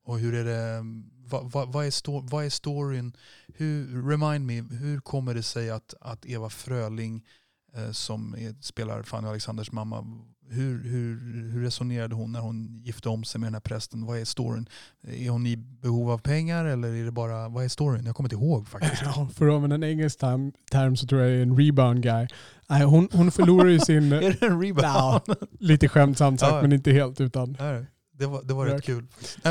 Och 0.03 0.19
hur 0.19 0.33
är 0.33 0.45
det, 0.45 0.83
vad, 1.29 1.51
vad, 1.51 1.73
vad, 1.73 1.85
är, 1.85 1.91
sto, 1.91 2.19
vad 2.19 2.45
är 2.45 2.49
storyn, 2.49 3.13
hur, 3.47 4.09
remind 4.09 4.45
me, 4.45 4.61
hur 4.61 4.99
kommer 4.99 5.33
det 5.33 5.43
sig 5.43 5.69
att, 5.69 5.93
att 6.01 6.25
Eva 6.25 6.49
Fröling 6.49 7.25
eh, 7.73 7.91
som 7.91 8.35
är, 8.35 8.55
spelar 8.61 9.03
Fanny 9.03 9.27
Alexanders 9.27 9.71
mamma. 9.71 10.05
Hur, 10.51 10.83
hur, 10.83 11.19
hur 11.51 11.61
resonerade 11.63 12.15
hon 12.15 12.31
när 12.31 12.39
hon 12.39 12.81
gifte 12.83 13.09
om 13.09 13.23
sig 13.23 13.39
med 13.39 13.47
den 13.47 13.53
här 13.53 13.61
prästen? 13.61 14.05
Vad 14.05 14.19
är 14.19 14.25
storyn? 14.25 14.69
Är 15.07 15.29
hon 15.29 15.47
i 15.47 15.57
behov 15.57 16.11
av 16.11 16.17
pengar 16.17 16.65
eller 16.65 16.87
är 16.95 17.05
det 17.05 17.11
bara, 17.11 17.49
vad 17.49 17.63
är 17.63 17.67
storyn? 17.67 18.05
Jag 18.05 18.15
kommer 18.15 18.27
inte 18.33 18.45
ihåg 18.45 18.67
faktiskt. 18.67 19.01
Ja, 19.03 19.29
för 19.35 19.47
att 19.47 19.53
använda 19.53 19.75
en 19.75 19.83
engelsk 19.83 20.19
term, 20.19 20.51
term 20.71 20.95
så 20.95 21.07
tror 21.07 21.21
jag 21.21 21.31
det 21.31 21.37
är 21.37 21.41
en 21.41 21.57
rebound 21.57 22.03
guy. 22.03 22.27
Nej, 22.69 22.83
hon, 22.83 23.09
hon 23.11 23.31
förlorar 23.31 23.69
ju 23.69 23.79
sin... 23.79 24.11
är 24.13 24.21
det 24.39 24.45
en 24.45 24.61
rebound? 24.61 24.85
Ja, 24.85 25.21
lite 25.59 25.87
skämtsamt 25.89 26.39
sagt 26.39 26.53
Ja. 26.53 26.61
men 26.61 26.73
inte 26.73 26.91
helt 26.91 27.21
utan... 27.21 27.55
Nej, 27.59 27.85
Det 28.11 28.25
var, 28.25 28.43
det 28.43 28.53
var 28.53 28.65
rätt 28.65 28.83
kul. 28.83 29.05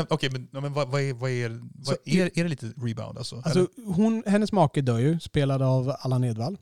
Okej, 0.09 0.29
men, 0.31 0.47
ja, 0.51 0.61
men 0.61 0.73
vad, 0.73 0.89
vad, 0.89 1.01
är, 1.01 1.13
vad, 1.13 1.29
är, 1.29 1.49
vad 1.73 1.97
är, 2.05 2.39
är 2.39 2.43
det 2.43 2.49
lite 2.49 2.65
rebound 2.77 3.17
alltså? 3.17 3.35
Alltså, 3.35 3.67
hon, 3.85 4.23
hennes 4.25 4.51
make 4.51 4.81
dör 4.81 4.99
ju, 4.99 5.19
spelad 5.19 5.61
av 5.61 5.95
Allan 5.99 6.23
Edwall. 6.23 6.57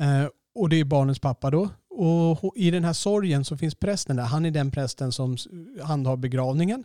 Eh, 0.00 0.28
och 0.54 0.68
det 0.68 0.80
är 0.80 0.84
barnens 0.84 1.18
pappa 1.18 1.50
då. 1.50 1.68
Och 1.96 2.52
i 2.56 2.70
den 2.70 2.84
här 2.84 2.92
sorgen 2.92 3.44
så 3.44 3.56
finns 3.56 3.74
prästen 3.74 4.16
där. 4.16 4.24
Han 4.24 4.44
är 4.46 4.50
den 4.50 4.70
prästen 4.70 5.12
som 5.12 5.36
handhar 5.82 6.16
begravningen. 6.16 6.84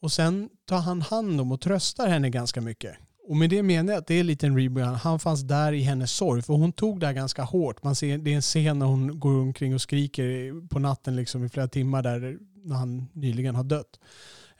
Och 0.00 0.12
sen 0.12 0.48
tar 0.68 0.78
han 0.78 1.02
hand 1.02 1.40
om 1.40 1.52
och 1.52 1.60
tröstar 1.60 2.08
henne 2.08 2.30
ganska 2.30 2.60
mycket. 2.60 2.96
Och 3.28 3.36
med 3.36 3.50
det 3.50 3.62
menar 3.62 3.92
jag 3.92 4.00
att 4.00 4.06
det 4.06 4.14
är 4.14 4.44
en 4.44 4.58
rebound. 4.58 4.96
Han 4.96 5.18
fanns 5.18 5.40
där 5.42 5.72
i 5.72 5.82
hennes 5.82 6.12
sorg. 6.12 6.42
För 6.42 6.54
hon 6.54 6.72
tog 6.72 7.00
det 7.00 7.06
här 7.06 7.12
ganska 7.12 7.42
hårt. 7.42 7.82
Man 7.82 7.94
ser, 7.94 8.18
det 8.18 8.30
är 8.32 8.36
en 8.36 8.42
scen 8.42 8.78
när 8.78 8.86
hon 8.86 9.20
går 9.20 9.40
omkring 9.40 9.74
och 9.74 9.80
skriker 9.80 10.68
på 10.68 10.78
natten 10.78 11.16
liksom 11.16 11.44
i 11.44 11.48
flera 11.48 11.68
timmar 11.68 12.02
där 12.02 12.38
när 12.64 12.76
han 12.76 13.08
nyligen 13.12 13.54
har 13.54 13.64
dött. 13.64 14.00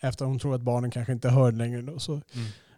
Efter 0.00 0.24
hon 0.24 0.38
tror 0.38 0.54
att 0.54 0.60
barnen 0.60 0.90
kanske 0.90 1.12
inte 1.12 1.28
hör 1.28 1.52
längre. 1.52 1.82
Då, 1.82 1.98
så 1.98 2.12
Mm. 2.12 2.22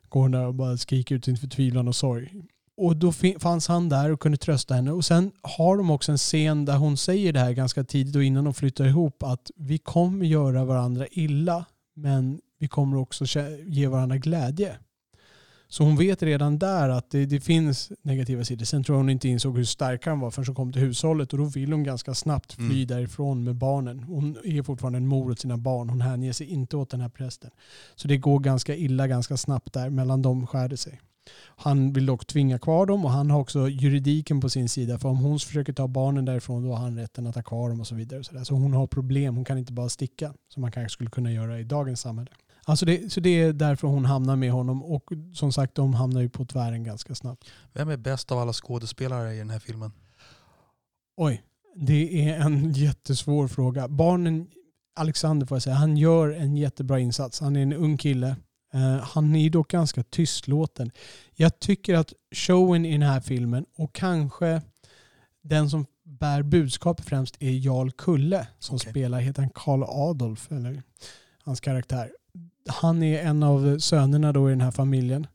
går 0.08 0.20
hon 0.20 0.30
där 0.30 0.46
och 0.46 0.54
bara 0.54 0.76
skriker 0.76 1.14
ut 1.14 1.24
sin 1.24 1.36
förtvivlan 1.36 1.88
och 1.88 1.96
sorg. 1.96 2.32
Och 2.78 2.96
då 2.96 3.12
fanns 3.38 3.68
han 3.68 3.88
där 3.88 4.12
och 4.12 4.20
kunde 4.20 4.38
trösta 4.38 4.74
henne. 4.74 4.92
Och 4.92 5.04
sen 5.04 5.32
har 5.42 5.76
de 5.76 5.90
också 5.90 6.12
en 6.12 6.18
scen 6.18 6.64
där 6.64 6.76
hon 6.76 6.96
säger 6.96 7.32
det 7.32 7.40
här 7.40 7.52
ganska 7.52 7.84
tidigt 7.84 8.16
och 8.16 8.24
innan 8.24 8.44
de 8.44 8.54
flyttar 8.54 8.84
ihop 8.86 9.22
att 9.22 9.50
vi 9.56 9.78
kommer 9.78 10.26
göra 10.26 10.64
varandra 10.64 11.06
illa 11.10 11.64
men 11.94 12.40
vi 12.58 12.68
kommer 12.68 12.96
också 12.96 13.24
ge 13.66 13.86
varandra 13.86 14.16
glädje. 14.16 14.76
Så 15.70 15.84
hon 15.84 15.96
vet 15.96 16.22
redan 16.22 16.58
där 16.58 16.88
att 16.88 17.10
det, 17.10 17.26
det 17.26 17.40
finns 17.40 17.92
negativa 18.02 18.44
sidor. 18.44 18.64
Sen 18.64 18.84
tror 18.84 18.96
jag 18.96 19.00
hon 19.00 19.10
inte 19.10 19.28
insåg 19.28 19.56
hur 19.56 19.64
stark 19.64 20.06
han 20.06 20.20
var 20.20 20.30
förrän 20.30 20.46
hon 20.46 20.54
kom 20.54 20.72
till 20.72 20.82
hushållet 20.82 21.32
och 21.32 21.38
då 21.38 21.44
vill 21.44 21.72
hon 21.72 21.84
ganska 21.84 22.14
snabbt 22.14 22.52
fly 22.52 22.64
Mm. 22.66 22.86
därifrån 22.86 23.44
med 23.44 23.56
barnen. 23.56 24.02
Hon 24.02 24.36
är 24.44 24.62
fortfarande 24.62 24.96
en 24.96 25.06
mor 25.06 25.30
åt 25.30 25.38
sina 25.38 25.56
barn. 25.56 25.88
Hon 25.88 26.00
hänger 26.00 26.32
sig 26.32 26.46
inte 26.46 26.76
åt 26.76 26.90
den 26.90 27.00
här 27.00 27.08
prästen. 27.08 27.50
Så 27.94 28.08
det 28.08 28.16
går 28.16 28.38
ganska 28.38 28.76
illa 28.76 29.06
ganska 29.06 29.36
snabbt 29.36 29.72
där. 29.72 29.90
Mellan 29.90 30.22
dem 30.22 30.46
skär 30.46 30.68
det 30.68 30.76
sig. 30.76 31.00
Han 31.56 31.92
vill 31.92 32.06
dock 32.06 32.26
tvinga 32.26 32.58
kvar 32.58 32.86
dem 32.86 33.04
och 33.04 33.10
han 33.10 33.30
har 33.30 33.40
också 33.40 33.68
juridiken 33.68 34.40
på 34.40 34.50
sin 34.50 34.68
sida. 34.68 34.98
För 34.98 35.08
om 35.08 35.16
hon 35.16 35.38
försöker 35.38 35.72
ta 35.72 35.88
barnen 35.88 36.24
därifrån 36.24 36.64
då 36.64 36.70
har 36.70 36.78
han 36.78 36.98
rätten 36.98 37.26
att 37.26 37.34
ha 37.34 37.42
kvar 37.42 37.68
dem 37.68 37.80
och 37.80 37.86
så 37.86 37.94
vidare. 37.94 38.24
Så, 38.24 38.34
där. 38.34 38.44
så 38.44 38.54
hon 38.54 38.72
har 38.72 38.86
problem. 38.86 39.36
Hon 39.36 39.44
kan 39.44 39.58
inte 39.58 39.72
bara 39.72 39.88
sticka 39.88 40.34
som 40.48 40.60
man 40.60 40.72
kanske 40.72 40.92
skulle 40.92 41.10
kunna 41.10 41.32
göra 41.32 41.60
i 41.60 41.64
dagens 41.64 42.00
samhälle. 42.00 42.30
Alltså 42.64 42.86
det, 42.86 43.12
så 43.12 43.20
det 43.20 43.42
är 43.42 43.52
därför 43.52 43.88
hon 43.88 44.04
hamnar 44.04 44.36
med 44.36 44.52
honom 44.52 44.84
och 44.84 45.04
som 45.34 45.52
sagt 45.52 45.74
de 45.74 45.94
hamnar 45.94 46.20
ju 46.20 46.28
på 46.28 46.44
tvären 46.44 46.84
ganska 46.84 47.14
snabbt. 47.14 47.44
Vem 47.72 47.88
är 47.88 47.96
bäst 47.96 48.32
av 48.32 48.38
alla 48.38 48.52
skådespelare 48.52 49.34
i 49.34 49.38
den 49.38 49.50
här 49.50 49.58
filmen? 49.58 49.92
Oj, 51.16 51.42
det 51.74 52.28
är 52.28 52.40
en 52.40 52.72
jättesvår 52.72 53.48
fråga. 53.48 53.88
Barnen, 53.88 54.46
Alexander 54.96 55.46
får 55.46 55.54
jag 55.54 55.62
säga, 55.62 55.76
han 55.76 55.96
gör 55.96 56.30
en 56.30 56.56
jättebra 56.56 56.98
insats. 56.98 57.40
Han 57.40 57.56
är 57.56 57.62
en 57.62 57.72
ung 57.72 57.96
kille. 57.96 58.36
Eh, 58.74 59.00
han 59.02 59.36
är 59.36 59.50
dock 59.50 59.70
ganska 59.70 60.02
tystlåten. 60.02 60.90
Jag 61.34 61.58
tycker 61.58 61.94
att 61.94 62.12
showen 62.34 62.86
i 62.86 62.92
den 62.92 63.02
här 63.02 63.20
filmen 63.20 63.66
och 63.76 63.94
kanske 63.94 64.62
den 65.42 65.70
som 65.70 65.86
bär 66.04 66.42
budskapet 66.42 67.06
främst 67.06 67.36
är 67.42 67.50
Jarl 67.50 67.90
Kulle 67.90 68.46
som 68.58 68.76
Okej. 68.76 68.90
spelar, 68.90 69.20
heter 69.20 69.42
han 69.42 69.50
Karl 69.54 69.84
Adolf 69.86 70.52
eller 70.52 70.82
hans 71.42 71.60
karaktär. 71.60 72.10
Han 72.68 73.02
är 73.02 73.22
en 73.22 73.42
av 73.42 73.78
sönerna 73.78 74.32
då 74.32 74.48
i 74.48 74.52
den 74.52 74.60
här 74.60 74.70
familjen. 74.70 75.26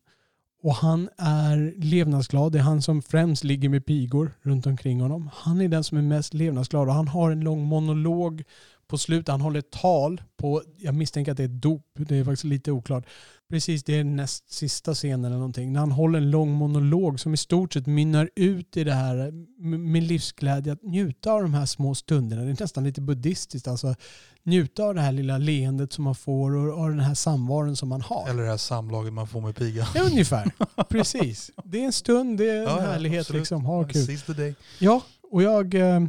Och 0.64 0.76
han 0.76 1.10
är 1.18 1.74
levnadsglad. 1.78 2.52
Det 2.52 2.60
är 2.60 2.64
han 2.64 2.82
som 2.82 3.02
främst 3.02 3.44
ligger 3.44 3.70
med 3.70 3.86
pigor 3.86 4.32
runt 4.42 4.68
omkring 4.68 5.02
honom. 5.02 5.30
Han 5.34 5.62
är 5.62 5.68
den 5.68 5.84
som 5.84 5.98
är 5.98 6.02
mest 6.02 6.34
levnadsglad 6.34 6.88
och 6.88 6.94
han 6.94 7.08
har 7.08 7.32
en 7.32 7.40
lång 7.42 7.64
monolog 7.64 8.44
på 8.88 8.98
slutet. 8.98 9.28
Han 9.32 9.42
håller 9.42 9.60
ett 9.60 9.72
tal 9.72 10.22
på, 10.38 10.64
jag 10.78 10.96
misstänker 10.96 11.32
att 11.32 11.38
det 11.38 11.44
är 11.44 11.48
ett 11.48 11.62
dop. 11.62 11.86
Det 11.96 12.16
är 12.18 12.24
faktiskt 12.24 12.44
lite 12.44 12.72
oklart. 12.72 13.06
Precis, 13.50 13.84
det 13.84 13.98
är 14.00 14.04
näst 14.04 14.52
sista 14.54 14.94
scenen 14.94 15.26
eller 15.26 15.36
någonting. 15.36 15.74
När 15.74 15.80
han 15.80 15.92
håller 15.92 16.20
en 16.20 16.32
lång 16.32 16.52
monolog 16.52 17.20
som 17.20 17.34
i 17.34 17.38
stort 17.38 17.74
sett 17.74 17.88
mynnar 17.88 18.30
ut 18.36 18.78
i 18.78 18.84
det 18.84 18.94
här 18.94 19.32
med 19.78 20.04
livsglädje. 20.04 20.74
Att 20.74 20.84
njuta 20.84 21.32
av 21.32 21.42
de 21.42 21.54
här 21.54 21.66
små 21.66 21.96
stunderna. 21.96 22.42
Det 22.44 22.52
är 22.52 22.58
nästan 22.60 22.84
lite 22.84 23.02
buddhistiskt. 23.02 23.68
Alltså 23.68 23.96
njuta 24.44 24.84
av 24.84 24.96
det 24.96 25.02
här 25.02 25.12
lilla 25.12 25.38
leendet 25.38 25.94
som 25.94 26.04
man 26.04 26.16
får 26.16 26.56
och 26.56 26.80
av 26.84 26.90
den 26.90 27.00
här 27.00 27.14
samvaron 27.14 27.76
som 27.76 27.90
man 27.90 28.02
har. 28.02 28.30
Eller 28.30 28.44
det 28.44 28.50
här 28.50 28.58
samlaget 28.58 29.14
man 29.14 29.28
får 29.28 29.42
med 29.42 29.56
pigan. 29.56 29.88
Ja, 29.96 30.04
ungefär. 30.04 30.52
Precis. 30.90 31.52
Det 31.64 31.82
är 31.82 31.86
en 31.86 31.94
stund, 31.94 32.38
det 32.38 32.50
är 32.50 32.58
en 32.58 32.64
Ja, 32.64 32.80
härlighet 32.80 33.20
absolut. 33.22 33.40
liksom. 33.42 33.66
Ha 33.66 33.84
kul. 33.88 34.06
Seize 34.06 34.26
the 34.26 34.34
day. 34.42 34.56
Ja, 34.80 35.02
och 35.32 35.44
jag, 35.44 35.74
eh, 35.74 36.04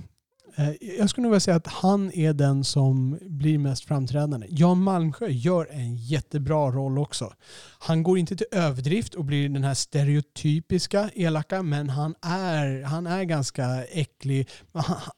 Eh, 0.57 0.99
jag 0.99 1.11
skulle 1.11 1.23
nog 1.23 1.31
vilja 1.31 1.41
säga 1.41 1.57
att 1.57 1.67
han 1.67 2.13
är 2.13 2.33
den 2.33 2.65
som 2.65 3.19
blir 3.23 3.59
mest 3.59 3.85
framträdande. 3.85 4.47
Jan 4.51 4.83
Malmsjö 4.83 5.29
gör 5.29 5.69
en 5.71 5.97
jättebra 5.97 6.71
roll 6.71 6.99
också. 6.99 7.33
Han 7.79 8.03
går 8.03 8.19
inte 8.19 8.37
till 8.37 8.47
överdrift 8.53 9.15
och 9.15 9.25
blir 9.25 9.49
den 9.49 9.65
här 9.65 9.75
stereotypiska 9.75 11.11
elaka, 11.15 11.63
men 11.63 11.89
han 11.89 12.15
är, 12.23 12.83
han 12.83 13.07
är 13.07 13.25
ganska 13.25 13.85
äcklig. 13.85 14.49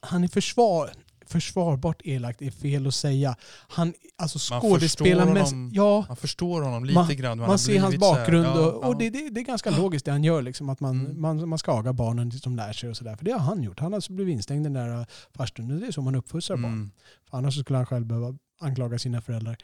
Han, 0.00 0.24
är 0.24 0.28
försvar, 0.28 0.90
försvarbart 1.26 2.00
elakt, 2.04 2.42
är 2.42 2.50
fel 2.50 2.86
att 2.86 2.94
säga. 2.94 3.36
Han, 3.68 3.92
alltså 4.16 4.54
Man 4.54 4.60
skådespelarmässigt, 4.60 5.40
förstår 5.44 5.56
honom 5.56 5.70
ja, 5.74 6.04
Man 6.08 6.16
förstår 6.16 6.62
honom 6.62 6.84
lite 6.84 6.94
Man- 6.94 7.16
grann. 7.16 7.38
man 7.38 7.58
ser 7.58 7.80
hans 7.80 7.96
bakgrund 7.96 8.46
och, 8.46 8.84
och 8.84 8.98
det, 8.98 9.10
det, 9.10 9.30
det, 9.30 9.40
är 9.40 9.44
ganska 9.44 9.70
logiskt 9.70 10.04
det 10.04 10.10
han 10.12 10.24
gör. 10.24 10.42
Liksom, 10.42 10.68
att 10.68 10.80
man, 10.80 11.00
Mm. 11.00 11.20
man, 11.20 11.48
man 11.48 11.58
ska 11.58 11.72
aga 11.72 11.92
barnen 11.92 12.30
tills 12.30 12.42
de 12.42 12.56
lär 12.56 12.72
sig 12.72 12.90
och 12.90 12.96
sådär. 12.96 13.16
För 13.16 13.24
det 13.24 13.32
har 13.32 13.38
han 13.40 13.62
gjort. 13.62 13.80
Han 13.80 13.92
har 13.92 13.96
alltså 13.96 14.12
blivit 14.12 14.32
instängd 14.32 14.64
den 14.64 14.72
där 14.72 15.00
äh, 15.00 15.06
farstun. 15.36 15.80
Det 15.80 15.86
är 15.86 15.92
så 15.92 16.02
man 16.02 16.14
uppfostrar 16.14 16.56
barn. 16.56 16.72
mm. 16.72 16.90
För 17.30 17.38
annars 17.38 17.60
skulle 17.60 17.76
han 17.76 17.86
själv 17.86 18.06
behöva 18.06 18.34
anklaga 18.60 18.98
sina 18.98 19.20
föräldrar. 19.22 19.56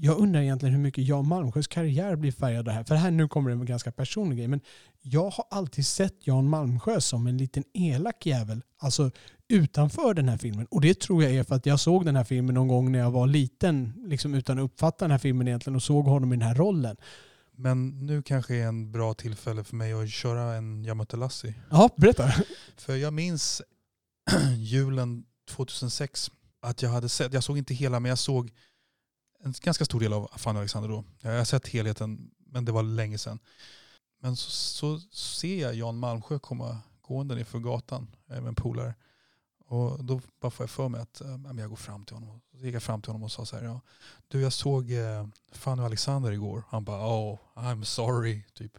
Jag 0.00 0.18
undrar 0.18 0.40
egentligen 0.40 0.74
hur 0.74 0.82
mycket 0.82 1.06
Jan 1.06 1.28
Malmsjös 1.28 1.66
karriär 1.66 2.16
blir 2.16 2.32
färgad 2.32 2.58
av 2.58 2.64
det 2.64 2.72
här. 2.72 2.84
För 2.84 2.94
här 2.94 3.10
nu 3.10 3.28
kommer 3.28 3.50
det 3.50 3.56
en 3.56 3.64
ganska 3.64 3.92
personlig 3.92 4.38
grej. 4.38 4.48
Men 4.48 4.60
jag 5.02 5.30
har 5.30 5.44
alltid 5.50 5.86
sett 5.86 6.26
Jan 6.26 6.48
Malmsjö 6.48 7.00
som 7.00 7.26
en 7.26 7.38
liten 7.38 7.64
elak 7.74 8.26
jävel. 8.26 8.62
Alltså 8.78 9.10
utanför 9.48 10.14
den 10.14 10.28
här 10.28 10.36
filmen. 10.36 10.66
Och 10.70 10.80
det 10.80 11.00
tror 11.00 11.22
jag 11.22 11.32
är 11.32 11.44
för 11.44 11.54
att 11.54 11.66
jag 11.66 11.80
såg 11.80 12.04
den 12.04 12.16
här 12.16 12.24
filmen 12.24 12.54
någon 12.54 12.68
gång 12.68 12.92
när 12.92 12.98
jag 12.98 13.10
var 13.10 13.26
liten. 13.26 13.92
Liksom 14.06 14.34
utan 14.34 14.58
att 14.58 14.64
uppfatta 14.64 15.04
den 15.04 15.10
här 15.10 15.18
filmen 15.18 15.48
egentligen. 15.48 15.76
Och 15.76 15.82
såg 15.82 16.04
honom 16.04 16.32
i 16.32 16.36
den 16.36 16.48
här 16.48 16.54
rollen. 16.54 16.96
Men 17.56 18.06
nu 18.06 18.22
kanske 18.22 18.54
är 18.54 18.66
en 18.66 18.92
bra 18.92 19.14
tillfälle 19.14 19.64
för 19.64 19.76
mig 19.76 19.92
att 19.92 20.10
köra 20.10 20.54
en 20.54 20.84
Yamato 20.84 21.16
Lassi. 21.16 21.54
Ja, 21.70 21.90
berätta. 21.96 22.32
För 22.76 22.96
jag 22.96 23.12
minns 23.12 23.62
julen 24.56 25.24
2006 25.50 26.30
att 26.62 26.82
jag 26.82 26.90
hade 26.90 27.08
sett, 27.08 27.32
jag 27.32 27.44
såg 27.44 27.58
inte 27.58 27.74
hela 27.74 28.00
men 28.00 28.08
jag 28.08 28.18
såg 28.18 28.50
en 29.44 29.54
ganska 29.62 29.84
stor 29.84 30.00
del 30.00 30.12
av 30.12 30.30
Fanny 30.36 30.56
och 30.56 30.60
Alexander 30.60 30.88
då. 30.88 31.04
Jag 31.20 31.38
har 31.38 31.44
sett 31.44 31.68
helheten 31.68 32.30
men 32.46 32.64
det 32.64 32.72
var 32.72 32.82
länge 32.82 33.18
sedan. 33.18 33.38
Men 34.20 34.36
så, 34.36 34.50
så 34.50 35.00
ser 35.10 35.60
jag 35.60 35.74
Jan 35.74 35.98
Malmsjö 35.98 36.38
komma 36.38 36.78
gående 37.00 37.34
ner 37.34 37.44
för 37.44 37.58
gatan 37.58 38.06
eh, 38.30 38.40
med 38.40 38.48
en 38.48 38.54
polare. 38.54 38.94
Och 39.68 40.04
då 40.04 40.20
bara 40.40 40.50
får 40.50 40.64
jag 40.64 40.70
för 40.70 40.88
mig 40.88 41.00
att 41.00 41.22
men 41.38 41.58
jag 41.58 41.70
går 41.70 41.76
fram 41.76 42.04
till 42.04 42.16
honom. 42.16 42.40
Så 42.58 42.66
gick 42.66 42.74
jag 42.74 42.82
fram 42.82 43.02
till 43.02 43.08
honom 43.08 43.22
och 43.22 43.32
sa 43.32 43.46
så 43.46 43.56
här, 43.56 43.64
ja, 43.64 43.80
du 44.28 44.40
jag 44.40 44.52
såg 44.52 44.92
eh, 44.92 45.26
Fanny 45.52 45.82
och 45.82 45.86
Alexander 45.86 46.32
igår. 46.32 46.62
Han 46.68 46.84
bara, 46.84 47.06
oh 47.06 47.38
I'm 47.56 47.84
sorry. 47.84 48.42
Typ. 48.54 48.72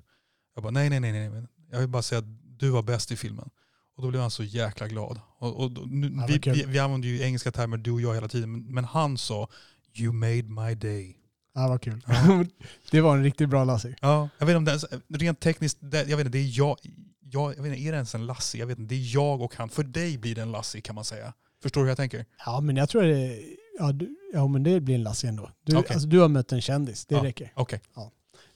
Jag 0.56 0.64
bara, 0.64 0.72
nej 0.72 0.90
nej 0.90 1.00
nej 1.00 1.30
nej. 1.30 1.48
Jag 1.72 1.80
vill 1.80 1.88
bara 1.88 2.02
säga 2.02 2.20
att 2.20 2.60
du 2.60 2.70
var 2.70 2.82
bäst 2.82 3.12
i 3.12 3.18
filmen. 3.18 3.50
Och 3.96 4.04
då 4.04 4.10
blev 4.10 4.22
han 4.22 4.32
så 4.32 4.44
jäkla 4.44 4.88
glad. 4.88 5.20
Och, 5.38 5.64
och, 5.64 5.88
nu, 5.88 6.26
vi, 6.28 6.52
vi, 6.52 6.64
vi 6.64 6.80
använder 6.80 7.08
ju 7.08 7.22
engelska 7.22 7.52
termer, 7.52 7.78
du 7.78 7.92
och 7.92 8.02
jag 8.02 8.14
hela 8.14 8.28
tiden. 8.28 8.52
Men, 8.52 8.74
men 8.74 8.86
han 8.86 9.18
sa, 9.18 9.50
you 9.96 10.14
made 10.14 10.44
my 10.44 10.76
day. 10.76 11.16
Ja, 11.56 11.68
vad 11.68 11.82
kul. 11.82 12.02
Ja. 12.08 12.46
det 12.92 13.02
var 13.02 13.18
en 13.18 13.24
riktigt 13.24 13.50
bra 13.50 13.64
Lassie. 13.64 13.96
Ja, 14.02 14.30
jag 14.38 14.46
vet 14.46 14.56
inte 14.56 14.72
om 14.72 14.80
det 15.08 15.16
är, 15.16 15.20
rent 15.20 15.40
tekniskt, 15.40 15.78
det, 15.82 15.98
jag 16.10 16.18
vet 16.18 16.26
inte, 16.26 16.38
det 16.38 16.44
är 16.44 16.58
jag, 16.58 16.78
jag, 17.20 17.56
jag 17.58 17.64
vet 17.64 17.74
inte, 17.74 17.82
är 17.88 17.92
det 17.92 17.96
ens 17.96 18.16
en 18.16 18.26
Lassie? 18.26 18.60
Jag 18.60 18.68
vet 18.68 18.80
inte, 18.80 18.96
det 18.96 19.02
är 19.02 19.14
jag 19.14 19.42
och 19.42 19.56
han. 19.56 19.70
För 19.70 19.84
dig 19.84 20.18
blir 20.18 20.36
det 20.36 20.42
en 20.42 20.52
Lassie 20.52 20.82
kan 20.82 20.96
man 20.96 21.04
säga. 21.04 21.34
Förstår 21.62 21.82
du 21.82 21.86
hur 21.86 21.90
jag 21.90 21.98
tänker? 21.98 22.26
Ja, 22.46 22.62
men 22.62 22.76
jag 22.76 22.90
tror 22.90 23.02
det, 23.04 23.40
ja, 23.80 23.92
du, 23.92 24.16
ja, 24.34 24.48
men 24.48 24.64
det 24.64 24.80
blir 24.82 24.96
en 24.96 25.04
Lassie 25.04 25.30
ändå. 25.30 25.52
Du, 25.64 25.78
Okej. 25.78 25.94
alltså, 25.94 26.08
du 26.08 26.20
har 26.20 26.28
mött 26.28 26.52
en 26.52 26.62
kändis, 26.62 27.06
det 27.06 27.16
Ja. 27.16 27.24
räcker. 27.24 27.52
Okej. 27.56 27.82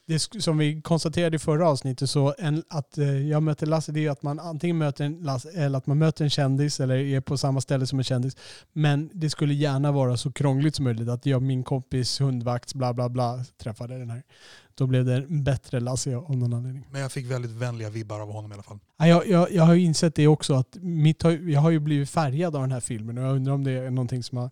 Det, 0.06 0.20
som 0.20 0.58
vi 0.58 0.82
konstaterade 0.82 1.36
i 1.36 1.40
förra 1.40 1.70
avsnittet, 1.70 2.10
så 2.10 2.36
en, 2.38 2.64
att 2.70 2.98
eh, 2.98 3.28
jag 3.28 3.44
möter 3.44 3.68
Lasse, 3.68 3.92
det 3.92 4.06
är 4.06 4.10
att 4.12 4.24
man 4.24 4.40
antingen 4.40 4.78
möter 4.78 5.06
en, 5.06 5.14
Lasse, 5.14 5.52
eller 5.52 5.78
att 5.78 5.88
man 5.88 5.98
möter 5.98 6.24
en 6.24 6.30
kändis 6.30 6.80
eller 6.80 6.96
är 6.96 7.22
på 7.22 7.38
samma 7.38 7.62
ställe 7.62 7.88
som 7.88 8.00
en 8.00 8.04
kändis. 8.04 8.38
Men 8.74 9.10
det 9.14 9.30
skulle 9.30 9.54
gärna 9.54 9.92
vara 9.92 10.18
så 10.18 10.32
krångligt 10.32 10.76
som 10.76 10.84
möjligt 10.84 11.10
att 11.10 11.26
jag, 11.26 11.42
min 11.42 11.64
kompis 11.64 12.22
hundvakt, 12.22 12.74
bla 12.74 12.94
bla 12.94 13.10
bla, 13.10 13.46
träffade 13.58 13.98
den 13.98 14.10
här. 14.10 14.24
Då 14.76 14.88
blev 14.88 15.06
det 15.06 15.16
en 15.16 15.44
bättre 15.44 15.80
Lasse 15.80 16.16
av 16.16 16.38
någon 16.38 16.54
anledning. 16.54 16.88
Men 16.92 17.02
jag 17.02 17.12
fick 17.12 17.32
väldigt 17.32 17.52
vänliga 17.52 17.90
vibbar 17.90 18.20
av 18.20 18.32
honom 18.32 18.52
i 18.52 18.54
alla 18.54 18.64
fall. 18.64 18.80
Ja, 18.98 19.08
Jag, 19.08 19.28
jag, 19.28 19.52
jag 19.52 19.64
har 19.64 19.74
ju 19.74 19.82
insett 19.82 20.16
det 20.16 20.28
också, 20.28 20.54
att 20.54 20.78
mitt 20.82 21.24
jag 21.24 21.62
har 21.62 21.70
ju 21.70 21.80
blivit 21.80 22.10
färgad 22.10 22.56
av 22.56 22.62
den 22.62 22.72
här 22.72 22.80
filmen 22.80 23.18
och 23.18 23.24
jag 23.24 23.36
undrar 23.36 23.54
om 23.54 23.64
det 23.64 23.72
är 23.72 23.90
någonting 23.90 24.24
som 24.24 24.38
har, 24.38 24.50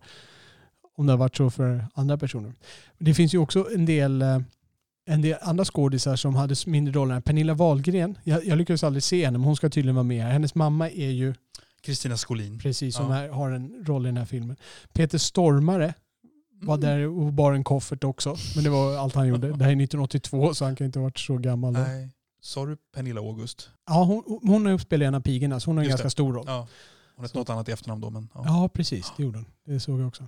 om 0.96 1.06
det 1.06 1.12
har 1.12 1.18
varit 1.18 1.36
så 1.36 1.50
för 1.50 1.86
andra 1.94 2.18
personer. 2.18 2.54
Det 2.98 3.14
finns 3.14 3.34
ju 3.34 3.38
också 3.38 3.68
en 3.74 3.86
del, 3.86 4.22
eh, 4.22 4.38
en 5.06 5.22
del 5.22 5.36
andra 5.42 5.64
skådisar 5.64 6.16
som 6.16 6.34
hade 6.34 6.54
mindre 6.66 6.94
roller. 6.94 7.20
Pernilla 7.20 7.54
Wahlgren, 7.54 8.18
jag, 8.24 8.44
jag 8.46 8.58
lyckades 8.58 8.84
aldrig 8.84 9.02
se 9.02 9.24
henne 9.24 9.38
men 9.38 9.44
hon 9.44 9.56
ska 9.56 9.68
tydligen 9.70 9.94
vara 9.94 10.02
med 10.04 10.22
här. 10.24 10.30
Hennes 10.32 10.54
mamma 10.54 10.90
är 10.90 11.10
ju 11.10 11.34
Kristina 11.82 12.16
Skolin. 12.16 12.58
precis 12.58 12.96
som 12.96 13.06
Ja. 13.06 13.12
här, 13.12 13.28
har 13.28 13.50
en 13.50 13.84
roll 13.86 14.06
i 14.06 14.08
den 14.08 14.16
här 14.16 14.24
filmen. 14.24 14.56
Peter 14.92 15.18
Stormare 15.18 15.94
var 16.62 16.74
Mm. 16.76 16.86
där 16.88 17.06
och 17.08 17.32
bar 17.32 17.52
en 17.52 17.64
koffert 17.64 18.04
också. 18.04 18.36
Men 18.54 18.64
det 18.64 18.70
var 18.70 18.96
allt 18.96 19.14
han 19.14 19.28
gjorde. 19.28 19.48
Det 19.48 19.64
här 19.64 19.70
är 19.72 19.76
1982 19.76 20.54
så 20.54 20.64
han 20.64 20.76
kan 20.76 20.84
inte 20.84 20.98
ha 20.98 21.04
varit 21.04 21.18
så 21.18 21.36
gammal 21.38 21.72
då. 21.74 21.80
Nej. 21.80 22.10
Sa 22.40 22.66
du 22.66 22.76
Pernilla 22.94 23.20
August? 23.20 23.70
Ja, 23.86 24.04
hon, 24.04 24.40
hon 24.42 24.78
spelar 24.78 25.06
en 25.06 25.14
av 25.14 25.20
pigorna 25.20 25.60
så 25.60 25.70
hon 25.70 25.76
har 25.76 25.84
en 25.84 25.90
Just 25.90 25.92
ganska 25.92 26.06
det. 26.06 26.10
stor 26.10 26.32
roll. 26.32 26.44
Ja. 26.46 26.68
Hon 27.16 27.24
hette 27.24 27.38
något 27.38 27.50
annat 27.50 27.68
i 27.68 27.72
efternamn 27.72 28.00
då. 28.00 28.10
Men, 28.10 28.28
ja. 28.34 28.42
Ja, 28.46 28.68
precis. 28.68 29.12
Det 29.16 29.22
gjorde 29.22 29.38
hon. 29.38 29.46
Det 29.66 29.80
såg 29.80 30.00
jag 30.00 30.08
också. 30.08 30.26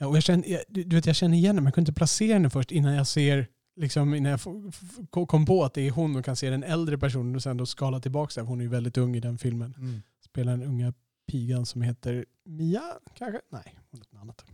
Och 0.00 0.16
jag, 0.16 0.22
känner, 0.22 0.44
du 0.68 0.96
vet, 0.96 1.06
jag 1.06 1.16
känner 1.16 1.36
igen 1.36 1.46
henne, 1.48 1.60
men 1.60 1.64
jag 1.64 1.74
kunde 1.74 1.90
inte 1.90 1.98
placera 1.98 2.32
henne 2.32 2.50
först 2.50 2.72
innan 2.72 2.94
jag 2.94 3.06
ser 3.06 3.46
Liksom 3.76 4.14
innan 4.14 4.30
jag 4.30 5.28
kom 5.28 5.46
på 5.46 5.64
att 5.64 5.74
det 5.74 5.86
är 5.86 5.90
hon 5.90 6.16
och 6.16 6.24
kan 6.24 6.36
se 6.36 6.50
den 6.50 6.64
äldre 6.64 6.98
personen 6.98 7.36
och 7.36 7.42
sen 7.42 7.56
då 7.56 7.66
skala 7.66 8.00
tillbaka 8.00 8.40
det. 8.40 8.46
Hon 8.46 8.60
är 8.60 8.64
ju 8.64 8.70
väldigt 8.70 8.98
ung 8.98 9.16
i 9.16 9.20
den 9.20 9.38
filmen. 9.38 9.74
Mm. 9.78 10.02
Spelar 10.20 10.52
den 10.52 10.68
unga 10.68 10.92
pigan 11.26 11.66
som 11.66 11.82
heter 11.82 12.24
Mia 12.44 12.82
kanske? 13.14 13.40
Nej, 13.50 13.74
hon 13.90 14.00
heter 14.00 14.14
något 14.14 14.22
annat. 14.22 14.44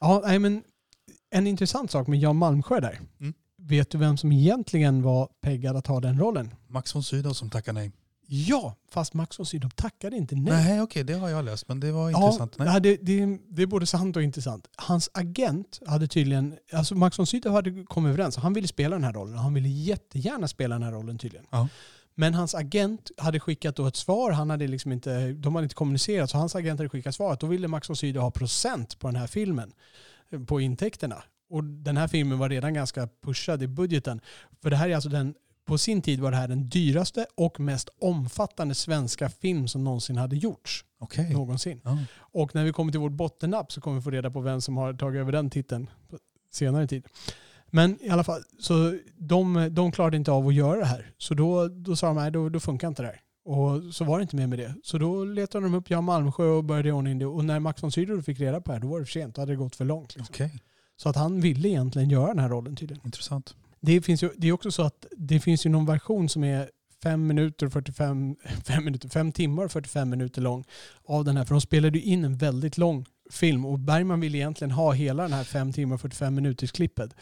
Ja, 0.00 0.22
nej 0.24 0.38
men 0.38 0.62
en 1.30 1.46
intressant 1.46 1.90
sak 1.90 2.06
med 2.06 2.18
Jan 2.18 2.36
Malmsjö 2.36 2.80
där. 2.80 3.00
Mm. 3.20 3.34
Vet 3.56 3.90
du 3.90 3.98
vem 3.98 4.16
som 4.16 4.32
egentligen 4.32 5.02
var 5.02 5.28
peggad 5.40 5.76
att 5.76 5.86
ha 5.86 6.00
den 6.00 6.18
rollen? 6.18 6.54
Max 6.66 6.94
von 6.94 7.02
Sydow 7.02 7.32
som 7.32 7.50
tackar 7.50 7.72
nej. 7.72 7.92
Ja, 8.36 8.76
fast 8.90 9.14
Max 9.14 9.38
von 9.38 9.46
Sydow 9.46 9.70
tackade 9.70 10.16
inte 10.16 10.34
nej. 10.34 10.52
Nej, 10.64 10.80
okej, 10.82 11.04
det 11.04 11.14
har 11.14 11.28
jag 11.28 11.44
läst. 11.44 11.68
Men 11.68 11.80
det 11.80 11.92
var 11.92 12.10
Ja, 12.10 12.24
intressant. 12.26 12.58
Nej. 12.58 12.68
ja, 12.68 12.80
det, 12.80 12.96
det, 12.96 13.38
det 13.48 13.62
är 13.62 13.66
både 13.66 13.86
sant 13.86 14.16
och 14.16 14.22
intressant. 14.22 14.68
Hans 14.76 15.10
agent 15.14 15.80
hade 15.86 16.08
tydligen, 16.08 16.56
alltså 16.72 16.94
Max 16.94 17.18
von 17.18 17.26
Sydow 17.26 17.52
hade 17.52 17.84
kommit 17.84 18.08
överens, 18.10 18.36
han 18.36 18.52
ville 18.52 18.68
spela 18.68 18.96
den 18.96 19.04
här 19.04 19.12
rollen. 19.12 19.38
Han 19.38 19.54
ville 19.54 19.68
jättegärna 19.68 20.48
spela 20.48 20.74
den 20.74 20.82
här 20.82 20.92
rollen 20.92 21.18
tydligen. 21.18 21.46
Ja. 21.50 21.68
Men 22.14 22.34
hans 22.34 22.54
agent 22.54 23.10
hade 23.18 23.40
skickat 23.40 23.76
då 23.76 23.86
ett 23.86 23.96
svar, 23.96 24.30
han 24.30 24.50
hade 24.50 24.66
liksom 24.66 24.92
inte, 24.92 25.32
de 25.32 25.54
hade 25.54 25.64
inte 25.64 25.74
kommunicerat, 25.74 26.30
så 26.30 26.38
hans 26.38 26.54
agent 26.56 26.80
hade 26.80 26.88
skickat 26.88 27.14
svaret. 27.14 27.40
Då 27.40 27.46
ville 27.46 27.68
Max 27.68 27.88
von 27.88 27.96
Sydow 27.96 28.22
ha 28.22 28.30
procent 28.30 28.98
på 28.98 29.06
den 29.08 29.16
här 29.16 29.26
filmen, 29.26 29.72
eh, 30.32 30.40
på 30.40 30.60
intäkterna. 30.60 31.22
Och 31.50 31.64
den 31.64 31.96
här 31.96 32.08
filmen 32.08 32.38
var 32.38 32.48
redan 32.48 32.74
ganska 32.74 33.08
pushad 33.24 33.62
i 33.62 33.66
budgeten. 33.66 34.20
För 34.62 34.70
det 34.70 34.76
här 34.76 34.88
är 34.88 34.94
alltså 34.94 35.08
den, 35.08 35.34
på 35.64 35.78
sin 35.78 36.02
tid 36.02 36.20
var 36.20 36.30
det 36.30 36.36
här 36.36 36.48
den 36.48 36.68
dyraste 36.68 37.26
och 37.34 37.60
mest 37.60 37.88
omfattande 38.00 38.74
svenska 38.74 39.28
film 39.28 39.68
som 39.68 39.84
någonsin 39.84 40.16
hade 40.16 40.36
gjorts. 40.36 40.84
Okej. 40.98 41.32
Någonsin. 41.32 41.80
Ja. 41.84 41.98
Och 42.18 42.54
när 42.54 42.64
vi 42.64 42.72
kommer 42.72 42.92
till 42.92 43.00
vårt 43.00 43.12
bottennapp 43.12 43.72
så 43.72 43.80
kommer 43.80 43.96
vi 43.96 44.02
få 44.02 44.10
reda 44.10 44.30
på 44.30 44.40
vem 44.40 44.60
som 44.60 44.76
har 44.76 44.94
tagit 44.94 45.20
över 45.20 45.32
den 45.32 45.50
titeln 45.50 45.90
senare 46.52 46.86
tid. 46.86 47.04
Men 47.70 47.98
i 48.04 48.08
alla 48.08 48.24
fall, 48.24 48.42
så 48.60 48.98
de, 49.16 49.68
de 49.72 49.92
klarade 49.92 50.16
inte 50.16 50.32
av 50.32 50.46
att 50.48 50.54
göra 50.54 50.78
det 50.78 50.84
här. 50.86 51.10
Så 51.18 51.34
då, 51.34 51.68
då 51.68 51.96
sa 51.96 52.06
de, 52.06 52.16
nej 52.16 52.30
då, 52.30 52.48
då 52.48 52.60
funkar 52.60 52.88
inte 52.88 53.02
det 53.02 53.08
här. 53.08 53.20
Och 53.44 53.94
så 53.94 54.04
var 54.04 54.18
det 54.18 54.22
inte 54.22 54.36
mer 54.36 54.46
med 54.46 54.58
det. 54.58 54.74
Så 54.84 54.98
då 54.98 55.24
letade 55.24 55.64
de 55.66 55.74
upp 55.74 55.90
Jan 55.90 56.04
Malmsjö 56.04 56.44
och 56.46 56.64
började 56.64 56.92
ordna 56.92 57.10
in 57.10 57.18
det. 57.18 57.26
Och 57.26 57.44
när 57.44 57.60
Max 57.60 57.82
von 57.82 57.92
Sydow 57.92 58.22
fick 58.22 58.40
reda 58.40 58.60
på 58.60 58.70
det 58.72 58.72
här, 58.72 58.80
då 58.80 58.88
var 58.88 58.98
det 59.00 59.06
för 59.06 59.12
sent. 59.12 59.34
Då 59.34 59.42
hade 59.42 59.52
det 59.52 59.56
gått 59.56 59.76
för 59.76 59.84
långt. 59.84 60.16
Liksom. 60.16 60.32
Okej, 60.34 60.62
Så 60.96 61.08
att 61.08 61.16
han 61.16 61.40
ville 61.40 61.68
egentligen 61.68 62.10
göra 62.10 62.26
den 62.26 62.38
här 62.38 62.48
rollen 62.48 62.76
tydligen. 62.76 63.02
intressant. 63.04 63.54
Det, 63.86 64.02
finns 64.02 64.22
ju, 64.22 64.30
det 64.36 64.48
är 64.48 64.52
också 64.52 64.70
så 64.70 64.82
att 64.82 65.06
det 65.16 65.40
finns 65.40 65.66
ju 65.66 65.70
någon 65.70 65.86
version 65.86 66.28
som 66.28 66.44
är 66.44 66.70
5 67.02 67.26
minuter 67.26 67.68
45, 67.68 68.36
5 68.64 68.84
minuter, 68.84 69.08
5 69.08 69.32
timmar 69.32 69.64
och 69.64 69.72
45 69.72 70.10
minuter 70.10 70.42
lång 70.42 70.64
av 71.04 71.24
den 71.24 71.36
här. 71.36 71.44
För 71.44 71.54
de 71.54 71.60
spelade 71.60 71.98
ju 71.98 72.04
in 72.04 72.24
en 72.24 72.36
väldigt 72.36 72.78
lång 72.78 73.06
film 73.30 73.64
och 73.66 73.78
Bergman 73.78 74.20
ville 74.20 74.38
egentligen 74.38 74.70
ha 74.70 74.92
hela 74.92 75.22
den 75.22 75.32
här 75.32 75.44
5 75.44 75.72
timmar 75.72 75.94
och 75.94 76.00
45 76.00 76.34
minuters 76.34 76.72
klippet. 76.72 77.14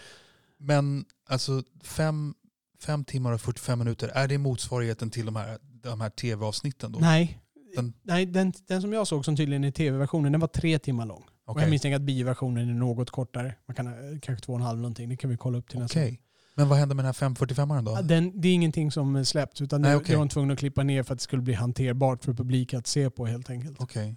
Men 0.58 1.04
alltså 1.28 1.62
fem, 1.84 2.34
fem 2.82 3.04
timmar 3.04 3.32
och 3.32 3.40
45 3.40 3.78
minuter, 3.78 4.08
är 4.08 4.28
det 4.28 4.38
motsvarigheten 4.38 5.10
till 5.10 5.26
de 5.26 5.36
här, 5.36 5.58
de 5.82 6.00
här 6.00 6.10
tv-avsnitten 6.10 6.92
då? 6.92 6.98
Nej, 6.98 7.38
Den- 7.76 7.92
Nej 8.02 8.26
den, 8.26 8.52
den 8.66 8.82
som 8.82 8.92
jag 8.92 9.06
såg 9.06 9.24
som 9.24 9.36
tydligen 9.36 9.64
är 9.64 9.70
tv-versionen, 9.70 10.32
den 10.32 10.40
var 10.40 10.48
tre 10.48 10.78
timmar 10.78 11.06
lång. 11.06 11.22
Och 11.22 11.50
Okej. 11.52 11.62
jag 11.62 11.70
misstänker 11.70 11.96
att 11.96 12.02
bioversionen 12.02 12.68
är 12.70 12.74
något 12.74 13.10
kortare. 13.10 13.54
Man 13.66 13.74
kan, 13.74 13.86
ha- 13.86 13.94
kanske 14.22 14.44
två 14.44 14.52
och 14.52 14.58
en 14.58 14.64
halv 14.64 14.78
någonting. 14.78 15.08
Det 15.08 15.16
kan 15.16 15.30
vi 15.30 15.36
kolla 15.36 15.58
upp 15.58 15.68
till 15.68 15.78
nästa 15.78 15.98
Okej. 16.00 16.10
gång. 16.10 16.18
Men 16.54 16.68
vad 16.68 16.78
händer 16.78 16.94
med 16.96 17.02
den 17.04 17.06
här 17.06 17.12
545 17.12 17.84
då? 17.84 17.92
Ja, 17.92 18.02
Den, 18.02 18.40
det 18.40 18.48
är 18.48 18.54
ingenting 18.54 18.90
som 18.92 19.24
släppts 19.24 19.60
utan 19.60 19.82
Nej, 19.82 19.96
okej. 19.96 20.06
det 20.10 20.16
var 20.16 20.24
de 20.24 20.28
tvungna 20.28 20.52
att 20.52 20.58
klippa 20.58 20.82
ner 20.82 21.02
för 21.02 21.12
att 21.14 21.18
det 21.18 21.22
skulle 21.22 21.42
bli 21.42 21.54
hanterbart 21.54 22.24
för 22.24 22.32
publik 22.32 22.74
att 22.74 22.86
se 22.86 23.10
på 23.10 23.26
helt 23.26 23.50
enkelt. 23.50 23.80
Okej. 23.80 24.16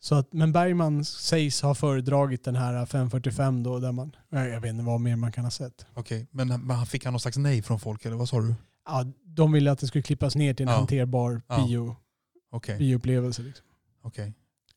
Så 0.00 0.14
att, 0.14 0.32
men 0.32 0.52
Bergman 0.52 1.04
sägs 1.04 1.62
ha 1.62 1.74
föredragit 1.74 2.44
den 2.44 2.56
här 2.56 2.86
545 2.86 3.62
då, 3.62 3.78
där 3.78 3.92
man, 3.92 4.16
jag 4.30 4.60
vet 4.60 4.70
inte 4.70 4.84
vad 4.84 5.00
mer 5.00 5.16
man 5.16 5.32
kan 5.32 5.44
ha 5.44 5.50
sett. 5.50 5.86
Okej. 5.94 6.26
Men, 6.30 6.48
men 6.48 6.70
han 6.70 6.86
fick 6.86 7.04
han 7.04 7.12
någon 7.12 7.20
slags 7.20 7.36
nej 7.36 7.62
från 7.62 7.80
folk 7.80 8.04
eller 8.04 8.16
vad 8.16 8.28
sa 8.28 8.40
du? 8.40 8.54
Ja, 8.86 9.04
de 9.24 9.52
ville 9.52 9.72
att 9.72 9.78
det 9.78 9.86
skulle 9.86 10.02
klippas 10.02 10.34
ner 10.36 10.54
till 10.54 10.66
en 10.66 10.72
Ja. 10.72 10.78
hanterbar 10.78 11.42
Ja. 11.48 11.66
bio, 11.66 11.96
Okej. 12.52 12.78
bioupplevelse. 12.78 13.42
Liksom. 13.42 13.66
okej. 14.02 14.32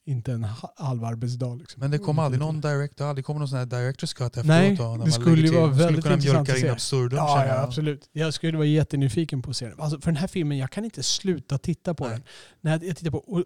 Inte 0.07 0.31
en 0.31 0.43
ha- 0.43 0.73
halv 0.77 1.03
arbetsdag. 1.05 1.55
Liksom. 1.55 1.79
Men 1.79 1.91
det 1.91 1.97
kom 1.97 2.19
aldrig 2.19 2.39
någon 2.39 2.61
direct, 2.61 2.97
det 2.97 3.03
har 3.03 3.09
aldrig 3.09 3.25
kommit 3.25 3.39
någon 3.39 3.47
sån 3.49 3.57
här 3.57 3.65
director's 3.65 4.15
cut 4.15 4.27
efteråt? 4.27 4.45
Nej, 4.45 4.75
då, 4.75 4.91
det 4.91 4.97
man 4.97 5.11
skulle 5.11 5.47
ju 5.47 5.53
vara 5.53 5.65
Man 5.67 5.73
skulle 5.73 5.85
väldigt 5.85 6.03
kunna 6.03 6.15
intressant 6.15 6.49
att 6.49 6.55
in 6.55 6.61
se. 6.61 6.69
absurdum 6.69 7.17
Ja, 7.17 7.45
ja, 7.45 7.61
absolut. 7.61 8.09
Jag 8.11 8.33
skulle 8.33 8.57
vara 8.57 8.67
jättenyfiken 8.67 9.41
på 9.41 9.49
att 9.49 9.57
se 9.57 9.67
den. 9.69 9.79
Alltså, 9.79 9.99
för 10.01 10.11
den 10.11 10.15
här 10.17 10.27
filmen, 10.27 10.57
jag 10.57 10.71
kan 10.71 10.85
inte 10.85 11.03
sluta 11.03 11.57
titta 11.57 11.93
på 11.93 12.03
Nej. 12.03 12.13
den. 12.13 12.23
När 12.61 12.71
jag, 12.87 12.97
tittar 12.97 13.11
på, 13.11 13.17
och, 13.17 13.37
och 13.37 13.45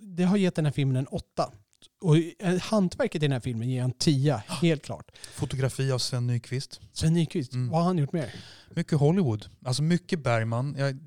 det 0.00 0.24
har 0.24 0.36
gett 0.36 0.54
den 0.54 0.64
här 0.64 0.72
filmen 0.72 0.96
en 0.96 1.06
åtta. 1.06 1.50
Och 2.02 2.16
eh, 2.38 2.58
hantverket 2.60 3.14
i 3.22 3.26
den 3.26 3.32
här 3.32 3.40
filmen 3.40 3.70
ger 3.70 3.82
en 3.82 3.92
tia, 3.92 4.36
helt 4.46 4.82
klart. 4.84 5.10
Fotografi 5.34 5.92
av 5.92 5.98
Sven 5.98 6.26
Nykvist. 6.26 6.80
Sven 6.92 7.12
Nykvist, 7.14 7.52
Mm. 7.52 7.68
vad 7.68 7.80
har 7.80 7.86
han 7.86 7.98
gjort 7.98 8.12
mer? 8.12 8.34
Mycket 8.74 8.98
Hollywood. 8.98 9.46
Alltså 9.64 9.82
mycket 9.82 10.22
Bergman. 10.24 10.74
Jag, 10.78 10.98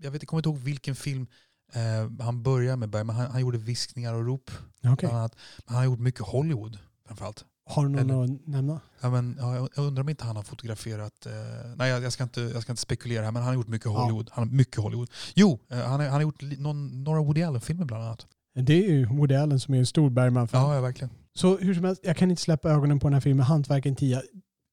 jag, 0.00 0.10
vet, 0.10 0.22
jag 0.22 0.28
kommer 0.28 0.38
inte 0.38 0.48
ihåg 0.48 0.58
vilken 0.58 0.94
film 0.96 1.26
eh, 1.74 2.24
han 2.24 2.42
började 2.42 2.76
med 2.76 2.88
Bergman. 2.90 3.16
Han, 3.16 3.30
han 3.30 3.40
gjorde 3.40 3.58
viskningar 3.58 4.14
och 4.14 4.24
rop. 4.26 4.50
Okej. 4.84 4.96
Bland 5.08 5.16
annat. 5.16 5.36
Men 5.66 5.74
han 5.74 5.76
har 5.76 5.84
gjort 5.84 5.98
mycket 5.98 6.20
Hollywood 6.20 6.78
framförallt. 7.06 7.44
Har 7.70 7.82
du 7.82 7.88
någon 7.88 8.10
Eller- 8.10 8.24
att 8.34 8.46
nämna? 8.46 8.80
Ja, 9.00 9.10
men, 9.10 9.36
ja, 9.40 9.56
jag- 9.56 9.84
undrar 9.84 10.02
om 10.02 10.08
inte 10.08 10.24
han 10.24 10.36
har 10.36 10.42
fotograferat, 10.42 11.26
eh, 11.26 11.32
nej 11.76 11.90
jag, 11.90 12.02
jag, 12.02 12.12
ska 12.12 12.22
inte, 12.22 12.40
jag 12.40 12.62
ska 12.62 12.72
inte 12.72 12.82
spekulera 12.82 13.24
här, 13.24 13.32
men 13.32 13.42
han 13.42 13.48
har 13.48 13.54
gjort 13.54 13.68
mycket 13.68 13.86
Ja. 13.86 14.02
Hollywood. 14.02 14.30
Han 14.32 14.48
har 14.48 14.54
mycket 14.56 14.76
Hollywood. 14.82 15.10
Jo, 15.34 15.58
eh, 15.70 15.78
han, 15.78 16.00
har, 16.00 16.06
han 16.06 16.12
har 16.14 16.22
gjort 16.22 16.42
någon, 16.58 17.04
några 17.04 17.22
Woody 17.22 17.42
Allen-filmer 17.42 17.84
bland 17.84 18.04
annat. 18.04 18.26
Det 18.54 18.72
är 18.86 18.90
ju 18.92 19.06
Woody 19.06 19.34
Allen 19.34 19.60
som 19.60 19.74
är 19.74 19.78
en 19.78 19.86
stor 19.86 20.10
Bergman-fan. 20.10 20.62
Ja, 20.68 20.74
ja 20.74 20.80
verkligen. 20.80 21.10
Så 21.34 21.56
hur 21.56 21.74
som 21.74 21.84
helst, 21.84 22.00
jag 22.04 22.16
kan 22.16 22.30
inte 22.30 22.42
släppa 22.42 22.70
ögonen 22.70 23.00
på 23.00 23.06
den 23.08 23.14
här 23.14 23.20
filmen. 23.20 23.46
Hantverken 23.46 23.96
10. 23.96 24.22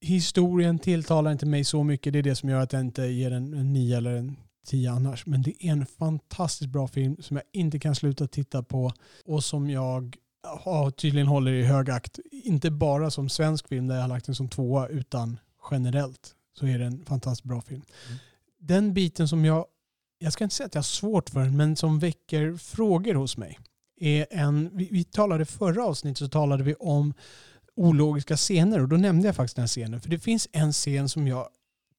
Historien 0.02 0.80
tilltalar 0.80 1.32
inte 1.32 1.46
mig 1.46 1.64
så 1.64 1.84
mycket. 1.84 2.14
Det 2.14 2.20
är 2.20 2.24
det 2.24 2.36
som 2.36 2.50
gör 2.50 2.62
att 2.62 2.74
jag 2.74 2.82
inte 2.82 3.04
ger 3.06 3.32
en, 3.32 3.54
en 3.54 3.74
9 3.74 3.98
eller 3.98 4.16
en 4.16 4.36
10 4.66 4.92
annars. 4.92 5.26
Men 5.26 5.42
det 5.42 5.66
är 5.66 5.72
en 5.72 5.86
fantastiskt 5.86 6.72
bra 6.72 6.88
film 6.88 7.18
som 7.20 7.38
jag 7.38 7.44
inte 7.54 7.80
kan 7.80 7.96
sluta 7.96 8.28
titta 8.28 8.64
på 8.64 8.94
och 9.26 9.44
som 9.44 9.70
jag 9.70 10.18
ja, 10.44 10.92
tydligen 10.92 11.28
håller 11.28 11.52
i 11.52 11.64
hög 11.64 11.90
akt. 11.90 12.20
Inte 12.32 12.72
bara 12.72 13.12
som 13.12 13.30
svensk 13.30 13.68
film 13.68 13.88
där 13.88 13.96
jag 13.96 14.02
har 14.02 14.10
lagt 14.10 14.26
den 14.26 14.36
som 14.36 14.50
tvåa 14.50 14.88
utan 14.88 15.40
generellt 15.72 16.36
så 16.60 16.68
är 16.68 16.80
det 16.80 16.86
en 16.86 17.06
fantastiskt 17.06 17.44
bra 17.44 17.62
film. 17.62 17.82
Mm. 18.08 18.20
Den 18.60 18.94
biten 18.94 19.28
som 19.28 19.46
jag, 19.46 19.66
jag 20.20 20.34
ska 20.34 20.44
inte 20.44 20.56
säga 20.56 20.68
att 20.68 20.76
jag 20.76 20.80
har 20.80 20.84
svårt 20.84 21.30
för 21.30 21.40
den, 21.40 21.58
men 21.58 21.76
som 21.76 22.00
väcker 22.00 22.58
frågor 22.58 23.16
hos 23.16 23.38
mig 23.38 23.60
är 24.00 24.28
en, 24.32 24.70
vi, 24.74 24.88
vi 24.92 25.04
talade 25.04 25.46
förra 25.46 25.86
avsnittet 25.86 26.18
så 26.18 26.28
talade 26.28 26.64
vi 26.64 26.74
om 26.74 27.14
ologiska 27.76 28.38
scener 28.38 28.82
och 28.82 28.88
då 28.88 28.96
nämnde 28.96 29.28
jag 29.28 29.36
faktiskt 29.36 29.56
den 29.56 29.64
här 29.64 29.68
scenen. 29.68 30.02
För 30.02 30.10
det 30.10 30.20
finns 30.20 30.48
en 30.52 30.74
scen 30.74 31.10
som 31.10 31.28
jag 31.28 31.48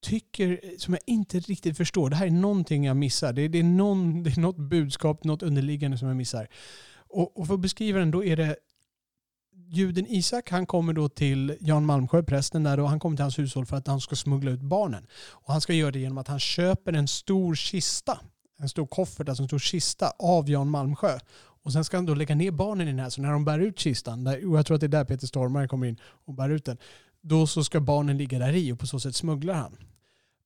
tycker, 0.03 0.61
som 0.79 0.95
jag 0.95 1.03
inte 1.07 1.39
riktigt 1.39 1.77
förstår. 1.77 2.11
Det 2.11 2.17
här 2.17 2.27
är 2.27 2.31
någonting 2.31 2.85
jag 2.85 2.97
missar. 2.97 3.33
Det 3.33 3.43
är, 3.43 3.49
det 3.49 3.59
är, 3.59 3.63
någon, 3.63 4.23
det 4.23 4.31
är 4.31 4.41
något 4.41 4.57
budskap, 4.57 5.25
något 5.25 5.43
underliggande 5.43 5.99
som 5.99 6.09
jag 6.09 6.17
missar. 6.17 6.49
Och, 7.09 7.41
och 7.41 7.47
för 7.47 7.55
att 7.55 7.61
beskriva 7.61 7.99
den 7.99 8.11
då 8.11 8.25
är 8.25 8.37
det 8.37 8.57
juden 9.73 10.07
Isak, 10.09 10.51
han 10.51 10.67
kommer 10.67 10.93
då 10.93 11.09
till 11.09 11.57
Jan 11.61 11.87
Malmsjö, 11.87 12.23
prästen 12.23 12.63
där, 12.63 12.81
och 12.81 12.89
han 12.89 13.01
kommer 13.01 13.17
till 13.17 13.23
hans 13.23 13.39
hushåll 13.39 13.67
för 13.67 13.77
att 13.77 13.87
han 13.87 14.01
ska 14.01 14.17
smuggla 14.17 14.51
ut 14.51 14.61
barnen. 14.61 15.07
Och 15.31 15.53
han 15.53 15.61
ska 15.61 15.73
göra 15.73 15.91
det 15.91 15.99
genom 15.99 16.19
att 16.19 16.29
han 16.29 16.41
köper 16.41 16.93
en 16.93 17.09
stor 17.09 17.55
kista, 17.55 18.21
en 18.59 18.69
stor 18.69 18.87
koffert, 18.87 19.29
alltså 19.29 19.43
en 19.43 19.49
stor 19.49 19.59
kista 19.59 20.13
av 20.19 20.51
Jan 20.51 20.71
Malmsjö. 20.71 21.19
Och 21.65 21.73
sen 21.73 21.85
ska 21.85 21.97
han 21.97 22.07
då 22.07 22.15
lägga 22.15 22.35
ner 22.35 22.51
barnen 22.51 22.89
i 22.89 22.91
den 22.91 23.01
här, 23.01 23.11
så 23.11 23.23
när 23.23 23.33
de 23.33 23.45
bär 23.45 23.59
ut 23.59 23.79
kistan, 23.79 24.25
där, 24.25 24.51
och 24.51 24.59
jag 24.59 24.67
tror 24.67 24.75
att 24.75 24.81
det 24.81 24.87
är 24.87 24.89
där 24.89 25.05
Peter 25.05 25.27
Stormare 25.27 25.69
kommer 25.69 25.87
in 25.87 26.01
och 26.03 26.35
bär 26.35 26.51
ut 26.51 26.65
den, 26.65 26.79
då 27.21 27.47
så 27.47 27.65
ska 27.65 27.81
barnen 27.81 28.19
ligga 28.19 28.39
där 28.39 28.53
i 28.53 28.73
och 28.73 28.79
på 28.79 28.87
så 28.87 29.01
sätt 29.01 29.17
smugglar 29.17 29.55
han. 29.55 29.77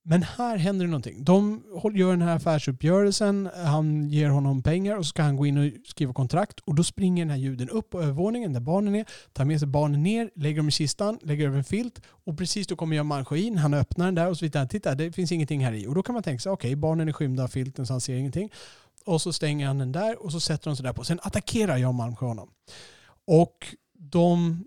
Men 0.09 0.23
här 0.23 0.57
händer 0.57 0.85
det 0.85 0.91
någonting. 0.91 1.23
De 1.23 1.63
gör 1.93 2.09
den 2.11 2.21
här 2.21 2.35
affärsuppgörelsen, 2.35 3.49
han 3.65 4.09
ger 4.09 4.29
honom 4.29 4.63
pengar 4.63 4.97
och 4.97 5.05
så 5.05 5.09
ska 5.09 5.21
han 5.21 5.35
gå 5.35 5.45
in 5.45 5.57
och 5.57 5.87
skriva 5.87 6.13
kontrakt 6.13 6.59
och 6.59 6.75
då 6.75 6.83
springer 6.83 7.25
den 7.25 7.29
här 7.29 7.37
juden 7.37 7.69
upp 7.69 7.89
på 7.89 8.01
övervåningen 8.01 8.53
där 8.53 8.59
barnen 8.59 8.95
är, 8.95 9.05
tar 9.33 9.45
med 9.45 9.59
sig 9.59 9.67
barnen 9.67 10.03
ner, 10.03 10.29
lägger 10.35 10.57
dem 10.57 10.67
i 10.67 10.71
kistan, 10.71 11.19
lägger 11.21 11.47
över 11.47 11.57
en 11.57 11.63
filt 11.63 12.01
och 12.07 12.37
precis 12.37 12.67
då 12.67 12.75
kommer 12.75 12.95
Jan 12.95 13.05
Malmsjö 13.05 13.37
in, 13.37 13.57
han 13.57 13.73
öppnar 13.73 14.05
den 14.05 14.15
där 14.15 14.29
och 14.29 14.37
så 14.37 14.45
vidare. 14.45 14.67
Titta, 14.67 14.95
det 14.95 15.11
finns 15.11 15.31
ingenting 15.31 15.65
här 15.65 15.73
i. 15.73 15.87
Och 15.87 15.95
då 15.95 16.03
kan 16.03 16.13
man 16.13 16.23
tänka 16.23 16.41
sig, 16.41 16.51
okej, 16.51 16.75
barnen 16.75 17.07
är 17.07 17.13
skymda 17.13 17.43
av 17.43 17.47
filten 17.47 17.85
så 17.85 17.93
han 17.93 18.01
ser 18.01 18.15
ingenting. 18.15 18.51
Och 19.05 19.21
så 19.21 19.33
stänger 19.33 19.67
han 19.67 19.77
den 19.77 19.91
där 19.91 20.23
och 20.23 20.31
så 20.31 20.39
sätter 20.39 20.69
de 20.69 20.75
sig 20.75 20.83
där 20.83 20.93
på. 20.93 21.03
Sen 21.03 21.19
attackerar 21.23 21.77
Jan 21.77 21.95
Malmsjö 21.95 22.25
honom. 22.25 22.49
Och 23.25 23.75
de, 23.93 24.63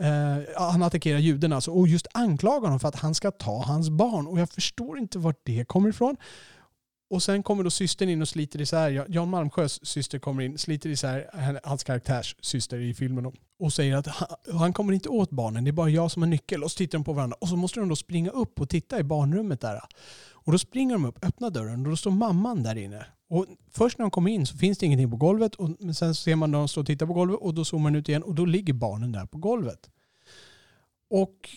eh, 0.00 0.38
han 0.56 0.82
attackerar 0.82 1.18
juden 1.18 1.52
alltså 1.52 1.70
och 1.70 1.88
just 1.88 2.06
anklagar 2.14 2.60
honom 2.60 2.80
för 2.80 2.88
att 2.88 2.96
han 2.96 3.14
ska 3.14 3.30
ta 3.30 3.62
hans 3.62 3.90
barn. 3.90 4.26
Och 4.26 4.40
jag 4.40 4.50
förstår 4.50 4.98
inte 4.98 5.18
vart 5.18 5.40
det 5.44 5.64
kommer 5.64 5.88
ifrån. 5.88 6.16
Och 7.10 7.22
sen 7.22 7.42
kommer 7.42 7.64
då 7.64 7.70
systern 7.70 8.08
in 8.08 8.22
och 8.22 8.28
sliter 8.28 8.60
isär, 8.60 9.06
Jan 9.08 9.30
Malmsjös 9.30 9.86
syster 9.86 10.18
kommer 10.18 10.42
in, 10.42 10.58
sliter 10.58 10.90
isär 10.90 11.30
hans 11.64 11.84
karaktärs 11.84 12.36
syster 12.40 12.78
i 12.78 12.94
filmen 12.94 13.32
och 13.58 13.72
säger 13.72 13.96
att 13.96 14.06
han, 14.06 14.28
han 14.52 14.72
kommer 14.72 14.92
inte 14.92 15.08
åt 15.08 15.30
barnen, 15.30 15.64
det 15.64 15.70
är 15.70 15.72
bara 15.72 15.88
jag 15.88 16.10
som 16.10 16.22
har 16.22 16.28
nyckel. 16.28 16.62
Och 16.64 16.70
så 16.70 16.76
tittar 16.76 16.98
de 16.98 17.04
på 17.04 17.12
varandra 17.12 17.36
och 17.40 17.48
så 17.48 17.56
måste 17.56 17.80
de 17.80 17.88
då 17.88 17.96
springa 17.96 18.30
upp 18.30 18.60
och 18.60 18.68
titta 18.68 18.98
i 18.98 19.02
barnrummet 19.02 19.60
där. 19.60 19.80
Och 20.32 20.52
då 20.52 20.58
springer 20.58 20.94
de 20.94 21.04
upp, 21.04 21.24
öppnar 21.24 21.50
dörren 21.50 21.84
och 21.84 21.90
då 21.90 21.96
står 21.96 22.10
mamman 22.10 22.62
där 22.62 22.76
inne. 22.76 23.06
Och 23.30 23.46
först 23.72 23.98
när 23.98 24.02
de 24.04 24.10
kommer 24.10 24.30
in 24.30 24.46
så 24.46 24.56
finns 24.56 24.78
det 24.78 24.86
ingenting 24.86 25.10
på 25.10 25.16
golvet 25.16 25.54
och 25.54 25.70
men 25.80 25.94
sen 25.94 26.14
ser 26.14 26.36
man 26.36 26.50
när 26.50 26.58
de 26.58 26.68
står 26.68 26.80
och 26.80 26.86
tittar 26.86 27.06
på 27.06 27.12
golvet 27.12 27.38
och 27.40 27.54
då 27.54 27.64
zoomar 27.64 27.82
man 27.82 27.94
ut 27.96 28.08
igen 28.08 28.22
och 28.22 28.34
då 28.34 28.44
ligger 28.44 28.72
barnen 28.72 29.12
där 29.12 29.26
på 29.26 29.38
golvet. 29.38 29.90
Och 31.10 31.48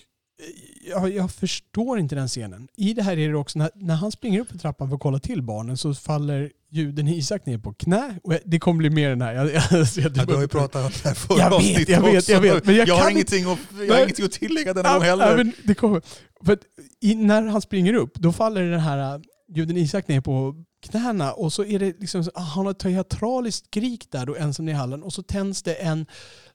eh, 0.41 0.89
jag, 0.91 1.13
jag 1.13 1.32
förstår 1.32 1.99
inte 1.99 2.15
den 2.15 2.28
scenen. 2.28 2.68
I 2.76 2.93
det 2.93 3.03
här 3.03 3.18
är 3.18 3.30
det 3.30 3.36
också 3.36 3.59
när, 3.59 3.70
när 3.76 3.95
han 3.95 4.11
springer 4.11 4.39
upp 4.39 4.49
för 4.49 4.57
trappan 4.57 4.89
för 4.89 4.95
att 4.95 5.01
kolla 5.01 5.20
till 5.20 5.41
barnen 5.43 5.78
så 5.78 5.93
faller 5.93 6.51
juden 6.70 7.07
Isak 7.07 7.45
ner 7.45 7.57
på 7.57 7.74
knä. 7.74 8.20
Och 8.24 8.34
jag- 8.34 8.41
det 8.45 8.59
kommer 8.59 8.78
bli 8.78 8.89
mer 8.89 9.09
den 9.09 9.22
här. 9.22 9.34
Jag, 9.34 9.45
jag, 9.53 9.63
jag, 9.72 9.88
Ja, 10.15 10.26
du 10.26 10.34
har 10.34 10.41
ju 10.41 10.47
pratat 10.47 10.86
om 10.86 10.91
det 11.03 11.09
här 11.09 11.15
förra 11.15 11.38
Jag 11.39 11.59
vet, 11.61 11.89
jag 11.89 12.01
vet, 12.01 12.30
jag 12.30 12.41
vet, 12.41 12.65
men 12.65 12.76
jag 12.76 12.95
har 12.95 13.01
kan 13.01 13.11
ingenting 13.11 13.51
att, 13.51 13.59
jag 13.88 13.93
har 13.95 14.01
ingenting 14.03 14.26
att 14.26 14.32
tillägga 14.32 14.74
denna 14.74 14.89
Ja, 14.89 14.93
gång 14.97 15.03
ja, 15.07 15.09
heller. 15.09 15.38
men 15.38 15.53
det 15.63 15.74
kommer. 15.76 16.01
För 16.45 16.57
i, 17.01 17.15
när 17.15 17.41
han 17.43 17.61
springer 17.61 17.93
upp, 17.93 18.13
då 18.15 18.32
faller 18.34 18.63
den 18.63 18.80
här 18.80 19.22
juden 19.55 19.78
Isak 19.78 20.07
ner 20.07 20.22
på 20.22 20.55
knäna 20.80 21.34
och 21.34 21.54
så 21.54 21.64
är 21.66 21.80
det 21.80 22.00
liksom, 22.00 22.24
ah, 22.34 22.42
han 22.42 22.66
har 22.66 22.72
ett 22.72 22.80
teatraliskt 22.80 23.66
skrik 23.68 24.12
där 24.12 24.26
då 24.26 24.36
ensam 24.36 24.70
i 24.70 24.72
hallen 24.74 25.04
och 25.04 25.14
så 25.14 25.24
tänds 25.24 25.64
det 25.64 25.74
en 25.74 26.06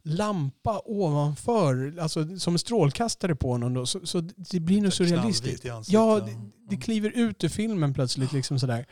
lampa 0.02 0.82
ovanför, 0.84 1.98
alltså 2.00 2.38
som 2.38 2.54
en 2.54 2.58
strålkastare 2.58 3.34
på 3.36 3.50
honom 3.50 3.74
då, 3.74 3.86
så, 3.86 4.06
så 4.06 4.20
det 4.20 4.60
blir 4.60 4.80
nog 4.80 4.92
surrealistiskt. 4.92 5.64
Ja, 5.88 6.20
det, 6.26 6.36
det 6.70 6.76
kliver 6.76 7.10
ut 7.10 7.44
ur 7.44 7.48
filmen 7.48 7.94
plötsligt 7.94 8.32
liksom 8.32 8.58
sådär. 8.58 8.86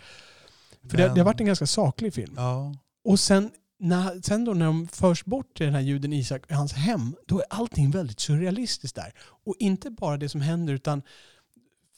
För 0.90 0.96
det, 0.96 1.06
Men- 1.06 1.14
det 1.14 1.20
har 1.20 1.24
varit 1.26 1.40
en 1.40 1.46
ganska 1.46 1.66
saklig 1.66 2.14
film. 2.14 2.34
Ja, 2.36 2.74
Och 3.04 3.20
sen, 3.20 3.50
när, 3.78 4.22
sen 4.22 4.44
då 4.44 4.52
när 4.54 4.66
de 4.66 4.88
förs 4.88 5.24
bort 5.24 5.56
till 5.56 5.66
den 5.66 5.74
här 5.74 5.80
juden 5.82 6.12
Isak 6.12 6.50
i 6.50 6.54
hans 6.54 6.72
hem, 6.72 7.14
då 7.26 7.38
är 7.38 7.44
allting 7.50 7.90
väldigt 7.90 8.20
surrealistiskt 8.20 8.96
där. 8.96 9.12
Och 9.44 9.54
inte 9.58 9.90
bara 9.90 10.16
det 10.16 10.28
som 10.28 10.40
händer 10.40 10.74
utan 10.74 11.02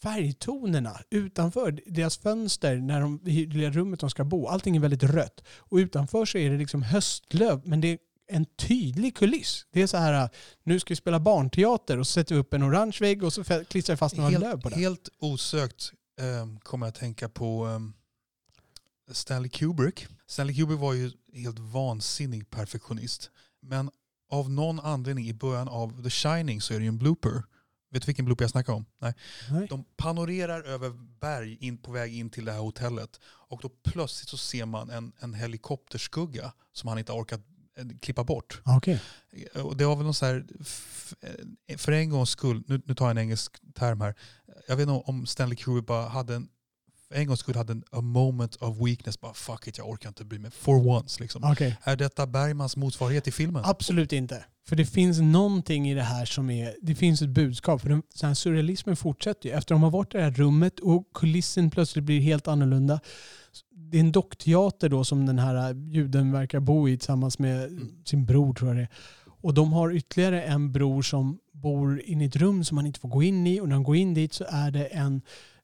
färgtonerna 0.03 1.01
utanför 1.11 1.81
deras 1.87 2.19
fönster 2.19 2.77
när 2.77 3.01
de, 3.01 3.21
i 3.27 3.47
det 3.47 3.71
rummet 3.71 4.01
de 4.01 4.11
ska 4.11 4.25
bo. 4.25 4.47
Allting 4.47 4.77
är 4.77 4.81
väldigt 4.81 5.03
rött. 5.03 5.45
Och 5.59 5.77
utanför 5.77 6.25
så 6.25 6.39
är 6.39 6.51
det 6.51 6.59
liksom 6.59 6.83
höstlöv, 6.83 7.63
men 7.65 7.81
det 7.81 7.89
är 7.89 7.99
en 8.29 8.45
tydlig 8.45 9.17
kuliss. 9.17 9.67
Det 9.73 9.83
är 9.83 9.87
så 9.87 9.97
här, 9.97 10.31
nu 10.63 10.81
ska 10.81 10.93
vi 10.93 10.97
spela 10.97 11.21
barnteater 11.21 11.99
och 11.99 12.07
så 12.07 12.13
sätter 12.13 12.35
vi 12.35 12.41
upp 12.41 12.55
en 12.55 12.63
orange 12.63 12.97
vägg 13.01 13.23
och 13.23 13.33
så 13.33 13.45
klistrar 13.45 13.95
vi 13.95 13.99
fast 13.99 14.17
några 14.17 14.39
löv 14.39 14.61
på 14.61 14.69
den. 14.69 14.79
helt 14.79 15.09
osökt 15.19 15.93
um, 16.43 16.61
kommer 16.61 16.87
jag 16.87 16.89
att 16.89 16.99
tänka 16.99 17.29
på 17.29 17.65
ehm, 17.67 17.93
Stanley 19.11 19.51
Kubrick. 19.51 20.07
Stanley 20.27 20.57
Kubrick 20.57 20.81
var 20.81 20.93
ju 20.93 21.11
helt 21.35 21.59
vansinnig 21.59 22.51
perfektionist. 22.51 23.31
Men 23.63 23.91
av 24.31 24.51
någon 24.51 24.81
anledning 24.81 25.29
i 25.29 25.35
början 25.35 25.69
av 25.69 26.03
The 26.03 26.11
Shining 26.11 26.61
så 26.61 26.75
är 26.75 26.79
det 26.79 26.85
ju 26.85 26.89
en 26.89 26.99
blooper. 26.99 27.43
Vet 27.93 28.03
du 28.03 28.07
vilken 28.07 28.25
blooper 28.25 28.45
jag 28.45 28.51
snackar 28.51 28.73
om? 28.73 28.87
Nej. 28.99 29.15
Nej. 29.51 29.67
De 29.71 29.85
panorerar 29.97 30.63
över 30.63 30.91
berg 31.21 31.57
in, 31.61 31.79
på 31.79 31.93
väg 31.93 32.15
in 32.15 32.31
till 32.31 32.45
det 32.45 32.53
här 32.53 32.59
hotellet. 32.59 33.21
Och 33.25 33.61
då 33.63 33.69
plötsligt 33.69 34.29
så 34.29 34.37
ser 34.37 34.67
man 34.67 34.91
en, 34.91 35.13
en 35.21 35.35
helikopterskugga 35.35 36.53
som 36.73 36.89
han 36.89 36.99
inte 36.99 37.13
har 37.13 37.19
orkat 37.19 37.41
eh, 37.79 37.85
klippa 38.01 38.25
bort. 38.25 38.61
Okej. 38.65 39.01
Och 39.55 39.77
det 39.77 39.85
var 39.85 39.97
väl 39.97 40.05
någon 40.05 40.15
så 40.15 40.27
här, 40.27 40.47
eh, 41.69 41.77
för 41.77 41.93
en 41.93 42.11
gångs 42.11 42.31
skull, 42.31 42.63
nu, 42.67 42.83
nu 42.85 42.95
tar 42.95 43.05
jag 43.05 43.11
en 43.11 43.19
engelsk 43.19 43.75
term 43.75 44.01
här. 44.01 44.15
Jag 44.69 44.77
vet 44.77 44.89
inte 44.89 45.11
om 45.11 45.27
Stanley 45.27 45.57
Kubrick 45.57 45.87
bara 45.87 46.09
hade 46.09 46.35
en, 46.35 46.49
för 47.13 47.19
en 47.19 47.27
gångs 47.27 47.41
skull 47.41 47.57
hade 47.57 47.73
en 47.73 47.83
a 47.91 48.01
moment 48.01 48.57
of 48.57 48.79
weakness. 48.79 49.21
Bara 49.21 49.35
fuck 49.35 49.67
it, 49.67 49.79
jag 49.79 49.89
orkar 49.89 50.09
inte 50.09 50.25
bry 50.25 50.39
mig. 50.39 50.51
For 50.51 50.87
once 50.89 51.23
liksom. 51.23 51.45
Okej. 51.45 51.77
Är 51.83 51.97
detta 51.97 52.27
Bergmans 52.27 52.77
motsvarighet 52.77 53.29
i 53.29 53.31
filmen? 53.31 53.63
Absolut 53.65 54.13
inte. 54.13 54.45
För 54.69 54.77
det 54.77 54.87
finns 54.87 55.21
någonting 55.21 55.91
i 55.91 55.95
det 55.95 56.03
här 56.03 56.25
som 56.25 56.51
är, 56.51 56.77
det 56.83 56.95
finns 56.95 57.23
ett 57.23 57.29
budskap. 57.29 57.81
För 57.81 57.89
den, 57.89 58.03
så 58.15 58.27
här, 58.27 58.35
surrealismen 58.35 58.97
fortsätter 58.97 59.49
ju. 59.49 59.55
Efter 59.55 59.75
de 59.75 59.83
har 59.83 59.91
varit 59.91 60.15
i 60.15 60.17
det 60.17 60.25
här 60.25 60.31
rummet 60.31 60.81
och 60.81 61.09
kulissen 61.15 61.71
plötsligt 61.71 62.05
blir 62.05 62.21
helt 62.21 62.49
annorlunda. 62.49 63.01
Det 63.71 63.97
är 63.97 64.01
en 64.01 64.13
dockteater 64.13 64.89
då 64.89 65.05
som 65.05 65.27
den 65.27 65.39
här 65.39 65.75
juden 65.75 66.33
verkar 66.33 66.61
bo 66.61 66.89
i 66.89 66.99
tillsammans 66.99 67.39
med 67.39 67.81
sin 68.05 68.25
bror 68.25 68.55
tror 68.55 68.71
jag 68.71 68.77
det 68.77 68.83
är. 68.83 68.89
Och 69.43 69.55
de 69.55 69.73
har 69.73 69.93
ytterligare 69.93 70.43
en 70.43 70.73
bror 70.73 71.03
som 71.03 71.39
bor 71.53 72.01
inne 72.01 72.25
i 72.25 72.27
ett 72.27 72.37
rum 72.37 72.65
som 72.65 72.75
man 72.75 72.87
inte 72.87 73.01
får 73.01 73.09
gå 73.09 73.23
in 73.23 73.47
i. 73.47 73.61
Och 73.61 73.69
när 73.69 73.77
de 73.77 73.83
går 73.83 73.97
in 73.97 74.15
dit 74.15 74.33
så 74.33 74.45
är 74.49 74.71
det 74.71 74.85
en, 74.85 75.23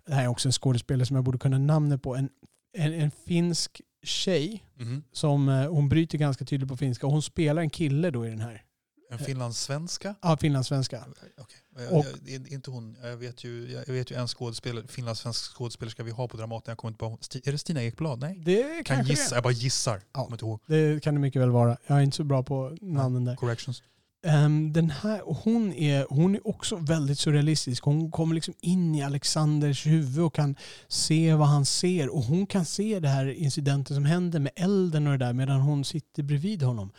det 0.08 0.14
här 0.14 0.24
är 0.24 0.28
också 0.28 0.48
en 0.48 0.52
skådespelare 0.52 1.06
som 1.06 1.16
jag 1.16 1.24
borde 1.24 1.38
kunna 1.38 1.58
namnet 1.58 2.02
på, 2.02 2.16
en, 2.16 2.28
en, 2.76 2.92
en 2.92 3.10
finsk 3.10 3.80
tjej 4.02 4.64
Mhm. 4.76 5.02
som 5.12 5.48
eh, 5.48 5.68
hon 5.70 5.88
bryter 5.88 6.18
ganska 6.18 6.44
tydligt 6.44 6.68
på 6.68 6.76
finska. 6.76 7.06
Och 7.06 7.12
hon 7.12 7.22
spelar 7.22 7.62
en 7.62 7.70
kille 7.70 8.10
då 8.10 8.26
i 8.26 8.30
den 8.30 8.40
här. 8.40 8.62
En 9.10 9.18
finlandssvenska? 9.18 10.14
Ja, 10.22 10.36
finlandssvenska. 10.36 11.04
Okej. 11.40 11.88
Och- 11.90 12.06
Jag, 12.26 12.40
jag, 12.40 12.48
inte 12.52 12.70
hon. 12.70 12.96
Jag 13.02 13.16
vet 13.16 13.44
ju, 13.44 13.82
jag 13.86 13.94
vet 13.94 14.10
ju 14.10 14.16
en 14.16 14.28
skådespelare, 14.28 14.86
finlandssvensk 14.86 15.54
skådespelerska 15.56 16.02
vi 16.02 16.10
har 16.10 16.28
på 16.28 16.36
Dramaten. 16.36 16.70
Jag 16.70 16.78
kommer 16.78 16.90
inte 16.92 16.98
på, 16.98 17.38
är 17.48 17.52
det 17.52 17.58
Stina 17.58 17.82
Ekblad? 17.82 18.18
Nej. 18.20 18.42
Det 18.44 18.84
Kan 18.86 19.06
gissa, 19.06 19.30
det. 19.30 19.36
jag 19.36 19.42
bara 19.42 19.52
gissar. 19.52 20.00
Ja. 20.12 20.58
Det 20.66 21.02
kan 21.02 21.14
det 21.14 21.20
mycket 21.20 21.42
väl 21.42 21.50
vara. 21.50 21.76
Jag 21.86 21.98
är 21.98 22.02
inte 22.02 22.16
så 22.16 22.24
bra 22.24 22.42
på 22.42 22.76
namnen 22.80 23.24
där. 23.24 23.36
Corrections. 23.36 23.82
Ehm, 24.26 24.72
den 24.72 24.90
här, 24.90 25.20
hon, 25.24 25.72
är, 25.72 26.06
hon 26.10 26.34
är 26.34 26.48
också 26.48 26.76
väldigt 26.76 27.18
surrealistisk. 27.18 27.84
Hon 27.84 28.10
kommer 28.10 28.34
liksom 28.34 28.54
in 28.60 28.94
i 28.94 29.02
Alexanders 29.02 29.86
huvud 29.86 30.24
och 30.24 30.34
kan 30.34 30.56
se 30.88 31.34
vad 31.34 31.48
han 31.48 31.66
ser. 31.66 32.14
Och 32.14 32.22
hon 32.22 32.46
kan 32.46 32.64
se 32.64 33.00
det 33.00 33.08
här 33.08 33.26
incidenten 33.26 33.96
som 33.96 34.04
händer 34.04 34.40
med 34.40 34.52
elden 34.56 35.06
och 35.06 35.18
det 35.18 35.24
där 35.24 35.32
medan 35.32 35.60
hon 35.60 35.84
sitter 35.84 36.22
bredvid 36.22 36.62
honom. 36.62 36.90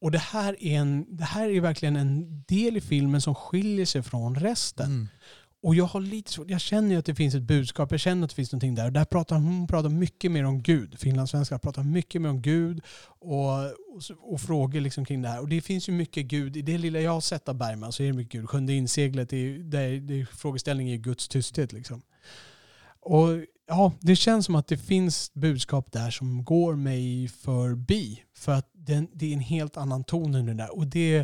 Och 0.00 0.10
det 0.10 0.18
här, 0.18 0.56
är 0.64 0.78
en, 0.78 1.16
det 1.16 1.24
här 1.24 1.48
är 1.48 1.60
verkligen 1.60 1.96
en 1.96 2.42
del 2.48 2.76
i 2.76 2.80
filmen 2.80 3.20
som 3.20 3.34
skiljer 3.34 3.86
sig 3.86 4.02
från 4.02 4.34
resten. 4.34 4.86
Mm. 4.86 5.08
Och 5.62 5.74
jag 5.74 5.84
har 5.84 6.00
lite 6.00 6.32
svårt, 6.32 6.50
jag 6.50 6.60
känner 6.60 6.90
ju 6.90 6.96
att 6.96 7.04
det 7.04 7.14
finns 7.14 7.34
ett 7.34 7.42
budskap, 7.42 7.90
jag 7.90 8.00
känner 8.00 8.24
att 8.24 8.30
det 8.30 8.36
finns 8.36 8.52
någonting 8.52 8.74
där. 8.74 8.86
Och 8.86 8.92
där 8.92 9.04
pratar 9.04 9.36
hon 9.36 9.66
pratar 9.66 9.88
mycket 9.88 10.30
mer 10.32 10.44
om 10.44 10.62
Gud. 10.62 11.00
Finlandssvenskar 11.00 11.58
pratar 11.58 11.82
mycket 11.82 12.22
mer 12.22 12.28
om 12.28 12.42
Gud 12.42 12.80
och, 13.18 13.64
och, 13.64 14.02
och 14.18 14.40
frågor 14.40 14.80
liksom 14.80 15.04
kring 15.04 15.22
det 15.22 15.28
här. 15.28 15.40
Och 15.40 15.48
det 15.48 15.60
finns 15.60 15.88
ju 15.88 15.92
mycket 15.92 16.26
Gud, 16.26 16.56
i 16.56 16.62
det 16.62 16.78
lilla 16.78 17.00
jag 17.00 17.10
har 17.10 17.20
sett 17.20 17.48
av 17.48 17.54
Bergman 17.54 17.92
så 17.92 18.02
är 18.02 18.06
det 18.06 18.12
mycket 18.12 18.32
Gud. 18.32 18.48
Sjunde 18.48 18.72
inseglet, 18.72 19.30
det 19.30 19.36
är, 19.36 19.58
det 19.58 19.78
är, 19.78 20.00
det 20.00 20.20
är, 20.20 20.24
frågeställningen 20.24 20.94
är 20.94 20.98
Guds 20.98 21.28
tysthet 21.28 21.72
liksom. 21.72 22.02
Och 23.00 23.28
ja, 23.68 23.92
det 24.00 24.16
känns 24.16 24.46
som 24.46 24.54
att 24.54 24.66
det 24.66 24.78
finns 24.78 25.34
budskap 25.34 25.92
där 25.92 26.10
som 26.10 26.44
går 26.44 26.76
mig 26.76 27.28
förbi. 27.28 28.22
För 28.36 28.52
att 28.52 28.70
den, 28.72 29.08
det 29.12 29.26
är 29.26 29.32
en 29.32 29.40
helt 29.40 29.76
annan 29.76 30.04
ton 30.04 30.34
än 30.34 30.46
det 30.46 30.54
där. 30.54 30.76
Och 30.76 30.86
det, 30.86 31.18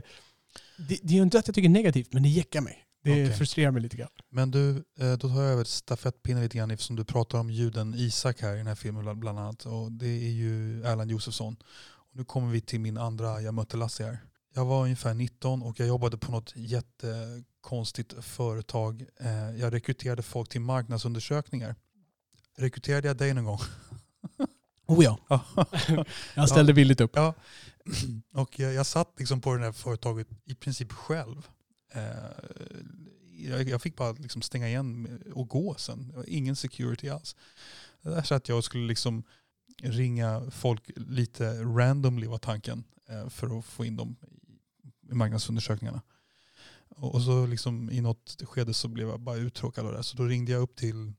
det, 0.88 0.98
det 1.02 1.14
är 1.14 1.16
ju 1.16 1.22
inte 1.22 1.38
att 1.38 1.48
jag 1.48 1.54
tycker 1.54 1.68
negativt, 1.68 2.12
men 2.12 2.22
det 2.22 2.28
jäckar 2.28 2.60
mig. 2.60 2.84
Det 3.04 3.10
Okej. 3.12 3.32
frustrerar 3.32 3.70
mig 3.70 3.82
lite 3.82 3.96
grann. 3.96 4.08
Men 4.30 4.50
du, 4.50 4.76
eh, 4.98 5.12
då 5.12 5.28
tar 5.28 5.42
jag 5.42 5.52
över 5.52 5.64
stafettpinnen 5.64 6.42
lite 6.42 6.58
grann 6.58 6.70
eftersom 6.70 6.96
du 6.96 7.04
pratar 7.04 7.38
om 7.38 7.50
juden 7.50 7.94
Isak 7.94 8.40
här 8.40 8.54
i 8.54 8.58
den 8.58 8.66
här 8.66 8.74
filmen 8.74 9.02
bland- 9.02 9.18
bland 9.18 9.38
annat. 9.38 9.66
Och 9.66 9.92
det 9.92 10.06
är 10.06 10.30
ju 10.30 10.84
Erland 10.84 11.10
Josefsson. 11.10 11.56
Och 11.86 12.16
nu 12.16 12.24
kommer 12.24 12.52
vi 12.52 12.60
till 12.60 12.80
min 12.80 12.98
andra 12.98 13.40
Jag 13.40 13.54
mötte 13.54 13.76
Lasse 13.76 14.04
här. 14.04 14.18
Jag 14.54 14.64
var 14.64 14.82
ungefär 14.82 15.14
19 15.14 15.62
och 15.62 15.80
jag 15.80 15.88
jobbade 15.88 16.18
på 16.18 16.32
något 16.32 16.52
jättekonstigt 16.56 18.14
företag. 18.24 19.04
Eh, 19.20 19.50
Jag 19.60 19.72
rekryterade 19.72 20.22
folk 20.22 20.48
till 20.48 20.60
marknadsundersökningar. 20.60 21.74
Rekryterade 22.56 23.08
jag 23.08 23.16
dig 23.16 23.34
någon 23.34 23.44
gång? 23.44 23.58
Oh 24.86 25.04
ja, 25.04 25.18
jag 26.34 26.48
ställde 26.48 26.72
villigt 26.72 27.00
upp. 27.00 27.10
Ja, 27.14 27.34
och 28.34 28.58
jag, 28.58 28.72
jag 28.74 28.86
satt 28.86 29.14
liksom 29.18 29.40
på 29.40 29.54
det 29.56 29.64
här 29.64 29.72
företaget 29.72 30.26
i 30.44 30.54
princip 30.54 30.92
själv. 30.92 31.48
Eh, 31.94 33.64
jag, 33.66 33.82
fick 33.82 33.96
bara 33.96 34.12
liksom 34.12 34.42
stänga 34.42 34.68
igen 34.68 35.22
och 35.34 35.48
gå 35.48 35.74
sen. 35.74 36.24
Ingen 36.26 36.56
security 36.56 37.08
alls. 37.08 37.36
Där 38.02 38.22
satt 38.22 38.48
jag 38.48 38.58
och 38.58 38.64
skulle 38.64 38.86
liksom 38.86 39.22
ringa 39.82 40.50
folk 40.50 40.90
lite 40.96 41.62
randomly 41.62 42.26
var 42.26 42.38
tanken 42.38 42.84
eh, 43.08 43.28
för 43.28 43.58
att 43.58 43.64
få 43.64 43.84
in 43.84 43.96
dem 43.96 44.16
i 45.10 45.14
marknadsundersökningarna. 45.14 46.02
Och 46.88 47.14
och 47.14 47.22
så 47.22 47.46
liksom 47.46 47.90
i 47.90 48.00
något 48.00 48.42
skede 48.42 48.74
så 48.74 48.88
blev 48.88 49.08
jag 49.08 49.20
bara 49.20 49.36
uttråkad 49.36 49.86
av 49.86 49.92
det. 49.92 50.02
Så 50.02 50.16
då 50.16 50.24
ringde 50.24 50.52
jag 50.52 50.62
upp 50.62 50.76
till, 50.76 51.12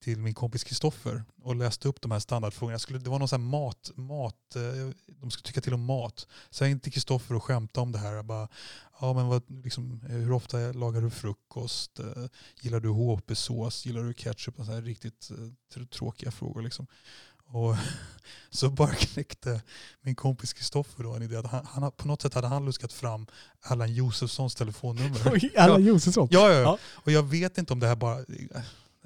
till 0.00 0.18
min 0.18 0.34
kompis 0.34 0.64
Kristoffer 0.64 1.24
och 1.42 1.56
läste 1.56 1.88
upp 1.88 2.00
de 2.00 2.10
här 2.10 2.18
standardfrågorna. 2.18 2.74
Jag 2.74 2.80
skulle, 2.80 2.98
det 2.98 3.10
var 3.10 3.18
någon 3.18 3.28
sån 3.28 3.44
mat, 3.44 3.90
mat, 3.94 4.56
eh, 4.56 4.90
de 5.06 5.30
skulle 5.30 5.46
tycka 5.46 5.60
till 5.60 5.74
om 5.74 5.84
mat. 5.84 6.26
Så 6.50 6.64
jag 6.64 6.70
gick 6.70 6.82
till 6.82 6.92
Kristoffer 6.92 7.34
och 7.34 7.44
skämtade 7.44 7.82
om 7.82 7.92
det 7.92 7.98
här. 7.98 8.12
Jag 8.12 8.24
bara, 8.24 8.48
ja, 9.00 9.12
men 9.12 9.26
vad, 9.26 9.42
liksom, 9.64 10.00
eh, 10.08 10.16
hur 10.16 10.32
ofta 10.32 10.58
lagar 10.58 11.00
du 11.00 11.10
frukost? 11.10 11.98
Eh, 11.98 12.24
Gillar 12.62 12.80
du 12.80 12.88
HP-sås? 12.88 13.86
Gillar 13.86 14.02
du 14.02 14.14
ketchup? 14.14 14.58
Och 14.58 14.66
så 14.66 14.72
här 14.72 14.82
riktigt 14.82 15.30
tråkiga 15.90 16.30
frågor. 16.30 16.62
Liksom. 16.62 16.86
Och 17.50 17.76
så 18.50 18.70
bara 18.70 18.94
knäckte 18.94 19.62
min 20.02 20.14
kompis 20.14 20.52
Kristoffer 20.52 21.02
då 21.04 21.14
en 21.14 21.22
idé 21.22 21.36
att 21.36 21.46
han, 21.46 21.66
han, 21.66 21.92
på 21.92 22.08
något 22.08 22.22
sätt 22.22 22.34
hade 22.34 22.46
han 22.46 22.64
luskat 22.64 22.92
fram 22.92 23.26
Allan 23.60 23.94
Josefssons 23.94 24.54
telefonnummer. 24.54 25.58
Allan 25.58 25.84
Josefsson. 25.84 26.28
Ja, 26.30 26.48
ja, 26.48 26.54
ja. 26.54 26.60
Ja. 26.60 26.78
Och 26.94 27.12
jag 27.12 27.22
vet 27.22 27.58
inte 27.58 27.72
om 27.72 27.80
det 27.80 27.86
här 27.86 27.96
bara... 27.96 28.24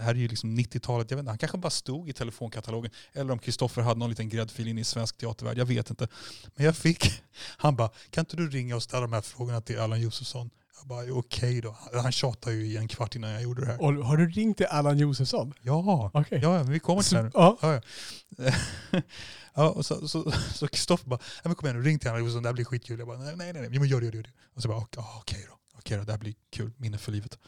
Det 0.03 0.07
här 0.07 0.15
är 0.15 0.19
ju 0.19 0.29
liksom 0.29 0.59
90-talet. 0.59 1.11
Jag 1.11 1.17
vet 1.17 1.23
inte, 1.23 1.31
han 1.31 1.39
kanske 1.39 1.59
bara 1.59 1.71
stod 1.71 2.09
i 2.09 2.13
telefonkatalogen. 2.13 2.91
Eller 3.13 3.33
om 3.33 3.39
Kristoffer 3.39 3.83
hade 3.83 4.01
någon 4.01 4.11
liten 4.11 4.29
gräddfil 4.29 4.69
in 4.69 4.79
i 4.79 4.85
svensk 4.85 5.19
teatervärld. 5.19 5.59
Jag 5.59 5.67
vet 5.67 5.91
inte. 5.91 6.09
Men 6.55 6.67
jag 6.67 6.77
fick... 6.77 7.23
Han 7.57 7.77
bara, 7.77 7.91
kan 8.11 8.23
inte 8.23 8.37
du 8.37 8.49
ringa 8.51 8.77
och 8.77 8.83
ställa 8.83 9.01
de 9.01 9.13
här 9.13 9.21
frågorna 9.21 9.61
till 9.61 9.79
Allan 9.81 10.01
Josefsson? 10.01 10.51
Jag 10.79 10.87
bara, 10.89 11.13
okej 11.13 11.61
då. 11.61 11.77
Han 12.03 12.13
tjatade 12.13 12.57
ju 12.57 12.67
i 12.67 12.77
en 12.77 12.89
kvart 12.89 13.15
innan 13.17 13.31
jag 13.31 13.43
gjorde 13.43 13.61
det 13.61 13.67
här. 13.67 13.83
Och 13.83 13.93
har 13.93 14.17
du 14.17 14.29
ringt 14.29 14.57
till 14.57 14.67
Allan 14.67 14.99
Josefsson? 14.99 15.55
Ja, 15.63 16.11
Okej. 16.15 16.39
ja 16.43 16.51
men 16.51 16.71
vi 16.73 16.79
kommer 16.81 17.03
till 17.03 17.13
det 17.13 17.19
här 17.19 17.25
nu. 17.25 17.31
Ja. 17.35 17.59
Ja, 17.63 17.81
ja. 18.37 19.01
ja, 19.55 19.71
och 19.71 19.87
så, 19.87 20.69
Kristoffer 20.69 21.09
bara, 21.09 21.21
"Ja, 21.23 21.49
men 21.49 21.55
kom 21.55 21.67
igen 21.69 21.83
nu, 21.83 21.89
ring 21.89 21.99
till 21.99 22.09
Allan 22.09 22.21
Josefsson, 22.21 22.43
det 22.43 22.49
här 22.49 22.55
blir 22.55 22.65
skitkul. 22.65 22.99
Jag 22.99 23.09
bara, 23.09 23.19
nej, 23.19 23.37
nej, 23.37 23.53
nej, 23.53 23.79
men 23.79 23.89
gör 23.89 24.01
det, 24.01 24.07
gör 24.07 24.23
det. 24.23 24.31
Och 24.55 24.63
så 24.63 24.69
bara, 24.69 24.79
"Okej, 24.79 25.05
okej 25.21 25.47
då, 25.49 25.59
okej 25.79 25.99
då, 25.99 26.05
det 26.05 26.13
här 26.13 26.19
blir 26.19 26.35
kul, 26.51 26.73
minne 26.77 26.99
för 26.99 27.13
livet. 27.13 27.39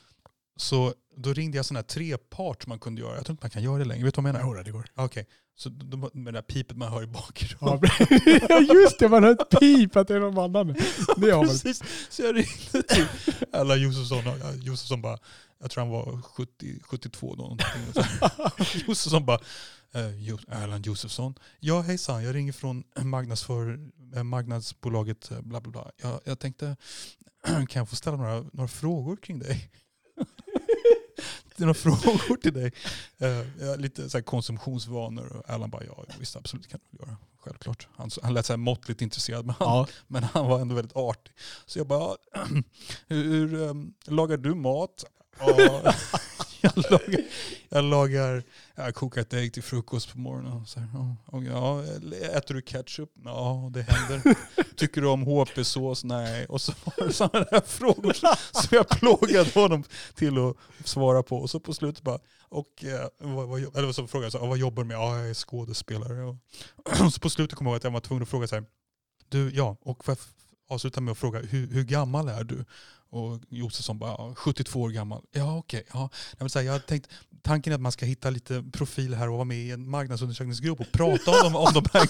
Så 0.56 0.94
då 1.16 1.32
ringde 1.32 1.56
jag 1.56 1.66
sån 1.66 1.76
här 1.76 1.82
trepart 1.82 2.66
man 2.66 2.78
kunde 2.78 3.00
göra. 3.00 3.16
Jag 3.16 3.24
tror 3.26 3.34
inte 3.34 3.44
man 3.44 3.50
kan 3.50 3.62
göra 3.62 3.78
det 3.78 3.84
längre. 3.84 4.04
Vet 4.04 4.14
du 4.14 4.22
vad 4.22 4.28
jag 4.28 4.34
menar? 4.34 4.56
Jo, 4.56 4.62
det 4.62 4.70
går. 4.70 4.86
Okej, 4.94 5.26
så 5.56 5.68
då, 5.68 5.96
med 5.96 6.10
det 6.24 6.30
där 6.32 6.42
pipet 6.42 6.76
man 6.76 6.92
hör 6.92 7.02
i 7.02 7.06
Ja, 7.06 7.12
bakgrunden. 7.12 7.90
Ja, 8.48 8.74
just 8.74 8.98
det, 8.98 9.08
man 9.08 9.22
har 9.22 9.30
ett 9.30 9.60
pip 9.60 9.96
att 9.96 10.08
det 10.08 10.14
är 10.14 10.20
någon 10.20 10.38
annan. 10.38 10.76
Det 11.16 11.36
man. 11.36 11.46
Precis, 11.46 11.82
så 12.10 12.22
jag 12.22 12.36
ringde 12.36 12.82
till 12.88 13.06
Allan 13.52 13.82
Josefsson 13.82 14.24
ja, 14.24 14.52
Josefsson 14.54 15.02
bara, 15.02 15.18
jag 15.60 15.70
tror 15.70 15.84
han 15.84 15.92
var 15.92 16.22
70, 16.22 16.80
72 16.82 17.34
då. 17.34 17.56
Josefsson 18.86 19.26
bara, 19.26 19.40
eh, 19.94 20.62
Erland 20.62 20.86
Josefsson. 20.86 21.34
Ja 21.60 21.80
hejsan, 21.80 22.24
jag 22.24 22.34
ringer 22.34 22.52
från 22.52 22.84
marknadsför, 23.02 23.78
eh, 24.16 24.22
marknadsbolaget 24.22 25.30
eh, 25.30 25.40
bla 25.40 25.60
bla 25.60 25.70
bla. 25.72 25.90
Jag, 26.02 26.20
jag 26.24 26.38
tänkte, 26.38 26.76
kan 27.44 27.68
jag 27.80 27.88
få 27.88 27.96
ställa 27.96 28.16
några, 28.16 28.44
några 28.52 28.68
frågor 28.68 29.16
kring 29.16 29.38
dig? 29.38 29.70
Det 31.56 31.62
är 31.62 31.66
några 31.66 31.74
frågor 31.98 32.36
till 32.36 32.52
dig. 32.52 32.72
Har 33.20 33.76
lite 33.76 34.10
så 34.10 34.22
konsumtionsvanor. 34.22 35.36
Och 35.36 35.50
Erland 35.50 35.72
bara, 35.72 35.84
ja 35.84 36.04
visst 36.18 36.36
absolut 36.36 36.68
kan 36.68 36.80
du 36.90 36.98
göra. 36.98 37.16
Självklart. 37.38 37.88
Han, 37.96 38.10
han 38.22 38.34
lät 38.34 38.46
så 38.46 38.52
här 38.52 38.58
måttligt 38.58 39.02
intresserad 39.02 39.46
men 39.46 39.54
han, 39.58 39.68
Ja. 39.68 39.86
men 40.06 40.22
han 40.24 40.46
var 40.46 40.60
ändå 40.60 40.74
väldigt 40.74 40.96
artig. 40.96 41.34
Så 41.66 41.78
jag 41.78 41.86
bara, 41.86 42.16
hur, 43.08 43.24
hur 43.24 43.62
ehm, 43.70 43.94
lagar 44.06 44.36
du 44.36 44.54
mat? 44.54 45.04
Ja, 45.38 45.92
jag 46.60 46.72
lagar, 46.90 47.20
jag 47.68 47.84
lagar, 47.84 48.42
jag 48.74 48.94
kokar 48.94 49.20
ett 49.20 49.32
ägg 49.34 49.52
till 49.52 49.62
frukost 49.62 50.12
på 50.12 50.18
morgonen. 50.18 50.52
Och 50.52 50.68
så 50.68 50.80
här, 50.80 51.16
och 51.26 51.44
ja, 51.44 51.82
äter 52.32 52.54
du 52.54 52.62
ketchup? 52.62 53.10
Ja, 53.24 53.70
det 53.74 53.82
händer. 53.82 54.36
Tycker 54.76 55.00
du 55.00 55.06
om 55.08 55.22
HP-sås? 55.22 56.04
Nej. 56.04 56.46
Och 56.46 56.60
så 56.60 56.72
var 56.84 57.06
det 57.06 57.12
sådana 57.12 57.46
där 57.50 57.60
frågor 57.60 58.12
som 58.62 58.68
jag 58.70 58.88
plågade 58.88 59.50
honom 59.54 59.84
till 60.14 60.38
att 60.38 60.56
svara 60.84 61.22
på. 61.22 61.36
Och 61.38 61.50
så 61.50 61.60
på 61.60 61.74
slutet 61.74 62.02
bara, 62.02 62.18
och, 62.48 62.84
eh, 62.84 63.08
vad, 63.20 63.48
vad, 63.48 63.76
eller 63.76 63.92
så 63.92 64.06
frågade 64.06 64.24
jag, 64.26 64.32
så, 64.32 64.38
"Ja, 64.38 64.46
vad 64.46 64.58
jobbar 64.58 64.82
du 64.82 64.86
med? 64.88 64.94
Ja, 64.96 65.18
jag 65.18 65.30
är 65.30 65.34
skådespelare. 65.34 66.22
Och, 66.24 66.36
och 67.02 67.12
så 67.12 67.20
på 67.20 67.30
slutet 67.30 67.58
kom 67.58 67.66
jag 67.66 67.72
ihåg 67.72 67.76
att 67.76 67.84
jag 67.84 67.90
var 67.90 68.00
tvungen 68.00 68.22
att 68.22 68.28
fråga 68.28 68.46
så 68.46 68.54
här, 68.54 68.64
du, 69.28 69.50
ja, 69.54 69.76
och 69.82 70.04
får 70.04 70.12
jag 70.12 70.18
f- 70.20 70.32
avsluta 70.68 71.00
med 71.00 71.12
att 71.12 71.18
fråga, 71.18 71.38
hur, 71.40 71.66
hur 71.72 71.84
gammal 71.84 72.28
är 72.28 72.44
du? 72.44 72.64
Och 73.14 73.40
Josefsson 73.48 73.98
bara, 73.98 74.34
72 74.34 74.80
år 74.82 74.90
gammal. 74.90 75.22
Ja 75.32 75.56
okej. 75.58 75.84
ja. 75.92 76.10
Jag, 76.38 76.50
säga, 76.50 76.72
jag 76.72 76.86
tänkt, 76.86 77.08
tanken 77.42 77.72
är 77.72 77.74
att 77.74 77.80
man 77.80 77.92
ska 77.92 78.06
hitta 78.06 78.30
lite 78.30 78.64
profil 78.72 79.14
här 79.14 79.28
och 79.28 79.34
vara 79.34 79.44
med 79.44 79.58
i 79.58 79.70
en 79.70 79.90
marknadsundersökningsgrupp 79.90 80.80
och 80.80 80.92
prata 80.92 81.30
om, 81.30 81.52
de, 81.52 81.56
om, 81.56 81.72
de, 81.74 81.84
här, 81.92 82.08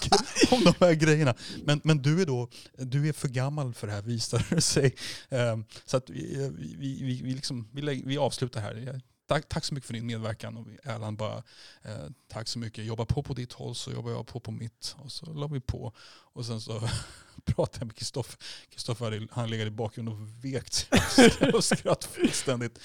om 0.54 0.64
de 0.64 0.74
här 0.84 0.92
grejerna. 0.94 1.34
Men, 1.64 1.80
men 1.84 2.02
du 2.02 2.22
är 2.22 2.26
då 2.26 2.48
du 2.78 3.08
är 3.08 3.12
för 3.12 3.28
gammal 3.28 3.74
för 3.74 3.86
det 3.86 3.92
här 3.92 4.02
visar 4.02 4.46
det 4.50 4.60
sig. 4.60 4.94
Ehm, 5.28 5.64
så 5.84 5.96
att 5.96 6.10
vi, 6.10 6.50
vi, 6.58 6.98
vi, 7.04 7.22
vi, 7.22 7.34
liksom, 7.34 7.68
vi, 7.72 7.82
lägger- 7.82 8.06
vi 8.06 8.18
avslutar 8.18 8.60
här. 8.60 9.00
Tack, 9.26 9.48
tack 9.48 9.64
så 9.64 9.74
mycket 9.74 9.86
för 9.86 9.94
din 9.94 10.06
medverkan. 10.06 10.56
Och 10.56 10.66
Erland 10.82 11.16
bara, 11.16 11.36
eh, 11.82 12.06
tack 12.28 12.48
så 12.48 12.58
mycket. 12.58 12.84
Jobba 12.84 13.04
på 13.04 13.22
på 13.22 13.34
ditt 13.34 13.52
håll 13.52 13.74
så 13.74 13.92
jobbar 13.92 14.10
jag 14.10 14.26
på 14.26 14.40
på 14.40 14.50
mitt. 14.50 14.96
Och 14.98 15.12
så 15.12 15.32
la 15.32 15.46
vi 15.46 15.60
på. 15.60 15.92
Och 16.32 16.46
sen 16.46 16.60
så 16.60 16.80
pratade 17.44 17.78
jag 17.78 17.86
med 17.86 17.96
Kristoffer. 17.96 18.38
Kristoffer 18.70 19.28
han 19.30 19.50
legat 19.50 19.66
i 19.66 19.70
bakgrunden 19.70 20.14
och 20.14 20.44
vekt 20.44 20.88
och 21.54 21.64
skratt 21.78 22.04
fullständigt. 22.04 22.78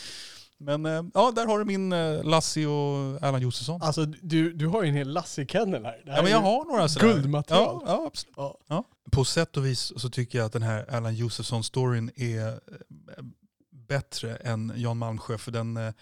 Men 0.61 0.85
eh, 0.85 1.03
ja, 1.13 1.31
där 1.31 1.45
har 1.45 1.59
du 1.59 1.65
min 1.65 1.93
eh, 1.93 2.23
Lassie 2.23 2.67
och 2.67 3.23
Erland 3.23 3.43
Josefsson. 3.43 3.81
Alltså 3.81 4.05
du, 4.05 4.53
du 4.53 4.67
har 4.67 4.83
ju 4.83 4.89
en 4.89 4.95
hel 4.95 5.09
Lassie-kennel 5.09 5.85
här. 5.85 6.01
Det 6.05 6.11
här 6.11 6.17
Ja, 6.17 6.23
men 6.23 6.31
jag 6.31 6.39
har 6.39 6.65
några 6.65 6.87
sådär. 6.87 7.13
Guldmaterial. 7.13 7.81
Ja, 7.85 7.91
ja, 7.91 8.07
absolut. 8.07 8.35
Ja. 8.37 8.57
Ja. 8.67 8.83
På 9.11 9.25
sätt 9.25 9.57
och 9.57 9.65
vis 9.65 9.93
så 9.97 10.09
tycker 10.09 10.37
jag 10.37 10.45
att 10.45 10.53
den 10.53 10.61
här 10.61 10.85
Erland 10.87 11.17
Josefsson-storyn 11.17 12.11
är 12.15 12.47
eh, 12.47 13.23
bättre 13.71 14.35
än 14.35 14.73
Jan 14.75 14.97
Malmsjö. 14.97 15.37
För 15.37 15.51
den, 15.51 15.77
eh, 15.77 15.93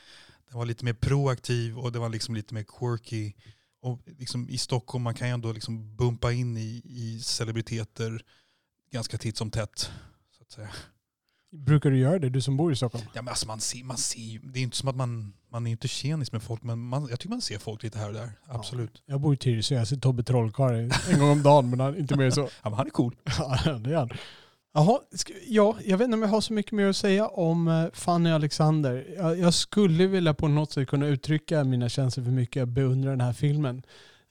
den 0.50 0.58
var 0.58 0.66
lite 0.66 0.86
mer 0.86 0.94
proaktiv 0.94 1.78
och 1.78 1.92
det 1.92 2.00
var 2.00 2.10
liksom 2.10 2.36
lite 2.36 2.54
mer 2.54 2.64
quirky. 2.64 3.34
Och 3.82 4.00
liksom 4.06 4.50
I 4.50 4.58
Stockholm 4.58 5.04
man 5.04 5.14
kan 5.14 5.28
ju 5.28 5.34
ändå 5.34 5.52
liksom 5.52 5.96
bumpa 5.96 6.32
in 6.32 6.58
i, 6.58 6.82
i 6.86 7.20
celebriteter 7.20 8.22
ganska 8.92 9.18
titt 9.18 9.38
som 9.38 9.52
tätt. 9.52 9.92
Så 10.38 10.44
att 10.44 10.52
säga. 10.52 10.70
Brukar 11.52 11.90
du 11.90 11.98
göra 11.98 12.20
det, 12.20 12.30
du 12.30 12.42
som 12.42 12.58
bor 12.58 12.72
i 12.72 12.76
Stockholm? 12.76 13.06
Ja, 13.14 13.22
men 13.22 13.30
alltså 13.30 13.48
man 13.48 13.60
ser, 13.60 13.84
man 13.84 13.98
ser, 13.98 14.40
det 14.54 14.60
är 14.60 14.64
inte 14.64 14.78
som 14.78 14.90
att 14.90 14.96
man, 14.96 15.34
man 15.50 15.68
är 15.68 15.72
inte 15.72 15.88
tjenis 15.88 16.32
med 16.32 16.44
folk, 16.44 16.64
men 16.64 16.80
man, 16.80 17.08
jag 17.10 17.20
tycker 17.20 17.30
man 17.30 17.42
ser 17.42 17.58
folk 17.58 17.84
lite 17.84 18.00
här 18.00 18.08
och 18.08 18.14
där. 18.14 18.32
Absolut. 18.48 19.04
Jag 19.06 19.22
bor 19.22 19.34
i 19.34 19.38
Tyresö, 19.38 19.76
jag 19.76 19.88
ser 19.88 19.96
Tobbe 19.96 20.24
Trollkarl 20.24 20.92
en 21.14 21.20
gång 21.20 21.30
om 21.30 21.44
dagen, 21.44 21.70
men 21.70 21.80
han, 21.80 21.98
inte 21.98 22.16
mer 22.16 22.32
så. 22.32 22.42
Ja, 22.42 22.70
men 22.70 22.74
han 22.74 22.86
är 22.88 22.92
cool. 22.92 23.16
Ja, 23.38 23.78
det 23.78 23.92
är 23.94 23.98
han. 23.98 24.10
Jaha, 24.78 25.00
ja, 25.48 25.78
jag 25.86 25.98
vet 25.98 26.06
inte 26.06 26.16
om 26.16 26.22
jag 26.22 26.30
har 26.30 26.42
så 26.42 26.54
mycket 26.54 26.72
mer 26.72 26.88
att 26.88 26.96
säga 26.96 27.28
om 27.28 27.68
eh, 27.68 27.86
Fanny 27.94 28.30
Alexander. 28.30 29.16
Jag, 29.18 29.40
jag 29.40 29.54
skulle 29.54 30.08
vilja 30.08 30.34
på 30.34 30.48
något 30.48 30.72
sätt 30.72 30.88
kunna 30.88 31.08
uttrycka 31.08 31.64
mina 31.64 31.90
känslor 31.90 32.24
för 32.24 32.32
mycket 32.32 32.56
jag 32.56 32.68
beundrar 32.68 33.12
den 33.12 33.22
här 33.22 33.34
filmen. 33.34 33.84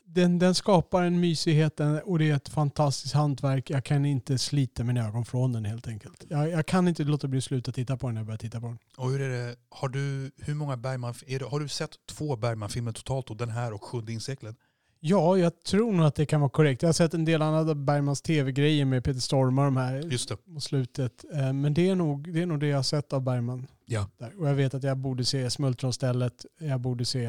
Den, 0.04 0.38
den 0.38 0.54
skapar 0.54 1.02
en 1.02 1.20
mysighet 1.20 1.80
eh, 1.80 1.96
och 1.96 2.18
det 2.18 2.30
är 2.30 2.34
ett 2.34 2.48
fantastiskt 2.48 3.14
hantverk. 3.14 3.70
Jag 3.70 3.84
kan 3.84 4.04
inte 4.04 4.38
slita 4.38 4.84
mina 4.84 5.08
ögon 5.08 5.24
från 5.24 5.52
den 5.52 5.64
helt 5.64 5.88
enkelt. 5.88 6.24
Jag, 6.28 6.50
jag 6.50 6.66
kan 6.66 6.88
inte 6.88 7.04
låta 7.04 7.28
bli 7.28 7.38
att 7.38 7.44
sluta 7.44 7.72
titta 7.72 7.96
på 7.96 8.06
den 8.06 8.14
när 8.14 8.20
jag 8.20 8.26
börjar 8.26 8.38
titta 8.38 8.60
på 8.60 8.66
den. 8.66 8.78
Och 8.96 9.10
hur 9.10 9.20
är 9.20 9.28
det, 9.28 9.56
har 9.68 9.88
du, 9.88 10.30
hur 10.38 10.54
många 10.54 10.76
Bergman, 10.76 11.14
är 11.26 11.38
det, 11.38 11.44
har 11.44 11.60
du 11.60 11.68
sett 11.68 11.90
två 12.06 12.36
Bergman-filmer 12.36 12.92
totalt? 12.92 13.30
Och 13.30 13.36
den 13.36 13.50
här 13.50 13.72
och 13.72 13.84
Sjunde 13.84 14.12
inseklet? 14.12 14.56
Ja, 15.00 15.38
jag 15.38 15.62
tror 15.62 15.92
nog 15.92 16.06
att 16.06 16.14
det 16.14 16.26
kan 16.26 16.40
vara 16.40 16.50
korrekt. 16.50 16.82
Jag 16.82 16.88
har 16.88 16.92
sett 16.92 17.14
en 17.14 17.24
del 17.24 17.42
andra 17.42 17.74
Bergmans 17.74 18.22
tv-grejer 18.22 18.84
med 18.84 19.04
Peter 19.04 19.20
Stormare 19.20 19.64
de 19.66 19.76
här 19.76 19.94
Just 20.02 20.28
det. 20.28 20.36
mot 20.46 20.62
slutet. 20.62 21.24
Eh, 21.34 21.52
Men 21.52 21.74
det 21.74 21.88
är, 21.88 21.94
nog, 21.94 22.32
det 22.32 22.42
är 22.42 22.46
nog 22.46 22.60
det 22.60 22.66
jag 22.66 22.78
har 22.78 22.82
sett 22.82 23.12
av 23.12 23.22
Bergman. 23.22 23.66
Ja. 23.84 24.08
Där. 24.18 24.40
Och 24.40 24.48
jag 24.48 24.54
vet 24.54 24.74
att 24.74 24.82
jag 24.82 24.96
borde 24.98 25.24
se 25.24 25.50
Smultronstället. 25.50 26.46
Jag 26.60 26.80
borde 26.80 27.04
se 27.04 27.28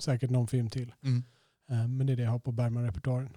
säkert 0.00 0.30
någon 0.30 0.48
film 0.48 0.70
till. 0.70 0.92
Mm. 1.02 1.24
Eh, 1.70 1.88
Men 1.88 2.06
det 2.06 2.12
är 2.12 2.16
det 2.16 2.22
jag 2.22 2.30
har 2.30 2.38
på 2.38 2.52
Bergman-repertoaren. 2.52 3.30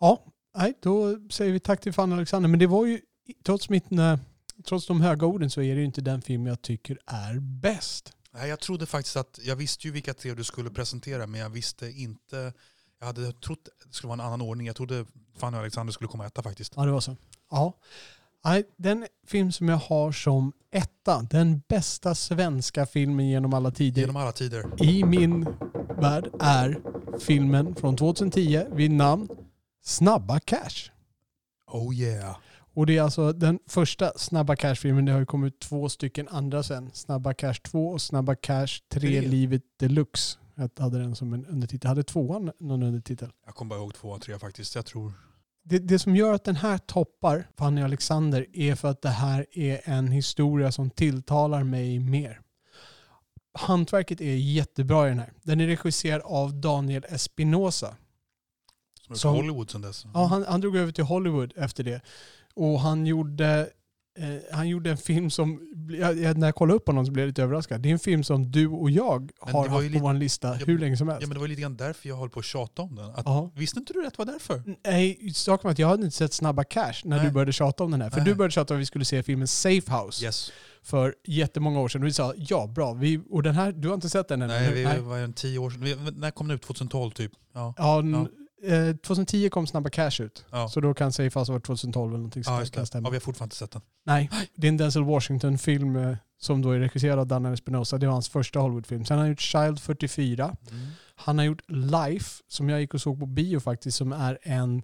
Ja, 0.00 0.24
nej, 0.56 0.74
då 0.82 1.16
säger 1.30 1.52
vi 1.52 1.60
tack 1.60 1.80
till 1.80 1.92
Fanny 1.92 2.14
Alexander. 2.14 2.48
Men 2.48 2.58
det 2.58 2.66
var 2.66 2.86
ju, 2.86 3.00
trots, 3.44 3.68
mitt, 3.70 3.92
eh, 3.92 4.16
trots 4.64 4.86
de 4.86 5.00
höga 5.00 5.26
orden 5.26 5.50
så 5.50 5.62
är 5.62 5.74
det 5.74 5.80
ju 5.80 5.86
inte 5.86 6.00
den 6.00 6.22
film 6.22 6.46
jag 6.46 6.62
tycker 6.62 6.98
är 7.06 7.38
bäst. 7.40 8.12
Nej, 8.34 8.48
jag 8.48 8.60
trodde 8.60 8.86
faktiskt 8.86 9.16
att, 9.16 9.40
jag 9.42 9.56
visste 9.56 9.86
ju 9.86 9.92
vilka 9.92 10.14
tre 10.14 10.34
du 10.34 10.44
skulle 10.44 10.70
presentera, 10.70 11.26
men 11.26 11.40
jag 11.40 11.50
visste 11.50 11.90
inte, 11.90 12.52
jag 12.98 13.06
hade 13.06 13.32
trott 13.32 13.68
det 13.86 13.94
skulle 13.94 14.08
vara 14.08 14.20
en 14.22 14.26
annan 14.26 14.40
ordning. 14.42 14.66
Jag 14.66 14.76
trodde 14.76 15.04
Fanny 15.36 15.56
och 15.56 15.60
Alexander 15.60 15.92
skulle 15.92 16.08
komma 16.08 16.26
etta 16.26 16.42
faktiskt. 16.42 16.72
Ja, 16.76 16.84
det 16.84 16.90
var 16.92 17.00
så. 17.00 17.16
Ja. 17.50 17.72
Nej, 18.44 18.64
den 18.76 19.06
film 19.26 19.52
som 19.52 19.68
jag 19.68 19.76
har 19.76 20.12
som 20.12 20.52
etta, 20.70 21.22
den 21.22 21.62
bästa 21.68 22.14
svenska 22.14 22.86
filmen 22.86 23.28
genom 23.28 23.54
alla 23.54 23.70
tider 23.70 24.00
Genom 24.00 24.16
alla 24.16 24.32
tider. 24.32 24.82
i 24.82 25.04
min 25.04 25.44
värld 26.00 26.30
är 26.40 26.80
filmen 27.18 27.74
från 27.74 27.96
2010 27.96 28.64
vid 28.72 28.90
namn 28.90 29.28
Snabba 29.84 30.40
Cash. 30.40 30.90
Oh 31.70 31.94
yeah. 31.94 32.36
Och 32.74 32.86
det 32.86 32.96
är 32.96 33.02
alltså 33.02 33.32
den 33.32 33.58
första 33.68 34.12
Snabba 34.16 34.56
Cash-filmen. 34.56 35.04
Det 35.04 35.12
har 35.12 35.18
ju 35.18 35.26
kommit 35.26 35.60
två 35.60 35.88
stycken 35.88 36.28
andra 36.28 36.62
sen. 36.62 36.90
Snabba 36.94 37.34
Cash 37.34 37.54
2 37.62 37.88
och 37.88 38.02
Snabba 38.02 38.34
Cash 38.34 38.66
3 38.66 39.00
Tre. 39.00 39.20
Livet 39.20 39.62
Deluxe. 39.78 40.38
Jag 40.56 40.70
hade 40.78 40.98
den 40.98 41.16
som 41.16 41.32
en 41.32 41.46
undertitel. 41.46 41.88
Hade 41.88 42.02
tvåan 42.02 42.52
någon 42.58 42.82
undertitel? 42.82 43.30
Jag 43.46 43.54
kommer 43.54 43.68
bara 43.68 43.78
ihåg 43.80 43.94
två 43.94 44.08
och 44.08 44.20
tre 44.22 44.38
faktiskt. 44.38 44.74
Jag 44.74 44.86
tror. 44.86 45.12
det, 45.62 45.78
det 45.78 45.98
som 45.98 46.16
gör 46.16 46.34
att 46.34 46.44
den 46.44 46.56
här 46.56 46.78
toppar 46.78 47.48
Fanny 47.56 47.82
Alexander 47.82 48.46
är 48.52 48.74
för 48.74 48.88
att 48.88 49.02
det 49.02 49.08
här 49.08 49.46
är 49.52 49.80
en 49.84 50.08
historia 50.08 50.72
som 50.72 50.90
tilltalar 50.90 51.64
mig 51.64 51.98
mer. 51.98 52.40
Hantverket 53.58 54.20
är 54.20 54.34
jättebra 54.34 55.06
i 55.06 55.08
den 55.08 55.18
här. 55.18 55.32
Den 55.42 55.60
är 55.60 55.66
regisserad 55.66 56.22
av 56.24 56.54
Daniel 56.54 57.04
Espinosa. 57.08 57.96
Som 59.14 59.34
är 59.34 59.36
Hollywood 59.36 59.70
sen 59.70 59.80
dess. 59.80 60.06
Ja, 60.14 60.24
han, 60.24 60.44
han 60.48 60.60
drog 60.60 60.76
över 60.76 60.92
till 60.92 61.04
Hollywood 61.04 61.52
efter 61.56 61.84
det. 61.84 62.00
Och 62.54 62.80
han 62.80 63.06
gjorde, 63.06 63.70
han 64.52 64.68
gjorde 64.68 64.90
en 64.90 64.96
film 64.96 65.30
som, 65.30 65.60
jag, 66.00 66.38
när 66.38 66.46
jag 66.46 66.54
kollade 66.54 66.76
upp 66.76 66.86
honom 66.86 67.06
så 67.06 67.12
blev 67.12 67.22
jag 67.22 67.28
lite 67.28 67.42
överraskad. 67.42 67.80
Det 67.80 67.88
är 67.88 67.92
en 67.92 67.98
film 67.98 68.24
som 68.24 68.50
du 68.50 68.66
och 68.68 68.90
jag 68.90 69.32
har 69.40 69.58
haft 69.62 69.70
på 69.72 69.80
lite- 69.80 69.98
vår 69.98 70.14
lista 70.14 70.48
Ja, 70.48 70.54
hur 70.66 70.78
länge 70.78 70.96
som 70.96 71.08
helst. 71.08 71.22
Ja 71.22 71.28
men 71.28 71.34
det 71.34 71.40
var 71.40 71.48
lite 71.48 71.60
grann 71.62 71.76
därför 71.76 72.08
jag 72.08 72.16
höll 72.16 72.30
på 72.30 72.38
att 72.38 72.44
tjata 72.44 72.82
om 72.82 72.94
den. 72.94 73.10
Att, 73.10 73.22
Ja. 73.24 73.50
Visste 73.54 73.78
inte 73.78 73.92
du 73.92 74.06
att 74.06 74.12
det 74.16 74.18
var 74.24 74.32
därför? 74.32 74.62
Nej, 74.86 75.30
saken 75.34 75.68
var 75.68 75.72
att 75.72 75.78
jag 75.78 75.88
hade 75.88 76.04
inte 76.04 76.16
sett 76.16 76.32
Snabba 76.32 76.64
Cash 76.64 76.92
när 77.04 77.16
Nej. 77.16 77.26
du 77.26 77.32
började 77.32 77.52
tjata 77.52 77.84
om 77.84 77.90
den 77.90 78.02
här. 78.02 78.10
För 78.10 78.16
Nej. 78.16 78.24
du 78.24 78.34
började 78.34 78.52
tjata 78.52 78.74
om 78.74 78.78
att 78.78 78.82
vi 78.82 78.86
skulle 78.86 79.04
se 79.04 79.22
filmen 79.22 79.48
Safe 79.48 79.92
House 79.92 80.24
Yes. 80.24 80.52
för 80.82 81.14
jättemånga 81.26 81.80
år 81.80 81.88
sedan. 81.88 82.02
Och 82.02 82.08
vi 82.08 82.12
sa 82.12 82.32
ja, 82.36 82.66
bra. 82.66 82.92
Vi, 82.92 83.20
och 83.30 83.42
den 83.42 83.54
här, 83.54 83.72
du 83.72 83.88
har 83.88 83.94
inte 83.94 84.08
sett 84.08 84.28
den 84.28 84.42
än? 84.42 84.48
Nej, 84.48 84.72
vi 84.74 85.00
var 85.00 85.18
en 85.18 85.32
tio 85.32 85.58
år 85.58 85.70
sedan. 85.70 86.14
När 86.16 86.30
kom 86.30 86.48
den 86.48 86.54
ut? 86.54 86.62
2012 86.62 87.10
typ? 87.10 87.32
Ja. 87.54 87.74
Ja, 87.76 87.98
n- 88.00 88.28
eh, 88.62 88.96
2010 88.96 89.48
kom 89.48 89.66
Snabba 89.66 89.90
Cash 89.90 90.20
ut. 90.20 90.44
Ja. 90.50 90.68
Så 90.68 90.80
då 90.80 90.94
kan 90.94 91.12
Safe 91.12 91.38
ha 91.38 91.44
varit 91.44 91.64
2012 91.64 92.08
eller 92.10 92.18
någonting 92.18 92.42
Ja, 92.46 92.50
sånt. 92.50 92.60
just 92.60 92.74
kan 92.74 92.86
stämma. 92.86 93.06
Ja, 93.08 93.10
vi 93.10 93.16
har 93.16 93.20
fortfarande 93.20 93.46
inte 93.46 93.56
sett 93.56 93.70
den. 93.70 93.82
Nej, 94.04 94.30
det 94.54 94.66
är 94.66 94.68
en 94.68 94.76
Denzel 94.76 95.04
Washington-film 95.04 95.96
eh, 95.96 96.16
som 96.38 96.62
då 96.62 96.70
är 96.70 96.78
regisserad 96.78 97.18
av 97.18 97.26
Daniel 97.26 97.54
Espinosa. 97.54 97.98
Det 97.98 98.06
var 98.06 98.12
hans 98.12 98.28
första 98.28 98.58
Hollywoodfilm. 98.58 99.04
Sen 99.04 99.16
har 99.16 99.24
han 99.24 99.30
gjort 99.30 99.40
Child 99.40 99.80
44. 99.80 100.56
Mm. 100.70 100.86
Han 101.14 101.38
har 101.38 101.44
gjort 101.44 101.62
Life, 101.68 102.42
som 102.48 102.68
jag 102.68 102.80
gick 102.80 102.94
och 102.94 103.00
såg 103.00 103.20
på 103.20 103.26
bio 103.26 103.60
faktiskt, 103.60 103.96
som 103.98 104.12
är 104.12 104.38
en 104.42 104.82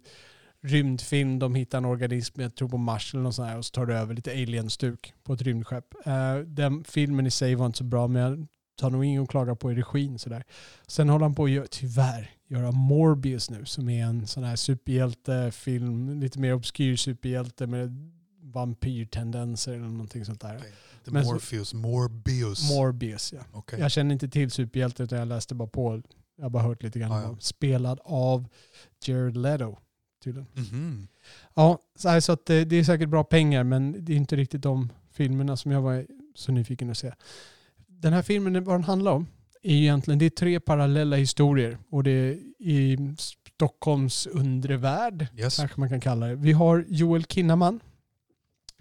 rymdfilm. 0.63 1.39
De 1.39 1.55
hittar 1.55 1.79
en 1.79 1.85
organism, 1.85 2.41
jag 2.41 2.55
tror 2.55 2.69
på 2.69 2.77
Mars 2.79 3.15
eller 3.15 3.23
något 3.23 3.35
sånt 3.35 3.49
här, 3.49 3.59
och 3.59 3.65
så 3.65 3.71
tar 3.71 3.87
det 3.87 3.95
över 3.95 4.15
lite 4.15 4.31
alien-stuk 4.31 5.15
på 5.25 5.33
ett 5.33 5.43
rymdskepp. 5.43 5.85
Eh, 6.05 6.37
den 6.37 6.85
filmen 6.85 7.27
i 7.27 7.31
sig 7.31 7.55
var 7.55 7.67
inte 7.67 7.79
så 7.79 7.85
bra, 7.85 8.07
men 8.09 8.23
jag 8.23 8.47
tar 8.81 8.91
nog 8.91 9.05
ingen 9.05 9.23
att 9.23 9.29
klaga 9.29 9.55
på 9.55 9.73
i 9.73 9.75
regin. 9.75 10.19
Sådär. 10.19 10.45
Sen 10.87 11.09
håller 11.09 11.25
han 11.25 11.35
på 11.35 11.45
att 11.45 11.51
göra, 11.51 11.67
tyvärr, 11.71 12.31
göra 12.53 12.71
Morbius 12.73 13.51
nu, 13.51 13.65
som 13.65 13.89
är 13.89 14.05
en 14.05 14.27
sån 14.27 14.45
här 14.45 14.57
superhjältefilm, 14.57 16.21
lite 16.21 16.39
mer 16.39 16.55
obskyr 16.55 16.97
superhjälte 16.97 17.67
med 17.67 18.11
vampyrtendenser 18.43 19.73
eller 19.73 19.89
någonting 19.89 20.25
sånt 20.25 20.41
där. 20.41 20.57
Okej. 20.57 20.73
Inte 20.99 21.11
Men 21.11 21.25
så- 21.25 21.33
Morpheus, 21.33 21.75
Morbius. 21.75 22.71
Morbius, 22.71 23.33
ja. 23.33 23.41
Okej. 23.53 23.81
Jag 23.81 23.91
känner 23.91 24.13
inte 24.13 24.29
till 24.29 24.51
superhjälte 24.51 25.03
utan 25.03 25.19
jag 25.19 25.29
läste 25.29 25.55
bara 25.55 25.69
på. 25.69 26.03
Jag 26.37 26.45
har 26.45 26.51
bara 26.51 26.63
hört 26.63 26.83
lite 26.83 26.99
grann 26.99 27.13
Ah, 27.13 27.23
ja. 27.23 27.37
Spelad 27.41 28.01
av 28.05 28.49
Jared 29.07 29.37
Leto. 29.37 29.77
Tydligen. 30.25 30.49
Mhm. 30.55 31.09
Ja, 31.55 31.79
så, 31.97 32.09
här, 32.09 32.21
så 32.21 32.33
att 32.33 32.47
det, 32.47 32.65
det 32.65 32.77
är 32.77 32.85
säkert 32.85 33.09
bra 33.09 33.25
pengar 33.25 33.65
men 33.65 34.05
det 34.05 34.13
är 34.13 34.17
inte 34.17 34.37
riktigt 34.37 34.63
de 34.63 34.93
filmerna 35.11 35.57
som 35.57 35.71
jag 35.73 35.83
var 35.83 36.07
så 36.35 36.53
nyfiken 36.53 36.91
att 36.91 36.99
se. 36.99 37.13
Den 37.87 38.13
här 38.13 38.23
filmen, 38.23 38.65
vad 38.65 38.75
den 38.75 38.85
handlar 38.85 39.13
om, 39.13 39.27
egentligen 39.63 40.19
det 40.19 40.25
är 40.27 40.31
tre 40.31 40.61
parallella 40.61 41.17
historier. 41.17 41.79
Och 41.91 42.03
det 42.05 42.11
är 42.11 42.39
i 42.59 43.15
Stockholms 43.55 44.27
undre 44.27 44.77
värld 44.77 45.27
Yes. 45.39 45.57
kanske 45.57 45.81
man 45.81 45.89
kan 45.89 46.01
kalla 46.01 46.27
det. 46.27 46.35
Vi 46.35 46.53
har 46.53 46.85
Joel 46.89 47.25
Kinnaman 47.25 47.81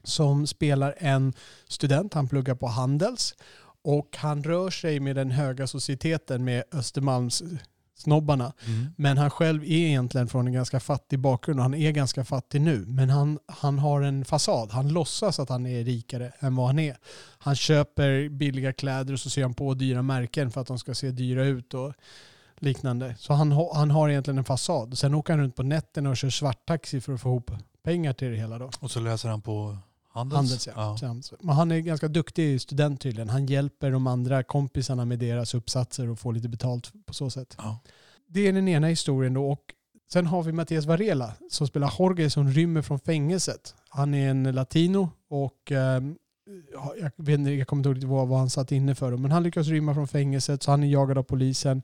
som 0.03 0.47
spelar 0.47 0.95
en 0.97 1.33
student. 1.67 2.13
Han 2.13 2.27
pluggar 2.27 2.55
på 2.55 2.67
Handels 2.67 3.35
och 3.83 4.17
han 4.17 4.43
rör 4.43 4.69
sig 4.69 4.99
med 4.99 5.15
den 5.15 5.31
höga 5.31 5.67
societeten 5.67 6.43
med 6.43 6.63
Östermalms 6.71 7.43
snobbarna. 8.01 8.53
Mm. 8.65 8.93
Men 8.97 9.17
han 9.17 9.29
själv 9.29 9.63
är 9.63 9.67
egentligen 9.67 10.27
från 10.27 10.47
en 10.47 10.53
ganska 10.53 10.79
fattig 10.79 11.19
bakgrund 11.19 11.59
och 11.59 11.63
han 11.63 11.73
är 11.73 11.91
ganska 11.91 12.25
fattig 12.25 12.61
nu. 12.61 12.85
Men 12.87 13.09
han, 13.09 13.39
han 13.47 13.79
har 13.79 14.01
en 14.01 14.25
fasad. 14.25 14.71
Han 14.71 14.89
låtsas 14.89 15.39
att 15.39 15.49
han 15.49 15.65
är 15.65 15.83
rikare 15.83 16.33
än 16.39 16.55
vad 16.55 16.67
han 16.67 16.79
är. 16.79 16.97
Han 17.37 17.55
köper 17.55 18.29
billiga 18.29 18.73
kläder 18.73 19.13
och 19.13 19.19
så 19.19 19.29
ser 19.29 19.41
han 19.43 19.53
på 19.53 19.73
dyra 19.73 20.01
märken 20.01 20.51
för 20.51 20.61
att 20.61 20.67
de 20.67 20.79
ska 20.79 20.93
se 20.95 21.11
dyra 21.11 21.45
ut 21.45 21.73
och 21.73 21.93
liknande. 22.59 23.15
Så 23.19 23.33
han, 23.33 23.51
ha- 23.51 23.75
han 23.75 23.91
har 23.91 24.09
egentligen 24.09 24.37
en 24.37 24.43
fasad. 24.43 24.97
Sen 24.97 25.13
åker 25.13 25.33
han 25.33 25.41
runt 25.41 25.55
på 25.55 25.63
nätterna 25.63 26.09
och 26.09 26.17
kör 26.17 26.29
svarttaxi 26.29 27.01
för 27.01 27.13
att 27.13 27.21
få 27.21 27.29
ihop 27.29 27.51
pengar 27.83 28.13
till 28.13 28.31
det 28.31 28.37
hela 28.37 28.57
då. 28.59 28.69
Och 28.79 28.91
så 28.91 28.99
läser 28.99 29.29
han 29.29 29.41
på 29.41 29.77
Handels. 30.13 30.67
Handels, 30.67 31.01
ja. 31.01 31.21
Så- 31.21 31.35
Men 31.39 31.55
han 31.55 31.71
är 31.71 31.79
ganska 31.79 32.07
duktig 32.07 32.61
student 32.61 33.01
tydligen. 33.01 33.29
Han 33.29 33.45
hjälper 33.45 33.91
de 33.91 34.07
andra 34.07 34.43
kompisarna 34.43 35.05
med 35.05 35.19
deras 35.19 35.53
uppsatser 35.53 36.09
och 36.09 36.19
får 36.19 36.33
lite 36.33 36.49
betalt 36.49 36.91
på 37.05 37.13
så 37.13 37.29
sätt. 37.29 37.55
Ja. 37.57 37.79
Det 38.27 38.47
är 38.47 38.53
den 38.53 38.67
ena 38.67 38.87
historien 38.87 39.33
då. 39.33 39.51
Och 39.51 39.61
sen 40.13 40.27
har 40.27 40.43
vi 40.43 40.51
Mattias 40.51 40.85
Varela 40.85 41.33
som 41.49 41.67
spelar 41.67 41.93
Jorge 41.99 42.29
som 42.29 42.49
rymmer 42.49 42.81
från 42.81 42.99
fängelset. 42.99 43.75
Han 43.89 44.13
är 44.13 44.29
en 44.29 44.43
latino 44.43 45.09
och 45.29 45.71
eh, 45.71 46.01
jag, 47.01 47.11
vet 47.15 47.39
inte, 47.39 47.51
jag 47.51 47.67
kommer 47.67 47.79
inte 47.79 47.87
ihåg 47.89 47.95
riktigt 47.95 48.09
vad, 48.09 48.27
vad 48.27 48.39
han 48.39 48.49
satt 48.49 48.71
inne 48.71 48.95
för. 48.95 49.17
Men 49.17 49.31
han 49.31 49.43
lyckas 49.43 49.67
rymma 49.67 49.93
från 49.93 50.07
fängelset 50.07 50.63
så 50.63 50.71
han 50.71 50.83
är 50.83 50.87
jagad 50.87 51.17
av 51.17 51.23
polisen. 51.23 51.81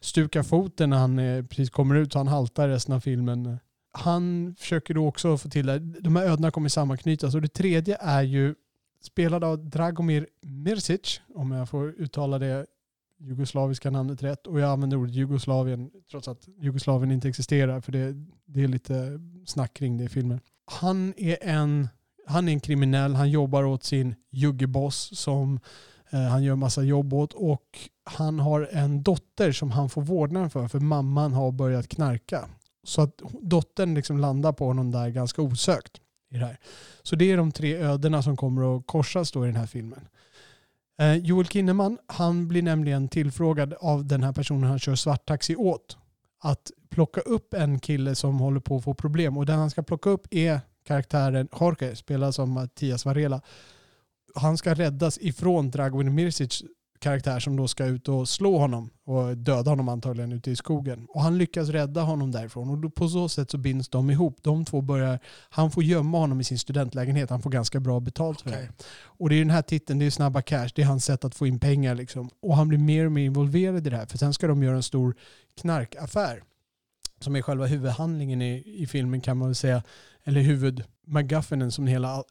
Stukar 0.00 0.42
foten 0.42 0.90
när 0.90 0.96
han 0.96 1.18
eh, 1.18 1.44
precis 1.44 1.70
kommer 1.70 1.94
ut 1.94 2.12
så 2.12 2.18
han 2.18 2.28
haltar 2.28 2.68
resten 2.68 2.94
av 2.94 3.00
filmen. 3.00 3.58
Han 3.98 4.54
försöker 4.58 4.94
då 4.94 5.06
också 5.06 5.38
få 5.38 5.48
till 5.48 5.66
det. 5.66 5.78
De 5.78 6.16
här 6.16 6.24
ödena 6.24 6.50
kommer 6.50 6.68
sammanknytas. 6.68 7.34
Och 7.34 7.42
det 7.42 7.48
tredje 7.48 7.96
är 8.00 8.22
ju 8.22 8.54
spelad 9.02 9.44
av 9.44 9.70
Dragomir 9.70 10.26
Mirsic, 10.42 11.20
om 11.34 11.52
jag 11.52 11.68
får 11.68 11.88
uttala 11.88 12.38
det 12.38 12.66
jugoslaviska 13.18 13.90
namnet 13.90 14.22
rätt. 14.22 14.46
Och 14.46 14.60
jag 14.60 14.70
använder 14.70 14.96
ordet 14.96 15.14
Jugoslavien 15.14 15.90
trots 16.10 16.28
att 16.28 16.48
Jugoslavien 16.58 17.10
inte 17.10 17.28
existerar 17.28 17.80
för 17.80 17.92
det, 17.92 18.14
det 18.46 18.62
är 18.62 18.68
lite 18.68 19.20
snack 19.46 19.74
kring 19.74 19.96
det 19.96 20.04
i 20.04 20.08
filmen. 20.08 20.40
Han 20.66 21.14
är 21.16 21.38
en, 21.40 21.88
han 22.26 22.48
är 22.48 22.52
en 22.52 22.60
kriminell, 22.60 23.14
han 23.14 23.30
jobbar 23.30 23.64
åt 23.64 23.84
sin 23.84 24.14
juggeboss 24.30 25.18
som 25.18 25.60
eh, 26.10 26.20
han 26.20 26.42
gör 26.42 26.56
massa 26.56 26.82
jobb 26.82 27.14
åt 27.14 27.32
och 27.32 27.78
han 28.04 28.38
har 28.38 28.68
en 28.72 29.02
dotter 29.02 29.52
som 29.52 29.70
han 29.70 29.88
får 29.88 30.02
vårdnaden 30.02 30.50
för 30.50 30.68
för 30.68 30.80
mamman 30.80 31.32
har 31.32 31.52
börjat 31.52 31.88
knarka. 31.88 32.48
Så 32.86 33.02
att 33.02 33.22
dottern 33.42 33.94
liksom 33.94 34.18
landar 34.18 34.52
på 34.52 34.66
honom 34.66 34.90
där 34.90 35.08
ganska 35.08 35.42
osökt. 35.42 36.00
I 36.30 36.38
det 36.38 36.46
här. 36.46 36.58
Så 37.02 37.16
det 37.16 37.32
är 37.32 37.36
de 37.36 37.52
tre 37.52 37.76
ödena 37.76 38.22
som 38.22 38.36
kommer 38.36 38.76
att 38.76 38.86
korsas 38.86 39.32
då 39.32 39.44
i 39.44 39.48
den 39.48 39.56
här 39.56 39.66
filmen. 39.66 40.08
Eh, 40.98 41.14
Joel 41.14 41.46
Kinnaman, 41.46 41.98
han 42.06 42.48
blir 42.48 42.62
nämligen 42.62 43.08
tillfrågad 43.08 43.74
av 43.80 44.06
den 44.06 44.22
här 44.22 44.32
personen 44.32 44.70
han 44.70 44.78
kör 44.78 44.94
svarttaxi 44.94 45.56
åt 45.56 45.96
att 46.40 46.70
plocka 46.90 47.20
upp 47.20 47.54
en 47.54 47.78
kille 47.78 48.14
som 48.14 48.38
håller 48.38 48.60
på 48.60 48.76
att 48.76 48.84
få 48.84 48.94
problem. 48.94 49.36
Och 49.36 49.46
den 49.46 49.58
han 49.58 49.70
ska 49.70 49.82
plocka 49.82 50.10
upp 50.10 50.26
är 50.30 50.60
karaktären 50.86 51.48
Jorge, 51.60 51.96
spelad 51.96 52.34
som 52.34 52.50
Mattias 52.50 53.04
Varela. 53.04 53.40
Han 54.34 54.58
ska 54.58 54.74
räddas 54.74 55.18
ifrån 55.18 55.70
Dragoin 55.70 56.14
Mirsic 56.14 56.64
karaktär 56.98 57.40
som 57.40 57.56
då 57.56 57.68
ska 57.68 57.84
ut 57.84 58.08
och 58.08 58.28
slå 58.28 58.58
honom 58.58 58.90
och 59.04 59.36
döda 59.36 59.70
honom 59.70 59.88
antagligen 59.88 60.32
ute 60.32 60.50
i 60.50 60.56
skogen. 60.56 61.06
Och 61.08 61.22
han 61.22 61.38
lyckas 61.38 61.68
rädda 61.68 62.02
honom 62.02 62.32
därifrån 62.32 62.70
och 62.70 62.78
då 62.78 62.90
på 62.90 63.08
så 63.08 63.28
sätt 63.28 63.50
så 63.50 63.58
binds 63.58 63.88
de 63.88 64.10
ihop. 64.10 64.38
De 64.42 64.64
två 64.64 64.80
börjar, 64.80 65.18
han 65.50 65.70
får 65.70 65.84
gömma 65.84 66.18
honom 66.18 66.40
i 66.40 66.44
sin 66.44 66.58
studentlägenhet. 66.58 67.30
Han 67.30 67.42
får 67.42 67.50
ganska 67.50 67.80
bra 67.80 68.00
betalt 68.00 68.40
för 68.40 68.50
det. 68.50 68.68
Och 68.98 69.28
det 69.28 69.34
är 69.34 69.38
den 69.38 69.50
här 69.50 69.62
titeln, 69.62 69.98
det 69.98 70.06
är 70.06 70.10
snabba 70.10 70.42
cash, 70.42 70.68
det 70.74 70.82
är 70.82 70.86
hans 70.86 71.04
sätt 71.04 71.24
att 71.24 71.34
få 71.34 71.46
in 71.46 71.58
pengar 71.58 71.94
liksom. 71.94 72.30
Och 72.42 72.56
han 72.56 72.68
blir 72.68 72.78
mer 72.78 73.06
och 73.06 73.12
mer 73.12 73.24
involverad 73.24 73.86
i 73.86 73.90
det 73.90 73.96
här 73.96 74.06
för 74.06 74.18
sen 74.18 74.34
ska 74.34 74.46
de 74.46 74.62
göra 74.62 74.76
en 74.76 74.82
stor 74.82 75.16
knarkaffär. 75.60 76.42
Som 77.20 77.36
är 77.36 77.42
själva 77.42 77.66
huvudhandlingen 77.66 78.42
i, 78.42 78.82
i 78.82 78.86
filmen 78.86 79.20
kan 79.20 79.36
man 79.36 79.48
väl 79.48 79.54
säga. 79.54 79.82
Eller 80.24 80.40
huvud 80.40 80.84
McGuffinen 81.06 81.72
som 81.72 81.86
hela 81.86 82.24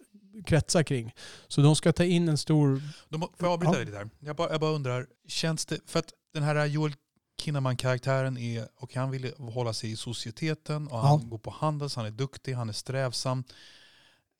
kretsar 0.46 0.84
kring. 0.84 1.14
Så 1.48 1.62
de 1.62 1.76
ska 1.76 1.94
ta 1.94 2.04
in 2.04 2.30
en 2.30 2.38
stor... 2.38 2.82
De, 3.10 3.22
får 3.22 3.30
jag 3.40 3.52
avbryta 3.52 3.72
Ja. 3.74 3.78
dig 3.78 3.86
lite 3.86 3.98
här? 3.98 4.10
Jag 4.20 4.36
bara, 4.36 4.52
jag 4.52 4.60
bara 4.62 4.72
undrar, 4.72 5.08
känns 5.28 5.66
det, 5.66 5.80
för 5.86 6.00
att 6.00 6.14
den 6.34 6.44
här 6.44 6.66
Joel 6.66 6.94
Kinnaman-karaktären 7.42 8.38
är, 8.38 8.68
och 8.76 8.96
han 8.96 9.12
vill 9.12 9.34
hålla 9.38 9.74
sig 9.74 9.92
i 9.92 9.96
societeten 9.96 10.88
och 10.88 11.00
han 11.00 11.20
Ja. 11.22 11.28
går 11.28 11.38
på 11.38 11.52
Handels, 11.52 11.96
han 11.96 12.06
är 12.06 12.12
duktig, 12.12 12.54
han 12.54 12.70
är 12.70 12.74
strävsam. 12.74 13.44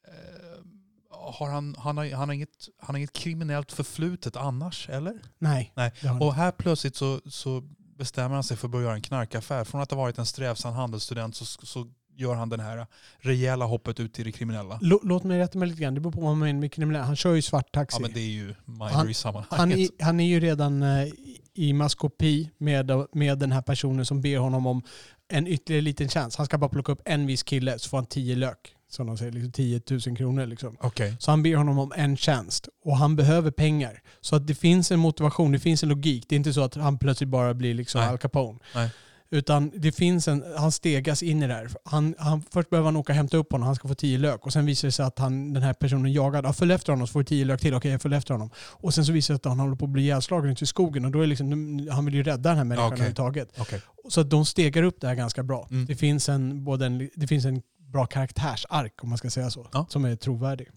Eh, 0.08 0.66
har 1.10 1.50
han, 1.50 1.76
han, 1.80 1.98
har, 1.98 2.12
han, 2.12 2.30
har 2.30 2.34
inget, 2.34 2.70
han 2.80 2.96
har 2.96 2.98
inget 2.98 3.14
kriminellt 3.14 3.72
förflutet 3.72 4.36
annars, 4.36 4.90
eller? 4.90 5.22
Nej. 5.38 5.72
Nej. 5.76 5.92
Och 6.22 6.34
här 6.34 6.52
plötsligt 6.52 6.96
så, 6.96 7.22
så 7.26 7.62
bestämmer 7.98 8.36
han 8.36 8.44
sig 8.44 8.58
för 8.58 8.68
att 8.68 8.72
börja 8.72 8.86
göra 8.86 8.96
en 8.96 9.02
knarkaffär. 9.02 9.64
Från 9.64 9.82
att 9.82 9.92
ha 9.92 9.98
varit 9.98 10.18
en 10.18 10.26
strävsam 10.26 10.74
handelsstudent 10.74 11.36
så, 11.36 11.46
så 11.46 11.92
gör 12.18 12.34
han 12.36 12.50
den 12.50 12.60
här 12.60 12.88
rejäla 13.20 13.66
hoppet 13.66 14.00
ut 14.00 14.20
i 14.20 14.24
det 14.24 14.32
kriminella. 14.32 14.80
Lå- 14.82 15.00
Låt 15.04 15.24
mig 15.24 15.40
rätta 15.40 15.58
mig 15.60 15.68
lite 15.70 15.82
grann. 15.82 15.94
Det 15.94 16.00
beror 16.00 16.12
på 16.12 16.22
vad 16.22 16.30
man 16.38 16.40
menar 16.48 16.60
med 16.60 16.72
kriminell. 16.74 17.02
Han 17.02 17.16
kör 17.16 17.34
ju 17.34 17.42
svarttaxi. 17.42 17.96
Ja 17.98 18.02
men 18.02 18.14
det 18.14 18.20
är 18.20 18.30
ju 18.30 18.54
minor 18.66 19.10
i 19.10 19.14
sammanhanget. 19.14 19.58
han, 19.60 19.72
är, 19.72 20.04
han 20.04 20.20
är 20.20 20.26
ju 20.28 20.40
redan 20.40 20.84
eh, 20.84 21.08
i- 21.54 21.74
maskopi 21.74 22.50
med, 22.58 22.92
med 23.14 23.40
den 23.40 23.52
här 23.52 23.62
personen 23.62 24.06
som 24.06 24.22
ber 24.22 24.38
honom 24.38 24.68
om 24.68 24.82
en 25.28 25.48
ytterligare 25.48 25.82
liten 25.82 26.10
chans. 26.10 26.36
Han 26.36 26.46
ska 26.46 26.58
bara 26.58 26.70
plocka 26.70 26.92
upp 26.92 27.02
en 27.06 27.26
viss 27.28 27.44
kille 27.44 27.80
så 27.80 27.90
får 27.90 27.98
han 27.98 28.06
tio 28.06 28.36
lök. 28.36 28.72
Som 28.90 29.08
de 29.08 29.18
säger, 29.18 29.32
liksom 29.32 29.52
10 29.52 29.82
000 30.08 30.18
kronor. 30.18 30.46
Liksom. 30.46 30.78
Okej. 30.80 31.16
Så 31.20 31.32
han 31.32 31.44
ber 31.44 31.56
honom 31.56 31.80
om 31.80 31.92
en 31.96 32.18
tjänst 32.18 32.70
och 32.84 32.98
han 32.98 33.16
behöver 33.16 33.52
pengar. 33.52 34.02
Så 34.22 34.36
att 34.36 34.48
det 34.48 34.56
finns 34.56 34.92
en 34.92 35.00
motivation, 35.00 35.52
det 35.52 35.60
finns 35.60 35.84
en 35.84 35.90
logik. 35.90 36.26
Det 36.30 36.36
är 36.36 36.38
inte 36.38 36.54
så 36.54 36.62
att 36.64 36.76
han 36.76 36.98
plötsligt 36.98 37.30
bara 37.30 37.54
blir 37.54 37.74
liksom 37.74 38.02
Nej. 38.02 38.10
Al 38.10 38.18
Capone. 38.18 38.60
Nej. 38.76 38.90
Utan 39.30 39.72
det 39.76 39.92
finns 39.92 40.28
en, 40.28 40.44
han 40.58 40.72
stegas 40.72 41.24
in 41.24 41.44
i 41.44 41.48
det 41.48 41.54
här. 41.54 41.70
Han, 41.84 42.16
han, 42.18 42.44
först 42.52 42.70
behöver 42.70 42.86
han 42.88 42.96
åka 42.96 43.12
och 43.14 43.16
hämta 43.16 43.38
upp 43.38 43.52
honom, 43.52 43.66
han 43.66 43.76
ska 43.76 43.88
få 43.88 43.96
tio 43.96 44.18
lök. 44.18 44.46
Och 44.46 44.54
sen 44.54 44.66
visar 44.66 44.88
det 44.88 44.92
sig 44.92 45.06
att 45.06 45.20
han, 45.20 45.54
den 45.54 45.64
här 45.64 45.74
personen 45.74 46.14
jagad, 46.14 46.46
ja, 46.46 46.54
följ 46.54 46.74
efter 46.74 46.94
honom 46.94 47.08
så 47.08 47.12
får 47.12 47.20
du 47.20 47.26
tio 47.26 47.46
lök 47.46 47.62
till. 47.62 47.74
Okej, 47.74 47.92
jag 47.92 48.02
följer 48.02 48.18
efter 48.18 48.34
honom. 48.34 48.50
Och 48.58 48.94
sen 48.94 49.06
så 49.06 49.12
visar 49.12 49.34
det 49.34 49.38
sig 49.38 49.50
att 49.50 49.52
han 49.52 49.60
håller 49.60 49.76
på 49.76 49.86
att 49.86 49.92
bli 49.92 50.04
ihjälslagen 50.04 50.52
ute 50.52 50.64
i 50.64 50.68
skogen. 50.68 51.06
Och 51.06 51.12
då 51.12 51.22
är 51.22 51.28
liksom, 51.28 51.88
han 51.92 52.06
vill 52.06 52.14
ju 52.14 52.24
rädda 52.24 52.50
den 52.50 52.58
här 52.58 52.64
människan 52.64 52.86
Okej. 52.88 52.96
överhuvudtaget. 52.96 53.60
Okej. 53.60 53.82
Så 54.10 54.22
att 54.22 54.30
de 54.30 54.46
stegar 54.46 54.84
upp 54.84 55.02
det 55.02 55.08
här 55.08 55.16
ganska 55.16 55.44
bra. 55.44 55.68
Mm. 55.72 55.86
Det, 55.86 55.96
finns 55.96 56.30
en, 56.30 56.64
både 56.64 56.86
en, 56.86 57.10
det 57.16 57.28
finns 57.28 57.46
en 57.46 57.62
bra 57.78 58.06
karaktärsark, 58.06 59.04
om 59.04 59.10
man 59.10 59.18
ska 59.18 59.30
säga 59.30 59.50
så, 59.50 59.68
Ja. 59.74 59.86
som 59.90 60.06
är 60.06 60.16
trovärdig. 60.16 60.68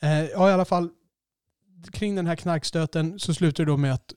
Eh, 0.00 0.24
ja, 0.24 0.50
i 0.50 0.52
alla 0.52 0.64
fall, 0.64 0.90
kring 1.92 2.14
den 2.14 2.26
här 2.26 2.36
knarkstöten 2.36 3.18
så 3.18 3.34
slutar 3.34 3.64
det 3.64 3.70
då 3.70 3.76
med 3.76 3.94
att 3.94 4.12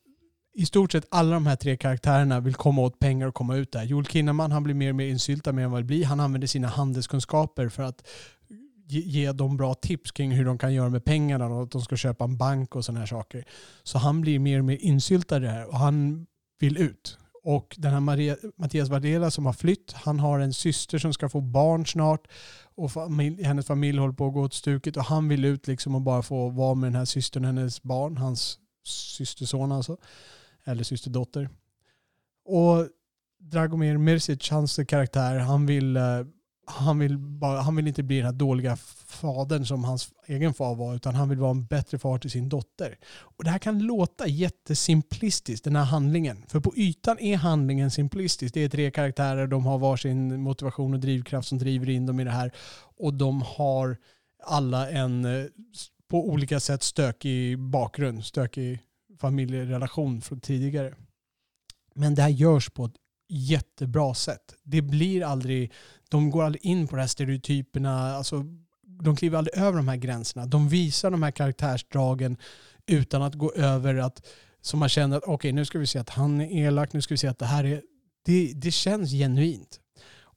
i 0.58 0.66
stort 0.66 0.92
sett 0.92 1.06
alla 1.10 1.34
de 1.34 1.46
här 1.46 1.56
tre 1.56 1.78
karaktärerna 1.78 2.40
vill 2.40 2.56
komma 2.56 2.82
åt 2.82 3.00
pengar 3.00 3.28
och 3.28 3.34
komma 3.34 3.56
ut 3.56 3.72
där. 3.72 3.84
Joel 3.84 4.06
Kinnaman 4.06 4.52
han 4.52 4.64
blir 4.64 4.74
mer 4.74 4.90
och 4.90 4.96
mer 4.96 5.08
insyltad 5.08 5.52
med 5.52 5.66
än 5.66 5.72
vad 5.72 5.80
det 5.82 5.86
blir. 5.86 6.06
Han 6.06 6.20
använder 6.20 6.48
sina 6.48 6.68
handelskunskaper 6.68 7.70
för 7.70 7.84
att 7.84 8.08
ge, 8.88 9.32
dem 9.32 9.58
bra 9.58 9.74
tips 9.74 10.12
kring 10.12 10.32
hur 10.32 10.46
de 10.46 10.58
kan 10.58 10.74
göra 10.74 10.90
med 10.90 11.06
pengarna 11.06 11.46
och 11.46 11.64
att 11.64 11.72
de 11.72 11.82
ska 11.82 11.96
köpa 11.96 12.24
en 12.24 12.38
bank 12.38 12.76
och 12.76 12.86
sådana 12.86 13.00
här 13.00 13.08
saker. 13.08 13.46
Så 13.84 13.98
han 13.98 14.22
blir 14.22 14.40
mer 14.40 14.60
och 14.60 14.66
mer 14.66 14.78
insyltad 14.78 15.38
i 15.38 15.40
det 15.40 15.50
här 15.50 15.68
och 15.68 15.78
han 15.78 16.28
vill 16.60 16.78
ut. 16.78 17.18
Och 17.44 17.76
den 17.78 17.94
här 17.94 18.00
Maria, 18.00 18.36
Mattias 18.56 18.90
Vardela 18.90 19.32
som 19.32 19.46
har 19.46 19.54
flytt, 19.54 19.94
han 19.94 20.20
har 20.20 20.40
en 20.40 20.54
syster 20.54 20.98
som 20.98 21.14
ska 21.14 21.30
få 21.30 21.42
barn 21.42 21.86
snart 21.86 22.28
och 22.76 22.92
familj, 22.92 23.44
hennes 23.44 23.66
familj 23.66 24.00
håller 24.00 24.14
på 24.14 24.28
att 24.28 24.34
gå 24.34 24.42
åt 24.42 24.54
stuket 24.54 24.98
och 24.98 25.04
han 25.04 25.28
vill 25.28 25.46
ut 25.46 25.68
liksom 25.68 25.96
och 25.96 26.02
bara 26.02 26.22
få 26.22 26.50
vara 26.50 26.76
med 26.76 26.88
den 26.88 26.96
här 26.96 27.06
systern, 27.06 27.46
hennes 27.46 27.84
barn, 27.84 28.18
hans 28.18 28.60
systerson 28.88 29.72
alltså, 29.72 29.98
eller 30.68 30.84
systerdotter. 30.84 31.50
Och 32.46 32.88
Dragomir 33.40 33.98
Mirsic, 33.98 34.52
hans 34.52 34.80
karaktär, 34.88 35.36
han 35.40 35.66
vill, 35.66 35.98
eh, 35.98 36.04
han 36.66 37.00
vill, 37.00 37.18
bara, 37.18 37.62
han 37.62 37.76
vill 37.76 37.88
inte 37.88 38.04
bli 38.04 38.18
den 38.18 38.26
här 38.26 38.34
dåliga 38.34 38.76
fadern 39.08 39.66
som 39.66 39.84
hans 39.84 40.10
egen 40.28 40.54
far 40.54 40.76
var, 40.76 40.96
utan 40.96 41.16
han 41.16 41.30
vill 41.30 41.40
vara 41.40 41.52
en 41.52 41.66
bättre 41.66 42.00
far 42.00 42.18
till 42.18 42.32
sin 42.32 42.50
dotter. 42.50 42.98
Och 43.20 43.44
det 43.44 43.50
här 43.50 43.60
kan 43.60 43.80
låta 43.80 44.28
jättesimplistiskt, 44.28 45.64
den 45.64 45.76
här 45.76 45.84
handlingen. 45.84 46.46
För 46.48 46.60
på 46.60 46.76
ytan 46.76 47.20
är 47.20 47.38
handlingen 47.38 47.92
simplistisk. 47.92 48.54
Det 48.54 48.64
är 48.64 48.70
tre 48.70 48.92
karaktärer, 48.92 49.48
de 49.48 49.66
har 49.66 49.78
varsin 49.78 50.42
motivation 50.42 50.94
och 50.94 51.00
drivkraft 51.00 51.48
som 51.48 51.58
driver 51.58 51.90
in 51.90 52.06
dem 52.06 52.20
i 52.20 52.24
det 52.24 52.32
här. 52.32 52.52
Och 52.98 53.14
de 53.14 53.42
har 53.42 53.98
alla 54.44 54.90
en 54.90 55.26
eh, 55.26 55.46
på 56.08 56.30
olika 56.30 56.60
sätt 56.60 56.84
stökig 56.84 57.60
bakgrund, 57.60 58.26
stökig 58.26 58.80
familjerelation 59.20 60.22
från 60.22 60.40
tidigare. 60.40 60.94
Men 61.96 62.16
det 62.16 62.22
här 62.22 62.30
görs 62.30 62.70
på 62.70 62.86
ett 62.86 62.96
jättebra 63.30 64.14
sätt. 64.14 64.56
Det 64.64 64.82
blir 64.82 65.24
aldrig, 65.24 65.74
de 66.10 66.30
går 66.30 66.44
aldrig 66.44 66.66
in 66.66 66.88
på 66.88 66.96
de 66.96 67.00
här 67.00 67.08
stereotyperna, 67.08 68.16
alltså, 68.16 68.46
de 68.82 69.16
kliver 69.16 69.38
aldrig 69.38 69.58
över 69.58 69.78
de 69.78 69.88
här 69.88 69.96
gränserna. 69.96 70.46
De 70.46 70.70
visar 70.70 71.12
de 71.12 71.24
här 71.24 71.32
karaktärsdragen 71.32 72.38
utan 72.86 73.22
att 73.22 73.36
gå 73.36 73.54
över 73.54 73.96
att, 73.96 74.28
så 74.62 74.78
man 74.78 74.90
känner 74.90 75.18
att 75.18 75.24
okej 75.24 75.52
nu 75.52 75.66
ska 75.66 75.80
vi 75.80 75.88
se 75.88 76.00
att 76.00 76.10
han 76.10 76.42
är 76.42 76.68
elak, 76.68 76.94
nu 76.94 77.02
ska 77.02 77.14
vi 77.14 77.18
se 77.18 77.28
att 77.28 77.40
det 77.40 77.46
här 77.46 77.64
är, 77.64 77.82
det, 78.26 78.52
det 78.56 78.72
känns 78.72 79.12
genuint. 79.12 79.80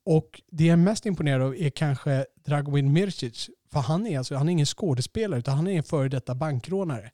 Och 0.05 0.43
det 0.51 0.64
jag 0.64 0.72
är 0.72 0.76
mest 0.76 1.07
imponerad 1.07 1.43
av 1.43 1.57
är 1.57 1.70
kanske 1.70 2.26
Dragomin 2.45 2.93
Mircic. 2.93 3.51
För 3.72 3.81
han 3.81 4.07
är, 4.07 4.18
alltså, 4.18 4.35
han 4.35 4.49
är 4.49 4.53
ingen 4.53 4.66
skådespelare 4.66 5.39
utan 5.41 5.57
han 5.57 5.66
är 5.66 5.76
en 5.76 5.83
före 5.83 6.09
detta 6.09 6.35
bankrånare. 6.35 7.11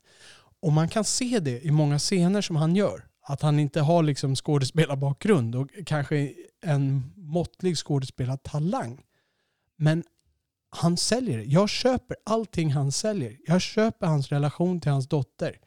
Och 0.66 0.72
man 0.72 0.88
kan 0.88 1.04
se 1.04 1.40
det 1.40 1.60
i 1.66 1.70
många 1.70 1.98
scener 1.98 2.40
som 2.40 2.56
han 2.56 2.76
gör. 2.76 3.04
Att 3.22 3.42
han 3.42 3.58
inte 3.58 3.80
har 3.80 4.02
liksom 4.02 4.36
skådespelarbakgrund 4.36 5.54
och 5.54 5.70
kanske 5.86 6.32
en 6.62 7.12
måttlig 7.16 7.76
skådespelartalang. 7.76 9.00
Men 9.76 10.04
han 10.70 10.96
säljer 10.96 11.38
det. 11.38 11.44
Jag 11.44 11.68
köper 11.68 12.16
allting 12.24 12.72
han 12.72 12.92
säljer. 12.92 13.36
Jag 13.46 13.60
köper 13.60 14.06
hans 14.06 14.28
relation 14.28 14.80
till 14.80 14.90
hans 14.90 15.08
dotter. 15.08 15.58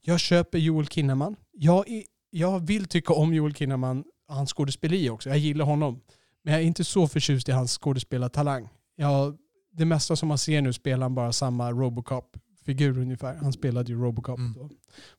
Jag 0.00 0.20
köper 0.20 0.58
Joel 0.58 0.88
Kinnaman. 0.88 1.36
Jag, 1.52 1.88
är, 1.88 2.02
jag 2.30 2.66
vill 2.66 2.84
tycka 2.84 3.12
om 3.12 3.34
Joel 3.34 3.54
Kinnaman, 3.54 4.04
hans 4.28 4.52
skådespeleri 4.52 5.10
också. 5.10 5.28
Jag 5.28 5.38
gillar 5.38 5.64
honom. 5.64 6.00
Men 6.42 6.52
jag 6.52 6.62
är 6.62 6.66
inte 6.66 6.84
så 6.84 7.08
förtjust 7.08 7.48
i 7.48 7.52
hans 7.52 7.78
skådespelartalang. 7.78 8.68
Jag, 8.96 9.36
det 9.72 9.84
mesta 9.84 10.16
som 10.16 10.28
man 10.28 10.38
ser 10.38 10.62
nu 10.62 10.72
spelar 10.72 11.02
han 11.02 11.14
bara 11.14 11.32
samma 11.32 11.70
Robocop. 11.70 12.36
Robocop-figur 12.68 12.98
ungefär. 13.02 13.34
Han 13.36 13.52
spelade 13.52 13.92
ju 13.92 13.98
Robocop 14.02 14.38
Mm. 14.38 14.52
då, 14.52 14.70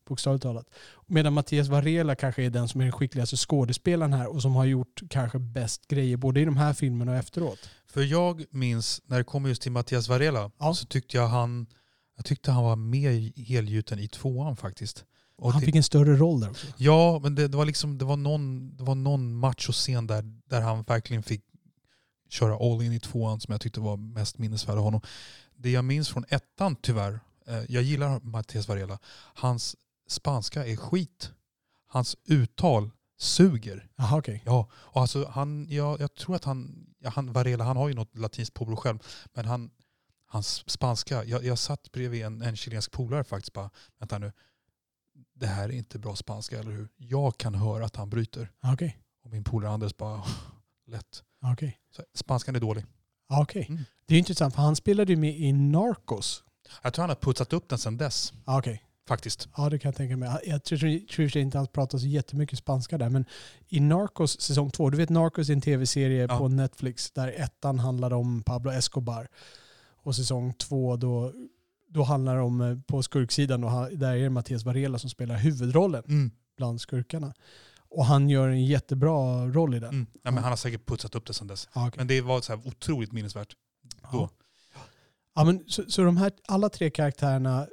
bokstavligt 0.08 0.44
talat. 0.44 0.68
Medan 1.08 1.34
Mattias 1.34 1.68
Varela 1.68 2.16
kanske 2.16 2.44
är 2.44 2.50
den 2.50 2.68
som 2.68 2.82
är 2.82 2.86
den 2.86 2.92
skickligaste 2.92 3.38
skådespelaren 3.38 4.14
här 4.14 4.28
och 4.28 4.42
som 4.42 4.56
har 4.56 4.66
gjort 4.66 5.02
kanske 5.10 5.40
bäst 5.40 5.88
grejer 5.88 6.18
både 6.18 6.42
i 6.42 6.46
de 6.46 6.58
här 6.58 6.74
filmerna 6.74 7.12
och 7.12 7.18
efteråt. 7.18 7.70
För 7.88 8.02
jag 8.04 8.44
minns, 8.52 9.02
när 9.06 9.18
det 9.18 9.24
kommer 9.24 9.50
just 9.50 9.62
till 9.62 9.72
Mattias 9.72 10.08
Varela, 10.10 10.52
Ja. 10.60 10.74
så 10.74 10.86
tyckte 10.86 11.18
jag 11.18 11.28
han, 11.28 11.68
jag 12.16 12.26
tyckte 12.26 12.52
han 12.52 12.64
var 12.64 12.76
mer 12.76 13.42
helgjuten 13.42 14.00
i 14.00 14.08
tvåan 14.08 14.56
faktiskt. 14.56 15.06
Och 15.38 15.52
Han 15.54 15.62
fick 15.62 15.76
en 15.76 15.84
större 15.84 16.16
roll 16.16 16.40
där 16.40 16.50
också. 16.50 16.68
Ja, 16.78 17.20
men 17.24 17.36
det, 17.36 17.48
det 17.48 17.58
var 17.58 17.66
liksom, 17.66 17.98
det 17.98 18.06
var 18.06 18.18
någon, 18.18 18.76
det 18.76 18.84
var 18.84 18.96
någon 18.96 19.34
machoscen 19.36 20.08
där, 20.08 20.24
där 20.50 20.62
han 20.62 20.84
verkligen 20.84 21.24
fick 21.24 21.42
köra 22.30 22.56
all 22.56 22.82
in 22.84 22.94
i 22.94 23.00
tvåan 23.00 23.40
som 23.40 23.52
jag 23.52 23.62
tyckte 23.62 23.80
var 23.80 23.98
mest 23.98 24.38
minnesvärd 24.38 24.78
av 24.78 24.84
honom. 24.84 25.02
Det 25.56 25.72
jag 25.72 25.86
minns 25.86 26.10
från 26.10 26.26
ettan 26.30 26.76
tyvärr, 26.76 27.20
jag 27.68 27.84
gillar 27.84 28.20
Mattias 28.20 28.68
Varela, 28.68 29.00
hans 29.34 29.76
spanska 30.08 30.66
är 30.66 30.76
skit. 30.76 31.32
Hans 31.88 32.18
uttal 32.26 32.92
suger. 33.18 33.90
Jaha 33.96 34.18
okej. 34.18 34.44
Ja, 34.46 34.70
och 34.74 35.02
alltså 35.02 35.28
han, 35.28 35.68
jag, 35.70 36.00
jag 36.00 36.14
tror 36.14 36.36
att 36.36 36.44
han, 36.44 36.86
ja, 37.00 37.10
han, 37.10 37.34
Varela, 37.34 37.64
han 37.64 37.78
har 37.78 37.88
ju 37.88 37.94
något 37.94 38.18
latinskt 38.18 38.54
påbrå 38.54 38.76
själv, 38.76 39.00
men 39.34 39.46
han, 39.46 39.72
hans 40.26 40.70
spanska, 40.70 41.24
jag, 41.24 41.44
jag 41.44 41.58
satt 41.58 41.92
bredvid 41.92 42.26
en, 42.26 42.42
en 42.42 42.56
chilensk 42.56 42.92
polare 42.92 43.24
faktiskt 43.24 43.54
bara, 43.54 43.70
vänta 44.00 44.18
nu, 44.18 44.32
det 45.34 45.48
här 45.48 45.70
är 45.70 45.74
inte 45.74 46.00
bra 46.00 46.16
spanska, 46.16 46.60
eller 46.60 46.72
hur? 46.72 46.90
Jag 46.98 47.38
kan 47.38 47.56
höra 47.56 47.86
att 47.86 47.96
han 47.96 48.10
bryter. 48.10 48.52
Ja, 48.62 48.74
Okej. 48.74 49.00
Och 49.24 49.32
min 49.32 49.44
polare 49.44 49.72
Anders 49.72 49.98
bara, 49.98 50.24
lätt. 50.88 51.24
Ja, 51.42 51.54
Okej. 51.54 51.80
Så, 51.96 52.04
spanskan 52.14 52.56
är 52.56 52.60
dålig. 52.60 52.86
Ja, 53.30 53.42
Okej. 53.42 53.66
Mm. 53.70 53.84
Det 54.06 54.16
är 54.16 54.20
intressant 54.20 54.56
för 54.56 54.62
han 54.62 54.76
spelade 54.76 55.12
ju 55.12 55.18
med 55.18 55.40
i 55.40 55.54
Narcos. 55.54 56.44
Jag 56.82 56.94
tror 56.94 57.04
han 57.04 57.10
har 57.10 57.16
putsat 57.16 57.54
upp 57.54 57.70
den 57.70 57.80
sedan 57.80 57.98
dess, 57.98 58.34
Ja, 58.46 58.60
Okej. 58.60 58.84
faktiskt. 59.08 59.48
Ja, 59.58 59.70
det 59.70 59.80
kan 59.80 59.90
jag 59.90 59.96
tänka 59.96 60.18
mig. 60.18 60.30
Jag 60.46 60.64
tror, 60.64 61.38
inte 61.38 61.58
han 61.58 61.68
pratar 61.68 61.98
så 61.98 62.08
jättemycket 62.08 62.60
spanska 62.60 62.98
där, 62.98 63.10
men 63.10 63.26
i 63.68 63.80
Narcos 63.80 64.42
säsong 64.42 64.72
två, 64.72 64.90
du 64.90 64.98
vet 64.98 65.10
Narcos 65.10 65.50
är 65.50 65.54
en 65.54 65.62
tv-serie 65.62 66.28
Ja. 66.30 66.38
på 66.38 66.48
Netflix 66.48 67.12
där 67.12 67.28
ettan 67.38 67.80
handlar 67.80 68.14
om 68.14 68.44
Pablo 68.44 68.72
Escobar 68.72 69.28
och 70.04 70.16
säsong 70.16 70.54
två 70.54 70.96
då, 70.98 71.34
då 71.88 72.04
handlar 72.04 72.36
det 72.36 72.42
om, 72.42 72.62
eh, 72.62 72.78
på 72.88 73.04
skurksidan, 73.04 73.64
och 73.64 73.98
där 73.98 74.16
är 74.16 74.24
det 74.24 74.30
Mattias 74.30 74.66
Varela 74.66 75.00
som 75.00 75.10
spelar 75.10 75.38
huvudrollen 75.38 76.04
Mm. 76.08 76.32
bland 76.58 76.82
skurkarna. 76.82 77.34
Och 77.92 78.06
han 78.06 78.30
gör 78.30 78.50
en 78.50 78.66
jättebra 78.66 79.48
roll 79.48 79.76
i 79.76 79.80
den. 79.80 79.90
Mm. 79.90 80.08
Ja, 80.24 80.32
men 80.32 80.44
han 80.44 80.52
har 80.52 80.58
säkert 80.58 80.86
putsat 80.86 81.16
upp 81.16 81.26
det 81.28 81.34
sedan 81.34 81.48
dess. 81.48 81.68
Ja, 81.76 81.88
okej. 81.88 81.98
Men 81.98 82.08
det 82.08 82.22
var 82.22 82.42
så 82.42 82.56
här 82.56 82.68
otroligt 82.68 83.12
minnesvärt. 83.12 83.56
då. 83.84 84.08
Ja. 84.12 84.30
Ja, 85.40 85.46
men 85.46 85.64
så, 85.68 85.84
så 85.88 86.04
de 86.04 86.18
här 86.18 86.32
alla 86.48 86.70
tre 86.70 86.90
karaktärerna, 86.90 87.68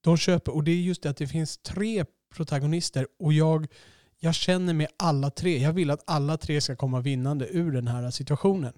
de 0.00 0.16
köper, 0.16 0.54
och 0.54 0.64
det 0.64 0.70
är 0.70 0.76
just 0.76 1.02
det 1.02 1.10
att 1.10 1.16
det 1.16 1.26
finns 1.26 1.58
tre 1.58 2.04
protagonister 2.34 3.06
och 3.18 3.32
jag, 3.32 3.66
jag 4.18 4.34
känner 4.34 4.74
med 4.74 4.88
alla 4.96 5.30
tre. 5.30 5.58
Jag 5.58 5.72
vill 5.72 5.90
att 5.90 6.02
alla 6.06 6.36
tre 6.36 6.60
ska 6.60 6.76
komma 6.76 7.00
vinnande 7.00 7.48
ur 7.48 7.72
den 7.72 7.88
här 7.88 8.10
situationen. 8.10 8.72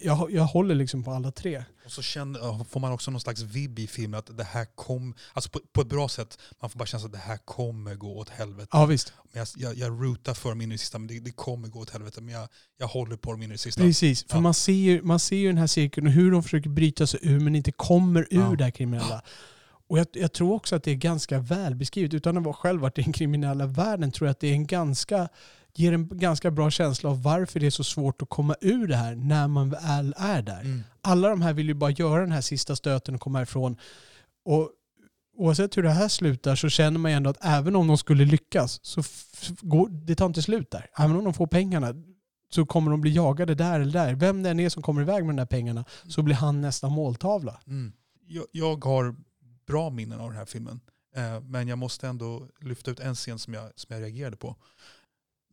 Jag, 0.00 0.30
jag 0.30 0.44
håller 0.44 0.74
liksom 0.74 1.04
på 1.04 1.10
alla 1.10 1.30
tre. 1.30 1.64
Och 1.84 1.90
så 1.92 2.02
känner, 2.02 2.64
får 2.64 2.80
man 2.80 2.92
också 2.92 3.10
någon 3.10 3.20
slags 3.20 3.40
vibb 3.42 3.78
i 3.78 3.86
filmen 3.86 4.18
att 4.18 4.36
det 4.36 4.44
här 4.44 4.64
kom, 4.74 5.14
alltså 5.32 5.50
på, 5.50 5.60
på 5.72 5.80
ett 5.80 5.86
bra 5.88 6.08
sätt, 6.08 6.38
man 6.60 6.70
får 6.70 6.78
bara 6.78 6.86
känna 6.86 7.04
att 7.04 7.12
det 7.12 7.18
här 7.18 7.36
kommer 7.36 7.94
gå 7.94 8.18
åt 8.18 8.28
helvete. 8.28 8.68
Ja 8.72 8.86
visst, 8.86 9.12
Men 9.32 9.38
jag, 9.38 9.48
jag, 9.56 9.78
jag 9.78 10.02
rootar 10.04 10.34
för 10.34 10.48
dem 10.48 10.60
in 10.60 10.72
i 10.72 10.74
det 10.74 10.78
sista, 10.78 10.98
men 10.98 11.08
det, 11.08 11.20
det 11.20 11.30
kommer 11.30 11.68
gå 11.68 11.80
åt 11.80 11.90
helvete. 11.90 12.20
Men 12.20 12.34
jag, 12.34 12.48
jag 12.78 12.86
håller 12.86 13.16
på 13.16 13.30
dem 13.32 13.42
in 13.42 13.48
i 13.50 13.52
det 13.52 13.58
sista. 13.58 13.82
precis. 13.82 14.24
För 14.28 14.36
Ja. 14.36 14.40
man, 14.40 14.54
ser 14.54 15.02
man 15.02 15.20
ser 15.20 15.36
ju 15.36 15.46
den 15.46 15.58
här 15.58 15.66
cirkeln 15.66 16.06
och 16.06 16.12
hur 16.12 16.30
de 16.30 16.42
försöker 16.42 16.70
bryta 16.70 17.06
sig 17.06 17.20
ur 17.22 17.40
men 17.40 17.54
inte 17.56 17.72
kommer 17.72 18.20
ur 18.30 18.40
Ja. 18.40 18.54
det 18.58 18.64
här 18.64 18.70
kriminella. 18.70 19.22
Och 19.86 19.98
jag, 19.98 20.06
jag 20.12 20.32
tror 20.32 20.52
också 20.54 20.76
att 20.76 20.82
det 20.84 20.90
är 20.90 20.94
ganska 20.94 21.38
välbeskrivet. 21.38 22.14
Utan 22.14 22.36
att 22.36 22.44
vara 22.44 22.54
själv 22.54 22.80
varit 22.80 22.98
i 22.98 23.02
den 23.02 23.12
kriminella 23.12 23.66
världen 23.66 24.12
tror 24.12 24.26
jag 24.26 24.30
att 24.30 24.40
det 24.40 24.48
är 24.48 24.52
en 24.52 24.66
ganska, 24.66 25.28
ger 25.74 25.92
en 25.92 26.08
ganska 26.08 26.50
bra 26.50 26.70
känsla 26.70 27.10
av 27.10 27.22
varför 27.22 27.60
det 27.60 27.66
är 27.66 27.70
så 27.70 27.84
svårt 27.84 28.22
att 28.22 28.28
komma 28.28 28.54
ur 28.60 28.86
det 28.86 28.96
här 28.96 29.14
när 29.14 29.48
man 29.48 29.70
väl 29.70 30.14
är 30.16 30.42
där. 30.42 30.60
Mm. 30.60 30.82
Alla 31.02 31.28
de 31.28 31.42
här 31.42 31.52
vill 31.52 31.68
ju 31.68 31.74
bara 31.74 31.90
göra 31.90 32.20
den 32.20 32.32
här 32.32 32.40
sista 32.40 32.76
stöten 32.76 33.14
och 33.14 33.20
komma 33.20 33.42
ifrån. 33.42 33.76
Och 34.44 34.70
oavsett 35.36 35.76
hur 35.76 35.82
det 35.82 35.90
här 35.90 36.08
slutar 36.08 36.56
så 36.56 36.68
känner 36.68 36.98
man 36.98 37.10
ju 37.10 37.16
ändå 37.16 37.30
att 37.30 37.44
även 37.44 37.76
om 37.76 37.86
de 37.86 37.98
skulle 37.98 38.24
lyckas 38.24 38.80
så 38.82 39.02
går, 39.60 39.88
det 39.88 40.14
tar 40.14 40.26
inte 40.26 40.42
slut 40.42 40.70
där. 40.70 40.90
Även 40.98 41.16
om 41.16 41.24
de 41.24 41.34
får 41.34 41.46
pengarna 41.46 41.94
så 42.50 42.66
kommer 42.66 42.90
de 42.90 43.00
bli 43.00 43.10
jagade 43.14 43.54
där 43.54 43.80
eller 43.80 43.92
där. 43.92 44.14
Vem 44.14 44.42
det 44.42 44.50
än 44.50 44.60
är 44.60 44.68
som 44.68 44.82
kommer 44.82 45.02
iväg 45.02 45.24
med 45.24 45.34
de 45.34 45.40
där 45.40 45.46
pengarna 45.46 45.84
så 46.08 46.22
blir 46.22 46.34
han 46.34 46.60
nästa 46.60 46.88
måltavla. 46.88 47.60
Mm. 47.66 47.92
Jag, 48.26 48.44
jag 48.52 48.84
har 48.84 49.16
bra 49.66 49.90
minnen 49.90 50.20
av 50.20 50.28
den 50.28 50.38
här 50.38 50.46
filmen. 50.46 50.80
Eh, 51.16 51.40
men 51.40 51.68
jag 51.68 51.78
måste 51.78 52.08
ändå 52.08 52.48
lyfta 52.60 52.90
ut 52.90 53.00
en 53.00 53.14
scen 53.14 53.38
som 53.38 53.54
jag, 53.54 53.70
som 53.76 53.94
jag 53.94 54.02
reagerade 54.02 54.36
på. 54.36 54.56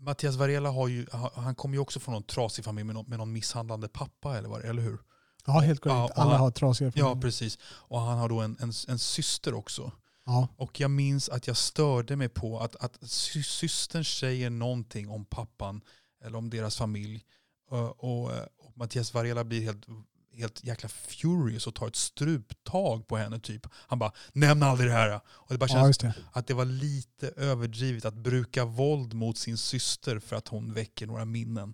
Mattias 0.02 0.36
Varela 0.36 0.70
har 0.70 0.88
ju, 0.88 1.06
ha- 1.12 1.32
han 1.36 1.56
kommer 1.56 1.76
ju 1.76 1.80
också 1.80 2.00
från 2.00 2.14
någon 2.14 2.24
trasig 2.24 2.66
familj 2.66 2.86
med 2.86 2.96
någon, 2.96 3.06
med 3.10 3.18
någon 3.20 3.32
misshandlande 3.34 3.88
pappa, 3.90 4.38
eller 4.38 4.50
vad 4.50 4.62
eller 4.66 4.82
hur? 4.82 5.00
Ja, 5.46 5.60
helt 5.60 5.86
Ja, 5.86 5.98
korrekt. 6.08 6.18
Alla 6.20 6.38
har 6.38 6.52
trasiga 6.52 6.92
Ja, 6.96 7.04
familjer. 7.06 7.22
precis. 7.22 7.60
Och 7.64 8.00
han 8.02 8.18
har 8.18 8.30
då 8.30 8.40
en, 8.42 8.58
en, 8.60 8.72
en 8.88 9.00
syster 9.00 9.54
också. 9.54 9.92
Ja. 10.26 10.48
Och 10.58 10.80
jag 10.80 10.92
minns 10.92 11.30
att 11.30 11.48
jag 11.48 11.58
störde 11.58 12.16
mig 12.16 12.30
på 12.30 12.60
att, 12.60 12.76
att 12.76 12.98
sy- 13.10 13.44
systern 13.44 14.06
säger 14.06 14.50
någonting 14.50 15.10
om 15.10 15.26
pappan 15.26 15.82
eller 16.26 16.38
om 16.38 16.50
deras 16.50 16.78
familj. 16.78 17.24
Och, 17.70 18.04
och, 18.04 18.32
och 18.58 18.72
Mattias 18.78 19.14
Varela 19.14 19.44
blir 19.44 19.62
helt, 19.62 19.86
helt 20.34 20.64
jäkla 20.64 20.90
furious 20.90 21.68
och 21.68 21.76
tar 21.76 21.88
ett 21.88 21.96
struptag 21.96 23.08
på 23.08 23.18
henne. 23.18 23.40
typ. 23.40 23.68
Han 23.74 24.00
bara 24.00 24.12
“nämn 24.34 24.64
aldrig 24.64 24.90
det 24.90 24.94
här”. 24.94 25.20
Och 25.28 25.48
det 25.50 25.58
bara 25.58 25.66
ja, 25.70 25.74
känns 25.76 25.88
just 25.88 26.02
det. 26.02 26.14
att 26.32 26.48
det 26.48 26.54
var 26.54 26.66
lite 26.66 27.28
överdrivet 27.38 28.06
att 28.06 28.14
bruka 28.16 28.66
våld 28.66 29.14
mot 29.14 29.38
sin 29.38 29.58
syster 29.58 30.20
för 30.20 30.36
att 30.36 30.48
hon 30.48 30.74
väcker 30.74 31.08
några 31.08 31.26
minnen. 31.26 31.74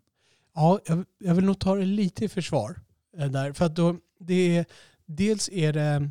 Ja, 0.56 0.80
jag, 0.86 1.06
jag 1.20 1.36
vill 1.36 1.46
nog 1.46 1.60
ta 1.60 1.76
det 1.76 1.86
lite 1.86 2.26
i 2.26 2.30
försvar. 2.30 2.80
eh, 3.18 3.28
Där, 3.32 3.54
för 3.54 3.66
att 3.66 3.76
då, 3.76 3.96
det 4.20 4.58
är, 4.58 4.66
dels 5.06 5.50
är 5.50 5.74
det... 5.74 6.10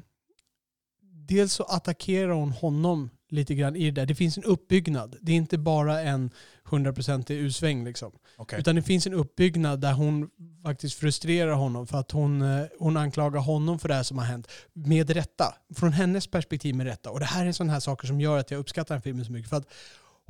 Dels 1.28 1.52
så 1.52 1.62
attackerar 1.64 2.32
hon 2.32 2.50
honom 2.52 3.10
lite 3.28 3.54
grann 3.54 3.76
i 3.76 3.84
det 3.84 3.90
där. 3.90 4.06
Det 4.06 4.14
finns 4.14 4.36
en 4.38 4.44
uppbyggnad. 4.44 5.16
Det 5.20 5.32
är 5.32 5.36
inte 5.36 5.58
bara 5.58 6.00
en 6.02 6.30
100% 6.70 7.30
U-sväng 7.32 7.84
liksom. 7.84 8.12
Okay. 8.38 8.60
Utan 8.60 8.76
det 8.76 8.82
finns 8.82 9.06
en 9.06 9.14
uppbyggnad 9.14 9.80
där 9.80 9.92
hon 9.92 10.30
faktiskt 10.62 10.98
frustrerar 10.98 11.52
honom 11.52 11.86
för 11.86 11.98
att 11.98 12.10
hon, 12.10 12.42
eh, 12.42 12.66
hon 12.78 12.96
anklagar 12.96 13.40
honom 13.40 13.78
för 13.78 13.88
det 13.88 13.94
här 13.94 14.02
som 14.02 14.18
har 14.18 14.24
hänt. 14.24 14.48
Med 14.72 15.10
rätta. 15.10 15.54
Från 15.74 15.92
hennes 15.92 16.26
perspektiv 16.26 16.74
med 16.74 16.86
rätta. 16.86 17.10
Och 17.10 17.20
det 17.20 17.26
här 17.26 17.46
är 17.46 17.52
sådana 17.52 17.72
här 17.72 17.80
saker 17.80 18.06
som 18.06 18.20
gör 18.20 18.38
att 18.38 18.50
jag 18.50 18.58
uppskattar 18.58 18.94
den 18.94 19.02
filmen 19.02 19.24
så 19.24 19.32
mycket. 19.32 19.50
För 19.50 19.56
att 19.56 19.66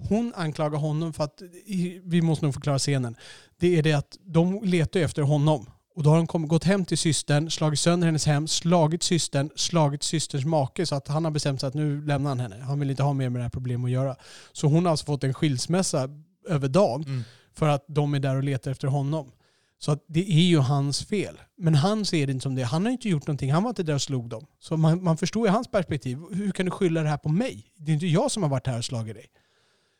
hon 0.08 0.32
anklagar 0.36 0.78
honom 0.78 1.12
för 1.12 1.24
att, 1.24 1.42
i- 1.66 2.00
vi 2.04 2.22
måste 2.22 2.44
nog 2.44 2.54
förklara 2.54 2.78
scenen. 2.78 3.16
Det 3.58 3.78
är 3.78 3.82
det 3.82 3.92
att 3.92 4.18
de 4.24 4.60
letar 4.64 5.00
efter 5.00 5.22
honom. 5.22 5.70
Och 5.94 6.02
då 6.02 6.10
har 6.10 6.16
de 6.32 6.48
gått 6.48 6.64
hem 6.64 6.84
till 6.84 6.98
systern, 6.98 7.50
slagit 7.50 7.80
sönder 7.80 8.06
hennes 8.06 8.26
hem, 8.26 8.48
slagit 8.48 9.02
systern, 9.02 9.50
slagit 9.56 10.02
systerns 10.02 10.44
make 10.44 10.86
så 10.86 10.94
att 10.94 11.08
han 11.08 11.24
har 11.24 11.30
bestämt 11.32 11.60
sig 11.60 11.66
att 11.68 11.74
nu 11.74 12.02
lämnar 12.06 12.30
han 12.30 12.40
henne. 12.40 12.56
Han 12.64 12.80
vill 12.80 12.90
inte 12.90 13.02
ha 13.02 13.12
mer 13.12 13.28
med 13.28 13.38
det 13.40 13.42
här 13.42 13.50
problemet 13.50 13.84
att 13.84 13.90
göra. 13.92 14.16
Så 14.52 14.66
hon 14.66 14.84
har 14.84 14.90
alltså 14.90 15.06
fått 15.06 15.24
en 15.24 15.34
skilsmässa 15.34 16.08
över 16.46 16.68
dagen 16.68 17.02
Mm. 17.06 17.22
för 17.54 17.68
att 17.68 17.84
de 17.88 18.14
är 18.14 18.20
där 18.20 18.36
och 18.36 18.42
letar 18.44 18.70
efter 18.70 18.88
honom. 18.88 19.32
Så 19.78 19.92
att 19.92 20.04
det 20.08 20.20
är 20.32 20.42
ju 20.48 20.58
hans 20.58 21.04
fel. 21.04 21.40
Men 21.58 21.74
han 21.74 22.04
ser 22.04 22.26
det 22.26 22.32
inte 22.32 22.42
som 22.42 22.54
det. 22.54 22.62
Han 22.62 22.84
har 22.84 22.92
inte 22.92 23.08
gjort 23.08 23.26
någonting. 23.26 23.52
Han 23.52 23.62
var 23.62 23.70
inte 23.70 23.82
där 23.82 23.94
och 23.94 24.02
slog 24.02 24.28
dem. 24.28 24.46
Så 24.60 24.76
man, 24.76 25.04
man 25.04 25.16
förstår 25.16 25.46
ju 25.46 25.52
hans 25.52 25.68
perspektiv. 25.70 26.18
Hur 26.32 26.50
kan 26.50 26.64
du 26.66 26.70
skylla 26.70 27.02
det 27.02 27.08
här 27.08 27.16
på 27.16 27.28
mig? 27.28 27.64
Det 27.76 27.92
är 27.92 27.94
inte 27.94 28.06
jag 28.06 28.30
som 28.30 28.42
har 28.42 28.50
varit 28.50 28.66
här 28.66 28.78
och 28.78 28.84
slagit 28.84 29.14
dig. 29.14 29.26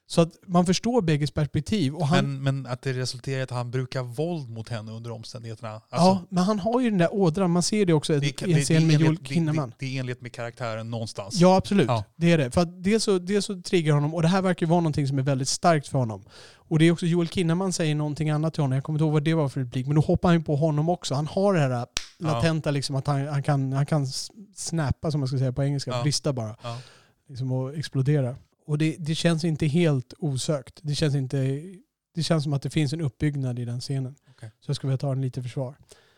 Så 0.08 0.20
att 0.20 0.28
man 0.46 0.66
förstår 0.66 1.02
bägges 1.02 1.30
perspektiv. 1.30 1.94
Och 1.94 2.06
han, 2.06 2.24
Men, 2.24 2.42
men 2.42 2.72
att 2.72 2.82
det 2.82 2.92
resulterar 2.92 3.38
i 3.38 3.42
att 3.42 3.50
han 3.50 3.70
brukar 3.70 4.02
våld 4.02 4.50
mot 4.50 4.68
henne 4.68 4.92
under 4.92 5.10
omständigheterna. 5.10 5.70
Alltså, 5.70 5.88
ja, 5.90 6.22
men 6.28 6.44
han 6.44 6.58
har 6.58 6.80
ju 6.80 6.90
den 6.90 6.98
där 6.98 7.14
ådran. 7.14 7.50
Man 7.50 7.62
ser 7.62 7.86
det 7.86 7.92
också 7.92 8.20
det, 8.20 8.42
i 8.42 8.52
en 8.52 8.60
scen 8.60 8.86
med 8.86 9.00
Joel 9.00 9.18
Kinnaman. 9.24 9.68
det, 9.68 9.86
det 9.86 9.96
är 9.96 10.00
enligt 10.00 10.20
med 10.20 10.32
karaktären 10.32 10.90
någonstans. 10.90 11.34
Ja, 11.40 11.56
absolut. 11.56 11.86
Ja. 11.88 12.04
Det 12.16 12.32
är 12.32 12.38
det. 12.38 12.50
För 12.50 12.60
att 12.60 12.84
dels, 12.84 13.04
så, 13.04 13.18
dels 13.18 13.44
så 13.46 13.62
triggar 13.62 13.94
honom, 13.94 14.14
och 14.14 14.22
det 14.22 14.28
här 14.28 14.42
verkar 14.42 14.66
vara 14.66 14.80
någonting 14.80 15.06
som 15.08 15.18
är 15.18 15.22
väldigt 15.22 15.48
starkt 15.48 15.88
för 15.88 15.98
honom. 15.98 16.24
Och 16.54 16.78
det 16.78 16.84
är 16.84 16.92
också 16.92 17.06
Joel 17.06 17.28
Kinnaman 17.28 17.72
säger 17.72 17.94
någonting 17.94 18.30
annat 18.30 18.54
till 18.54 18.62
honom. 18.62 18.74
Jag 18.74 18.84
kommer 18.84 18.96
inte 18.96 19.04
ihåg 19.04 19.12
vad 19.12 19.24
det 19.24 19.34
var 19.34 19.48
för 19.48 19.60
replik, 19.60 19.86
men 19.86 19.94
då 19.94 20.02
hoppar 20.02 20.28
han 20.28 20.38
ju 20.38 20.44
på 20.44 20.56
honom 20.56 20.88
också. 20.88 21.14
Han 21.14 21.26
har 21.26 21.54
det 21.54 21.60
här 21.60 21.86
latenta, 22.18 22.70
liksom, 22.70 22.96
att 22.96 23.06
han, 23.06 23.26
han, 23.28 23.42
kan, 23.42 23.72
han 23.72 23.86
kan 23.86 24.06
snappa, 24.54 25.10
som 25.10 25.20
man 25.20 25.28
ska 25.28 25.38
säga 25.38 25.52
på 25.52 25.64
engelska, 25.64 25.90
Ja. 25.90 26.02
brista 26.02 26.32
bara. 26.32 26.56
Ja. 26.62 26.78
Liksom, 27.28 27.52
och 27.52 27.74
explodera. 27.74 28.36
Och 28.66 28.78
det, 28.78 28.96
det 28.98 29.14
känns 29.14 29.44
inte 29.44 29.66
helt 29.66 30.14
osökt. 30.18 30.80
Det 30.82 30.94
känns, 30.94 31.14
inte, 31.14 31.62
det 32.14 32.22
känns 32.22 32.44
som 32.44 32.52
att 32.52 32.62
det 32.62 32.70
finns 32.70 32.92
en 32.92 33.00
uppbyggnad 33.00 33.58
i 33.58 33.64
den 33.64 33.80
scenen. 33.80 34.14
Okej. 34.30 34.50
Så 34.60 34.68
jag 34.70 34.76
ska 34.76 34.86
vilja 34.86 34.98
ta 34.98 35.08
den 35.08 35.22
lite 35.22 35.40
i 35.40 35.42
försvar. 35.42 35.76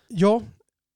Ja, 0.08 0.42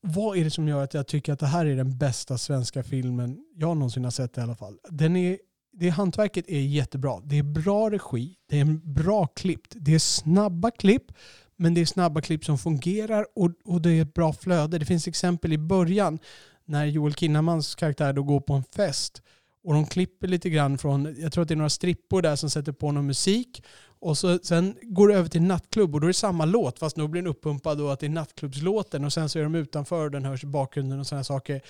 vad 0.00 0.38
är 0.38 0.44
det 0.44 0.50
som 0.50 0.68
gör 0.68 0.84
att 0.84 0.94
jag 0.94 1.06
tycker 1.06 1.32
att 1.32 1.38
det 1.38 1.46
här 1.46 1.66
är 1.66 1.76
den 1.76 1.98
bästa 1.98 2.38
svenska 2.38 2.82
filmen 2.82 3.44
jag 3.54 3.76
någonsin 3.76 4.04
har 4.04 4.10
sett 4.10 4.38
i 4.38 4.40
alla 4.40 4.56
fall? 4.56 4.78
Den 4.88 5.16
är, 5.16 5.38
det 5.72 5.88
hantverket 5.88 6.48
är 6.48 6.60
jättebra. 6.60 7.20
Det 7.24 7.38
är 7.38 7.42
bra 7.42 7.90
regi, 7.90 8.36
det 8.48 8.60
är 8.60 8.64
bra 8.84 9.26
klippt, 9.26 9.74
det 9.76 9.94
är 9.94 9.98
snabba 9.98 10.70
klipp, 10.70 11.12
men 11.56 11.74
det 11.74 11.80
är 11.80 11.86
snabba 11.86 12.20
klipp 12.20 12.44
som 12.44 12.58
fungerar 12.58 13.26
och, 13.34 13.50
och 13.64 13.82
det 13.82 13.90
är 13.90 14.02
ett 14.02 14.14
bra 14.14 14.32
flöde. 14.32 14.78
Det 14.78 14.86
finns 14.86 15.08
exempel 15.08 15.52
i 15.52 15.58
början 15.58 16.18
när 16.64 16.84
Joel 16.84 17.14
Kinnamans 17.14 17.74
karaktär 17.74 18.12
då 18.12 18.22
går 18.22 18.40
på 18.40 18.54
en 18.54 18.64
fest 18.64 19.22
och 19.64 19.74
de 19.74 19.86
klipper 19.86 20.28
lite 20.28 20.50
grann 20.50 20.78
från, 20.78 21.16
jag 21.18 21.32
tror 21.32 21.42
att 21.42 21.48
det 21.48 21.54
är 21.54 21.56
några 21.56 21.70
strippor 21.70 22.22
där 22.22 22.36
som 22.36 22.50
sätter 22.50 22.72
på 22.72 22.92
någon 22.92 23.06
musik. 23.06 23.62
Och 24.00 24.18
så, 24.18 24.38
sen 24.38 24.76
går 24.82 25.08
det 25.08 25.14
över 25.14 25.28
till 25.28 25.42
nattklubb 25.42 25.94
och 25.94 26.00
då 26.00 26.06
är 26.06 26.08
det 26.08 26.14
samma 26.14 26.44
låt 26.44 26.78
fast 26.78 26.96
nu 26.96 27.08
blir 27.08 27.22
den 27.22 27.30
uppumpad 27.30 27.78
då 27.78 27.88
att 27.88 28.00
det 28.00 28.06
är 28.06 28.10
nattklubbslåten 28.10 29.04
och 29.04 29.12
sen 29.12 29.28
så 29.28 29.38
är 29.38 29.42
de 29.42 29.54
utanför 29.54 30.04
och 30.04 30.10
den 30.10 30.24
hörs 30.24 30.44
i 30.44 30.46
bakgrunden 30.46 31.00
och 31.00 31.06
sådana 31.06 31.24
saker. 31.24 31.60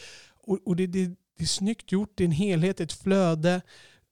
Och, 0.45 0.59
och 0.65 0.77
det, 0.77 0.87
det, 0.87 1.07
det 1.39 1.45
är 1.45 1.47
snyggt 1.47 1.93
gjort, 1.93 2.13
det 2.15 2.25
är 2.25 2.27
en 2.27 2.33
helhet, 2.33 2.81
ett 2.81 2.93
flöde. 2.93 3.61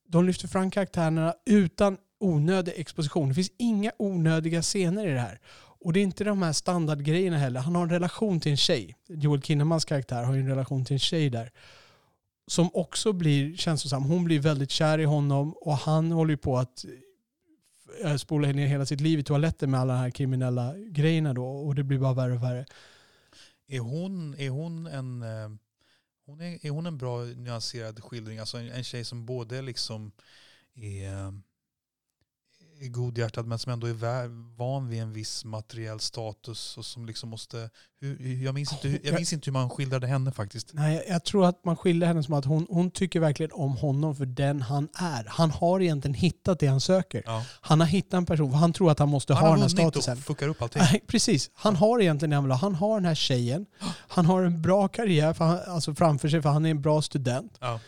De 0.09 0.25
lyfter 0.25 0.49
fram 0.49 0.71
karaktärerna 0.71 1.35
utan 1.47 1.97
onödig 2.21 2.73
exposition. 2.77 3.29
Det 3.29 3.35
finns 3.35 3.53
inga 3.59 3.93
onödiga 3.99 4.63
scener 4.63 5.07
i 5.07 5.11
det 5.11 5.21
här. 5.21 5.41
Och 5.83 5.93
det 5.93 6.01
är 6.01 6.03
inte 6.03 6.25
de 6.25 6.43
här 6.43 6.53
standardgrejerna 6.53 7.39
heller. 7.39 7.61
Han 7.61 7.75
har 7.75 7.83
en 7.83 7.91
relation 7.91 8.41
till 8.41 8.51
en 8.51 8.57
tjej. 8.57 8.97
Joel 9.09 9.43
Kinnamans 9.43 9.85
karaktär 9.85 10.25
har 10.25 10.35
ju 10.35 10.41
en 10.41 10.49
relation 10.49 10.85
till 10.85 10.95
en 10.95 10.99
tjej 10.99 11.31
där 11.31 11.51
som 12.47 12.71
också 12.75 13.13
blir 13.13 13.57
känslosam. 13.57 14.03
Hon 14.03 14.25
blir 14.25 14.41
väldigt 14.41 14.71
kär 14.71 14.99
i 14.99 15.05
honom 15.05 15.53
och 15.53 15.77
han 15.77 16.13
håller 16.13 16.31
ju 16.31 16.37
på 16.37 16.59
att 16.59 16.85
eh, 18.05 18.17
spola 18.17 18.49
ner 18.49 18.67
hela 18.67 18.87
sitt 18.87 19.01
liv 19.01 19.19
i 19.19 19.23
toaletten 19.23 19.71
med 19.71 19.81
alla 19.81 19.93
de 19.93 19.99
här 19.99 20.11
kriminella 20.11 20.75
grejerna 20.77 21.35
då 21.35 21.47
och 21.47 21.75
det 21.75 21.83
blir 21.83 21.99
bara 21.99 22.15
värre 22.15 22.35
och 22.35 22.43
värre. 22.43 22.67
Är, 23.67 23.81
hon, 23.81 24.35
är, 24.35 24.51
hon 24.51 24.87
en, 24.87 25.23
eh, 25.23 25.51
hon 26.27 26.41
är, 26.41 26.67
är 26.67 26.71
hon 26.71 26.87
en 26.87 26.99
bra 26.99 27.25
nyanserad 27.25 28.03
skildring? 28.05 28.39
Alltså 28.39 28.59
en, 28.59 28.71
en 28.71 28.85
tjej 28.85 29.05
som 29.05 29.27
både 29.27 29.63
liksom 29.63 30.13
är, 30.75 31.41
är 32.81 32.89
godhjärtad 32.89 33.47
men 33.47 33.59
som 33.59 33.73
ändå 33.73 33.87
är 33.87 34.57
van 34.59 34.89
vid 34.89 35.03
en 35.03 35.13
viss 35.13 35.45
materiell 35.45 36.01
status 36.01 36.79
och 36.79 36.85
som 36.85 37.07
liksom 37.07 37.29
måste... 37.31 37.71
Hur, 38.01 38.43
jag, 38.45 38.55
minns 38.55 38.73
inte, 38.73 38.89
hur- 38.89 39.01
jag 39.05 39.15
minns 39.15 39.33
inte 39.33 39.45
hur 39.47 39.53
man 39.53 39.71
skildrade 39.71 40.07
henne 40.07 40.33
faktiskt. 40.33 40.71
Nej, 40.73 41.05
jag- 41.09 41.25
tror 41.25 41.47
att 41.47 41.65
man 41.65 41.77
skiljer 41.77 42.09
henne 42.09 42.23
som 42.23 42.35
att 42.35 42.45
hon, 42.45 42.67
hon 42.71 42.91
tycker 42.91 43.21
verkligen 43.21 43.53
om 43.53 43.77
honom 43.77 44.17
för 44.17 44.27
den 44.27 44.63
han 44.63 44.89
är. 44.95 45.25
Han 45.29 45.51
har 45.51 45.81
egentligen 45.81 46.15
hittat 46.15 46.59
det 46.61 46.67
han 46.67 46.81
söker. 46.81 47.23
Ja. 47.27 47.45
Han 47.61 47.81
har 47.81 47.87
hittat 47.87 48.15
en 48.15 48.27
person, 48.27 48.51
för 48.51 48.59
han 48.59 48.73
tror 48.73 48.91
att 48.91 48.99
han 48.99 49.09
måste 49.09 49.35
Han 49.35 49.43
ha 49.45 49.51
den 49.53 49.61
här 49.63 49.69
statusen. 49.69 50.19
och 50.19 50.25
fuckar 50.25 50.49
upp 50.49 50.63
allting. 50.63 50.83
Nej, 50.83 51.03
precis. 51.07 51.51
Han 51.55 51.77
har 51.77 52.01
egentligen 52.01 52.31
det 52.31 52.37
han 52.37 52.45
vill 52.45 52.51
ha. 52.53 52.59
Han 52.59 52.75
har 52.75 52.95
den 52.97 53.05
här 53.05 53.15
tjejen. 53.15 53.67
Han 54.09 54.27
har 54.27 54.43
en 54.43 54.63
bra 54.63 54.89
karriär 54.89 55.33
för 55.33 55.45
han, 55.45 55.59
alltså 55.67 55.95
framför 55.95 56.29
sig 56.29 56.43
för 56.43 56.49
han 56.49 56.67
är 56.67 56.71
en 56.71 56.83
bra 56.83 57.03
student. 57.03 57.57
Ja. 57.61 57.81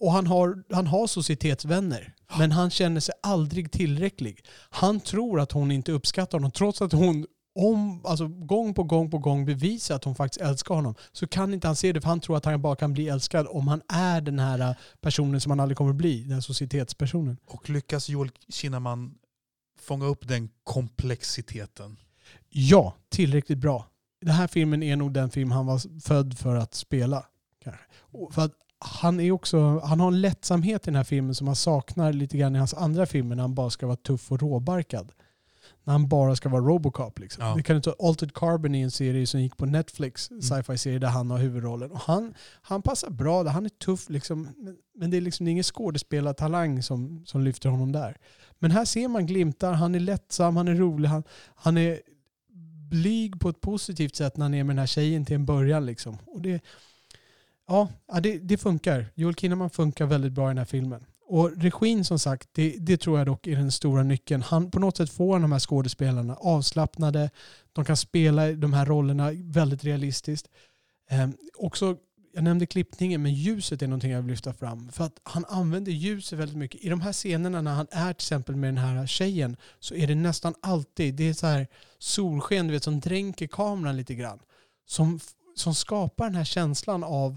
Och 0.00 0.12
han 0.12 0.26
har, 0.26 0.62
han 0.72 0.86
har 0.86 1.06
societetsvänner. 1.06 2.14
Men 2.38 2.52
han 2.52 2.70
känner 2.70 3.00
sig 3.00 3.14
aldrig 3.22 3.72
tillräcklig. 3.72 4.44
Han 4.70 5.00
tror 5.00 5.40
att 5.40 5.52
hon 5.52 5.70
inte 5.70 5.92
uppskattar 5.92 6.38
honom. 6.38 6.50
Trots 6.50 6.82
att 6.82 6.92
hon 6.92 7.26
om, 7.54 8.00
alltså 8.04 8.28
gång 8.28 8.74
på 8.74 8.82
gång 8.82 9.10
på 9.10 9.18
gång 9.18 9.46
bevisar 9.46 9.94
att 9.94 10.04
hon 10.04 10.14
faktiskt 10.14 10.40
älskar 10.40 10.74
honom. 10.74 10.94
Så 11.12 11.26
kan 11.26 11.54
inte 11.54 11.66
han 11.66 11.76
se 11.76 11.92
det 11.92 12.00
för 12.00 12.08
han 12.08 12.20
tror 12.20 12.36
att 12.36 12.44
han 12.44 12.62
bara 12.62 12.76
kan 12.76 12.92
bli 12.92 13.08
älskad 13.08 13.46
om 13.50 13.68
han 13.68 13.82
är 13.88 14.20
den 14.20 14.38
här 14.38 14.76
personen 15.00 15.40
som 15.40 15.50
han 15.50 15.60
aldrig 15.60 15.76
kommer 15.76 15.92
bli. 15.92 16.22
Den 16.22 16.32
här 16.32 16.40
societetspersonen. 16.40 17.36
Och 17.46 17.70
lyckas 17.70 18.08
Joel 18.08 18.30
Kinnaman 18.48 19.14
fånga 19.80 20.06
upp 20.06 20.28
den 20.28 20.48
komplexiteten? 20.64 21.96
Ja, 22.48 22.94
tillräckligt 23.08 23.58
bra. 23.58 23.86
Den 24.20 24.34
här 24.34 24.46
filmen 24.46 24.82
är 24.82 24.96
nog 24.96 25.12
den 25.12 25.30
film 25.30 25.50
han 25.50 25.66
var 25.66 26.00
född 26.00 26.38
för 26.38 26.56
att 26.56 26.74
spela. 26.74 27.26
Kanske. 27.64 27.82
Och 27.94 28.34
För 28.34 28.42
att 28.42 28.52
han, 28.80 29.20
är 29.20 29.32
också, 29.32 29.78
han 29.78 30.00
har 30.00 30.08
en 30.08 30.20
lättsamhet 30.20 30.82
i 30.82 30.90
den 30.90 30.96
här 30.96 31.04
filmen 31.04 31.34
som 31.34 31.44
man 31.44 31.56
saknar 31.56 32.12
lite 32.12 32.38
grann 32.38 32.56
i 32.56 32.58
hans 32.58 32.74
andra 32.74 33.06
filmer 33.06 33.36
när 33.36 33.42
han 33.42 33.54
bara 33.54 33.70
ska 33.70 33.86
vara 33.86 33.96
tuff 33.96 34.32
och 34.32 34.40
råbarkad. 34.40 35.12
När 35.84 35.92
han 35.92 36.08
bara 36.08 36.36
ska 36.36 36.48
vara 36.48 36.62
Robocop. 36.62 37.18
Liksom. 37.18 37.44
Ja. 37.44 37.54
Det 37.56 37.62
kan 37.62 37.76
inte 37.76 37.94
Altered 37.98 38.34
Carbon 38.34 38.74
i 38.74 38.80
en 38.80 38.90
serie 38.90 39.26
som 39.26 39.40
gick 39.40 39.56
på 39.56 39.66
Netflix, 39.66 40.30
sci-fi-serie 40.40 40.98
där 40.98 41.08
han 41.08 41.30
har 41.30 41.38
huvudrollen. 41.38 41.90
Och 41.90 41.98
han, 41.98 42.34
han 42.62 42.82
passar 42.82 43.10
bra 43.10 43.42
där, 43.42 43.50
han 43.50 43.64
är 43.64 43.68
tuff 43.68 44.08
liksom. 44.08 44.48
Men, 44.56 44.76
men 44.94 45.10
det 45.10 45.16
är 45.16 45.20
liksom 45.20 45.48
ingen 45.48 45.64
skådespelartalang 45.64 46.82
som, 46.82 47.22
som 47.26 47.42
lyfter 47.42 47.68
honom 47.68 47.92
där. 47.92 48.16
Men 48.58 48.70
här 48.70 48.84
ser 48.84 49.08
man 49.08 49.26
glimtar, 49.26 49.72
han 49.72 49.94
är 49.94 50.00
lättsam, 50.00 50.56
han 50.56 50.68
är 50.68 50.74
rolig, 50.74 51.08
han, 51.08 51.22
han 51.54 51.78
är 51.78 52.00
blyg 52.90 53.40
på 53.40 53.48
ett 53.48 53.60
positivt 53.60 54.16
sätt 54.16 54.36
när 54.36 54.44
han 54.44 54.54
är 54.54 54.64
med 54.64 54.76
den 54.76 54.78
här 54.78 54.86
tjejen 54.86 55.24
till 55.24 55.34
en 55.34 55.46
början. 55.46 55.86
Liksom. 55.86 56.18
Och 56.26 56.40
det, 56.40 56.60
ja, 57.68 57.88
det, 58.22 58.38
det 58.38 58.58
funkar. 58.58 59.06
Joel 59.14 59.34
Kinnaman 59.34 59.70
funkar 59.70 60.06
väldigt 60.06 60.32
bra 60.32 60.46
i 60.46 60.50
den 60.50 60.58
här 60.58 60.64
filmen. 60.64 61.04
Och 61.30 61.56
regin 61.56 62.04
som 62.04 62.18
sagt, 62.18 62.48
det, 62.52 62.76
det 62.78 62.96
tror 62.96 63.18
jag 63.18 63.26
dock 63.26 63.46
är 63.46 63.56
den 63.56 63.72
stora 63.72 64.02
nyckeln. 64.02 64.42
Han 64.42 64.70
på 64.70 64.78
något 64.78 64.96
sätt 64.96 65.10
får 65.10 65.38
de 65.38 65.52
här 65.52 65.58
skådespelarna 65.58 66.34
avslappnade. 66.34 67.30
De 67.72 67.84
kan 67.84 67.96
spela 67.96 68.52
de 68.52 68.72
här 68.72 68.86
rollerna 68.86 69.30
väldigt 69.34 69.84
realistiskt. 69.84 70.48
Eh, 71.10 71.28
också, 71.56 71.96
jag 72.34 72.44
nämnde 72.44 72.66
klippningen, 72.66 73.22
men 73.22 73.34
ljuset 73.34 73.82
är 73.82 73.86
någonting 73.86 74.10
jag 74.10 74.22
vill 74.22 74.30
lyfta 74.30 74.52
fram. 74.52 74.88
För 74.92 75.04
att 75.04 75.20
han 75.22 75.44
använder 75.48 75.92
ljuset 75.92 76.38
väldigt 76.38 76.56
mycket. 76.56 76.84
I 76.84 76.88
de 76.88 77.00
här 77.00 77.12
scenerna 77.12 77.62
när 77.62 77.74
han 77.74 77.86
är 77.90 78.12
till 78.12 78.24
exempel 78.24 78.56
med 78.56 78.68
den 78.68 78.78
här 78.78 79.06
tjejen 79.06 79.56
så 79.78 79.94
är 79.94 80.06
det 80.06 80.14
nästan 80.14 80.54
alltid, 80.62 81.14
det 81.14 81.28
är 81.28 81.34
så 81.34 81.46
här 81.46 81.66
solsken 81.98 82.66
du 82.66 82.72
vet, 82.72 82.84
som 82.84 83.00
dränker 83.00 83.46
kameran 83.46 83.96
lite 83.96 84.14
grann. 84.14 84.38
Som, 84.86 85.20
som 85.56 85.74
skapar 85.74 86.24
den 86.24 86.34
här 86.34 86.44
känslan 86.44 87.04
av, 87.04 87.36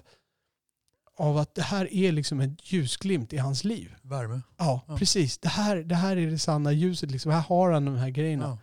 av 1.18 1.38
att 1.38 1.56
det 1.56 1.62
här 1.62 1.94
är 1.94 2.12
liksom 2.12 2.40
en 2.42 2.58
ljusglimt 2.64 3.34
i 3.34 3.38
hans 3.38 3.64
liv. 3.64 3.96
Värme. 4.02 4.42
Ja, 4.58 4.82
Ja. 4.88 4.98
precis. 4.98 5.38
Det 5.38 5.50
här, 5.50 5.76
det 5.78 5.96
här 5.96 6.18
är 6.18 6.32
det 6.32 6.40
sanna 6.40 6.72
ljuset. 6.72 7.12
Liksom. 7.12 7.32
Här 7.32 7.40
har 7.42 7.72
han 7.72 7.86
de 7.86 7.96
här 7.96 8.10
grejerna. 8.10 8.46
Ja. 8.46 8.58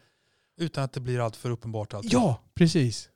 Utan 0.64 0.84
att 0.84 0.92
det 0.92 1.00
blir 1.00 1.20
allt 1.24 1.36
för 1.36 1.50
uppenbart. 1.50 1.94
Alltid. 1.94 2.12
Ja, 2.12 2.40
precis. 2.54 3.08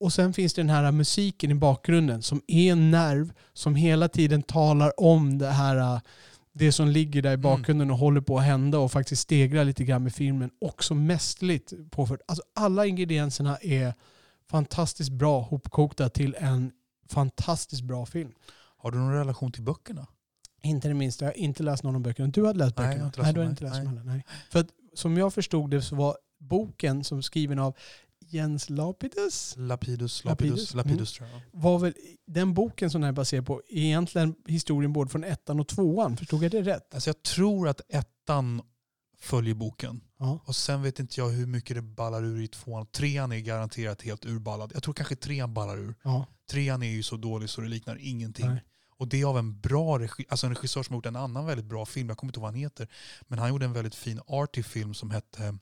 Och 0.00 0.12
sen 0.12 0.32
finns 0.32 0.54
det 0.54 0.62
den 0.62 0.70
här 0.70 0.92
musiken 0.92 1.50
i 1.50 1.54
bakgrunden 1.54 2.22
som 2.22 2.42
är 2.46 2.72
en 2.72 2.90
nerv 2.90 3.32
som 3.52 3.74
hela 3.74 4.08
tiden 4.08 4.42
talar 4.42 5.00
om 5.00 5.38
det 5.38 5.50
här 5.50 5.76
äh, 5.94 6.00
det 6.52 6.72
som 6.72 6.88
ligger 6.88 7.22
där 7.22 7.32
i 7.32 7.36
bakgrunden 7.36 7.90
och 7.90 7.98
håller 7.98 8.20
på 8.20 8.38
att 8.38 8.44
hända 8.44 8.78
och 8.78 8.92
faktiskt 8.92 9.22
stegrar 9.22 9.64
lite 9.64 9.84
grann 9.84 10.02
med 10.02 10.14
filmen. 10.14 10.50
Också 10.60 10.94
mästerligt 10.94 11.72
påfört. 11.90 12.20
Alltså 12.28 12.44
alla 12.54 12.86
ingredienserna 12.86 13.56
är 13.56 13.94
fantastiskt 14.50 15.10
bra 15.12 15.40
hopkokta 15.40 16.08
till 16.08 16.36
en 16.38 16.72
fantastiskt 17.08 17.82
bra 17.82 18.06
film. 18.06 18.32
Har 18.76 18.90
du 18.90 18.98
någon 18.98 19.12
relation 19.12 19.52
till 19.52 19.62
böckerna? 19.62 20.06
Inte 20.62 20.88
det 20.88 20.94
minsta. 20.94 21.24
Jag 21.24 21.32
har 21.32 21.38
inte 21.38 21.62
läst 21.62 21.82
någon 21.82 21.94
av 21.94 22.00
böckerna. 22.00 22.28
Du 22.28 22.46
hade 22.46 22.58
läst 22.58 22.76
Nej, 22.76 22.86
böckerna? 22.86 22.96
jag 22.96 23.02
har 23.02 23.06
inte 23.06 23.20
läst 23.20 23.26
nej, 23.26 23.34
du 23.34 23.40
har 23.40 23.50
inte 23.50 23.64
läst 23.64 23.74
nej. 23.74 23.84
dem 23.84 23.96
heller. 23.96 24.12
Nej. 24.12 24.24
För 24.50 24.60
att, 24.60 24.68
som 24.94 25.16
jag 25.16 25.34
förstod 25.34 25.70
det 25.70 25.82
så 25.82 25.96
var 25.96 26.16
boken 26.38 27.04
som 27.04 27.22
skriven 27.22 27.58
av 27.58 27.76
Jens 28.28 28.70
Lapidus 28.70 29.54
Lapidus, 29.56 30.24
Lapidus, 30.24 30.24
Lapidus, 30.24 30.74
Lapidus, 30.74 31.20
mm. 31.20 31.30
tror 31.30 31.42
jag. 31.52 31.60
var 31.60 31.78
väl 31.78 31.94
den 32.26 32.54
boken 32.54 32.90
som 32.90 33.00
den 33.00 33.08
är 33.08 33.12
baserad 33.12 33.46
på 33.46 33.62
är 33.68 33.78
egentligen 33.78 34.34
historien 34.46 34.92
både 34.92 35.10
från 35.10 35.24
ettan 35.24 35.60
och 35.60 35.68
tvåan. 35.68 36.16
Förstod 36.16 36.42
jag 36.42 36.50
det 36.50 36.62
rätt? 36.62 36.94
Alltså 36.94 37.10
jag 37.10 37.22
tror 37.22 37.68
att 37.68 37.80
ettan 37.88 38.62
följer 39.18 39.54
boken. 39.54 40.00
Ja. 40.24 40.40
Och 40.44 40.56
sen 40.56 40.82
vet 40.82 41.00
inte 41.00 41.20
jag 41.20 41.28
hur 41.28 41.46
mycket 41.46 41.76
det 41.76 41.82
ballar 41.82 42.24
ur 42.24 42.42
i 42.42 42.48
tvåan. 42.48 42.86
Trean 42.86 43.32
är 43.32 43.38
garanterat 43.38 44.02
helt 44.02 44.24
urballad. 44.24 44.70
Jag 44.74 44.82
tror 44.82 44.94
kanske 44.94 45.16
trean 45.16 45.54
ballar 45.54 45.78
ur. 45.78 45.94
ja. 46.02 46.26
Trean 46.50 46.82
är 46.82 46.90
ju 46.90 47.02
så 47.02 47.16
dålig 47.16 47.50
så 47.50 47.60
det 47.60 47.68
liknar 47.68 47.98
ingenting. 48.00 48.46
Nej. 48.46 48.62
Och 48.96 49.08
det 49.08 49.20
är 49.20 49.26
av 49.26 49.38
en 49.38 49.60
bra 49.60 49.98
regi, 49.98 50.24
alltså 50.28 50.46
en 50.46 50.54
regissör 50.54 50.82
som 50.82 50.92
har 50.92 50.98
gjort 50.98 51.06
en 51.06 51.16
annan 51.16 51.46
väldigt 51.46 51.66
bra 51.66 51.86
film. 51.86 52.08
Jag 52.08 52.18
kommer 52.18 52.28
inte 52.30 52.38
ihåg 52.38 52.42
vad 52.42 52.52
han 52.52 52.60
heter. 52.60 52.88
Men 53.22 53.38
han 53.38 53.48
gjorde 53.48 53.64
en 53.64 53.72
väldigt 53.72 53.94
fin 53.94 54.20
arty 54.26 54.62
film 54.62 54.94
som 54.94 55.10
hette 55.10 55.58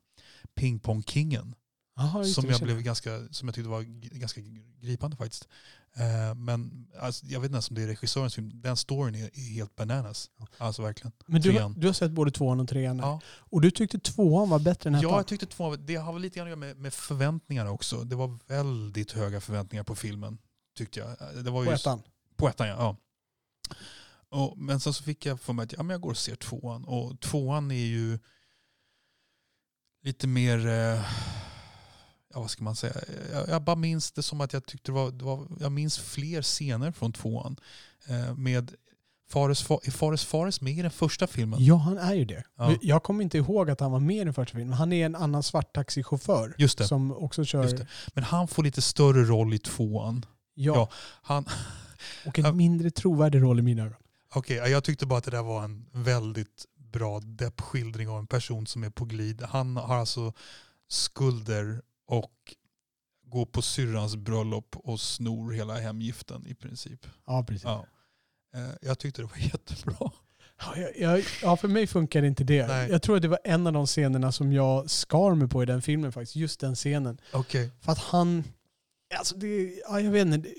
Ping 0.55 0.79
Pong 0.81 1.03
Kingen. 1.03 1.55
Aha, 1.97 2.25
Som 2.25 2.45
jag, 2.51 2.61
blev 2.61 2.83
ganska, 2.83 3.29
som 3.31 3.49
jag 3.49 3.55
tyckte 3.55 3.69
var 3.71 3.83
ganska 4.19 4.41
gripande 4.81 5.17
faktiskt. 5.17 5.49
Eh, 5.97 6.35
men 6.35 6.87
alltså, 7.01 7.27
jag 7.27 7.41
vet 7.41 7.49
inte 7.49 7.55
ens 7.55 7.71
om 7.71 7.77
det 7.77 7.83
är 7.83 7.87
regissörens 7.87 8.35
film. 8.35 8.51
Den 8.55 8.77
storyn 8.77 9.15
är, 9.15 9.25
är 9.25 9.55
helt 9.55 9.77
bananas. 9.77 10.31
Alltså 10.59 10.83
verkligen. 10.83 11.13
Men 11.27 11.41
du, 11.43 11.59
har- 11.59 11.71
du 11.81 11.87
har 11.87 11.95
sett 11.95 12.11
både 12.11 12.31
tvåan 12.31 12.61
och 12.61 12.69
trean? 12.69 12.99
Ja. 12.99 13.21
Och 13.27 13.61
du 13.61 13.71
tyckte 13.71 13.99
tvåan 13.99 14.49
var 14.51 14.59
bättre 14.59 14.89
än 14.89 14.95
ettan? 14.95 15.11
Ja, 15.11 15.17
jag 15.17 15.27
tyckte 15.27 15.47
två, 15.47 15.77
det 15.77 15.97
har 15.97 16.13
väl 16.13 16.23
lite 16.23 16.37
grann 16.39 16.47
att 16.47 16.51
göra 16.51 16.59
med, 16.61 16.77
med 16.77 16.95
förväntningarna 16.95 17.71
också. 17.71 18.05
Det 18.05 18.17
var 18.17 18.39
väldigt 18.47 19.13
höga 19.13 19.41
förväntningar 19.41 19.85
på 19.85 19.95
filmen. 19.95 20.39
Tyckte 20.77 20.99
jag. 21.01 21.45
Det 21.45 21.51
var 21.51 21.65
på 21.65 21.71
ettan? 21.73 22.03
På 22.37 22.49
ettan 22.49 22.69
ja. 22.69 22.77
ja. 22.79 22.97
Och, 24.29 24.59
men 24.59 24.81
sen 24.81 24.93
så 24.95 25.03
fick 25.03 25.27
jag 25.27 25.41
för 25.41 25.53
mig 25.53 25.63
att 25.65 25.73
ja, 25.73 25.83
men 25.83 25.91
jag 25.95 26.01
går 26.01 26.11
och 26.11 26.17
ser 26.19 26.37
tvåan. 26.37 26.85
Och 26.85 27.21
tvåan 27.21 27.71
är 27.71 27.75
ju 27.87 28.19
lite 30.03 30.27
mer, 30.27 30.67
eh, 30.67 31.05
ja 32.35 32.41
vad 32.41 32.51
ska 32.51 32.65
man 32.65 32.77
säga, 32.77 32.95
jag, 33.33 33.49
jag 33.49 33.63
bara 33.63 33.77
minns 33.77 34.13
det 34.13 34.23
som 34.23 34.41
att 34.41 34.53
jag 34.53 34.67
tyckte 34.67 34.91
det 34.91 34.95
var, 34.95 35.11
det 35.11 35.25
var 35.25 35.47
jag 35.61 35.73
minns 35.73 35.99
fler 35.99 36.43
scener 36.43 36.93
från 36.93 37.13
tvåan. 37.13 37.57
Eh, 38.07 38.35
med 38.35 38.73
Fares, 39.31 39.69
Fa- 39.69 39.81
är 39.83 39.91
Fares 39.91 40.25
Fares 40.25 40.61
med 40.61 40.73
i 40.79 40.83
den 40.83 40.91
första 40.91 41.27
filmen? 41.27 41.65
Ja, 41.65 41.77
han 41.77 41.99
är 41.99 42.15
ju 42.15 42.25
det. 42.25 42.45
Ja. 42.57 42.75
Jag 42.83 43.03
kommer 43.03 43.23
inte 43.25 43.39
ihåg 43.39 43.71
att 43.71 43.81
han 43.81 43.93
var 43.93 44.01
med 44.01 44.17
i 44.17 44.25
den 44.25 44.35
första 44.35 44.57
filmen. 44.59 44.73
Han 44.73 44.93
är 44.93 45.07
en 45.07 45.15
annan 45.17 45.43
svarttaxichaufför 45.43 46.55
Just 46.59 46.79
det. 46.79 46.85
som 46.87 47.13
också 47.17 47.45
kör... 47.45 47.63
Just 47.63 47.77
det. 47.77 47.87
Men 48.15 48.25
han 48.25 48.49
får 48.49 48.63
lite 48.63 48.83
större 48.83 49.25
roll 49.25 49.55
i 49.55 49.59
tvåan. 49.59 50.27
Ja, 50.55 50.75
Ja. 50.75 50.89
Han, 51.23 51.45
och 52.27 52.39
en 52.39 52.57
mindre 52.57 52.91
trovärdig 52.91 53.43
roll 53.43 53.59
i 53.59 53.63
mina 53.63 53.83
ögon. 53.83 53.97
Okej, 54.35 54.57
jag 54.57 54.85
tyckte 54.85 55.07
bara 55.07 55.19
att 55.19 55.25
det 55.25 55.31
där 55.31 55.43
var 55.43 55.65
en 55.65 55.87
väldigt 55.93 56.65
bra 56.77 57.21
deppskildring 57.21 58.09
av 58.09 58.19
en 58.19 58.27
person 58.27 58.67
som 58.67 58.85
är 58.85 58.91
på 58.91 59.05
glid. 59.05 59.43
Han 59.43 59.77
har 59.77 59.97
alltså 59.97 60.33
skulder 60.89 61.83
och 62.19 62.55
går 63.27 63.47
på 63.47 63.63
syrrans 63.63 64.17
bröllop 64.17 64.77
och 64.77 65.01
snor 65.01 65.53
hela 65.53 65.75
hemgiften 65.75 66.47
i 66.47 66.55
princip. 66.55 67.07
Ja, 67.27 67.45
precis. 67.49 67.65
Ja. 67.65 67.87
Eh, 68.55 68.71
Jag 68.83 68.99
tyckte 68.99 69.23
det 69.23 69.27
var 69.27 69.37
jättebra. 69.53 70.11
Ja, 70.59 70.77
jag, 70.97 71.25
ja, 71.43 71.57
för 71.57 71.69
mig 71.69 71.87
funkar 71.87 72.23
inte 72.23 72.45
det. 72.45 72.67
Nej. 72.67 72.91
Jag 72.91 73.03
tror 73.03 73.17
att 73.17 73.23
det 73.23 73.29
var 73.29 73.39
en 73.45 73.67
av 73.67 73.73
de 73.73 73.87
scenerna 73.87 74.33
som 74.33 74.53
jag 74.53 74.91
skar 74.91 75.35
mig 75.35 75.49
på 75.49 75.63
i 75.63 75.67
den 75.67 75.83
filmen 75.83 76.13
faktiskt. 76.13 76.37
Just 76.37 76.61
den 76.61 76.75
scenen. 76.75 77.19
Okej. 77.33 77.71
För 77.81 77.93
att 77.93 77.99
han... 77.99 78.45
Alltså 79.19 79.37
det, 79.37 79.75
ja, 79.89 80.01
jag 80.01 80.11
vet 80.11 80.27
inte. 80.27 80.37
Det, 80.39 80.55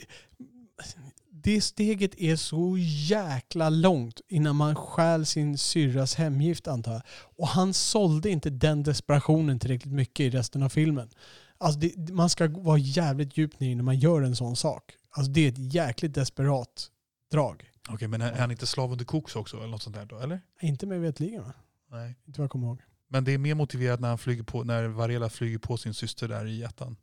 det 1.29 1.61
steget 1.61 2.11
är 2.21 2.35
så 2.35 2.75
jäkla 3.09 3.69
långt 3.69 4.21
innan 4.27 4.55
man 4.55 4.75
stjäl 4.75 5.25
sin 5.25 5.57
syrras 5.57 6.15
hemgift 6.15 6.67
antar 6.67 6.91
jag. 6.93 7.01
Och 7.37 7.47
han 7.47 7.73
sålde 7.73 8.29
inte 8.29 8.49
den 8.49 8.83
desperationen 8.83 9.59
tillräckligt 9.59 9.93
mycket 9.93 10.19
i 10.19 10.29
resten 10.29 10.63
av 10.63 10.69
filmen. 10.69 11.09
Alltså 11.57 11.79
det, 11.79 12.13
man 12.13 12.29
ska 12.29 12.47
vara 12.47 12.77
jävligt 12.77 13.37
djupt 13.37 13.59
ner 13.59 13.75
när 13.75 13.83
man 13.83 13.99
gör 13.99 14.21
en 14.21 14.35
sån 14.35 14.55
sak. 14.55 14.93
Alltså 15.09 15.31
det 15.31 15.41
är 15.41 15.49
ett 15.49 15.73
jäkligt 15.73 16.13
desperat 16.13 16.89
drag. 17.31 17.69
Okej, 17.89 18.07
men 18.07 18.21
är 18.21 18.31
är 18.31 18.39
han 18.39 18.51
inte 18.51 18.67
slav 18.67 18.91
under 18.91 19.05
koks 19.05 19.35
också 19.35 19.57
eller 19.57 19.67
något 19.67 19.83
sånt 19.83 19.95
där 19.95 20.05
då? 20.05 20.19
Eller? 20.19 20.41
Inte 20.61 20.85
mig 20.85 20.99
vetligen 20.99 21.43
va? 21.43 21.53
Nej. 21.91 22.15
Inte 22.25 22.39
vad 22.39 22.43
jag 22.43 22.51
kommer 22.51 22.67
ihåg. 22.67 22.81
Men 23.07 23.23
det 23.23 23.31
är 23.31 23.37
mer 23.37 23.55
motiverat 23.55 23.99
när 23.99 24.09
han 24.09 24.17
flyger 24.17 24.43
på, 24.43 24.63
när 24.63 24.87
Varela 24.87 25.29
flyger 25.29 25.57
på 25.57 25.77
sin 25.77 25.93
syster 25.93 26.27
där 26.27 26.45
i 26.45 26.63
ettan. 26.63 26.97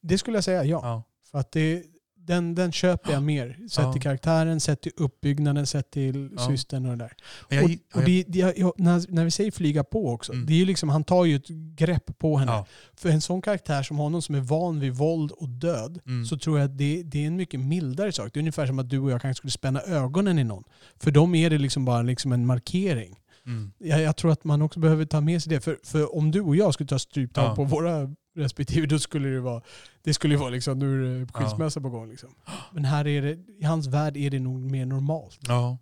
Det 0.00 0.18
skulle 0.18 0.36
jag 0.36 0.44
säga 0.44 0.64
ja. 0.64 0.80
Ja. 0.82 1.02
För 1.30 1.38
att 1.38 1.52
det, 1.52 1.84
den, 2.26 2.54
den 2.54 2.72
köper 2.72 3.12
jag 3.12 3.22
mer. 3.22 3.56
Sett 3.70 3.84
Ja. 3.84 3.92
till 3.92 4.02
karaktären, 4.02 4.60
sett 4.60 4.80
till 4.80 4.92
uppbyggnaden, 4.96 5.66
sett 5.66 5.90
till 5.90 6.30
Ja. 6.36 6.46
systern 6.48 6.86
och 6.86 6.98
det 6.98 7.04
där. 7.04 7.12
Jag, 7.48 7.64
och, 7.64 7.70
och 7.94 8.08
jag- 8.08 8.24
det, 8.28 8.58
jag, 8.58 8.72
när, 8.76 9.12
när 9.12 9.24
vi 9.24 9.30
säger 9.30 9.50
flyga 9.50 9.84
på 9.84 10.08
också, 10.10 10.32
Mm. 10.32 10.46
det 10.46 10.52
är 10.52 10.56
ju 10.56 10.64
liksom, 10.64 10.88
han 10.88 11.04
tar 11.04 11.24
ju 11.24 11.36
ett 11.36 11.48
grepp 11.76 12.18
på 12.18 12.36
henne. 12.38 12.52
ja. 12.52 12.66
För 12.96 13.08
en 13.08 13.20
sån 13.20 13.42
karaktär 13.42 13.82
som 13.82 13.96
honom 13.98 14.22
som 14.22 14.34
är 14.34 14.40
van 14.40 14.80
vid 14.80 14.92
våld 14.94 15.30
och 15.32 15.48
död, 15.48 15.98
Mm. 16.06 16.26
så 16.26 16.38
tror 16.38 16.58
jag 16.58 16.64
att 16.70 16.78
det, 16.78 17.02
det 17.02 17.22
är 17.22 17.26
en 17.26 17.36
mycket 17.36 17.60
mildare 17.60 18.12
sak. 18.12 18.30
Det 18.32 18.38
är 18.38 18.40
ungefär 18.40 18.66
som 18.66 18.78
att 18.78 18.90
du 18.90 18.98
och 18.98 19.10
jag 19.10 19.20
kanske 19.22 19.38
skulle 19.38 19.50
spänna 19.50 19.80
ögonen 19.80 20.38
i 20.38 20.44
någon. 20.44 20.64
För 21.00 21.10
dem 21.10 21.34
är 21.34 21.50
det 21.50 21.58
liksom 21.58 21.84
bara 21.84 22.02
liksom 22.02 22.32
en 22.32 22.46
markering. 22.46 23.16
Mm. 23.46 23.72
Jag, 23.78 24.00
jag 24.02 24.16
tror 24.16 24.32
att 24.32 24.44
man 24.44 24.62
också 24.62 24.80
behöver 24.80 25.04
ta 25.04 25.20
med 25.20 25.42
sig 25.42 25.50
det. 25.50 25.60
För, 25.60 25.78
för 25.84 26.16
om 26.16 26.30
du 26.30 26.40
och 26.40 26.56
jag 26.56 26.74
skulle 26.74 26.88
ta 26.88 26.98
stryptag 26.98 27.44
Ja. 27.44 27.56
på 27.56 27.64
våra 27.64 28.14
respektive, 28.36 28.86
då 28.86 28.98
skulle 28.98 29.28
det 29.28 29.40
vara, 29.40 29.62
det 30.02 30.14
skulle 30.14 30.36
vara 30.36 30.50
liksom, 30.50 30.78
nu 30.78 31.16
är 31.16 31.20
det 31.20 31.32
skilsmässa 31.32 31.80
på 31.80 31.90
gång. 31.90 32.08
Liksom. 32.10 32.34
Men 32.72 32.84
här 32.84 33.06
är 33.06 33.22
det, 33.22 33.38
i 33.60 33.64
hans 33.64 33.86
värld 33.86 34.16
är 34.16 34.30
det 34.30 34.38
nog 34.40 34.60
mer 34.70 34.86
normalt. 34.86 35.38
Ja. 35.48 35.78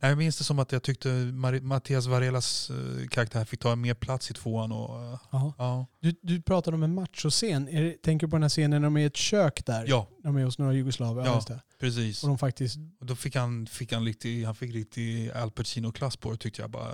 Nej, 0.00 0.10
jag 0.10 0.18
minns 0.18 0.38
det 0.38 0.44
som 0.44 0.58
att 0.58 0.72
jag 0.72 0.82
tyckte 0.82 1.08
Mattias 1.62 2.06
Varelas 2.06 2.70
eh, 2.70 3.08
karaktär 3.08 3.44
fick 3.44 3.60
ta 3.60 3.76
mer 3.76 3.94
plats 3.94 4.30
i 4.30 4.34
tvåan. 4.34 4.72
Och, 4.72 5.02
eh, 5.02 5.18
Ja. 5.58 5.86
Du, 6.00 6.14
du 6.22 6.42
pratade 6.42 6.74
om 6.76 6.82
en 6.82 6.94
machoscen. 6.94 7.64
Det- 7.64 8.02
Tänker 8.02 8.26
du 8.26 8.30
på 8.30 8.36
den 8.36 8.42
här 8.42 8.48
scenen 8.48 8.70
när 8.82 8.86
de 8.86 8.96
är 8.96 9.00
i 9.00 9.04
ett 9.04 9.16
kök 9.16 9.66
där? 9.66 9.84
ja, 9.88 10.08
De 10.22 10.36
är 10.36 10.44
hos 10.44 10.58
några 10.58 10.72
jugoslaver. 10.72 11.24
Ja. 11.24 11.32
Ja. 11.78 11.86
Precis. 11.86 12.22
Och 12.22 12.28
de 12.28 12.38
faktiskt... 12.38 12.78
Och 13.00 13.06
då 13.06 13.14
fick 13.16 13.36
han, 13.36 13.66
fick 13.66 13.92
han, 13.92 14.04
riktig, 14.04 14.44
han 14.44 14.54
fick 14.54 14.74
riktig 14.74 15.30
Al 15.30 15.50
Pacino-klass 15.50 16.16
på 16.16 16.30
det 16.30 16.36
tyckte 16.36 16.62
jag 16.62 16.70
bara. 16.70 16.92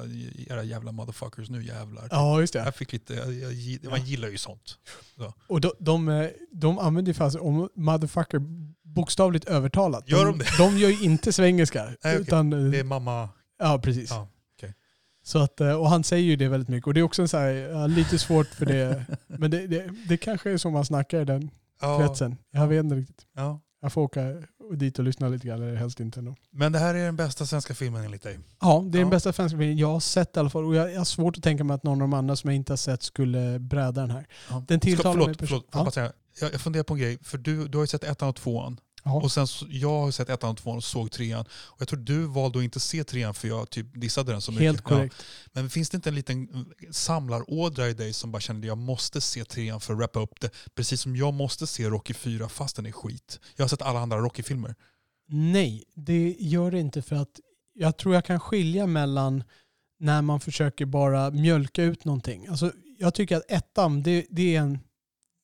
Era 0.49 0.63
jävla 0.63 0.93
motherfuckers, 0.93 1.51
nu 1.51 1.65
jävlar. 1.65 2.09
Ja, 2.11 2.41
just 2.41 2.53
det. 2.53 2.59
Jag 2.59 2.75
fick 2.75 2.93
lite, 2.93 3.15
jag, 3.15 3.53
jag, 3.53 3.91
man 3.91 4.05
gillar 4.05 4.29
ju 4.29 4.39
sånt. 4.39 4.79
Och 5.47 5.61
de, 5.61 5.73
de, 5.79 6.31
de 6.53 6.79
använder 6.79 7.11
ju 7.11 7.15
fast 7.15 7.37
om 7.37 7.69
motherfucker 7.75 8.41
bokstavligt 8.83 9.45
övertalat. 9.45 10.09
Gör 10.09 10.27
de 10.27 10.39
det? 10.39 10.47
De 10.59 10.79
gör 10.79 10.91
ju 10.91 11.01
inte 11.05 11.33
svengelska. 11.33 11.85
Nej, 12.05 12.17
utan, 12.21 12.53
eh, 12.53 12.71
Det 12.71 12.79
är 12.79 12.85
mamma. 12.85 13.29
Ja, 13.59 13.81
precis. 13.85 14.11
Ja. 14.11 14.29
Så 15.25 15.39
att, 15.39 15.61
eh, 15.61 15.73
och 15.73 15.89
han 15.89 16.05
säger 16.05 16.25
ju 16.25 16.37
det 16.37 16.49
väldigt 16.49 16.69
mycket. 16.69 16.87
Och 16.87 16.95
det 16.95 17.01
är 17.01 17.05
också 17.05 17.23
en 17.23 17.29
så 17.29 17.37
här, 17.39 17.49
ja, 17.53 17.87
lite 17.87 18.19
svårt 18.19 18.47
för 18.47 18.67
det. 18.67 19.07
Men 19.27 19.51
det, 19.51 19.67
det, 19.67 19.91
det 20.09 20.17
kanske 20.17 20.51
är 20.51 20.57
så 20.57 20.71
man 20.71 20.85
snackar 20.85 21.21
i 21.21 21.25
den 21.25 21.51
Ja, 21.81 21.99
kretsen. 21.99 22.37
Jag 22.51 22.67
vet 22.67 22.85
inte 22.85 22.97
riktigt. 22.97 23.27
ja. 23.37 23.61
Jag 23.83 23.93
får 23.93 24.03
åka 24.03 24.21
dit 24.77 24.99
och 24.99 25.05
lyssna 25.05 25.29
lite 25.29 25.47
grann, 25.47 25.63
eller 25.63 25.75
helst 25.75 26.01
inte 26.01 26.21
ändå. 26.21 26.35
Men 26.51 26.73
det 26.73 26.79
här 26.79 26.95
är 26.95 27.05
den 27.05 27.17
bästa 27.17 27.47
svenska 27.47 27.75
filmen 27.75 28.05
enligt 28.05 28.23
dig? 28.23 28.39
Ja, 28.61 28.85
det 28.87 28.99
är 28.99 29.01
Ja. 29.01 29.05
den 29.05 29.11
bästa 29.11 29.33
svenska 29.33 29.59
filmen 29.59 29.77
jag 29.79 29.89
har 29.93 30.01
sett 30.01 30.37
i 30.37 30.41
alla 30.41 30.51
fall. 30.51 30.65
Och 30.65 30.75
jag, 30.75 30.93
jag 30.93 30.99
har 30.99 31.05
svårt 31.05 31.37
att 31.37 31.43
tänka 31.43 31.65
mig 31.65 31.75
att 31.75 31.83
någon 31.83 32.03
av 32.03 32.09
de 32.09 32.15
andra 32.15 32.37
som 32.37 32.51
jag 32.51 32.57
inte 32.57 32.73
har 32.73 32.77
sett 32.77 33.03
skulle 33.03 33.59
bräda 33.59 34.01
den 34.01 34.11
här. 34.11 34.27
Ja. 34.51 34.65
Den 34.69 34.81
tilltalar 34.81 35.15
mig 35.27 35.35
förlåt, 35.39 35.49
förlåt, 35.49 35.71
bara 35.71 35.91
säga, 35.91 36.13
jag, 36.41 36.53
jag 36.53 36.61
funderar 36.61 36.85
på 36.85 36.95
en 36.95 37.01
grej. 37.01 37.19
För 37.23 37.39
du, 37.39 37.69
du 37.69 37.79
har 37.79 37.83
ju 37.83 37.87
sett 37.89 38.05
ettan 38.05 38.29
och 38.29 38.37
tvåan. 38.37 38.81
Ja. 39.05 39.13
Och 39.23 39.33
sen 39.33 39.47
jag 39.69 40.01
har 40.01 40.11
sett 40.11 40.29
ettan 40.29 40.51
och 40.51 40.57
tvåan 40.57 40.77
och 40.77 40.85
såg 40.85 41.11
trean. 41.11 41.45
Och 41.51 41.81
jag 41.81 41.89
tror 41.89 41.99
du 42.01 42.27
valde 42.27 42.59
att 42.59 42.65
inte 42.65 42.81
se 42.81 43.05
trean 43.05 43.35
för 43.35 43.49
jag 43.49 43.71
typ 43.71 44.01
dissade 44.01 44.33
den 44.33 44.41
så 44.41 44.53
mycket. 44.53 44.67
Helt 44.67 44.81
Ja. 44.85 44.89
korrekt. 44.89 45.17
Men 45.53 45.71
finns 45.71 45.91
det 45.91 45.97
inte 45.97 46.09
en 46.09 46.15
liten 46.15 46.67
samlarådra 46.91 47.89
i 47.89 47.95
dig 47.95 48.13
som 48.13 48.33
bara 48.33 48.41
känner 48.41 48.61
att 48.61 48.67
jag 48.67 48.79
måste 48.79 49.21
se 49.21 49.45
trean 49.45 49.81
för 49.81 49.93
att 49.93 49.99
wrappa 49.99 50.21
upp 50.21 50.41
det? 50.41 50.51
Precis 50.75 51.01
som 51.01 51.17
jag 51.17 51.35
måste 51.35 51.67
se 51.67 51.89
Rocky 51.89 52.15
4 52.15 52.49
fast 52.49 52.77
den 52.77 52.87
är 52.87 52.93
skit. 52.93 53.41
Jag 53.57 53.65
har 53.65 53.69
sett 53.69 53.83
alla 53.83 54.01
andra 54.01 54.19
Rocky-filmer. 54.19 54.75
Nej, 55.29 55.85
det 55.95 56.37
gör 56.39 56.71
det 56.71 56.81
inte 56.81 57.03
för 57.03 57.17
att 57.17 57.41
jag 57.75 57.97
tror 57.97 58.15
jag 58.15 58.25
kan 58.25 58.41
skilja 58.41 58.87
mellan 58.87 59.45
när 59.99 60.23
man 60.23 60.41
försöker 60.41 60.87
bara 60.87 61.31
mjölka 61.31 61.83
ut 61.83 62.05
någonting. 62.05 62.47
Alltså, 62.47 62.73
jag 62.99 63.15
tycker 63.15 63.37
att 63.37 63.51
ettan, 63.51 64.03
det, 64.03 64.27
det 64.31 64.57
är 64.57 64.61
en 64.61 64.79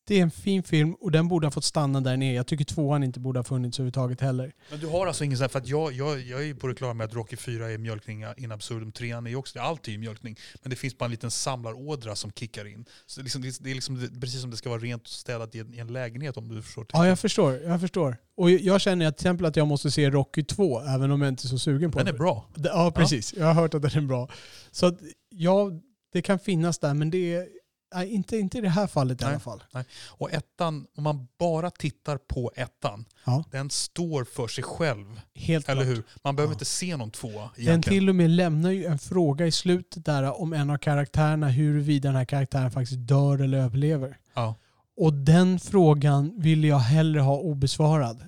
det 0.08 0.18
är 0.18 0.22
en 0.22 0.30
fin 0.30 0.62
film 0.62 0.94
och 0.94 1.10
den 1.10 1.28
borde 1.28 1.46
ha 1.46 1.50
fått 1.50 1.64
stanna 1.64 2.00
där 2.00 2.16
nere. 2.16 2.34
Jag 2.34 2.46
tycker 2.46 2.64
tvåan 2.64 3.02
inte 3.02 3.20
borde 3.20 3.38
ha 3.38 3.44
funnits 3.44 3.78
överhuvudtaget 3.78 4.20
heller. 4.20 4.52
Men 4.70 4.80
du 4.80 4.86
har 4.86 5.06
alltså 5.06 5.24
ingen 5.24 5.36
sån 5.36 5.42
här, 5.42 5.48
för 5.48 5.58
att 5.58 5.68
jag, 5.68 5.92
jag, 5.92 6.20
jag 6.20 6.40
är 6.40 6.44
ju 6.44 6.54
på 6.54 6.66
det 6.66 6.74
klara 6.74 6.94
med 6.94 7.04
att 7.04 7.14
Rocky 7.14 7.36
4 7.36 7.70
är 7.70 7.78
mjölkning 7.78 8.24
in 8.36 8.52
absurdum, 8.52 8.92
3 8.92 9.10
är 9.10 9.26
ju 9.28 9.36
också, 9.36 9.60
allt 9.60 9.88
är 9.88 9.92
ju 9.92 9.98
mjölkning. 9.98 10.36
Men 10.62 10.70
det 10.70 10.76
finns 10.76 10.98
bara 10.98 11.04
en 11.04 11.10
liten 11.10 11.30
samlarådra 11.30 12.16
som 12.16 12.32
kickar 12.32 12.66
in. 12.66 12.84
Så 13.06 13.22
liksom, 13.22 13.42
det 13.42 13.70
är 13.70 13.74
liksom 13.74 14.10
precis 14.20 14.40
som 14.40 14.50
det 14.50 14.56
ska 14.56 14.68
vara 14.68 14.80
rent 14.80 15.02
och 15.02 15.08
städat 15.08 15.54
i 15.54 15.58
en, 15.58 15.74
i 15.74 15.78
en 15.78 15.92
lägenhet 15.92 16.36
om 16.36 16.48
du 16.48 16.62
förstår. 16.62 16.86
Ja, 16.92 17.06
jag 17.06 17.18
förstår. 17.18 17.54
Jag 17.54 17.80
förstår. 17.80 18.16
Och 18.36 18.50
jag 18.50 18.80
känner 18.80 19.06
att 19.06 19.16
till 19.16 19.26
exempel 19.26 19.46
att 19.46 19.56
jag 19.56 19.66
måste 19.66 19.90
se 19.90 20.10
Rocky 20.10 20.44
2, 20.44 20.80
även 20.80 21.10
om 21.10 21.22
jag 21.22 21.28
inte 21.28 21.46
är 21.46 21.48
så 21.48 21.58
sugen 21.58 21.90
på 21.90 21.98
den. 21.98 22.06
Den 22.06 22.14
är 22.14 22.18
bra. 22.18 22.46
Ja, 22.56 22.92
precis. 22.94 23.34
Ja. 23.36 23.40
Jag 23.40 23.46
har 23.46 23.54
hört 23.54 23.74
att 23.74 23.82
den 23.82 24.04
är 24.04 24.08
bra. 24.08 24.28
Så 24.70 24.86
att, 24.86 24.98
ja, 25.30 25.70
det 26.12 26.22
kan 26.22 26.38
finnas 26.38 26.78
där, 26.78 26.94
men 26.94 27.10
det 27.10 27.34
är 27.34 27.48
Nej, 27.94 28.08
inte, 28.08 28.38
inte 28.38 28.58
i 28.58 28.60
det 28.60 28.68
här 28.68 28.86
fallet 28.86 29.20
nej, 29.20 29.28
i 29.28 29.32
alla 29.32 29.40
fall. 29.40 29.62
Nej. 29.72 29.84
Och 30.08 30.32
ettan, 30.32 30.86
om 30.96 31.04
man 31.04 31.28
bara 31.38 31.70
tittar 31.70 32.16
på 32.18 32.52
ettan, 32.56 33.04
ja. 33.24 33.44
den 33.50 33.70
står 33.70 34.24
för 34.24 34.48
sig 34.48 34.64
själv. 34.64 35.20
Helt 35.34 35.68
Eller 35.68 35.84
klart. 35.84 35.96
hur? 35.96 36.04
Man 36.24 36.36
behöver 36.36 36.52
ja. 36.52 36.54
inte 36.54 36.64
se 36.64 36.96
någon 36.96 37.10
tvåa 37.10 37.32
egentligen. 37.32 37.80
Den 37.80 37.82
till 37.82 38.08
och 38.08 38.14
med 38.14 38.30
lämnar 38.30 38.70
ju 38.70 38.84
en 38.84 38.98
fråga 38.98 39.46
i 39.46 39.52
slutet 39.52 40.04
där 40.04 40.40
om 40.40 40.52
en 40.52 40.70
av 40.70 40.78
karaktärerna, 40.78 41.48
huruvida 41.48 42.08
den 42.08 42.16
här 42.16 42.24
karaktären 42.24 42.70
faktiskt 42.70 43.08
dör 43.08 43.38
eller 43.38 43.58
överlever. 43.58 44.18
Ja. 44.34 44.54
Och 44.96 45.12
den 45.12 45.60
frågan 45.60 46.34
vill 46.36 46.64
jag 46.64 46.78
hellre 46.78 47.20
ha 47.20 47.36
obesvarad. 47.36 48.22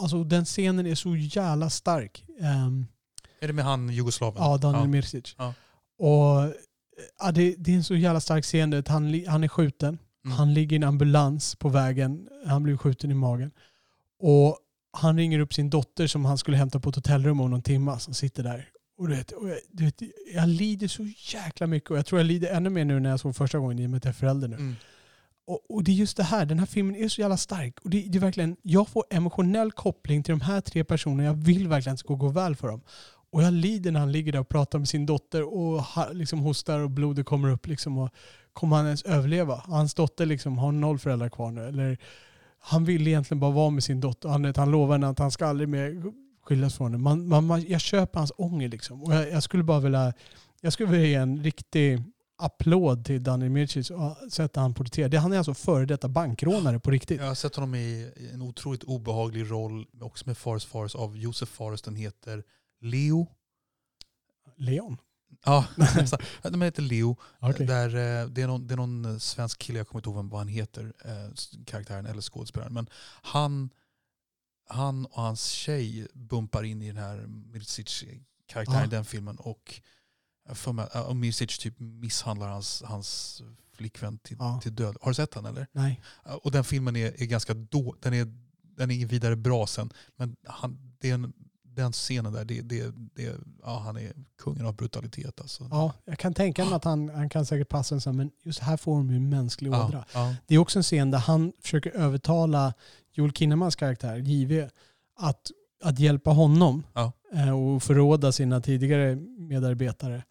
Alltså 0.00 0.24
den 0.24 0.44
scenen 0.44 0.86
är 0.86 0.94
så 0.94 1.16
jävla 1.16 1.70
stark. 1.70 2.24
Um, 2.40 2.86
är 3.40 3.46
det 3.46 3.52
med 3.52 3.64
han 3.64 3.90
jugoslaven? 3.90 4.42
Ja, 4.42 4.56
Daniel 4.56 4.82
ja. 4.82 4.88
Mirsic. 4.88 5.36
Och 5.98 6.54
ja, 7.20 7.32
det, 7.32 7.54
det, 7.58 7.72
är 7.72 7.76
en 7.76 7.84
så 7.84 7.94
jävla 7.94 8.20
stark 8.20 8.44
scen. 8.44 8.82
Han, 8.86 9.24
han 9.26 9.44
är 9.44 9.48
skjuten. 9.48 9.98
Mm. 10.24 10.36
Han 10.36 10.54
ligger 10.54 10.72
i 10.72 10.76
en 10.76 10.84
ambulans 10.84 11.54
på 11.54 11.68
vägen. 11.68 12.28
Han 12.46 12.62
blir 12.62 12.76
skjuten 12.76 13.10
i 13.10 13.14
magen. 13.14 13.50
Och 14.20 14.58
han 14.92 15.16
ringer 15.16 15.38
upp 15.38 15.54
sin 15.54 15.70
dotter 15.70 16.06
som 16.06 16.24
han 16.24 16.38
skulle 16.38 16.56
hämta 16.56 16.80
på 16.80 16.90
ett 16.90 16.96
hotellrum 16.96 17.40
om 17.40 17.50
någon 17.50 17.62
timme 17.62 17.98
som 17.98 18.14
sitter 18.14 18.42
där. 18.42 18.68
Och 18.98 19.08
du 19.08 19.16
vet, 19.16 19.32
och 19.32 19.48
jag, 19.48 19.58
du 19.72 19.84
vet, 19.84 20.02
jag 20.34 20.48
lider 20.48 20.88
så 20.88 21.06
jäkla 21.16 21.66
mycket 21.66 21.90
och 21.90 21.98
jag 21.98 22.06
tror 22.06 22.18
jag 22.18 22.26
lider 22.26 22.48
ännu 22.48 22.70
mer 22.70 22.84
nu 22.84 23.00
när 23.00 23.10
jag 23.10 23.20
såg 23.20 23.36
första 23.36 23.58
gången 23.58 23.78
i 23.78 23.86
och 23.86 23.90
med 23.90 23.96
att 23.96 24.04
jag 24.04 24.12
är 24.12 24.14
förälder 24.14 24.48
nu. 24.48 24.56
Mm. 24.56 24.76
Och, 25.46 25.70
och, 25.70 25.84
det 25.84 25.90
är 25.90 25.94
just 25.94 26.16
det 26.16 26.22
här, 26.22 26.46
den 26.46 26.58
här 26.58 26.66
filmen 26.66 26.96
är 26.96 27.08
så 27.08 27.20
jävla 27.20 27.36
stark. 27.36 27.78
Och 27.80 27.90
det, 27.90 28.02
det, 28.02 28.18
är 28.18 28.20
verkligen, 28.20 28.56
jag 28.62 28.88
får 28.88 29.04
emotionell 29.10 29.72
koppling 29.72 30.22
till 30.22 30.32
de 30.32 30.40
här 30.40 30.60
tre 30.60 30.84
personerna. 30.84 31.24
Jag 31.24 31.34
vill 31.34 31.68
verkligen 31.68 31.94
att 31.94 31.98
det 31.98 32.04
ska 32.04 32.14
gå 32.14 32.28
väl 32.28 32.56
för 32.56 32.68
dem. 32.68 32.80
Och 33.30 33.42
jag 33.42 33.52
lider 33.52 33.92
när 33.92 34.00
han 34.00 34.12
ligger 34.12 34.32
där 34.32 34.40
och 34.40 34.48
pratar 34.48 34.78
med 34.78 34.88
sin 34.88 35.06
dotter 35.06 35.42
och 35.42 35.82
liksom 36.12 36.38
hostar 36.38 36.80
och 36.80 36.90
blodet 36.90 37.26
kommer 37.26 37.50
upp. 37.50 37.66
Liksom 37.66 37.98
och 37.98 38.10
kommer 38.52 38.76
han 38.76 38.86
ens 38.86 39.02
överleva? 39.02 39.62
Hans 39.66 39.94
dotter 39.94 40.26
liksom 40.26 40.58
har 40.58 40.72
noll 40.72 40.98
föräldrar 40.98 41.28
kvar 41.28 41.50
nu. 41.50 41.68
Eller, 41.68 41.98
han 42.58 42.84
vill 42.84 43.08
egentligen 43.08 43.40
bara 43.40 43.50
vara 43.50 43.70
med 43.70 43.84
sin 43.84 44.00
dotter. 44.00 44.28
Han, 44.28 44.52
han 44.56 44.70
lovar 44.70 44.94
henne 44.94 45.08
att 45.08 45.18
han 45.18 45.30
ska 45.30 45.46
aldrig 45.46 45.68
mer 45.68 46.02
skiljas 46.42 46.76
från 46.76 46.92
henne. 46.92 47.02
Man, 47.02 47.28
man, 47.28 47.46
man, 47.46 47.64
jag 47.68 47.80
köper 47.80 48.18
hans 48.18 48.32
ånger 48.36 48.68
liksom. 48.68 49.02
Och 49.02 49.14
jag, 49.14 49.30
jag, 49.30 49.42
skulle 49.42 49.62
bara 49.62 49.80
vilja, 49.80 50.12
jag 50.60 50.72
skulle 50.72 50.90
vilja 50.90 51.06
ge 51.06 51.14
en 51.14 51.42
riktig 51.42 52.02
applåd 52.38 53.04
till 53.04 53.22
Daniel 53.22 53.50
Mircic 53.50 53.90
och 53.90 54.16
sätta 54.32 54.60
han 54.60 54.74
porträtterar. 54.74 55.20
Han 55.20 55.32
är 55.32 55.38
alltså 55.38 55.54
före 55.54 55.86
detta 55.86 56.08
bankrånare 56.08 56.80
på 56.80 56.90
riktigt. 56.90 57.20
Jag 57.20 57.26
har 57.26 57.34
sett 57.34 57.54
honom 57.54 57.74
i 57.74 58.10
en 58.34 58.42
otroligt 58.42 58.84
obehaglig 58.84 59.50
roll, 59.50 59.86
också 60.00 60.26
med 60.26 60.38
Fares 60.38 60.64
Fares 60.64 60.94
av 60.94 61.16
Josef 61.16 61.48
Fares. 61.48 61.82
Den 61.82 61.96
heter 61.96 62.42
Leo. 62.80 63.26
Leon? 64.56 64.98
Ja, 65.44 65.66
den 66.42 66.62
heter 66.62 66.82
Leo. 66.82 67.16
Okay. 67.40 67.66
Där, 67.66 67.88
det, 68.28 68.42
är 68.42 68.46
någon, 68.46 68.66
det 68.66 68.74
är 68.74 68.76
någon 68.76 69.20
svensk 69.20 69.58
kille, 69.58 69.78
jag 69.78 69.88
kommer 69.88 70.00
inte 70.00 70.10
ihåg 70.10 70.30
vad 70.30 70.40
han 70.40 70.48
heter, 70.48 70.92
karaktären 71.66 72.06
eller 72.06 72.20
skådespelaren. 72.20 72.74
Men 72.74 72.88
han, 73.22 73.70
han 74.68 75.06
och 75.06 75.22
hans 75.22 75.44
tjej 75.44 76.08
bumpar 76.12 76.64
in 76.64 76.82
i 76.82 76.86
den 76.86 76.96
här 76.96 77.26
Mircic-karaktären 77.26 78.80
ja. 78.80 78.84
i 78.84 78.90
den 78.90 79.04
filmen. 79.04 79.36
Och, 79.36 79.80
för 80.54 80.72
mig, 80.72 80.86
och 80.86 81.16
Mircic 81.16 81.58
typ 81.58 81.74
misshandlar 81.78 82.48
hans, 82.48 82.82
hans 82.86 83.42
flickvän 83.72 84.18
till, 84.18 84.36
ja. 84.40 84.60
till 84.62 84.74
död. 84.74 84.96
Har 85.00 85.10
du 85.10 85.14
sett 85.14 85.30
den 85.30 85.46
eller? 85.46 85.66
Nej. 85.72 86.02
Och 86.42 86.50
den 86.50 86.64
filmen 86.64 86.96
är, 86.96 87.22
är 87.22 87.26
ganska 87.26 87.54
då, 87.54 87.96
den 88.00 88.14
är, 88.14 88.26
den 88.62 88.90
är 88.90 89.06
vidare 89.06 89.36
bra 89.36 89.66
sen. 89.66 89.92
Men 90.16 90.36
han, 90.44 90.94
det 90.98 91.10
är 91.10 91.14
en 91.14 91.32
den 91.78 91.92
scenen 91.92 92.32
där, 92.32 92.44
det, 92.44 92.60
det, 92.60 92.92
det, 93.14 93.36
ja, 93.62 93.82
han 93.84 93.96
är 93.96 94.12
kungen 94.38 94.66
av 94.66 94.76
brutalitet. 94.76 95.40
Alltså. 95.40 95.68
Ja, 95.70 95.92
jag 96.04 96.18
kan 96.18 96.34
tänka 96.34 96.64
mig 96.64 96.74
att 96.74 96.84
han, 96.84 97.08
han 97.08 97.28
kan 97.28 97.46
säkert 97.46 97.68
passa 97.68 97.94
en 97.94 98.00
sån, 98.00 98.16
men 98.16 98.30
just 98.42 98.58
här 98.58 98.76
får 98.76 98.96
de 98.96 99.10
ju 99.10 99.16
en 99.16 99.28
mänsklig 99.28 99.72
ja, 99.72 99.86
ådra. 99.86 100.04
Ja. 100.14 100.34
Det 100.46 100.54
är 100.54 100.58
också 100.58 100.78
en 100.78 100.82
scen 100.82 101.10
där 101.10 101.18
han 101.18 101.52
försöker 101.62 101.90
övertala 101.90 102.74
Joel 103.12 103.32
Kinnemans 103.32 103.76
karaktär, 103.76 104.16
JV, 104.16 104.68
att, 105.18 105.50
att 105.84 105.98
hjälpa 105.98 106.30
honom 106.30 106.82
ja. 106.92 107.12
och 107.54 107.82
förråda 107.82 108.32
sina 108.32 108.60
tidigare 108.60 109.16
medarbetare. 109.38 110.22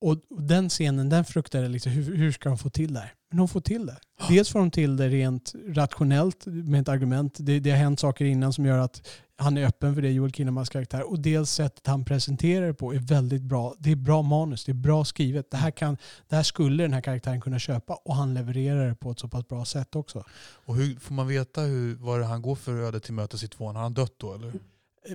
Och, 0.00 0.10
och 0.30 0.42
den 0.42 0.68
scenen, 0.68 1.08
den 1.08 1.24
fruktar 1.24 1.62
jag 1.62 1.70
liksom, 1.70 1.92
hur, 1.92 2.16
hur 2.16 2.32
ska 2.32 2.48
de 2.48 2.58
få 2.58 2.70
till 2.70 2.94
det 2.94 3.00
här? 3.00 3.14
Men 3.30 3.38
de 3.38 3.48
får 3.48 3.60
till 3.60 3.86
det. 3.86 3.96
Dels 4.28 4.50
får 4.50 4.58
de 4.58 4.70
till 4.70 4.96
det 4.96 5.08
rent 5.08 5.54
rationellt 5.68 6.46
med 6.46 6.80
ett 6.80 6.88
argument. 6.88 7.36
Det, 7.38 7.60
det 7.60 7.70
har 7.70 7.78
hänt 7.78 8.00
saker 8.00 8.24
innan 8.24 8.52
som 8.52 8.66
gör 8.66 8.78
att 8.78 9.08
han 9.40 9.56
är 9.56 9.66
öppen 9.66 9.94
för 9.94 10.02
det, 10.02 10.10
Joel 10.10 10.32
Kinnemans 10.32 10.68
karaktär. 10.68 11.10
Och 11.10 11.20
dels 11.20 11.50
sättet 11.50 11.86
han 11.86 12.04
presenterar 12.04 12.66
det 12.66 12.74
på 12.74 12.94
är 12.94 12.98
väldigt 12.98 13.42
bra. 13.42 13.74
Det 13.78 13.90
är 13.90 13.96
bra 13.96 14.22
manus, 14.22 14.64
det 14.64 14.72
är 14.72 14.74
bra 14.74 15.04
skrivet. 15.04 15.50
Det 15.50 15.56
här, 15.56 15.70
kan, 15.70 15.96
det 16.28 16.36
här 16.36 16.42
skulle 16.42 16.84
den 16.84 16.92
här 16.92 17.00
karaktären 17.00 17.40
kunna 17.40 17.58
köpa 17.58 17.94
och 17.94 18.14
han 18.14 18.34
levererar 18.34 18.88
det 18.88 18.94
på 18.94 19.10
ett 19.10 19.18
så 19.18 19.28
pass 19.28 19.48
bra 19.48 19.64
sätt 19.64 19.96
också. 19.96 20.24
Och 20.64 20.76
hur, 20.76 21.00
får 21.00 21.14
man 21.14 21.26
veta 21.26 21.60
hur, 21.60 21.94
vad 21.94 22.22
han 22.22 22.42
går 22.42 22.54
för 22.54 22.76
öde 22.76 23.00
till 23.00 23.14
mötes 23.14 23.42
i 23.42 23.48
tvåan? 23.48 23.76
Har 23.76 23.82
han 23.82 23.94
dött 23.94 24.14
då 24.16 24.34
eller? 24.34 24.52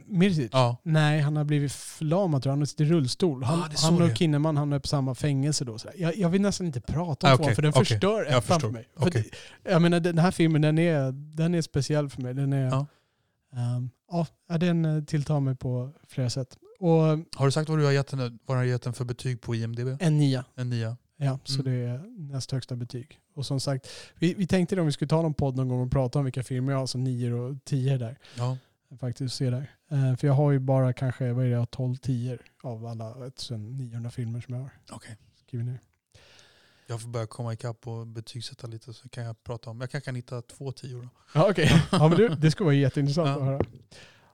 Mircic? 0.06 0.50
Ja. 0.52 0.78
Nej, 0.84 1.22
han 1.22 1.36
har 1.36 1.44
blivit 1.44 1.72
förlamad 1.72 2.44
tror 2.44 2.52
jag. 2.52 2.58
Han 2.58 2.68
sitter 2.68 2.86
i 2.86 2.88
rullstol. 2.88 3.44
Han, 3.44 3.60
ah, 3.60 3.70
han 3.78 4.02
och 4.02 4.18
Kinnaman 4.18 4.58
hamnar 4.58 4.80
på 4.80 4.88
samma 4.88 5.16
fängelse 5.16 5.66
då. 5.66 5.78
Jag, 5.96 6.18
jag 6.18 6.30
vill 6.30 6.42
nästan 6.42 6.68
inte 6.68 6.82
prata 6.82 7.28
om 7.28 7.34
ah, 7.34 7.38
tvåan 7.38 7.46
okay, 7.46 7.56
för 7.56 7.62
den 7.62 7.70
okay. 7.70 7.86
förstör 7.86 8.26
ettan 8.26 8.60
för 8.60 8.70
mig. 8.70 8.90
Okay. 8.96 9.24
För 9.64 9.72
jag 9.72 9.82
menar 9.82 10.00
den 10.00 10.18
här 10.18 10.32
filmen 10.32 10.62
den 10.62 10.80
är, 10.80 11.12
den 11.12 11.56
är 11.56 11.62
speciell 11.62 12.10
för 12.10 12.22
mig. 12.22 12.34
Den 12.34 12.54
är, 12.54 12.66
ja. 12.66 12.86
Um, 13.56 13.90
ja, 14.12 14.28
den 14.58 15.06
tilltar 15.06 15.40
mig 15.40 15.56
på 15.56 15.92
flera 16.08 16.30
sätt. 16.30 16.58
Och, 16.80 16.92
har 17.36 17.46
du 17.46 17.52
sagt 17.52 17.70
vad 17.70 17.80
du 17.80 17.86
har 17.86 17.92
gett 17.92 18.08
den, 18.08 18.40
vad 18.46 18.58
har 18.58 18.64
gett 18.64 18.82
den 18.82 18.94
för 18.94 19.06
betyg 19.06 19.42
på 19.42 19.56
IMDB? 19.56 19.98
En 20.00 20.18
nia. 20.18 20.46
En 20.56 20.70
nia. 20.70 20.98
Ja, 21.18 21.40
så 21.44 21.62
mm. 21.62 21.74
det 21.74 21.80
är 21.80 22.04
näst 22.18 22.52
högsta 22.52 22.76
betyg. 22.76 23.20
Och 23.34 23.46
som 23.46 23.60
sagt, 23.60 23.88
vi, 24.20 24.34
vi 24.34 24.48
tänkte 24.48 24.80
om 24.80 24.86
vi 24.86 24.92
skulle 24.92 25.10
ta 25.10 25.22
någon 25.22 25.34
podd 25.34 25.56
någon 25.56 25.70
gång 25.70 25.82
och 25.82 25.92
prata 25.92 26.20
om 26.20 26.26
vilka 26.26 26.44
filmer 26.44 26.72
jag 26.72 26.80
har 26.80 26.88
som 26.88 27.04
nior 27.04 27.34
och 27.34 27.56
tio 27.64 27.98
där. 27.98 28.20
Ja. 28.38 28.58
Faktiskt 29.00 29.36
se 29.36 29.50
där. 29.50 29.72
Uh, 29.92 30.16
för 30.16 30.28
jag 30.28 30.34
har 30.34 30.52
ju 30.52 30.60
bara 30.60 30.94
kanske, 30.94 31.34
vad 31.34 31.46
är 31.46 31.50
det, 31.60 31.66
12 31.66 31.96
10 31.96 32.38
av 32.64 32.86
alla 32.86 33.32
900 33.58 34.12
filmer 34.12 34.42
som 34.42 34.54
jag 34.54 34.62
har 34.62 34.72
okay. 34.96 35.16
skrivit 35.36 35.66
ner. 35.66 35.80
Jag 36.88 37.02
får 37.02 37.10
börja 37.10 37.28
komma 37.28 37.54
ikapp 37.54 37.88
och 37.88 38.08
betygsätta 38.08 38.68
lite 38.68 38.94
så 38.94 39.10
kan 39.10 39.24
jag 39.24 39.44
prata 39.44 39.70
om, 39.70 39.82
jag 39.82 39.92
kanske 39.92 40.06
kan 40.06 40.16
hitta 40.16 40.42
två 40.42 40.72
tior 40.72 41.02
då. 41.02 41.10
Ja 41.34 41.50
okay. 41.50 41.66
ja, 41.92 42.08
men 42.08 42.18
det, 42.18 42.36
det 42.36 42.52
skulle 42.52 42.66
vara 42.66 42.76
jätteintressant 42.76 43.28
ja. 43.28 43.36
att 43.36 43.42
höra. 43.42 43.62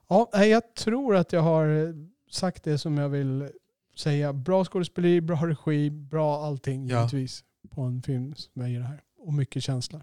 Ja, 0.08 0.44
jag 0.44 0.74
tror 0.74 1.16
att 1.16 1.32
jag 1.32 1.40
har 1.40 1.94
sagt 2.30 2.64
det 2.64 2.78
som 2.78 2.98
jag 2.98 3.08
vill 3.08 3.50
säga. 3.96 4.32
Bra 4.32 4.64
skådespeleri, 4.64 5.20
bra 5.20 5.36
regi, 5.36 5.90
bra 5.90 6.44
allting 6.46 6.88
ja. 6.88 6.98
givetvis 6.98 7.44
på 7.70 7.82
en 7.82 8.02
film 8.02 8.34
som 8.34 8.62
jag 8.62 8.70
ger 8.70 8.78
det 8.78 8.86
här. 8.86 9.02
Och 9.18 9.32
mycket 9.32 9.62
känsla. 9.62 10.02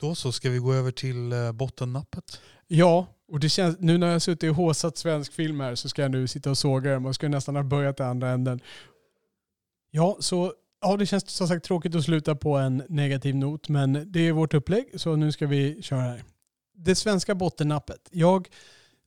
Då 0.00 0.14
så, 0.14 0.32
ska 0.32 0.50
vi 0.50 0.58
gå 0.58 0.74
över 0.74 0.90
till 0.90 1.32
eh, 1.32 1.52
bottennappet? 1.52 2.40
Ja, 2.66 3.06
och 3.28 3.40
det 3.40 3.48
känns, 3.48 3.76
nu 3.80 3.98
när 3.98 4.06
jag 4.06 4.14
har 4.14 4.20
suttit 4.20 4.50
och 4.50 4.56
håsat 4.56 4.96
svensk 4.96 5.32
film 5.32 5.60
här 5.60 5.74
så 5.74 5.88
ska 5.88 6.02
jag 6.02 6.10
nu 6.10 6.26
sitta 6.26 6.50
och 6.50 6.58
såga 6.58 6.92
dem. 6.92 7.02
Man 7.02 7.14
skulle 7.14 7.28
nästan 7.28 7.56
ha 7.56 7.62
börjat 7.62 8.00
i 8.00 8.02
andra 8.02 8.30
änden. 8.30 8.60
Ja, 9.90 10.16
så 10.20 10.54
ja, 10.80 10.96
det 10.96 11.06
känns 11.06 11.30
som 11.30 11.48
sagt 11.48 11.64
tråkigt 11.64 11.94
att 11.94 12.04
sluta 12.04 12.34
på 12.34 12.56
en 12.56 12.82
negativ 12.88 13.36
not, 13.36 13.68
men 13.68 14.12
det 14.12 14.20
är 14.20 14.32
vårt 14.32 14.54
upplägg 14.54 14.86
så 14.94 15.16
nu 15.16 15.32
ska 15.32 15.46
vi 15.46 15.82
köra 15.82 16.00
här. 16.00 16.22
Det 16.74 16.94
svenska 16.94 17.34
bottennappet. 17.34 18.08
Jag, 18.10 18.48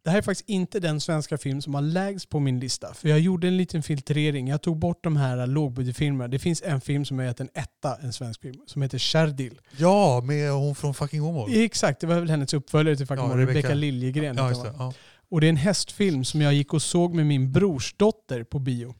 det 0.03 0.09
här 0.09 0.17
är 0.17 0.21
faktiskt 0.21 0.49
inte 0.49 0.79
den 0.79 1.01
svenska 1.01 1.37
film 1.37 1.61
som 1.61 1.73
har 1.73 1.81
lägst 1.81 2.29
på 2.29 2.39
min 2.39 2.59
lista. 2.59 2.93
För 2.93 3.09
jag 3.09 3.19
gjorde 3.19 3.47
en 3.47 3.57
liten 3.57 3.83
filtrering. 3.83 4.47
Jag 4.47 4.61
tog 4.61 4.77
bort 4.77 5.03
de 5.03 5.17
här 5.17 5.47
lågbudgetfilmerna. 5.47 6.27
Det 6.27 6.39
finns 6.39 6.61
en 6.61 6.81
film 6.81 7.05
som 7.05 7.19
är 7.19 7.41
en 7.41 7.49
etta, 7.53 7.95
en 8.01 8.13
svensk 8.13 8.41
film, 8.41 8.61
som 8.65 8.81
heter 8.81 8.99
Sherdil. 8.99 9.59
Ja, 9.77 10.21
med 10.21 10.51
hon 10.51 10.75
från 10.75 10.93
Fucking 10.93 11.23
Åmål. 11.23 11.49
Exakt, 11.53 12.01
det 12.01 12.07
var 12.07 12.15
väl 12.15 12.29
hennes 12.29 12.53
uppföljare 12.53 12.97
till 12.97 13.07
Fucking 13.07 13.23
Ja, 13.23 13.25
Åmål, 13.25 13.39
Rebecca. 13.39 13.59
Rebecca 13.59 13.73
Liljegren. 13.73 14.37
Ja, 14.37 14.49
det. 14.49 14.73
Ja. 14.77 14.93
Och 15.31 15.41
det 15.41 15.47
är 15.47 15.49
en 15.49 15.57
hästfilm 15.57 16.25
som 16.25 16.41
jag 16.41 16.53
gick 16.53 16.73
och 16.73 16.81
såg 16.81 17.15
med 17.15 17.25
min 17.25 17.51
brorsdotter 17.51 18.43
på 18.43 18.59
bio. 18.59 18.95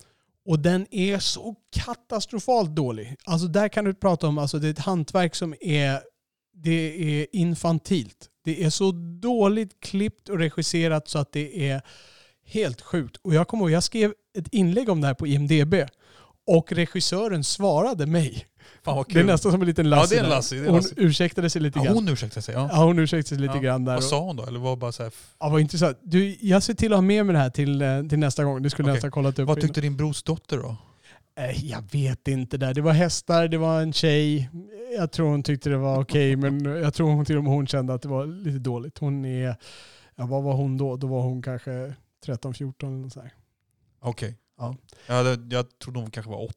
Och 0.49 0.59
den 0.59 0.88
är 0.91 1.19
så 1.19 1.55
katastrofalt 1.71 2.69
dålig. 2.69 3.15
Alltså 3.26 3.47
där 3.47 3.67
kan 3.67 3.85
du 3.85 3.93
prata 3.93 4.27
om, 4.27 4.38
alltså 4.38 4.59
det 4.59 4.67
är 4.67 4.71
ett 4.71 4.80
hantverk 4.80 5.35
som 5.35 5.55
är, 5.61 5.99
det 6.53 7.21
är 7.21 7.27
infantilt. 7.31 8.30
Det 8.43 8.51
Det 8.55 8.63
är 8.63 8.69
så 8.69 8.91
dåligt 9.21 9.80
klippt 9.80 10.30
och 10.30 10.39
regisserat 10.39 11.07
så 11.07 11.19
att 11.19 11.31
det 11.31 11.69
är 11.69 11.81
helt 12.45 12.81
sjukt. 12.81 13.17
Och 13.21 13.34
jag 13.34 13.47
kommer 13.47 13.63
ihåg, 13.63 13.71
jag 13.71 13.84
skrev 13.84 14.13
ett 14.38 14.47
inlägg 14.51 14.89
om 14.89 15.01
det 15.01 15.07
här 15.07 15.13
på 15.13 15.27
IMDB 15.27 15.73
och 16.47 16.71
regissören 16.71 17.43
svarade 17.43 18.05
mig. 18.05 18.45
Fan 18.83 18.95
vad 18.95 19.05
Det 19.07 19.11
är 19.11 19.13
kul. 19.13 19.25
nästan 19.25 19.51
som 19.51 19.61
en 19.61 19.67
liten 19.67 19.89
Lassie. 19.89 20.17
Ja, 20.17 20.21
det 20.23 20.27
är 20.27 20.31
en. 20.31 20.35
Lassie, 20.37 20.57
det 20.59 20.63
är 20.65 20.67
en 20.67 20.73
hon 20.73 20.81
Lassie. 20.81 20.93
ursäktade 20.97 21.49
sig 21.49 21.61
lite 21.61 21.79
Ja, 21.79 21.85
grann. 21.85 21.93
hon 21.95 22.07
ursäktade 22.09 22.41
sig. 22.41 22.55
Ja. 22.55 22.69
Ja, 22.71 22.83
hon 22.83 22.99
ursäktade 22.99 23.27
sig 23.27 23.37
lite 23.37 23.53
Ja. 23.55 23.61
grann 23.61 23.85
där. 23.85 23.93
Vad 23.93 24.03
sa 24.03 24.19
hon 24.19 24.35
då? 24.35 24.45
Eller 24.45 24.59
var 24.59 24.75
bara 24.75 24.91
så 24.91 25.03
här, 25.03 25.11
Ja, 25.39 25.49
vad 25.49 25.61
intressant. 25.61 25.97
Du, 26.03 26.37
jag 26.41 26.63
ser 26.63 26.73
till 26.73 26.93
att 26.93 26.97
ha 26.97 27.01
med 27.01 27.25
mig 27.25 27.33
det 27.33 27.39
här 27.39 27.49
till, 27.49 27.81
eh, 27.81 28.03
till 28.03 28.19
nästa 28.19 28.43
gång. 28.43 28.61
Det 28.63 28.69
skulle 28.69 28.85
Okej. 28.85 28.93
nästan 28.93 29.11
kollat 29.11 29.39
upp. 29.39 29.47
vad 29.47 29.61
tyckte 29.61 29.81
din 29.81 29.97
brorsdotter 29.97 30.57
då? 30.57 30.75
Eh, 31.39 31.65
Jag 31.65 31.83
vet 31.91 32.27
inte 32.27 32.57
där. 32.57 32.73
Det 32.73 32.81
var 32.81 32.91
hästar, 32.93 33.47
det 33.47 33.57
var 33.57 33.81
en 33.81 33.93
tjej. 33.93 34.49
Jag 34.97 35.11
tror 35.11 35.29
hon 35.29 35.43
tyckte 35.43 35.69
det 35.69 35.77
var 35.77 36.01
okej, 36.01 36.35
men 36.35 36.65
jag 36.65 36.93
tror 36.93 37.09
hon 37.11 37.25
till 37.25 37.37
och 37.37 37.43
med 37.43 37.53
hon 37.53 37.67
kände 37.67 37.93
att 37.93 38.01
det 38.01 38.07
var 38.07 38.25
lite 38.25 38.59
dåligt. 38.59 38.97
Hon 38.97 39.25
är, 39.25 39.55
ja 40.15 40.25
vad 40.25 40.43
var 40.43 40.53
hon 40.53 40.77
då? 40.77 40.95
Då 40.97 41.07
var 41.07 41.21
hon 41.21 41.41
kanske 41.41 41.93
13-14 42.25 42.99
eller 42.99 43.09
så. 43.09 43.21
Okej. 44.01 44.35
Ja. 44.57 44.75
Jag, 45.07 45.15
hade, 45.15 45.55
jag 45.55 45.79
trodde 45.79 45.99
hon 45.99 46.11
kanske 46.11 46.31
var 46.31 46.37
åt, 46.37 46.55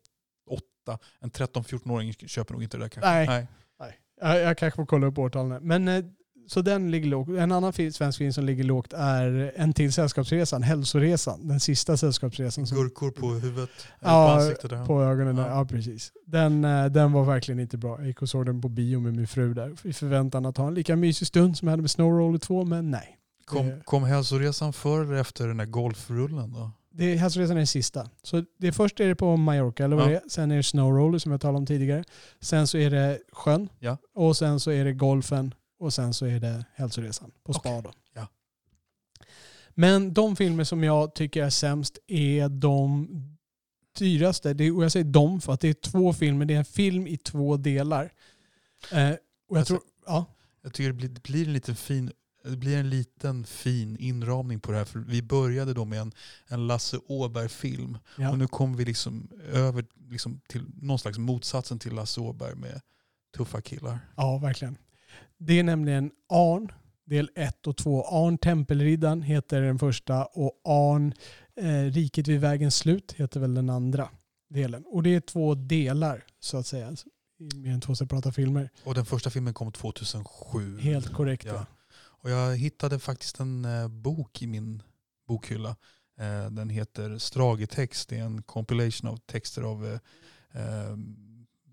åtta. 0.82 0.98
En 1.20 1.30
13-14-åring 1.30 2.12
köper 2.12 2.52
nog 2.52 2.62
inte 2.62 2.76
det 2.76 2.84
där 2.84 2.88
kanske. 2.88 3.10
Nej. 3.10 3.26
Nej. 3.26 3.46
Nej. 3.80 3.98
Jag, 4.20 4.40
jag 4.40 4.58
kanske 4.58 4.76
får 4.76 4.86
kolla 4.86 5.06
upp 5.06 5.18
årtalen. 5.18 5.62
Men 5.62 5.88
eh, 5.88 6.04
så 6.48 6.62
den 6.62 6.90
ligger 6.90 7.08
lågt. 7.08 7.28
En 7.28 7.52
annan 7.52 7.72
svensk 7.72 8.18
film 8.18 8.32
som 8.32 8.44
ligger 8.44 8.64
lågt 8.64 8.92
är 8.92 9.52
En 9.56 9.72
till 9.72 9.92
Sällskapsresan, 9.92 10.62
Hälsoresan. 10.62 11.48
Den 11.48 11.60
sista 11.60 11.96
Sällskapsresan. 11.96 12.66
Som, 12.66 12.78
Gurkor 12.78 13.10
på 13.10 13.26
huvudet. 13.26 13.70
Ja, 14.00 14.26
på 14.26 14.42
ansiktet. 14.42 14.70
Där. 14.70 14.86
på 14.86 15.02
ögonen. 15.02 15.36
Ja. 15.36 15.48
Ja, 15.48 15.64
precis. 15.64 16.12
Den, 16.26 16.64
eh, 16.64 16.86
den 16.86 17.12
var 17.12 17.24
verkligen 17.24 17.60
inte 17.60 17.78
bra. 17.78 17.98
Jag 17.98 18.06
gick 18.06 18.22
och 18.22 18.28
såg 18.28 18.46
den 18.46 18.60
på 18.60 18.68
bio 18.68 19.00
med 19.00 19.16
min 19.16 19.26
fru 19.26 19.54
där. 19.54 19.76
I 19.84 19.92
förväntan 19.92 20.46
att 20.46 20.56
ha 20.56 20.66
en 20.66 20.74
lika 20.74 20.96
mysig 20.96 21.28
stund 21.28 21.58
som 21.58 21.68
jag 21.68 21.72
hade 21.72 21.82
med 21.82 21.90
Snow 21.90 22.12
Roller 22.12 22.38
2, 22.38 22.64
men 22.64 22.90
nej. 22.90 23.18
Kom, 23.44 23.80
kom 23.84 24.04
hälsoresan 24.04 24.72
före 24.72 25.02
eller 25.02 25.14
efter 25.14 25.48
den 25.48 25.56
där 25.56 25.66
golfrullen 25.66 26.52
då? 26.52 26.70
Det, 26.94 27.16
Hälsoresan 27.16 27.56
är 27.56 27.60
den 27.60 27.66
sista. 27.66 28.10
Så 28.22 28.44
det 28.58 28.72
först 28.72 29.00
är 29.00 29.08
det 29.08 29.14
på 29.14 29.36
Mallorca, 29.36 29.84
eller 29.84 29.96
vad 29.96 30.04
Ja. 30.04 30.08
det 30.10 30.16
är. 30.16 30.22
Sen 30.28 30.50
är 30.50 30.56
det 30.56 30.62
Snow 30.62 30.92
Roller 30.96 31.18
som 31.18 31.32
jag 31.32 31.40
talade 31.40 31.58
om 31.58 31.66
tidigare. 31.66 32.04
Sen 32.40 32.66
så 32.66 32.78
är 32.78 32.90
det 32.90 33.18
sjön. 33.32 33.68
Ja. 33.78 33.96
Och 34.14 34.36
sen 34.36 34.60
så 34.60 34.70
är 34.70 34.84
det 34.84 34.92
golfen. 34.92 35.54
Och 35.78 35.94
sen 35.94 36.14
så 36.14 36.26
är 36.26 36.40
det 36.40 36.64
hälsoresan 36.74 37.30
på 37.44 37.52
spa 37.52 37.80
då. 37.80 37.92
Ja. 38.14 38.26
Men 39.70 40.14
de 40.14 40.36
filmer 40.36 40.64
som 40.64 40.84
jag 40.84 41.14
tycker 41.14 41.44
är 41.44 41.50
sämst 41.50 41.98
är 42.06 42.48
de 42.48 43.08
dyraste. 43.98 44.54
Det 44.54 44.70
och 44.70 44.84
jag 44.84 44.92
säger 44.92 45.04
de 45.12 45.40
för 45.40 45.52
att 45.52 45.60
det 45.60 45.68
är 45.68 45.72
två 45.74 46.12
filmer. 46.12 46.44
Det 46.46 46.54
är 46.54 46.58
en 46.58 46.64
film 46.64 47.06
i 47.06 47.16
två 47.16 47.56
delar. 47.56 48.12
Eh, 48.92 49.10
och 49.10 49.56
jag 49.56 49.58
Alltså, 49.58 49.74
tror... 49.74 49.80
Ja. 50.06 50.24
Jag 50.62 50.72
tycker 50.74 50.88
det 50.88 50.94
blir, 50.94 51.08
det 51.08 51.22
blir 51.22 51.46
en 51.46 51.52
liten 51.52 51.76
fin 51.76 52.10
det 52.44 52.56
blir 52.56 52.76
en 52.78 52.90
liten 52.90 53.44
fin 53.44 53.96
inramning 53.96 54.60
på 54.60 54.72
det 54.72 54.78
här. 54.78 54.84
För 54.84 54.98
vi 54.98 55.22
började 55.22 55.74
då 55.74 55.84
med 55.84 56.00
en, 56.00 56.12
en 56.48 56.66
Lasse 56.66 56.98
Åberg-film. 57.06 57.98
ja. 58.18 58.30
Och 58.30 58.38
nu 58.38 58.46
kommer 58.46 58.76
vi 58.76 58.84
liksom 58.84 59.28
över 59.52 59.84
liksom 60.10 60.40
till 60.48 60.64
någon 60.82 60.98
slags 60.98 61.18
motsatsen 61.18 61.78
till 61.78 61.94
Lasse 61.94 62.20
Åberg 62.20 62.54
med 62.54 62.80
tuffa 63.36 63.60
killar. 63.60 63.98
Ja, 64.16 64.38
verkligen. 64.38 64.78
Det 65.38 65.58
är 65.58 65.62
nämligen 65.62 66.10
Arn, 66.28 66.72
del 67.06 67.30
1 67.34 67.66
och 67.66 67.76
2. 67.76 68.04
Arn 68.04 68.38
Tempelriddaren 68.38 69.22
heter 69.22 69.60
den 69.60 69.78
första 69.78 70.24
och 70.24 70.60
Arn 70.64 71.14
eh, 71.56 71.92
Riket 71.92 72.28
vid 72.28 72.40
vägens 72.40 72.76
slut 72.76 73.12
heter 73.12 73.40
väl 73.40 73.54
den 73.54 73.70
andra 73.70 74.08
delen. 74.50 74.84
Och 74.86 75.02
det 75.02 75.14
är 75.14 75.20
två 75.20 75.54
delar 75.54 76.24
så 76.40 76.56
att 76.56 76.66
säga. 76.66 76.88
Alltså, 76.88 77.08
mer 77.54 77.72
än 77.72 77.80
två 77.80 77.94
separata 77.94 78.32
filmer. 78.32 78.70
Och 78.84 78.94
den 78.94 79.04
första 79.04 79.30
filmen 79.30 79.54
kom 79.54 79.72
2007. 79.72 80.78
Helt 80.78 81.12
korrekt. 81.12 81.44
Ja. 81.44 81.54
Ja. 81.54 81.66
Och 82.22 82.30
jag 82.30 82.56
hittade 82.56 82.98
faktiskt 82.98 83.40
en 83.40 83.64
eh, 83.64 83.88
bok 83.88 84.42
i 84.42 84.46
min 84.46 84.82
bokhylla. 85.28 85.76
Eh, 86.18 86.50
den 86.50 86.70
heter 86.70 87.18
Stragetext. 87.18 88.08
Det 88.08 88.18
är 88.18 88.24
en 88.24 88.42
compilation 88.42 89.10
av 89.10 89.16
texter 89.16 89.62
av 89.62 89.86
eh, 90.52 90.96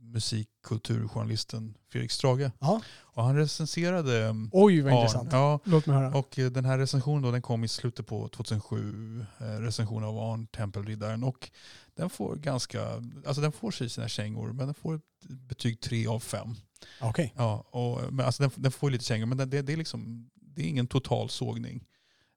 musikkulturjournalisten 0.02 1.78
Fredrik 1.90 2.12
Strage. 2.12 2.52
Ja. 2.60 2.82
Och 3.00 3.24
han 3.24 3.36
recenserade 3.36 4.36
Oj 4.52 4.82
vad 4.82 4.94
Arn. 4.94 5.00
intressant. 5.00 5.30
Ja, 5.32 5.60
Låt 5.64 5.86
mig 5.86 5.96
höra. 5.96 6.18
och 6.18 6.34
den 6.36 6.66
här 6.66 6.78
recensionen 6.78 7.22
då, 7.22 7.32
den 7.32 7.42
kom 7.42 7.64
i 7.64 7.68
slutet 7.68 8.08
på 8.08 8.28
2007. 8.28 9.26
Eh, 9.40 9.46
recension 9.46 10.04
av 10.04 10.18
Arn 10.18 10.48
Tempelriddaren. 10.48 11.24
Och 11.24 11.52
den 11.96 12.10
får 12.10 12.36
ganska, 12.36 12.82
alltså 13.26 13.42
den 13.42 13.52
får 13.52 13.72
sig 13.72 13.90
sina 13.90 14.08
kängor 14.08 14.54
men 14.54 14.66
den 14.66 14.76
får 14.76 14.96
ett 14.96 15.02
betyg 15.28 15.82
3 15.82 16.08
av 16.08 16.20
5. 16.20 16.56
Okej. 17.02 17.34
Ja, 17.38 17.66
och, 17.72 18.14
men 18.14 18.26
alltså 18.26 18.44
den, 18.44 18.52
den 18.56 18.72
får 18.72 18.90
lite 18.90 19.06
kängor 19.06 19.26
men 19.26 19.38
det, 19.38 19.46
det, 19.46 19.62
det, 19.62 19.74
är 19.74 19.78
liksom, 19.78 20.30
det 20.60 20.65
är 20.65 20.69
ingen 20.69 20.88
total 20.88 21.30
sågning. 21.30 21.84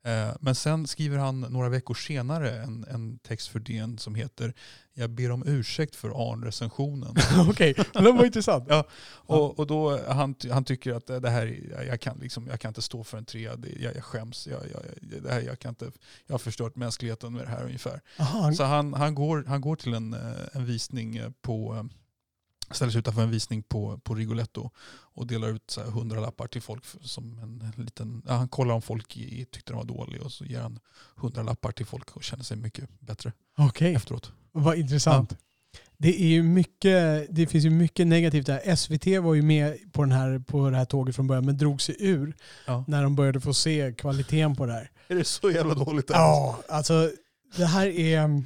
Eh, 0.04 0.36
men 0.40 0.54
sen 0.54 0.86
skriver 0.86 1.18
han 1.18 1.40
några 1.40 1.68
veckor 1.68 1.94
senare 1.94 2.62
en, 2.62 2.84
en 2.90 3.18
text 3.18 3.48
för 3.48 3.58
DN 3.58 3.98
som 3.98 4.14
heter 4.14 4.54
Jag 4.94 5.10
ber 5.10 5.30
om 5.30 5.42
ursäkt 5.46 5.96
för 5.96 6.32
Arn-recensionen. 6.32 7.14
Okej, 7.50 7.74
men 7.94 8.04
det 8.04 8.12
var 8.12 8.24
intressant. 8.24 8.64
Ja. 8.68 8.86
och, 9.10 9.58
och 9.58 9.66
då, 9.66 10.00
han, 10.08 10.34
han 10.50 10.64
tycker 10.64 10.92
att 10.92 11.06
det 11.06 11.30
här, 11.30 11.60
jag, 11.88 12.00
kan 12.00 12.18
liksom, 12.18 12.46
jag 12.46 12.60
kan 12.60 12.68
inte 12.68 12.82
stå 12.82 13.04
för 13.04 13.18
en 13.18 13.24
trea, 13.24 13.58
jag, 13.80 13.96
jag 13.96 14.04
skäms, 14.04 14.46
jag, 14.46 14.60
jag, 14.72 14.82
det 15.22 15.32
här, 15.32 15.40
jag, 15.40 15.58
kan 15.58 15.68
inte, 15.68 15.92
jag 16.26 16.34
har 16.34 16.38
förstört 16.38 16.76
mänskligheten 16.76 17.32
med 17.32 17.44
det 17.44 17.50
här 17.50 17.64
ungefär. 17.64 18.00
Aha, 18.18 18.52
Så 18.52 18.64
han, 18.64 18.94
han, 18.94 19.14
går, 19.14 19.44
han 19.48 19.60
går 19.60 19.76
till 19.76 19.94
en, 19.94 20.14
eh, 20.14 20.20
en 20.52 20.66
visning 20.66 21.20
på, 21.42 21.74
eh, 21.74 21.84
ställer 22.72 22.92
sig 22.92 22.98
utanför 22.98 23.22
en 23.22 23.30
visning 23.30 23.62
på, 23.62 23.98
på 23.98 24.14
Rigoletto 24.14 24.70
och 25.14 25.26
delar 25.26 25.48
ut 25.48 25.70
så 25.70 25.80
här 25.80 25.88
100 25.88 26.20
lappar 26.20 26.46
till 26.46 26.62
folk 26.62 26.84
som 27.02 27.38
en 27.38 27.72
liten, 27.84 28.22
ja, 28.26 28.34
han 28.34 28.48
kollar 28.48 28.74
om 28.74 28.82
folk 28.82 29.16
i, 29.16 29.44
tyckte 29.50 29.72
den 29.72 29.76
var 29.78 29.84
dålig 29.84 30.22
och 30.22 30.32
så 30.32 30.44
ger 30.44 30.60
han 30.60 30.78
100 31.18 31.42
lappar 31.42 31.72
till 31.72 31.86
folk 31.86 32.16
och 32.16 32.22
känner 32.24 32.44
sig 32.44 32.56
mycket 32.56 32.88
bättre 33.00 33.32
Okej, 33.58 33.94
efteråt. 33.94 34.32
vad 34.52 34.78
intressant. 34.78 35.36
Det, 35.98 36.22
är 36.22 36.26
ju 36.26 36.42
mycket, 36.42 37.26
det 37.30 37.46
finns 37.46 37.64
ju 37.64 37.70
mycket 37.70 38.06
negativt 38.06 38.46
där. 38.46 38.76
SVT 38.76 39.22
var 39.24 39.34
ju 39.34 39.42
med 39.42 39.92
på, 39.92 40.02
den 40.02 40.12
här, 40.12 40.38
på 40.38 40.70
det 40.70 40.76
här 40.76 40.84
tåget 40.84 41.16
från 41.16 41.26
början 41.26 41.44
men 41.46 41.56
drog 41.58 41.82
sig 41.82 41.96
ur 41.98 42.36
Ja. 42.66 42.84
när 42.88 43.02
de 43.02 43.16
började 43.16 43.40
få 43.40 43.54
se 43.54 43.92
kvaliteten 43.98 44.56
på 44.56 44.66
det 44.66 44.72
här. 44.72 44.90
Är 45.08 45.14
det 45.14 45.24
så 45.24 45.50
jävla 45.50 45.74
dåligt? 45.74 46.10
Ja, 46.10 46.58
alltså 46.68 47.10
det 47.56 47.66
här 47.66 47.86
är... 47.86 48.42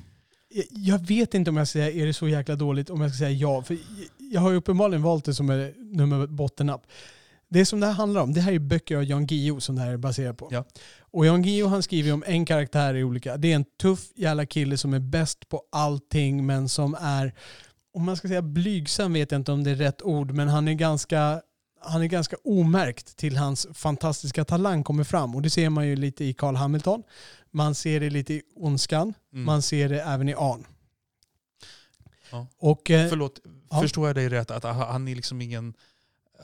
Jag 0.70 1.06
vet 1.06 1.34
inte 1.34 1.50
om 1.50 1.56
jag 1.56 1.68
ska 1.68 1.78
säga 1.78 2.02
är 2.02 2.06
det 2.06 2.12
så 2.12 2.28
jäkla 2.28 2.56
dåligt 2.56 2.90
om 2.90 3.00
jag 3.00 3.10
ska 3.10 3.18
säga 3.18 3.30
ja. 3.30 3.62
För 3.62 3.76
jag 4.18 4.40
har 4.40 4.50
ju 4.50 4.56
uppenbarligen 4.56 5.02
valt 5.02 5.24
det 5.24 5.34
som 5.34 5.50
är 5.50 5.74
nummer 5.78 6.26
bottennapp. 6.26 6.86
Det 7.48 7.66
som 7.66 7.80
det 7.80 7.86
här 7.86 7.92
handlar 7.92 8.22
om, 8.22 8.32
det 8.32 8.40
här 8.40 8.52
är 8.52 8.58
böcker 8.58 8.96
av 8.96 9.04
Jan 9.04 9.26
Guillou 9.26 9.60
som 9.60 9.76
det 9.76 9.82
här 9.82 9.92
är 9.92 9.96
baserat 9.96 10.38
på. 10.38 10.48
Ja. 10.50 10.64
Och 10.98 11.26
Jan 11.26 11.42
Guillou 11.42 11.68
han 11.68 11.82
skriver 11.82 12.12
om 12.12 12.24
en 12.26 12.44
karaktär 12.44 12.94
i 12.94 13.04
olika. 13.04 13.36
Det 13.36 13.52
är 13.52 13.56
en 13.56 13.64
tuff 13.80 14.00
jävla 14.14 14.46
kille 14.46 14.76
som 14.76 14.94
är 14.94 14.98
bäst 14.98 15.48
på 15.48 15.62
allting 15.72 16.46
men 16.46 16.68
som 16.68 16.96
är, 17.00 17.34
om 17.94 18.04
man 18.04 18.16
ska 18.16 18.28
säga 18.28 18.42
blygsam 18.42 19.12
vet 19.12 19.32
jag 19.32 19.40
inte 19.40 19.52
om 19.52 19.64
det 19.64 19.70
är 19.70 19.74
rätt 19.74 20.02
ord, 20.02 20.32
men 20.32 20.48
han 20.48 20.68
är 20.68 20.74
ganska 20.74 21.42
han 21.86 22.02
är 22.02 22.06
ganska 22.06 22.36
omärkt 22.44 23.16
till 23.16 23.36
hans 23.36 23.66
fantastiska 23.74 24.44
talang 24.44 24.84
kommer 24.84 25.04
fram. 25.04 25.34
Och 25.34 25.42
det 25.42 25.50
ser 25.50 25.70
man 25.70 25.86
ju 25.86 25.96
lite 25.96 26.24
i 26.24 26.34
Carl 26.34 26.54
Hamilton. 26.56 27.02
Man 27.50 27.74
ser 27.74 28.00
det 28.00 28.10
lite 28.10 28.34
i 28.34 28.42
Ondskan. 28.56 29.14
Mm. 29.32 29.44
Man 29.44 29.62
ser 29.62 29.88
det 29.88 30.02
även 30.02 30.28
i 30.28 30.34
Arn. 30.34 30.66
Ja. 32.30 32.46
Och, 32.58 32.90
eh, 32.90 33.08
Förlåt, 33.08 33.40
Ja. 33.70 33.80
förstår 33.82 34.06
jag 34.06 34.16
dig 34.16 34.28
rätt? 34.28 34.50
Att 34.50 34.64
han 34.64 35.08
är 35.08 35.14
liksom 35.14 35.40
ingen 35.40 35.74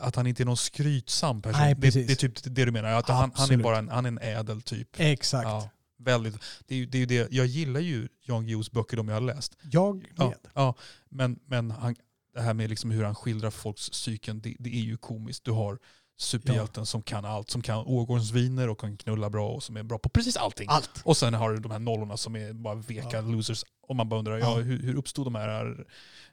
att 0.00 0.16
han 0.16 0.26
inte 0.26 0.42
är 0.42 0.44
någon 0.44 0.56
skrytsam 0.56 1.42
person. 1.42 1.60
Nej, 1.60 1.74
det, 1.74 1.90
det 1.90 2.12
är 2.12 2.16
typ 2.16 2.44
det 2.44 2.64
du 2.64 2.70
menar? 2.72 2.92
Att 2.92 3.08
han, 3.08 3.32
han 3.34 3.50
är 3.50 3.56
bara 3.56 3.78
en, 3.78 3.88
han 3.88 4.04
är 4.04 4.08
en 4.08 4.18
ädel 4.18 4.62
typ. 4.62 4.88
exakt. 4.96 5.44
Ja, 5.44 5.70
väldigt. 5.98 6.34
Det 6.66 6.74
är, 6.74 6.86
det 6.86 6.98
är 7.02 7.06
det. 7.06 7.32
Jag 7.32 7.46
gillar 7.46 7.80
ju 7.80 8.08
Jan 8.22 8.46
Guillous 8.46 8.70
böcker, 8.70 8.96
de 8.96 9.08
jag 9.08 9.16
har 9.16 9.20
läst. 9.20 9.56
Jag 9.62 9.96
med. 9.96 10.06
Ja, 10.16 10.34
ja, 10.54 10.74
men 11.08 11.38
men 11.46 11.70
han, 11.70 11.96
det 12.34 12.40
här 12.40 12.54
med 12.54 12.70
liksom 12.70 12.90
hur 12.90 13.04
han 13.04 13.14
skildrar 13.14 13.50
folks 13.50 13.90
psyken, 13.90 14.40
det, 14.40 14.56
det 14.58 14.70
är 14.70 14.80
ju 14.82 14.96
komiskt. 14.96 15.44
Du 15.44 15.50
har 15.50 15.78
superhjälten 16.18 16.86
som 16.86 17.02
kan 17.02 17.24
allt, 17.24 17.50
som 17.50 17.62
kan 17.62 17.78
årgångsviner 17.86 18.68
och 18.68 18.80
kan 18.80 18.96
knulla 18.96 19.30
bra 19.30 19.48
och 19.50 19.62
som 19.62 19.76
är 19.76 19.82
bra 19.82 19.98
på 19.98 20.08
precis 20.08 20.36
allting. 20.36 20.66
Allt. 20.70 20.90
Och 21.04 21.16
sen 21.16 21.34
har 21.34 21.52
du 21.52 21.58
de 21.60 21.70
här 21.70 21.78
nollorna 21.78 22.16
som 22.16 22.36
är 22.36 22.52
bara 22.52 22.74
veka 22.74 23.08
Ja. 23.12 23.20
losers. 23.20 23.64
Och 23.88 23.96
man 23.96 24.08
bara 24.08 24.18
undrar, 24.18 24.38
Ja. 24.38 24.44
ja. 24.58 24.62
hur, 24.62 24.78
hur 24.82 24.94
uppstod 24.96 25.26
de 25.26 25.34
här 25.34 25.86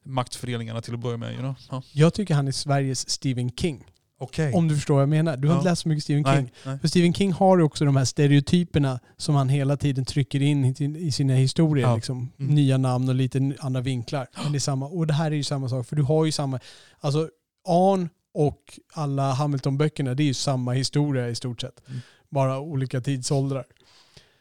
maktföreningarna 0.04 0.82
till 0.82 0.94
att 0.94 1.00
börja 1.00 1.18
med? 1.18 1.32
You 1.32 1.40
know? 1.40 1.56
ja. 1.72 1.82
Jag 1.94 2.14
tycker 2.14 2.34
han 2.34 2.48
är 2.48 2.52
Sveriges 2.52 3.10
Stephen 3.10 3.52
King. 3.52 3.86
Okej. 4.22 4.54
Om 4.54 4.68
du 4.68 4.76
förstår 4.76 4.94
vad 4.94 5.02
jag 5.02 5.10
menar. 5.10 5.38
Du 5.38 5.48
har 5.48 5.56
Ja. 5.56 5.60
inte 5.60 5.70
läst 5.70 5.82
så 5.82 5.90
mycket 5.90 6.04
Stephen 6.04 6.24
King. 6.24 6.34
Nej, 6.34 6.52
nej. 6.66 6.80
För 6.80 6.88
Stephen 6.88 7.14
King 7.14 7.32
har 7.34 7.58
ju 7.58 7.64
också 7.64 7.86
de 7.86 7.96
här 7.96 8.06
stereotyperna 8.06 9.00
som 9.18 9.36
han 9.36 9.50
hela 9.50 9.78
tiden 9.78 10.06
trycker 10.06 10.42
in 10.42 10.66
i 10.98 11.12
sina 11.12 11.34
historier. 11.34 11.88
Ja. 11.88 11.96
Liksom, 11.96 12.30
Mm. 12.40 12.56
Nya 12.56 12.78
namn 12.78 13.10
och 13.10 13.16
lite 13.16 13.54
andra 13.60 13.82
vinklar. 13.82 14.28
Men 14.44 14.52
det 14.52 14.58
är 14.58 14.60
samma. 14.60 14.88
Och 14.88 15.08
det 15.08 15.14
här 15.14 15.32
är 15.32 15.36
ju 15.36 15.44
samma 15.44 15.70
sak. 15.70 15.88
För 15.88 15.96
du 15.96 16.04
har 16.04 16.26
ju 16.26 16.32
samma... 16.32 16.60
Alltså 17.00 17.30
Arn 17.68 18.10
och 18.34 18.80
alla 18.94 19.32
Hamilton-böckerna, 19.34 20.14
det 20.14 20.24
är 20.24 20.26
ju 20.28 20.34
samma 20.34 20.72
historia 20.74 21.30
i 21.30 21.36
stort 21.36 21.62
sett. 21.62 21.88
Mm. 21.88 22.00
Bara 22.30 22.60
olika 22.60 23.02
tidsåldrar. 23.02 23.66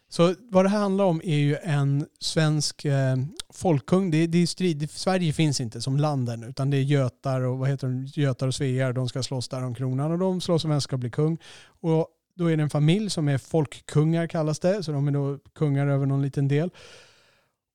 Så 0.08 0.34
vad 0.50 0.64
det 0.64 0.68
här 0.68 0.78
handlar 0.78 1.04
om 1.04 1.20
är 1.24 1.36
ju 1.36 1.56
en 1.56 2.06
svensk 2.20 2.84
eh, 2.84 3.16
folkkung. 3.52 4.10
Det, 4.10 4.26
det 4.26 4.38
är 4.38 4.46
strid. 4.46 4.90
Sverige 4.90 5.32
finns 5.32 5.60
inte 5.60 5.80
som 5.80 5.96
land 5.96 6.28
än, 6.28 6.44
utan 6.44 6.70
det 6.70 6.76
är 6.76 6.82
götar 6.82 7.40
och 7.40 7.58
vad 7.58 7.68
heter 7.68 7.86
de? 7.86 8.04
Götar 8.04 8.46
och 8.46 8.54
svear. 8.54 8.92
De 8.92 9.08
ska 9.08 9.22
slåss 9.22 9.48
där 9.48 9.64
om 9.64 9.74
kronan 9.74 10.12
och 10.12 10.18
de 10.18 10.40
slåss 10.40 10.64
om 10.64 10.70
vem 10.70 10.80
ska 10.80 10.96
bli 10.96 11.10
kung. 11.10 11.38
Och 11.80 12.08
då 12.34 12.46
är 12.46 12.56
det 12.56 12.62
en 12.62 12.70
familj 12.70 13.10
som 13.10 13.28
är 13.28 13.38
folkkungar 13.38 14.26
kallas 14.26 14.58
det, 14.58 14.82
så 14.82 14.92
de 14.92 15.08
är 15.08 15.12
då 15.12 15.38
kungar 15.54 15.86
över 15.86 16.06
någon 16.06 16.22
liten 16.22 16.48
del. 16.48 16.70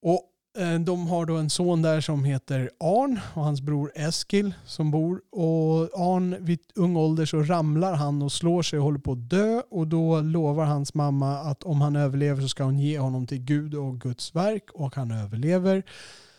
Och 0.01 0.29
Eh, 0.57 0.79
de 0.79 1.07
har 1.07 1.25
då 1.25 1.35
en 1.35 1.49
son 1.49 1.81
där 1.81 2.01
som 2.01 2.23
heter 2.23 2.69
Arn 2.79 3.19
och 3.33 3.43
hans 3.43 3.61
bror 3.61 3.91
Eskil 3.95 4.53
som 4.65 4.91
bor. 4.91 5.21
Och 5.31 5.99
Arn 5.99 6.35
vid 6.39 6.59
ung 6.75 6.95
ålder 6.95 7.25
så 7.25 7.43
ramlar 7.43 7.93
han 7.93 8.21
och 8.21 8.31
slår 8.31 8.61
sig 8.61 8.79
och 8.79 8.85
håller 8.85 8.99
på 8.99 9.11
att 9.11 9.29
dö. 9.29 9.61
Och 9.71 9.87
då 9.87 10.21
lovar 10.21 10.65
hans 10.65 10.93
mamma 10.93 11.37
att 11.37 11.63
om 11.63 11.81
han 11.81 11.95
överlever 11.95 12.41
så 12.41 12.49
ska 12.49 12.63
hon 12.63 12.79
ge 12.79 12.99
honom 12.99 13.27
till 13.27 13.39
Gud 13.39 13.75
och 13.75 14.01
Guds 14.01 14.35
verk. 14.35 14.63
Och 14.73 14.95
han 14.95 15.11
överlever. 15.11 15.83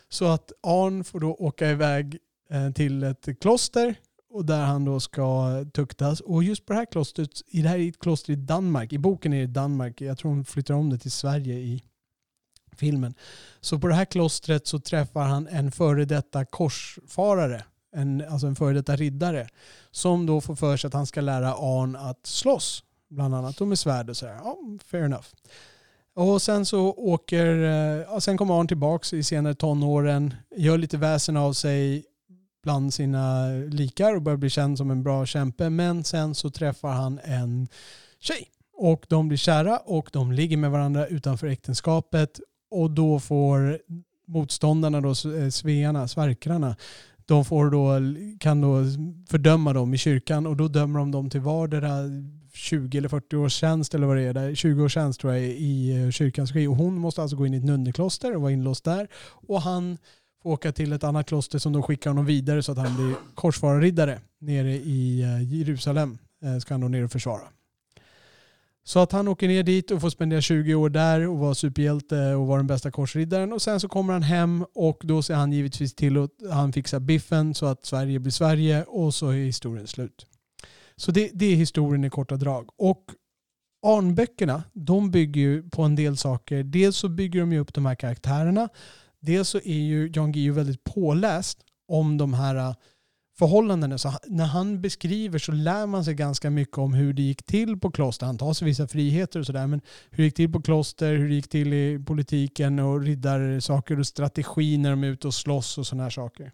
Så 0.08 0.24
att 0.24 0.52
Arn 0.62 1.04
får 1.04 1.20
då 1.20 1.34
åka 1.34 1.70
iväg 1.70 2.18
eh, 2.50 2.70
till 2.70 3.02
ett 3.02 3.40
kloster 3.40 3.94
och 4.30 4.44
där 4.44 4.64
han 4.64 4.84
då 4.84 5.00
ska 5.00 5.48
tuktas. 5.74 6.20
Och 6.20 6.44
just 6.44 6.66
på 6.66 6.72
det 6.72 6.78
här 6.78 6.86
klostret, 6.86 7.30
i 7.46 7.62
det 7.62 7.68
här 7.68 7.78
är 7.78 7.88
ett 7.88 7.98
kloster 7.98 8.32
i 8.32 8.36
Danmark, 8.36 8.92
i 8.92 8.98
boken 8.98 9.32
är 9.32 9.40
det 9.40 9.46
Danmark, 9.46 10.00
jag 10.00 10.18
tror 10.18 10.30
hon 10.30 10.44
flyttar 10.44 10.74
om 10.74 10.90
det 10.90 10.98
till 10.98 11.12
Sverige 11.12 11.54
i 11.54 11.82
filmen. 12.74 13.14
Så 13.60 13.78
på 13.78 13.88
det 13.88 13.94
här 13.94 14.04
klostret 14.04 14.66
så 14.66 14.78
träffar 14.78 15.22
han 15.22 15.48
en 15.48 15.72
före 15.72 16.04
detta 16.04 16.44
korsfarare, 16.44 17.64
en, 17.96 18.24
alltså 18.28 18.46
en 18.46 18.56
före 18.56 18.74
detta 18.74 18.96
riddare, 18.96 19.48
som 19.90 20.26
då 20.26 20.40
får 20.40 20.56
för 20.56 20.76
sig 20.76 20.88
att 20.88 20.94
han 20.94 21.06
ska 21.06 21.20
lära 21.20 21.54
Arn 21.54 21.96
att 21.96 22.26
slåss, 22.26 22.84
bland 23.10 23.34
annat 23.34 23.60
och 23.60 23.68
med 23.68 23.78
svärd 23.78 24.10
och 24.10 24.16
sådär. 24.16 24.38
Ja, 24.44 24.58
fair 24.84 25.04
enough. 25.04 25.26
Och 26.16 26.42
sen 26.42 26.66
så 26.66 26.92
åker, 26.92 27.46
eh, 27.46 28.04
ja, 28.10 28.20
sen 28.20 28.36
kommer 28.36 28.60
Arn 28.60 28.68
tillbaks 28.68 29.12
i 29.12 29.22
senare 29.22 29.54
tonåren, 29.54 30.34
gör 30.56 30.78
lite 30.78 30.96
väsen 30.96 31.36
av 31.36 31.52
sig 31.52 32.04
bland 32.64 32.94
sina 32.94 33.48
likar 33.48 34.14
och 34.14 34.22
börjar 34.22 34.36
bli 34.36 34.50
känd 34.50 34.78
som 34.78 34.90
en 34.90 35.02
bra 35.02 35.26
kämpe. 35.26 35.70
Men 35.70 36.04
sen 36.04 36.34
så 36.34 36.50
träffar 36.50 36.92
han 36.92 37.20
en 37.24 37.68
tjej 38.20 38.48
och 38.76 39.06
de 39.08 39.28
blir 39.28 39.38
kära 39.38 39.78
och 39.78 40.08
de 40.12 40.32
ligger 40.32 40.56
med 40.56 40.70
varandra 40.70 41.06
utanför 41.06 41.46
äktenskapet 41.46 42.40
och 42.74 42.90
då 42.90 43.20
får 43.20 43.78
motståndarna, 44.26 45.00
då, 45.00 45.08
eh, 45.08 45.48
svearna, 45.50 46.08
sverkrarna, 46.08 46.76
de 47.26 47.44
får 47.44 47.70
då, 47.70 47.98
kan 48.38 48.60
då 48.60 48.84
fördöma 49.28 49.72
dem 49.72 49.94
i 49.94 49.98
kyrkan 49.98 50.46
och 50.46 50.56
då 50.56 50.68
dömer 50.68 50.98
de 50.98 51.10
dem 51.10 51.30
till 51.30 51.40
vardera 51.40 51.90
20 52.52 52.98
eller 52.98 53.08
40 53.08 53.36
års 53.36 53.52
tjänst 53.52 53.94
eller 53.94 54.06
vad 54.06 54.16
det 54.16 54.22
är, 54.22 54.54
20 54.54 54.84
års 54.84 54.94
tjänst 54.94 55.20
tror 55.20 55.32
jag 55.32 55.42
i 55.42 56.02
eh, 56.02 56.10
kyrkans 56.10 56.52
regi. 56.52 56.66
Och 56.66 56.76
hon 56.76 56.94
måste 56.94 57.22
alltså 57.22 57.36
gå 57.36 57.46
in 57.46 57.54
i 57.54 57.56
ett 57.56 57.64
nunnekloster 57.64 58.36
och 58.36 58.42
vara 58.42 58.52
inlåst 58.52 58.84
där. 58.84 59.08
Och 59.46 59.62
han 59.62 59.98
får 60.42 60.50
åka 60.50 60.72
till 60.72 60.92
ett 60.92 61.04
annat 61.04 61.26
kloster 61.26 61.58
som 61.58 61.72
då 61.72 61.82
skickar 61.82 62.10
honom 62.10 62.26
vidare 62.26 62.62
så 62.62 62.72
att 62.72 62.78
han 62.78 62.96
blir 62.96 63.14
korsfararriddare 63.34 64.20
nere 64.40 64.72
i 64.74 65.22
eh, 65.22 65.54
Jerusalem. 65.54 66.18
Ska 66.60 66.74
han 66.74 66.80
då 66.80 66.88
ner 66.88 67.04
och 67.04 67.12
försvara. 67.12 67.42
Så 68.86 69.00
att 69.00 69.12
han 69.12 69.28
åker 69.28 69.48
ner 69.48 69.62
dit 69.62 69.90
och 69.90 70.00
får 70.00 70.10
spendera 70.10 70.40
20 70.40 70.74
år 70.74 70.90
där 70.90 71.28
och 71.28 71.38
vara 71.38 71.54
superhjälte 71.54 72.34
och 72.34 72.46
vara 72.46 72.56
den 72.56 72.66
bästa 72.66 72.90
korsriddaren. 72.90 73.52
Och 73.52 73.62
sen 73.62 73.80
så 73.80 73.88
kommer 73.88 74.12
han 74.12 74.22
hem 74.22 74.64
och 74.74 75.00
då 75.04 75.22
ser 75.22 75.34
han 75.34 75.52
givetvis 75.52 75.94
till 75.94 76.16
att 76.16 76.30
han 76.50 76.72
fixar 76.72 77.00
biffen 77.00 77.54
så 77.54 77.66
att 77.66 77.86
Sverige 77.86 78.18
blir 78.18 78.32
Sverige 78.32 78.84
och 78.84 79.14
så 79.14 79.28
är 79.28 79.34
historien 79.34 79.86
slut. 79.86 80.26
Så 80.96 81.10
det, 81.10 81.30
det 81.34 81.46
är 81.46 81.56
historien 81.56 82.04
i 82.04 82.10
korta 82.10 82.36
drag. 82.36 82.68
Och 82.76 83.04
Arnböckerna, 83.86 84.62
de 84.72 85.10
bygger 85.10 85.40
ju 85.40 85.70
på 85.70 85.82
en 85.82 85.96
del 85.96 86.16
saker. 86.16 86.62
Dels 86.62 86.96
så 86.96 87.08
bygger 87.08 87.40
de 87.40 87.52
ju 87.52 87.58
upp 87.58 87.74
de 87.74 87.86
här 87.86 87.94
karaktärerna. 87.94 88.68
Dels 89.20 89.48
så 89.48 89.58
är 89.58 89.80
ju 89.80 90.10
Jan 90.14 90.32
Guillou 90.32 90.54
väldigt 90.54 90.84
påläst 90.84 91.58
om 91.88 92.18
de 92.18 92.34
här 92.34 92.74
förhållandena. 93.38 93.98
Så 93.98 94.12
när 94.26 94.44
han 94.44 94.80
beskriver 94.80 95.38
så 95.38 95.52
lär 95.52 95.86
man 95.86 96.04
sig 96.04 96.14
ganska 96.14 96.50
mycket 96.50 96.78
om 96.78 96.94
hur 96.94 97.12
det 97.12 97.22
gick 97.22 97.42
till 97.46 97.80
på 97.80 97.90
kloster. 97.90 98.26
Han 98.26 98.38
tar 98.38 98.52
sig 98.52 98.66
vissa 98.66 98.88
friheter 98.88 99.40
och 99.40 99.46
sådär. 99.46 99.66
Men 99.66 99.80
hur 100.10 100.16
det 100.16 100.24
gick 100.24 100.34
till 100.34 100.52
på 100.52 100.62
kloster, 100.62 101.14
hur 101.14 101.28
det 101.28 101.34
gick 101.34 101.48
till 101.48 101.72
i 101.72 102.04
politiken 102.06 102.78
och 102.78 103.00
riddarsaker 103.00 103.98
och 104.00 104.06
strategi 104.06 104.78
när 104.78 104.90
de 104.90 105.04
är 105.04 105.08
ute 105.08 105.26
och 105.26 105.34
slåss 105.34 105.78
och 105.78 105.86
sådana 105.86 106.02
här 106.02 106.10
saker. 106.10 106.52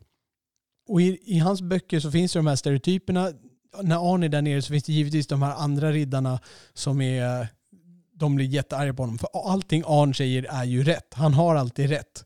Och 0.89 1.01
i, 1.01 1.19
i, 1.25 1.39
hans 1.39 1.63
böcker 1.63 2.01
så 2.01 2.11
finns 2.11 2.37
ju 2.37 2.39
de 2.39 2.47
här 2.47 2.57
stereotyperna. 2.57 3.33
När 3.83 4.15
Arne 4.15 4.27
är 4.27 4.29
där 4.29 4.43
nere 4.43 4.63
så 4.63 4.73
finns 4.73 4.85
det 4.85 4.93
givetvis 4.93 5.27
de 5.27 5.43
här 5.43 5.55
andra 5.55 5.93
riddarna 5.93 6.41
som 6.75 7.01
är 7.01 7.49
de 8.21 8.35
blir 8.35 8.47
jättearga 8.47 8.95
på 8.95 9.03
honom. 9.03 9.19
För 9.19 9.29
allting 9.53 9.83
Arn 9.87 10.15
säger 10.15 10.47
är 10.51 10.65
ju 10.65 10.85
rätt. 10.85 11.15
Han 11.15 11.35
har 11.35 11.55
alltid 11.55 11.91
rätt. 11.91 12.25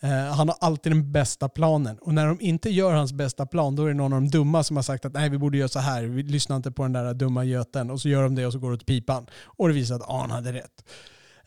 Mm. 0.00 0.14
Uh, 0.14 0.32
han 0.32 0.48
har 0.48 0.56
alltid 0.60 0.92
den 0.92 1.12
bästa 1.12 1.48
planen. 1.48 1.98
Och 1.98 2.14
när 2.14 2.26
de 2.26 2.40
inte 2.40 2.70
gör 2.70 2.92
hans 2.92 3.12
bästa 3.12 3.46
plan, 3.46 3.76
då 3.76 3.84
är 3.84 3.88
det 3.88 3.94
någon 3.94 4.12
av 4.12 4.20
de 4.20 4.28
dumma 4.28 4.64
som 4.64 4.76
har 4.76 4.82
sagt 4.82 5.04
att 5.04 5.12
nej, 5.12 5.30
vi 5.30 5.38
borde 5.38 5.58
göra 5.58 5.68
så 5.68 5.78
här. 5.78 6.02
Vi 6.04 6.22
lyssnar 6.22 6.56
inte 6.56 6.72
på 6.72 6.82
den 6.82 6.92
där 6.92 7.14
dumma 7.14 7.44
göten. 7.44 7.90
Och 7.90 8.00
så 8.00 8.08
gör 8.08 8.22
de 8.22 8.34
det 8.34 8.46
och 8.46 8.52
så 8.52 8.58
går 8.58 8.70
det 8.70 8.74
åt 8.74 8.86
pipan. 8.86 9.26
Och 9.44 9.68
det 9.68 9.74
visar 9.74 9.94
att 9.96 10.10
Arn 10.10 10.30
hade 10.30 10.52
rätt. 10.52 10.84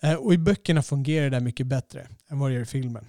Uh, 0.03 0.13
och 0.13 0.33
i 0.33 0.37
böckerna 0.37 0.81
fungerar 0.81 1.29
det 1.29 1.39
mycket 1.39 1.67
bättre 1.67 2.07
än 2.29 2.39
vad 2.39 2.49
det 2.49 2.53
gör 2.53 2.61
i 2.61 2.65
filmen. 2.65 3.05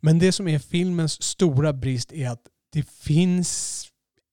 Men 0.00 0.18
det 0.18 0.32
som 0.32 0.48
är 0.48 0.58
filmens 0.58 1.22
stora 1.22 1.72
brist 1.72 2.12
är 2.12 2.28
att 2.28 2.42
det 2.72 2.88
finns 2.88 3.84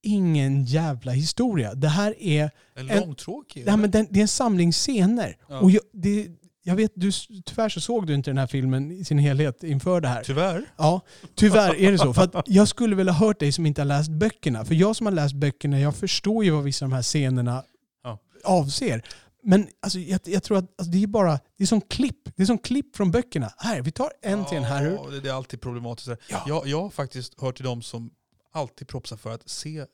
ingen 0.06 0.66
jävla 0.66 1.12
historia. 1.12 1.74
Det 1.74 1.88
här 1.88 2.16
är... 2.20 2.52
En 2.76 2.88
långtråkig? 2.88 3.68
En, 3.68 3.82
men 3.82 3.92
det 3.92 4.00
är 4.00 4.18
en 4.18 4.28
samling 4.28 4.72
scener. 4.72 5.38
Ja. 5.50 5.60
Och 5.60 5.72
jag, 5.72 5.82
det, 5.94 6.28
jag 6.68 6.76
vet, 6.76 6.92
du, 6.96 7.12
tyvärr 7.46 7.70
så 7.70 7.82
såg 7.82 8.08
du 8.08 8.14
inte 8.14 8.30
den 8.30 8.38
här 8.38 8.48
filmen 8.48 8.92
i 8.92 9.06
sin 9.06 9.18
helhet 9.18 9.64
inför 9.64 10.02
det 10.02 10.08
här. 10.08 10.24
Tyvärr? 10.24 10.66
Ja, 10.78 11.02
tyvärr 11.36 11.76
är 11.76 11.92
det 11.92 11.98
så. 11.98 12.14
För 12.14 12.22
att 12.24 12.46
jag 12.46 12.68
skulle 12.68 12.96
vilja 12.96 13.14
ha 13.14 13.28
hört 13.28 13.40
dig 13.40 13.52
som 13.52 13.66
inte 13.66 13.82
har 13.82 13.86
läst 13.86 14.10
böckerna. 14.10 14.66
För 14.66 14.76
jag 14.76 14.96
som 14.96 15.06
har 15.06 15.14
läst 15.14 15.36
böckerna, 15.36 15.80
jag 15.80 15.96
förstår 15.96 16.46
ju 16.46 16.52
vad 16.52 16.64
vissa 16.64 16.86
av 16.86 16.90
de 16.90 16.96
här 16.96 17.02
scenerna 17.04 17.64
ja. 18.04 18.20
avser. 18.44 19.06
Men 19.44 19.68
alltså, 19.80 20.00
jag, 20.00 20.20
jag 20.24 20.44
tror 20.44 20.58
att 20.58 20.64
alltså, 20.64 20.92
det 20.92 21.04
är 21.04 21.08
bara 21.08 21.40
det 21.58 21.64
är 21.64 21.68
som 21.68 21.82
klipp. 21.82 22.36
Det 22.36 22.44
är 22.44 22.48
som 22.48 22.58
klipp 22.58 22.96
från 22.96 23.12
böckerna. 23.12 23.54
Här, 23.58 23.82
vi 23.82 23.92
tar 23.92 24.12
en 24.22 24.40
ja, 24.40 24.46
scen 24.46 24.64
här. 24.64 25.22
Det 25.22 25.30
är 25.30 25.34
alltid 25.34 25.62
problematiskt. 25.62 26.10
Ja. 26.30 26.44
Jag, 26.48 26.68
jag 26.68 26.82
har 26.82 26.90
faktiskt 26.90 27.42
hört 27.42 27.56
till 27.56 27.66
dem 27.66 27.82
som 27.82 28.12
alltid 28.54 28.88
propsar 28.88 29.18
för 29.18 29.32
att 29.32 29.50
se 29.50 29.86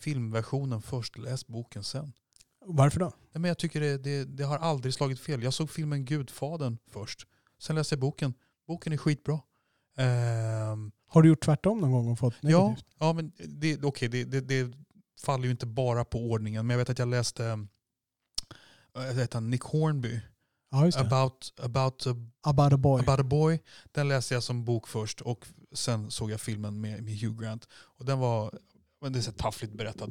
filmversionen 0.00 0.82
först, 0.82 1.18
läs 1.18 1.46
boken 1.46 1.84
sen. 1.84 2.12
Varför 2.66 3.00
då? 3.00 3.06
Nej, 3.06 3.40
men 3.40 3.44
jag 3.44 3.58
tycker 3.58 3.80
det, 3.80 3.98
det, 3.98 4.24
det, 4.24 4.44
har 4.44 4.58
aldrig 4.58 4.94
slagit 4.94 5.20
fel. 5.20 5.42
Jag 5.42 5.54
såg 5.54 5.70
filmen 5.70 6.04
Gudfadern 6.04 6.78
först. 6.90 7.26
Sen 7.58 7.76
läste 7.76 7.94
jag 7.94 8.00
boken. 8.00 8.34
Boken 8.66 8.92
är 8.92 8.96
skitbra. 8.96 9.34
Um, 9.34 10.92
har 11.06 11.22
du 11.22 11.28
gjort 11.28 11.44
tvärtom 11.44 11.80
någon 11.80 11.92
gång 11.92 12.08
och 12.08 12.18
fått 12.18 12.42
negativt? 12.42 12.86
Ja, 12.98 13.06
ja 13.06 13.12
men 13.12 13.32
det, 13.48 13.84
okay, 13.84 14.08
det, 14.08 14.24
det, 14.24 14.40
det 14.40 14.72
faller 15.24 15.44
ju 15.44 15.50
inte 15.50 15.66
bara 15.66 16.04
på 16.04 16.18
ordningen. 16.18 16.66
Men 16.66 16.74
jag 16.74 16.78
vet 16.78 16.90
att 16.90 16.98
jag 16.98 17.08
läste 17.08 17.66
jag 18.94 19.14
vet, 19.14 19.42
Nick 19.42 19.62
Hornby. 19.62 20.20
Ja, 20.70 20.90
about, 20.96 21.52
about, 21.60 22.06
a, 22.06 22.16
about, 22.42 22.72
a 22.72 22.76
boy. 22.76 23.00
about 23.00 23.20
a 23.20 23.22
boy. 23.22 23.60
Den 23.92 24.08
läste 24.08 24.34
jag 24.34 24.42
som 24.42 24.64
bok 24.64 24.88
först 24.88 25.20
och 25.20 25.46
sen 25.72 26.10
såg 26.10 26.30
jag 26.30 26.40
filmen 26.40 26.80
med, 26.80 27.02
med 27.02 27.18
Hugh 27.18 27.42
Grant. 27.42 27.68
Och 27.74 28.04
den 28.04 28.18
var, 28.18 28.58
det 29.00 29.18
är 29.18 29.22
så 29.22 29.32
taffligt 29.32 29.72
berättad. 29.72 30.10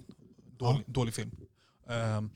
Dålig, 0.58 0.84
ja. 0.88 0.94
dålig 0.94 1.14
film. 1.14 1.32
Um, 1.86 2.30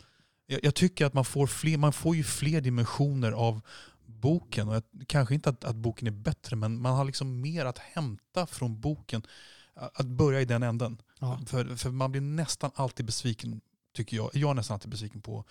jag, 0.47 0.59
jag, 0.63 0.75
tycker 0.75 1.05
att 1.05 1.13
man 1.13 1.25
får, 1.25 1.47
fler, 1.47 1.77
man 1.77 1.93
får 1.93 2.15
ju 2.15 2.23
fler 2.23 2.61
dimensioner 2.61 3.31
av 3.31 3.61
boken. 4.05 4.69
Och 4.69 4.75
jag, 4.75 4.83
kanske 5.07 5.35
inte 5.35 5.49
att, 5.49 5.63
att, 5.63 5.75
boken 5.75 6.07
är 6.07 6.11
bättre, 6.11 6.55
men 6.55 6.81
man 6.81 6.95
har 6.95 7.05
liksom 7.05 7.41
mer 7.41 7.65
att 7.65 7.77
hämta 7.77 8.47
från 8.47 8.81
boken. 8.81 9.21
Att 9.73 10.07
börja 10.07 10.41
i 10.41 10.45
den 10.45 10.63
änden. 10.63 11.01
Ja. 11.19 11.39
För, 11.47 11.75
för 11.75 11.89
man 11.89 12.11
blir 12.11 12.21
nästan 12.21 12.71
alltid 12.75 13.05
besviken, 13.05 13.61
tycker 13.93 14.17
jag. 14.17 14.29
Jag 14.33 14.49
är 14.49 14.53
nästan 14.53 14.75
alltid 14.75 14.91
besviken 14.91 15.21
på, 15.21 15.43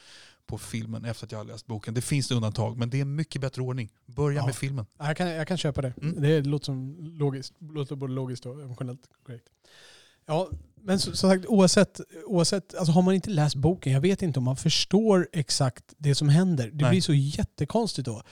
på 0.47 0.59
filmen 0.59 1.05
efter 1.05 1.27
att 1.27 1.33
jag 1.33 1.39
har 1.39 1.45
läst 1.45 1.67
boken. 1.67 1.95
Det 1.95 2.03
finns 2.03 2.31
undantag, 2.31 2.77
men 2.77 2.91
det 2.91 3.01
är 3.01 3.05
mycket 3.05 3.41
bättre 3.41 3.63
ordning. 3.63 3.93
Börja 4.07 4.37
ja. 4.37 4.47
med 4.47 4.57
filmen. 4.57 4.87
Jag 4.99 5.17
kan, 5.17 5.29
jag 5.29 5.49
kan 5.49 5.57
köpa 5.57 5.83
det. 5.83 5.95
Mm. 6.03 6.23
Det 6.23 6.41
låter, 6.41 6.65
som 6.65 6.97
logiskt, 7.01 7.55
låter 7.59 7.97
både 7.97 8.13
logiskt 8.13 8.47
och 8.47 8.63
emotionellt 8.63 9.09
korrekt. 9.27 9.49
Ja, 10.27 10.49
men 10.83 10.99
som 10.99 11.15
sagt 11.15 11.47
oavsett, 11.47 12.01
oavsett 12.27 12.75
alltså 12.75 12.93
har 12.93 13.03
man 13.03 13.15
inte 13.15 13.31
läst 13.31 13.57
boken, 13.57 13.93
jag 13.93 14.01
vet 14.01 14.23
inte 14.23 14.39
om 14.39 14.45
man 14.45 14.57
förstår 14.57 15.29
exakt 15.33 15.85
det 15.99 16.15
som 16.15 16.29
händer. 16.29 16.71
Det 16.73 16.83
Nej. 16.83 16.91
blir 16.91 17.01
så 17.01 17.15
jättekonstigt 17.15 18.07
då. 18.07 18.23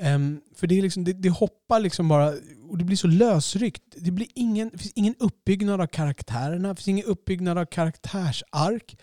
Um, 0.00 0.40
för 0.54 0.66
det, 0.66 0.78
är 0.78 0.82
liksom, 0.82 1.04
det, 1.04 1.12
det, 1.12 1.28
hoppar 1.28 1.80
liksom 1.80 2.08
bara 2.08 2.34
och 2.68 2.78
det 2.78 2.84
blir 2.84 2.96
så 2.96 3.06
lösryckt. 3.06 3.82
Det, 3.96 4.10
blir 4.10 4.28
ingen, 4.34 4.70
det 4.72 4.78
finns 4.78 4.92
ingen 4.94 5.14
uppbyggnad 5.18 5.80
av 5.80 5.86
karaktärerna, 5.86 6.68
det 6.68 6.76
finns 6.76 6.88
ingen 6.88 7.04
uppbyggnad 7.04 7.58
av 7.58 7.64
karaktärsark. 7.64 8.96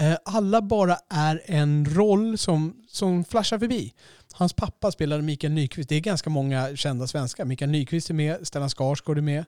Uh, 0.00 0.16
alla 0.24 0.62
bara 0.62 0.96
är 1.10 1.42
en 1.46 1.84
roll 1.84 2.38
som, 2.38 2.84
som 2.88 3.24
flashar 3.24 3.58
förbi. 3.58 3.94
Hans 4.32 4.52
pappa 4.52 4.92
spelade 4.92 5.22
Mikael 5.22 5.52
Nyqvist. 5.52 5.88
Det 5.88 5.96
är 5.96 6.00
ganska 6.00 6.30
många 6.30 6.76
kända 6.76 7.06
svenskar. 7.06 7.44
Mikael 7.44 7.70
Nyqvist 7.70 8.10
är 8.10 8.14
med, 8.14 8.46
Stellan 8.46 8.70
Skarsgård 8.70 9.18
är 9.18 9.22
med. 9.22 9.44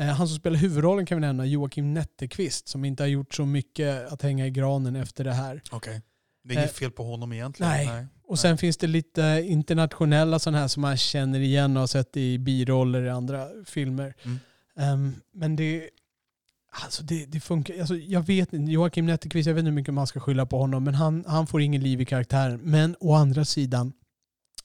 Uh, 0.00 0.06
han 0.06 0.28
som 0.28 0.36
spelar 0.36 0.56
huvudrollen 0.56 1.06
kan 1.06 1.16
vi 1.16 1.20
nämna 1.20 1.46
Joakim 1.46 1.94
Netteqvist 1.94 2.68
som 2.68 2.84
inte 2.84 3.02
har 3.02 3.08
gjort 3.08 3.34
så 3.34 3.46
mycket 3.46 4.12
att 4.12 4.22
hänga 4.22 4.46
i 4.46 4.50
granen 4.50 4.96
efter 4.96 5.24
det 5.24 5.32
här. 5.32 5.62
Okay. 5.72 6.00
Det 6.44 6.54
är 6.54 6.58
inget 6.58 6.70
uh, 6.70 6.74
fel 6.74 6.90
på 6.90 7.04
honom 7.04 7.32
egentligen. 7.32 7.72
Nej. 7.72 7.86
nej. 7.86 8.06
Och 8.32 8.38
sen 8.38 8.58
finns 8.58 8.76
det 8.76 8.86
lite 8.86 9.44
internationella 9.46 10.38
sådana 10.38 10.58
här 10.58 10.68
som 10.68 10.80
man 10.80 10.96
känner 10.96 11.40
igen 11.40 11.76
och 11.76 11.80
har 11.80 11.86
sett 11.86 12.16
i 12.16 12.38
biroller 12.38 13.02
i 13.04 13.10
andra 13.10 13.48
filmer. 13.64 14.14
Mm. 14.22 14.38
Ehm, 14.76 15.14
men 15.32 15.56
det, 15.56 15.88
alltså 16.82 17.02
det, 17.02 17.26
det 17.26 17.40
funkar. 17.40 17.80
Alltså 17.80 17.96
jag 17.96 18.26
vet 18.26 18.52
inte, 18.52 18.72
Joakim 18.72 19.06
Netterqvist, 19.06 19.46
jag 19.46 19.54
vet 19.54 19.60
inte 19.60 19.70
hur 19.70 19.74
mycket 19.74 19.94
man 19.94 20.06
ska 20.06 20.20
skylla 20.20 20.46
på 20.46 20.58
honom, 20.58 20.84
men 20.84 20.94
han, 20.94 21.24
han 21.26 21.46
får 21.46 21.60
ingen 21.62 21.82
liv 21.82 22.00
i 22.00 22.04
karaktären. 22.04 22.60
Men 22.62 22.96
å 23.00 23.14
andra 23.14 23.44
sidan, 23.44 23.92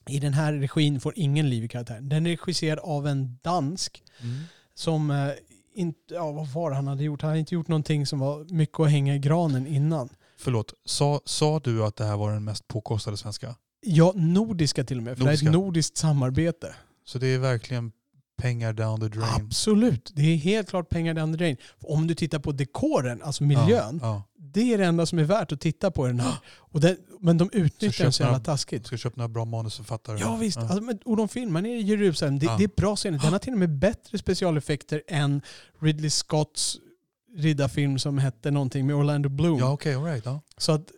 i 0.10 0.20
den 0.20 0.34
här 0.34 0.54
regin 0.54 1.00
får 1.00 1.14
ingen 1.16 1.50
liv 1.50 1.64
i 1.64 1.68
karaktären. 1.68 2.10
Den 2.10 2.26
är 2.26 2.30
regisserad 2.30 2.80
av 2.80 3.08
en 3.08 3.38
dansk 3.42 4.04
Mm. 4.22 4.44
som 4.74 5.12
eh, 5.12 5.30
inte, 5.74 6.14
ja 6.14 6.32
vad 6.32 6.48
var 6.48 6.70
det 6.70 6.76
han 6.76 6.88
hade 6.88 7.04
gjort? 7.04 7.22
Han 7.22 7.30
hade 7.30 7.40
inte 7.40 7.56
gjort 7.56 7.68
någonting 7.68 8.06
som 8.06 8.20
var 8.20 8.54
mycket 8.54 8.80
att 8.80 8.92
hänga 8.92 9.16
i 9.16 9.20
granen 9.20 9.68
innan. 9.68 10.10
Förlåt, 10.40 10.74
sa, 10.86 11.22
sa 11.26 11.60
du 11.64 11.84
att 11.84 11.96
det 11.96 12.06
här 12.06 12.18
var 12.18 12.32
den 12.32 12.44
mest 12.44 12.68
påkostade 12.68 13.18
svenska? 13.18 13.56
Ja, 13.82 14.14
nordiska 14.16 14.84
till 14.84 14.98
och 14.98 15.04
med. 15.04 15.18
För 15.18 15.26
det 15.26 15.30
är 15.30 15.32
Nordiska. 15.32 15.48
ett 15.48 15.54
nordiskt 15.54 15.98
samarbete. 15.98 16.76
Så 17.06 17.20
det 17.20 17.28
är 17.28 17.40
verkligen 17.40 17.92
pengar 18.42 18.74
down 18.74 19.00
the 19.00 19.08
drain? 19.08 19.46
Absolut. 19.46 20.12
Det 20.16 20.22
är 20.22 20.36
helt 20.36 20.70
klart 20.70 20.90
pengar 20.90 21.14
down 21.14 21.32
the 21.34 21.38
drain. 21.38 21.58
Om 21.82 22.08
du 22.08 22.16
tittar 22.16 22.40
på 22.40 22.52
dekoren, 22.52 23.22
alltså 23.24 23.44
miljön, 23.44 24.00
Ja, 24.04 24.24
det 24.40 24.74
är 24.74 24.78
det 24.78 24.86
enda 24.86 25.06
som 25.06 25.20
är 25.20 25.24
värt 25.24 25.52
att 25.52 25.62
titta 25.62 25.92
på 25.92 26.06
i 26.08 26.10
den 26.10 26.20
här. 26.20 26.36
Och 26.72 26.82
det, 26.82 26.98
men 27.20 27.38
de 27.38 27.50
utnyttjar 27.54 28.06
den 28.06 28.14
så 28.14 28.24
jävla 28.24 28.38
ja. 28.38 28.44
taskigt. 28.44 28.88
Ska 28.88 28.98
köpa 28.98 29.16
några 29.18 29.30
bra 29.30 29.46
manusförfattare? 29.46 30.20
Ja 30.20 30.36
visst, 30.36 30.58
Alltså, 30.58 30.82
men, 30.82 31.00
och 31.06 31.18
de 31.18 31.28
filmar 31.28 31.62
nere 31.62 31.74
i 31.74 31.82
Jerusalem. 31.82 32.40
Det, 32.40 32.46
Ja. 32.46 32.56
det 32.58 32.64
är 32.64 32.72
bra 32.78 32.96
scener. 32.96 33.20
Den 33.20 33.32
har 33.32 33.40
till 33.40 33.54
och 33.54 33.60
med 33.60 33.78
bättre 33.80 34.18
specialeffekter 34.18 35.02
än 35.08 35.42
Ridley 35.82 36.10
Scotts 36.10 36.78
riddarfilm 37.38 38.00
som 38.00 38.18
hette 38.18 38.52
någonting 38.52 38.88
med 38.88 38.96
Orlando 38.96 39.30
Bloom. 39.30 39.60
Ja, 39.60 39.72
okej, 39.72 39.96
all 39.96 40.04
right. 40.04 40.26
Ja. 40.26 40.42
Så 40.58 40.72
att 40.72 40.92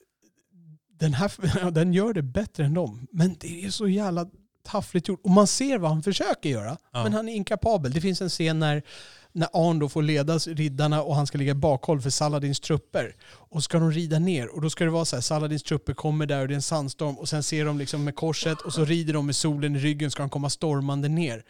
den 1.00 1.14
här 1.14 1.72
den 1.72 1.94
gör 1.94 2.14
det 2.14 2.22
bättre 2.22 2.66
än 2.66 2.74
dem. 2.74 3.08
Men 3.12 3.36
det 3.40 3.66
är 3.66 3.70
så 3.70 3.88
jävla 3.88 4.28
taffligt 4.64 5.08
gjort. 5.08 5.20
Och 5.24 5.30
man 5.30 5.48
ser 5.48 5.78
vad 5.78 5.92
han 5.92 6.04
försöker 6.04 6.50
göra. 6.50 6.78
Ja. 6.94 7.04
Men 7.04 7.14
han 7.14 7.30
är 7.30 7.34
inkapabel. 7.34 7.92
Det 7.92 8.02
finns 8.02 8.22
en 8.22 8.30
scen 8.30 8.60
när, 8.60 8.84
när 9.32 9.48
Arn 9.54 9.80
då 9.80 9.90
får 9.90 10.02
leda 10.02 10.38
riddarna 10.38 11.04
och 11.04 11.16
han 11.16 11.28
ska 11.28 11.38
ligga 11.38 11.56
bakhåll 11.56 12.02
för 12.02 12.10
Saladins 12.10 12.60
trupper. 12.60 13.16
Och 13.30 13.64
ska 13.64 13.80
de 13.80 13.92
rida 13.92 14.20
ner 14.20 14.56
och 14.56 14.62
då 14.62 14.70
ska 14.70 14.84
det 14.84 14.92
vara 14.92 15.06
så 15.06 15.16
här, 15.16 15.22
Saladins 15.22 15.64
trupper 15.64 15.94
kommer 15.94 16.26
där 16.26 16.42
och 16.42 16.48
det 16.48 16.54
är 16.54 16.56
en 16.56 16.62
sandstorm 16.62 17.18
och 17.18 17.30
sen 17.30 17.44
ser 17.44 17.66
de 17.66 17.78
liksom 17.78 18.04
med 18.04 18.16
korset 18.16 18.62
och 18.62 18.74
så 18.74 18.86
rider 18.86 19.14
de 19.14 19.26
med 19.26 19.36
solen 19.36 19.76
i 19.76 19.80
ryggen 19.80 20.12
ska 20.12 20.24
de 20.24 20.30
komma 20.30 20.50
stormande 20.50 21.10
ner. 21.10 21.44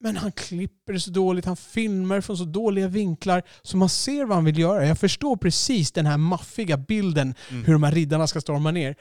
Men 0.00 0.16
han 0.16 0.32
klipper 0.32 0.98
så 0.98 1.10
dåligt, 1.10 1.44
han 1.44 1.56
filmar 1.56 2.20
från 2.20 2.36
så 2.36 2.44
dåliga 2.44 2.88
vinklar 2.88 3.42
så 3.62 3.76
man 3.76 3.88
ser 3.88 4.24
vad 4.24 4.36
han 4.36 4.44
vill 4.44 4.58
göra. 4.58 4.86
Jag 4.86 4.98
förstår 4.98 5.36
precis 5.36 5.92
den 5.92 6.06
här 6.06 6.16
maffiga 6.16 6.76
bilden 6.76 7.34
Mm. 7.50 7.64
hur 7.64 7.72
de 7.72 7.82
här 7.82 7.92
riddarna 7.92 8.26
ska 8.26 8.40
storma 8.40 8.70
ner. 8.70 8.96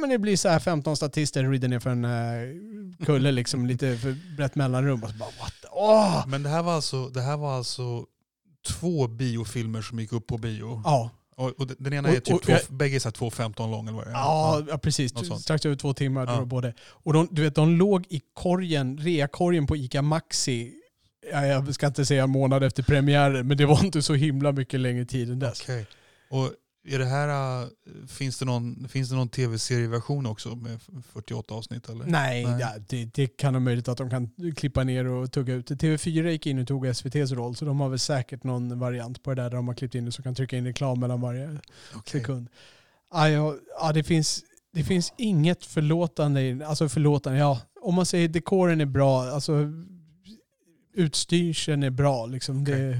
Men- 0.00 0.10
det 0.10 0.18
blir 0.18 0.36
så 0.36 0.48
här 0.48 0.58
15 0.58 0.96
statister 0.96 1.50
rider 1.50 1.68
ner 1.68 1.78
för 1.80 1.90
en 1.90 2.04
uh, 2.04 3.06
kulle 3.06 3.32
liksom, 3.32 3.66
lite 3.66 3.96
för 3.98 4.36
brett 4.36 4.54
mellanrum. 4.54 5.02
Och 5.02 5.10
så 5.10 5.16
bara, 5.16 5.30
what 5.40 5.54
åh! 5.72 6.26
Men 6.26 6.42
det 6.42 6.48
här, 6.48 6.62
var 6.62 6.72
alltså, 6.74 7.08
det 7.08 7.20
här 7.22 7.36
var 7.36 7.56
alltså 7.56 8.04
två 8.68 9.08
biofilmer 9.08 9.82
som 9.82 9.98
gick 10.00 10.12
upp 10.12 10.26
på 10.26 10.38
bio? 10.38 10.82
Ja, 10.84 11.10
Och, 11.38 11.60
och 11.60 11.66
den 11.78 11.92
ena 11.92 12.08
Och- 12.08 12.14
är 12.14 12.20
typ 12.20 12.34
och 12.34 12.42
två, 12.42 12.52
jag- 12.52 12.60
bägge 12.76 12.96
är 12.96 13.00
så 13.00 13.08
här 13.08 13.12
2.15 13.12 13.70
lång 13.70 13.88
eller 13.88 13.96
vad 13.96 14.06
det 14.06 14.10
är? 14.10 14.14
ja, 14.14 14.62
ja 14.68 14.78
precis. 14.78 15.12
Strax 15.42 15.66
över 15.66 15.76
två 15.76 15.94
timmar 15.94 16.26
Ja. 16.26 16.44
både. 16.44 16.74
Och 16.80 17.12
de, 17.12 17.28
du 17.30 17.42
vet, 17.42 17.54
de 17.54 17.70
låg 17.70 18.04
i 18.08 18.20
korgen, 18.34 18.98
reakorgen 18.98 19.66
på 19.66 19.76
ICA 19.76 20.02
Maxi. 20.02 20.74
Ja, 21.32 21.46
jag 21.46 21.74
ska 21.74 21.86
inte 21.86 22.06
säga 22.06 22.26
månad 22.26 22.62
efter 22.62 22.82
premiären, 22.82 23.46
men 23.48 23.56
det 23.56 23.66
var 23.66 23.84
inte 23.84 24.02
så 24.02 24.14
himla 24.14 24.52
mycket 24.52 24.80
längre 24.80 25.04
tid 25.04 25.30
än 25.30 25.38
dess. 25.38 25.60
Okej. 25.62 25.86
Och 26.30 26.50
är 26.90 26.98
det 26.98 27.04
här, 27.04 27.62
äh, 27.62 27.68
finns 28.06 28.38
det 28.38 28.44
någon, 28.44 28.88
finns 28.88 29.08
det 29.08 29.16
någon 29.16 29.28
tv-serieversion 29.28 30.26
också 30.26 30.56
med 30.56 30.80
48 31.12 31.54
avsnitt? 31.54 31.88
Eller? 31.88 32.04
Nej, 32.04 32.44
Nej. 32.46 32.60
Ja, 32.60 32.68
det, 32.88 33.04
det 33.04 33.36
kan 33.36 33.52
vara 33.52 33.60
möjligt 33.60 33.88
att 33.88 33.98
de 33.98 34.10
kan 34.10 34.30
klippa 34.56 34.84
ner 34.84 35.06
och 35.06 35.32
tugga 35.32 35.54
ut 35.54 35.66
det. 35.66 35.74
TV4 35.74 36.28
gick 36.28 36.46
in 36.46 36.58
och 36.58 36.66
tog 36.66 36.86
SVTs 36.86 37.32
roll, 37.32 37.56
så 37.56 37.64
de 37.64 37.80
har 37.80 37.88
väl 37.88 37.98
säkert 37.98 38.44
någon 38.44 38.78
variant 38.78 39.22
på 39.22 39.34
det 39.34 39.42
där 39.42 39.50
där 39.50 39.56
de 39.56 39.68
har 39.68 39.74
klippt 39.74 39.94
in 39.94 40.04
det 40.04 40.12
så 40.12 40.22
kan 40.22 40.34
trycka 40.34 40.56
in 40.56 40.64
reklam 40.64 41.00
mellan 41.00 41.20
varje 41.20 41.58
Okej. 41.94 42.20
sekund. 42.20 42.48
Ja, 43.12 43.28
ja, 43.28 43.56
ja, 43.80 43.92
det, 43.92 44.04
finns, 44.04 44.44
det 44.72 44.84
finns 44.84 45.12
inget 45.18 45.64
förlåtande 45.64 46.66
Alltså 46.66 46.88
förlåtande, 46.88 47.38
ja. 47.38 47.60
Om 47.80 47.94
man 47.94 48.06
säger 48.06 48.28
dekoren 48.28 48.80
är 48.80 48.86
bra, 48.86 49.22
alltså 49.22 49.52
utstyrseln 50.98 51.82
är 51.82 51.90
bra, 51.90 52.26
liksom. 52.26 52.64
det, 52.64 52.98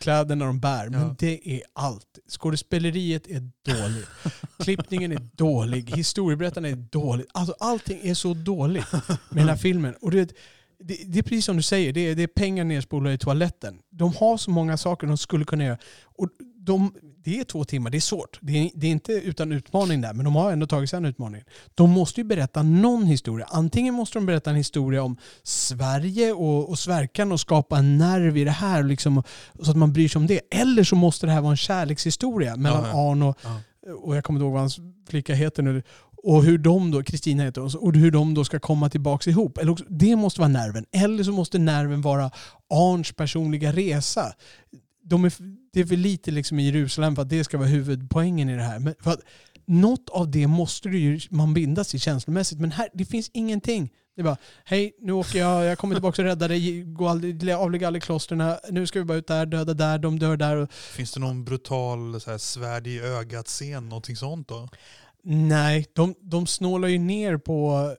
kläderna 0.00 0.44
de 0.44 0.60
bär. 0.60 0.88
Men 0.88 1.00
Ja. 1.00 1.14
det 1.18 1.50
är 1.56 1.62
allt. 1.72 2.18
Skådespeleriet 2.28 3.26
är 3.26 3.50
dåligt. 3.66 4.08
Klippningen 4.58 5.12
är 5.12 5.28
dålig. 5.36 5.90
Historieberättarna 5.96 6.68
är 6.68 6.76
dåligt. 6.76 7.26
Alltså 7.32 7.54
allting 7.60 7.98
är 8.02 8.14
så 8.14 8.34
dåligt 8.34 8.92
med 8.92 9.02
den 9.42 9.48
här 9.48 9.56
filmen. 9.56 9.94
Och 10.00 10.10
du 10.10 10.16
vet, 10.16 10.32
det, 10.78 10.98
det 11.06 11.18
är 11.18 11.22
precis 11.22 11.44
som 11.44 11.56
du 11.56 11.62
säger, 11.62 11.92
det 11.92 12.00
är, 12.00 12.14
det 12.14 12.22
är 12.22 12.26
pengar 12.26 12.64
nerspolade 12.64 13.14
i 13.14 13.18
toaletten. 13.18 13.78
De 13.90 14.14
har 14.14 14.36
så 14.36 14.50
många 14.50 14.76
saker 14.76 15.06
de 15.06 15.16
skulle 15.18 15.44
kunna 15.44 15.64
göra. 15.64 15.78
Och 16.04 16.28
de, 16.56 16.94
det 17.24 17.40
är 17.40 17.44
två 17.44 17.64
timmar, 17.64 17.90
det 17.90 17.98
är 17.98 18.00
svårt. 18.00 18.38
Det 18.42 18.52
är, 18.58 18.70
det 18.74 18.86
är 18.86 18.90
inte 18.90 19.12
utan 19.12 19.52
utmaning 19.52 20.00
där, 20.00 20.12
men 20.14 20.24
de 20.24 20.36
har 20.36 20.52
ändå 20.52 20.66
tagit 20.66 20.90
sig 20.90 20.96
an 20.96 21.04
utmaningen. 21.04 21.46
De 21.74 21.90
måste 21.90 22.20
ju 22.20 22.24
berätta 22.24 22.62
någon 22.62 23.06
historia. 23.06 23.46
Antingen 23.50 23.94
måste 23.94 24.18
de 24.18 24.26
berätta 24.26 24.50
en 24.50 24.56
historia 24.56 25.02
om 25.02 25.16
Sverige 25.42 26.32
och, 26.32 26.68
och 26.68 26.78
Sverkan 26.78 27.32
och 27.32 27.40
skapa 27.40 27.78
en 27.78 27.98
nerv 27.98 28.36
i 28.36 28.44
det 28.44 28.50
här, 28.50 28.82
liksom, 28.82 29.22
så 29.62 29.70
att 29.70 29.76
man 29.76 29.92
bryr 29.92 30.08
sig 30.08 30.18
om 30.18 30.26
det. 30.26 30.40
Eller 30.50 30.84
så 30.84 30.96
måste 30.96 31.26
det 31.26 31.32
här 31.32 31.40
vara 31.40 31.50
en 31.50 31.56
kärlekshistoria 31.56 32.56
mellan 32.56 32.84
Ja. 32.84 33.10
Arn 33.10 33.22
och, 33.22 33.38
Ja. 33.42 33.60
och 34.02 34.16
jag 34.16 34.24
kommer 34.24 34.38
inte 34.38 34.44
ihåg 34.44 34.52
vad 34.52 34.60
hans 34.62 34.78
flicka 35.10 35.34
heter 35.34 35.62
nu, 35.62 35.82
och 36.26 36.44
hur 36.44 36.58
de 36.58 36.90
då, 36.90 37.02
Kristina 37.02 37.42
heter 37.42 37.60
hon, 37.60 37.70
och 37.80 37.94
hur 37.94 38.10
de 38.10 38.34
då 38.34 38.44
ska 38.44 38.60
komma 38.60 38.90
tillbaka 38.90 39.30
ihop. 39.30 39.58
Eller 39.58 39.72
också, 39.72 39.84
det 39.88 40.16
måste 40.16 40.40
vara 40.40 40.48
nerven. 40.48 40.84
Eller 40.92 41.24
så 41.24 41.32
måste 41.32 41.58
nerven 41.58 42.00
vara 42.02 42.30
Arns 42.74 43.12
personliga 43.12 43.72
resa. 43.72 44.32
De 45.04 45.24
är, 45.24 45.32
det 45.72 45.80
är 45.80 45.86
för 45.86 45.96
lite 45.96 46.30
liksom 46.30 46.58
i 46.58 46.66
Jerusalem 46.66 47.14
för 47.14 47.22
att 47.22 47.28
det 47.28 47.44
ska 47.44 47.58
vara 47.58 47.68
huvudpoängen 47.68 48.48
i 48.48 48.56
det 48.56 48.62
här. 48.62 48.78
Men 48.78 48.94
för 49.00 49.10
att 49.10 49.20
något 49.66 50.10
av 50.10 50.30
det 50.30 50.46
måste 50.46 50.88
ju, 50.88 51.20
man 51.30 51.54
bindas 51.54 51.88
till 51.88 52.00
känslomässigt. 52.00 52.60
Men 52.60 52.72
här, 52.72 52.88
det 52.94 53.04
finns 53.04 53.30
ingenting. 53.32 53.92
Det 54.16 54.20
är 54.20 54.24
bara, 54.24 54.36
hej, 54.64 54.96
nu 55.00 55.12
åker 55.12 55.38
jag, 55.38 55.64
jag 55.64 55.78
kommer 55.78 55.94
tillbaka 55.94 56.22
och 56.22 56.26
räddar 56.26 56.48
dig, 56.48 56.86
aldrig, 56.98 57.50
avlägga 57.50 57.86
alla 57.86 58.00
klostren, 58.00 58.56
nu 58.70 58.86
ska 58.86 58.98
vi 58.98 59.04
bara 59.04 59.18
ut 59.18 59.26
där, 59.26 59.46
döda 59.46 59.74
där, 59.74 59.98
de 59.98 60.18
dör 60.18 60.36
där. 60.36 60.66
Finns 60.70 61.12
det 61.12 61.20
någon 61.20 61.44
brutal 61.44 62.20
så 62.20 62.30
här, 62.30 62.38
svärd 62.38 62.86
i 62.86 63.00
ögat-scen, 63.00 63.88
någonting 63.88 64.16
sånt 64.16 64.48
då? 64.48 64.68
Nej, 65.22 65.86
de, 65.92 66.14
de 66.20 66.46
snålar 66.46 66.88
ju 66.88 66.98
ner 66.98 67.36
på, 67.36 67.90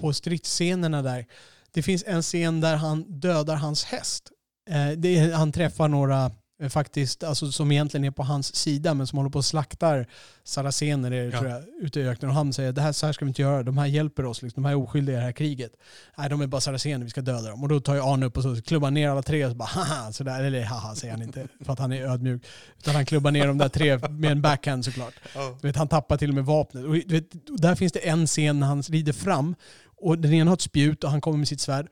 på 0.00 0.12
stridsscenerna 0.12 1.02
där. 1.02 1.26
Det 1.72 1.82
finns 1.82 2.04
en 2.06 2.22
scen 2.22 2.60
där 2.60 2.76
han 2.76 3.20
dödar 3.20 3.56
hans 3.56 3.84
häst. 3.84 4.30
Eh, 4.70 4.88
det 4.96 5.34
han 5.34 5.52
träffar 5.52 5.88
några 5.88 6.30
eh, 6.62 6.68
faktiskt, 6.68 7.24
alltså, 7.24 7.52
som 7.52 7.72
egentligen 7.72 8.04
är 8.04 8.10
på 8.10 8.22
hans 8.22 8.54
sida 8.56 8.94
men 8.94 9.06
som 9.06 9.16
håller 9.16 9.30
på 9.30 9.38
och 9.38 9.44
slaktar 9.44 10.06
saracener 10.44 11.10
är 11.10 11.24
det, 11.26 11.30
Ja. 11.32 11.38
tror 11.38 11.50
jag, 11.50 11.62
ute 11.82 12.00
i 12.00 12.08
öknen. 12.08 12.28
Och 12.28 12.34
han 12.34 12.52
säger 12.52 12.72
det 12.72 12.80
här, 12.82 12.92
så 12.92 13.06
här 13.06 13.12
ska 13.12 13.24
vi 13.24 13.28
inte 13.28 13.42
göra, 13.42 13.62
de 13.62 13.78
här 13.78 13.86
hjälper 13.86 14.24
oss, 14.24 14.42
liksom. 14.42 14.62
de 14.62 14.68
här 14.68 14.72
är 14.76 14.82
oskyldiga 14.82 15.16
i 15.16 15.18
det 15.18 15.24
här 15.24 15.32
kriget. 15.32 15.72
Nej, 16.18 16.30
de 16.30 16.40
är 16.40 16.46
bara 16.46 16.60
saracener, 16.60 17.04
vi 17.04 17.10
ska 17.10 17.20
döda 17.20 17.50
dem. 17.50 17.62
Och 17.62 17.68
då 17.68 17.80
tar 17.80 17.94
ju 17.94 18.00
Arne 18.02 18.26
upp 18.26 18.36
och 18.36 18.42
så 18.42 18.62
klubbar 18.62 18.90
ner 18.90 19.08
alla 19.10 19.22
tre 19.22 19.44
och 19.44 19.50
så 19.50 19.56
bara 19.56 19.68
haha, 19.68 20.12
sådär, 20.12 20.42
eller 20.44 20.64
haha 20.64 20.94
säger 20.94 21.12
han 21.14 21.22
inte 21.22 21.48
för 21.64 21.72
att 21.72 21.78
han 21.78 21.92
är 21.92 22.02
ödmjuk. 22.02 22.42
Utan 22.78 22.94
han 22.94 23.06
klubbar 23.06 23.30
ner 23.30 23.46
de 23.46 23.58
där 23.58 23.68
tre 23.68 23.98
med 24.10 24.30
en 24.32 24.42
backhand 24.42 24.84
såklart. 24.84 25.14
Du 25.60 25.68
vet, 25.68 25.76
han 25.76 25.88
tappar 25.88 26.16
till 26.16 26.28
och 26.28 26.34
med 26.34 26.44
vapnet. 26.44 26.84
Och, 26.84 26.94
vet, 26.96 27.34
och 27.50 27.60
där 27.60 27.74
finns 27.74 27.92
det 27.92 28.08
en 28.08 28.26
scen 28.26 28.60
när 28.60 28.66
han 28.66 28.82
rider 28.82 29.12
fram 29.12 29.54
och 30.02 30.18
den 30.18 30.32
ena 30.32 30.50
har 30.50 30.54
ett 30.56 30.60
spjut 30.60 31.04
och 31.04 31.10
han 31.10 31.20
kommer 31.20 31.38
med 31.38 31.48
sitt 31.48 31.60
svärd. 31.60 31.86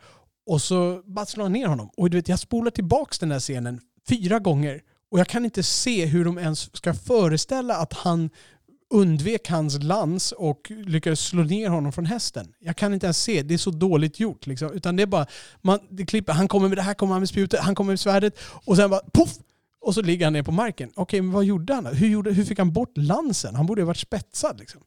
Och 0.49 0.63
så 0.63 1.03
bara 1.05 1.27
slår 1.27 1.45
han 1.45 1.53
ner 1.53 1.67
honom. 1.67 1.91
Och 1.97 2.11
du 2.11 2.17
vet, 2.17 2.29
jag 2.29 2.39
spolar 2.39 2.71
tillbaka 2.71 3.17
den 3.21 3.31
här 3.31 3.41
scenen 3.41 3.81
fyra 4.09 4.39
gånger 4.39 4.81
och 5.11 5.19
jag 5.19 5.29
kan 5.29 5.45
inte 5.45 5.63
se 5.63 6.07
hur 6.07 6.25
de 6.25 6.39
ens 6.39 6.77
ska 6.77 6.95
föreställa 6.95 7.77
att 7.77 7.93
han 7.93 8.31
undvek 8.91 9.49
hans 9.49 9.83
lans 9.83 10.33
och 10.33 10.71
lyckades 10.71 11.21
slå 11.21 11.43
ner 11.43 11.69
honom 11.69 11.93
från 11.93 12.07
hästen. 12.07 12.53
Jag 12.59 12.77
kan 12.77 12.95
inte 12.95 13.07
ens 13.07 13.23
se, 13.23 13.43
det 13.43 13.55
är 13.55 13.59
så 13.59 13.71
dåligt 13.71 14.21
gjort. 14.21 14.47
Liksom. 14.47 14.73
Utan 14.73 14.97
det 14.97 15.03
är 15.03 15.07
bara, 15.07 15.27
man, 15.63 15.79
det 15.91 16.07
klipper, 16.07 16.33
han 16.33 16.49
kommer 16.49 16.69
med 16.69 16.79
det 16.79 16.83
här, 16.83 16.95
kommer 16.95 17.13
han 17.13 17.21
med 17.21 17.29
spjutet, 17.29 17.61
han 17.61 17.75
kommer 17.75 17.93
med 17.93 18.01
svärdet 18.01 18.39
och 18.65 18.77
sen 18.77 18.91
bara 18.91 19.01
poff! 19.13 19.39
Och 19.81 19.95
så 19.95 20.03
ligger 20.03 20.27
han 20.27 20.33
ner 20.33 20.43
på 20.43 20.53
marken. 20.53 20.91
Okej, 20.95 21.21
men 21.21 21.33
vad 21.33 21.45
gjorde 21.45 21.75
han? 21.75 21.87
Hur, 21.87 22.09
gjorde, 22.09 22.33
hur 22.33 22.45
fick 22.45 22.59
han 22.59 22.73
bort 22.73 22.97
lansen? 22.97 23.55
Han 23.55 23.67
borde 23.67 23.81
ju 23.81 23.85
ha 23.85 23.87
varit 23.87 23.97
spetsad. 23.97 24.59
Liksom. 24.59 24.81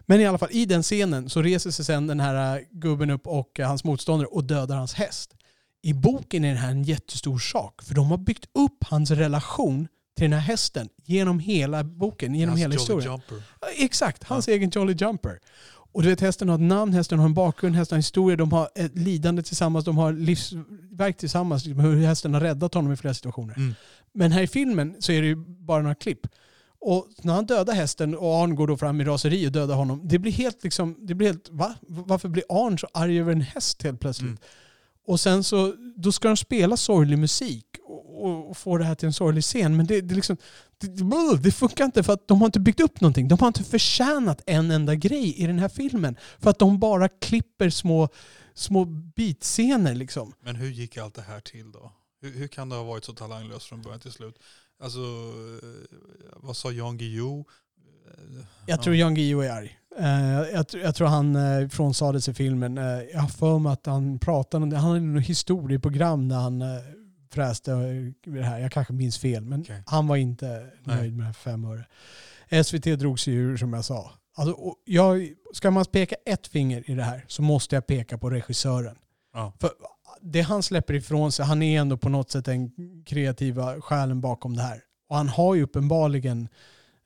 Men 0.00 0.20
i 0.20 0.26
alla 0.26 0.38
fall, 0.38 0.48
i 0.52 0.64
den 0.66 0.82
scenen 0.82 1.30
så 1.30 1.42
reser 1.42 1.70
sig 1.70 1.84
sen 1.84 2.06
den 2.06 2.20
här 2.20 2.56
äh, 2.56 2.62
gubben 2.70 3.10
upp 3.10 3.26
och 3.26 3.60
äh, 3.60 3.68
hans 3.68 3.84
motståndare 3.84 4.28
och 4.28 4.44
dödar 4.44 4.76
hans 4.76 4.94
häst. 4.94 5.34
I 5.82 5.92
boken 5.92 6.44
är 6.44 6.52
det 6.52 6.60
här 6.60 6.70
en 6.70 6.82
jättestor 6.82 7.38
sak, 7.38 7.82
för 7.82 7.94
de 7.94 8.10
har 8.10 8.18
byggt 8.18 8.44
upp 8.54 8.84
hans 8.84 9.10
relation 9.10 9.88
till 10.16 10.30
den 10.30 10.40
här 10.40 10.46
hästen 10.46 10.88
genom 11.04 11.38
hela 11.38 11.84
boken, 11.84 12.34
genom 12.34 12.48
Hans 12.48 12.60
hela 12.60 12.74
Jolly 12.74 12.80
historien. 12.80 13.12
Jumper. 13.12 13.42
Ja, 13.60 13.68
Exakt, 13.76 14.24
hans 14.24 14.48
egen 14.48 14.70
Jolly 14.70 14.92
Jumper. 14.92 15.38
Och 15.92 16.02
du 16.02 16.08
vet 16.08 16.20
hästen 16.20 16.48
har 16.48 16.54
ett 16.54 16.60
namn, 16.60 16.92
hästen 16.92 17.18
har 17.18 17.26
en 17.26 17.34
bakgrund, 17.34 17.76
hästen 17.76 17.94
har 17.94 17.98
en 17.98 18.02
historia, 18.02 18.36
de 18.36 18.52
har 18.52 18.68
ett 18.74 18.98
lidande 18.98 19.42
tillsammans, 19.42 19.84
de 19.84 19.98
har 19.98 20.12
livsverk 20.12 21.16
tillsammans, 21.16 21.64
liksom 21.64 21.80
hur 21.80 22.06
hästen 22.06 22.34
har 22.34 22.40
räddat 22.40 22.74
honom 22.74 22.92
i 22.92 22.96
flera 22.96 23.14
situationer. 23.14 23.54
Mm. 23.56 23.74
Men 24.18 24.32
här 24.32 24.42
i 24.42 24.46
filmen 24.46 24.96
så 24.98 25.12
är 25.12 25.20
det 25.20 25.26
ju 25.26 25.36
bara 25.36 25.82
några 25.82 25.94
klipp. 25.94 26.26
Och 26.80 27.08
när 27.22 27.34
han 27.34 27.46
dödar 27.46 27.74
hästen 27.74 28.14
och 28.14 28.42
Arn 28.42 28.54
går 28.54 28.66
då 28.66 28.76
fram 28.76 29.00
i 29.00 29.04
raseri 29.04 29.48
och 29.48 29.52
dödar 29.52 29.74
honom. 29.74 30.00
Det 30.04 30.18
blir 30.18 30.32
helt 30.32 30.64
liksom, 30.64 30.96
det 30.98 31.14
blir 31.14 31.26
helt, 31.26 31.48
va? 31.50 31.74
Varför 31.88 32.28
blir 32.28 32.44
Arn 32.48 32.78
så 32.78 32.86
arg 32.94 33.20
över 33.20 33.32
en 33.32 33.40
häst 33.40 33.82
helt 33.82 34.00
plötsligt? 34.00 34.28
Mm. 34.28 34.38
Och 35.06 35.20
sen 35.20 35.44
så, 35.44 35.74
då 35.96 36.12
ska 36.12 36.28
de 36.28 36.36
spela 36.36 36.76
sorglig 36.76 37.18
musik 37.18 37.64
och, 37.84 38.24
och, 38.24 38.50
och 38.50 38.56
få 38.56 38.78
det 38.78 38.84
här 38.84 38.94
till 38.94 39.06
en 39.06 39.12
sorglig 39.12 39.44
scen. 39.44 39.76
Men 39.76 39.86
det, 39.86 40.00
det, 40.00 40.14
liksom, 40.14 40.36
det, 40.78 41.36
det 41.42 41.52
funkar 41.52 41.84
inte 41.84 42.02
för 42.02 42.12
att 42.12 42.28
de 42.28 42.38
har 42.38 42.46
inte 42.46 42.60
byggt 42.60 42.80
upp 42.80 43.00
någonting. 43.00 43.28
De 43.28 43.38
har 43.38 43.46
inte 43.46 43.64
förtjänat 43.64 44.42
en 44.46 44.70
enda 44.70 44.94
grej 44.94 45.42
i 45.42 45.46
den 45.46 45.58
här 45.58 45.68
filmen. 45.68 46.16
För 46.38 46.50
att 46.50 46.58
de 46.58 46.78
bara 46.78 47.08
klipper 47.08 47.70
små, 47.70 48.08
små 48.54 48.84
bitscener 49.16 49.94
liksom. 49.94 50.32
Men 50.40 50.56
hur 50.56 50.70
gick 50.70 50.96
allt 50.96 51.14
det 51.14 51.22
här 51.22 51.40
till 51.40 51.72
då? 51.72 51.92
Hur, 52.20 52.32
hur 52.38 52.48
kan 52.48 52.68
det 52.68 52.76
ha 52.76 52.82
varit 52.84 53.04
så 53.04 53.12
talanglöst 53.12 53.66
från 53.66 53.82
början 53.82 54.00
till 54.00 54.12
slut? 54.12 54.38
Alltså, 54.82 54.98
eh, 54.98 55.98
vad 56.36 56.56
sa 56.56 56.72
Jan 56.72 56.98
Guillou? 56.98 57.44
Eh, 58.06 58.44
Jag 58.66 58.82
tror 58.82 58.94
Jan 58.96 59.14
Guillou 59.14 59.40
är 59.42 59.50
arg. 59.50 59.78
Eh, 59.98 60.52
jag, 60.54 60.64
tr- 60.66 60.78
jag 60.82 60.94
tror 60.94 61.08
han 61.08 61.36
frånsades 61.70 62.28
i 62.28 62.34
filmen. 62.34 62.76
Jag 63.12 63.20
har 63.20 63.28
för 63.28 63.58
mig 63.58 63.72
att 63.72 63.86
han 63.86 64.18
pratade 64.18 64.62
om 64.62 64.70
det. 64.70 64.76
Han 64.76 64.88
hade 64.90 65.00
något 65.00 65.24
historieprogram 65.24 66.28
där 66.28 66.36
han 66.36 66.62
fräste 67.30 67.70
det 68.24 68.42
här. 68.42 68.58
Jag 68.58 68.72
kanske 68.72 68.92
minns 68.92 69.18
fel, 69.18 69.44
men 69.44 69.60
Okej. 69.60 69.82
han 69.86 70.06
var 70.06 70.16
inte 70.16 70.70
nöjd 70.84 71.16
med 71.16 71.36
fem 71.36 71.64
öre. 71.64 71.86
SVT 72.64 72.84
drog 72.98 73.20
sig 73.20 73.34
ur 73.34 73.56
som 73.56 73.72
jag 73.72 73.84
sa. 73.84 74.10
Alltså, 74.36 74.56
jag, 74.84 75.28
ska 75.54 75.70
man 75.70 75.84
peka 75.84 76.16
ett 76.26 76.46
finger 76.46 76.90
i 76.90 76.94
det 76.94 77.02
här 77.02 77.24
så 77.28 77.42
måste 77.42 77.74
jag 77.76 77.86
peka 77.86 78.18
på 78.18 78.30
regissören. 78.30 78.96
Ja. 79.34 79.52
För 79.60 79.70
det 80.22 80.40
han 80.40 80.62
släpper 80.62 80.94
ifrån 80.94 81.32
sig, 81.32 81.44
han 81.44 81.62
är 81.62 81.80
ändå 81.80 81.96
på 81.96 82.08
något 82.08 82.30
sätt 82.30 82.44
den 82.44 82.70
kreativa 83.06 83.80
själen 83.80 84.20
bakom 84.20 84.56
det 84.56 84.62
här. 84.62 84.80
Och 85.08 85.16
han 85.16 85.28
har 85.28 85.54
ju 85.54 85.62
uppenbarligen 85.62 86.48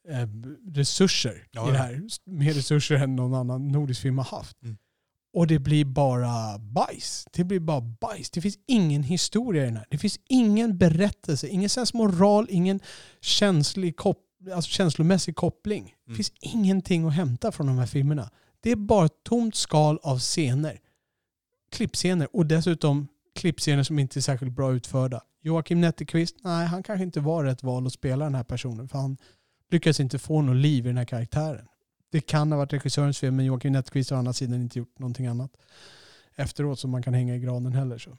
eh, 0.09 0.29
resurser 0.75 1.47
Ja, 1.51 1.69
i 1.69 1.71
det 1.73 1.77
ja. 1.77 1.83
här. 1.83 2.03
Mer 2.27 2.53
resurser 2.53 2.95
än 2.97 3.17
någon 3.17 3.35
annan 3.35 3.69
nordisk 3.69 4.01
film 4.03 4.19
har 4.19 4.25
haft. 4.25 4.63
Mm. 4.63 4.77
Och 5.35 5.47
det 5.47 5.59
blir 5.59 5.85
bara 5.85 6.59
bajs. 6.59 7.27
Det 7.33 7.45
blir 7.45 7.61
bara 7.61 7.81
bajs. 7.81 8.31
Det 8.31 8.41
finns 8.41 8.59
ingen 8.67 9.03
historia 9.03 9.63
i 9.63 9.67
den 9.67 9.77
här. 9.77 9.87
Det 9.91 9.99
finns 9.99 10.21
ingen 10.29 10.79
berättelse, 10.79 11.49
ingen 11.49 11.69
sensmoral, 11.69 12.47
ingen 12.51 12.81
känslig 13.21 13.97
kop 13.97 14.19
alltså 14.55 14.71
känslomässig 14.71 15.37
koppling. 15.37 15.85
Det 15.85 16.11
Mm. 16.11 16.17
finns 16.17 16.33
ingenting 16.41 17.07
att 17.07 17.13
hämta 17.15 17.53
från 17.53 17.67
de 17.67 17.79
här 17.79 17.87
filmerna. 17.87 18.31
Det 18.61 18.71
är 18.71 18.77
bara 18.77 19.07
ett 19.07 19.25
tomt 19.25 19.55
skal 19.55 19.99
av 20.03 20.19
scener. 20.19 20.79
Klippscener 21.73 22.37
och 22.37 22.47
dessutom 22.47 23.09
klippscener 23.35 23.83
som 23.83 23.99
inte 23.99 24.19
är 24.19 24.21
särskilt 24.21 24.53
bra 24.53 24.73
utförda. 24.73 25.23
Joakim 25.43 25.81
Netteqvist, 25.81 26.37
nej 26.41 26.67
han 26.67 26.83
kanske 26.83 27.05
inte 27.05 27.21
var 27.21 27.45
rätt 27.45 27.63
val 27.63 27.87
att 27.87 27.93
spela 27.93 28.25
den 28.25 28.35
här 28.35 28.45
personen 28.45 28.89
för 28.89 28.99
han 28.99 29.17
lyckades 29.71 30.01
inte 30.01 30.19
få 30.19 30.43
något 30.43 30.57
liv 30.57 30.85
i 30.85 30.89
den 30.89 30.97
här 30.97 31.05
karaktären. 31.05 31.67
Det 32.11 32.21
kan 32.21 32.53
ha 32.53 32.59
varit 32.59 32.73
regissörens 32.73 33.19
fel 33.19 33.33
men 33.33 33.45
Joakim 33.45 33.73
Netteqvist 33.73 34.11
har 34.11 34.17
å 34.17 34.19
andra 34.19 34.33
sidan 34.33 34.61
inte 34.61 34.79
gjort 34.79 34.99
någonting 34.99 35.27
annat 35.27 35.57
efteråt 36.37 36.79
som 36.79 36.91
man 36.91 37.03
kan 37.03 37.15
hänga 37.15 37.37
i 37.37 37.39
granen 37.39 37.73
heller. 37.73 37.99
Så. 37.99 38.17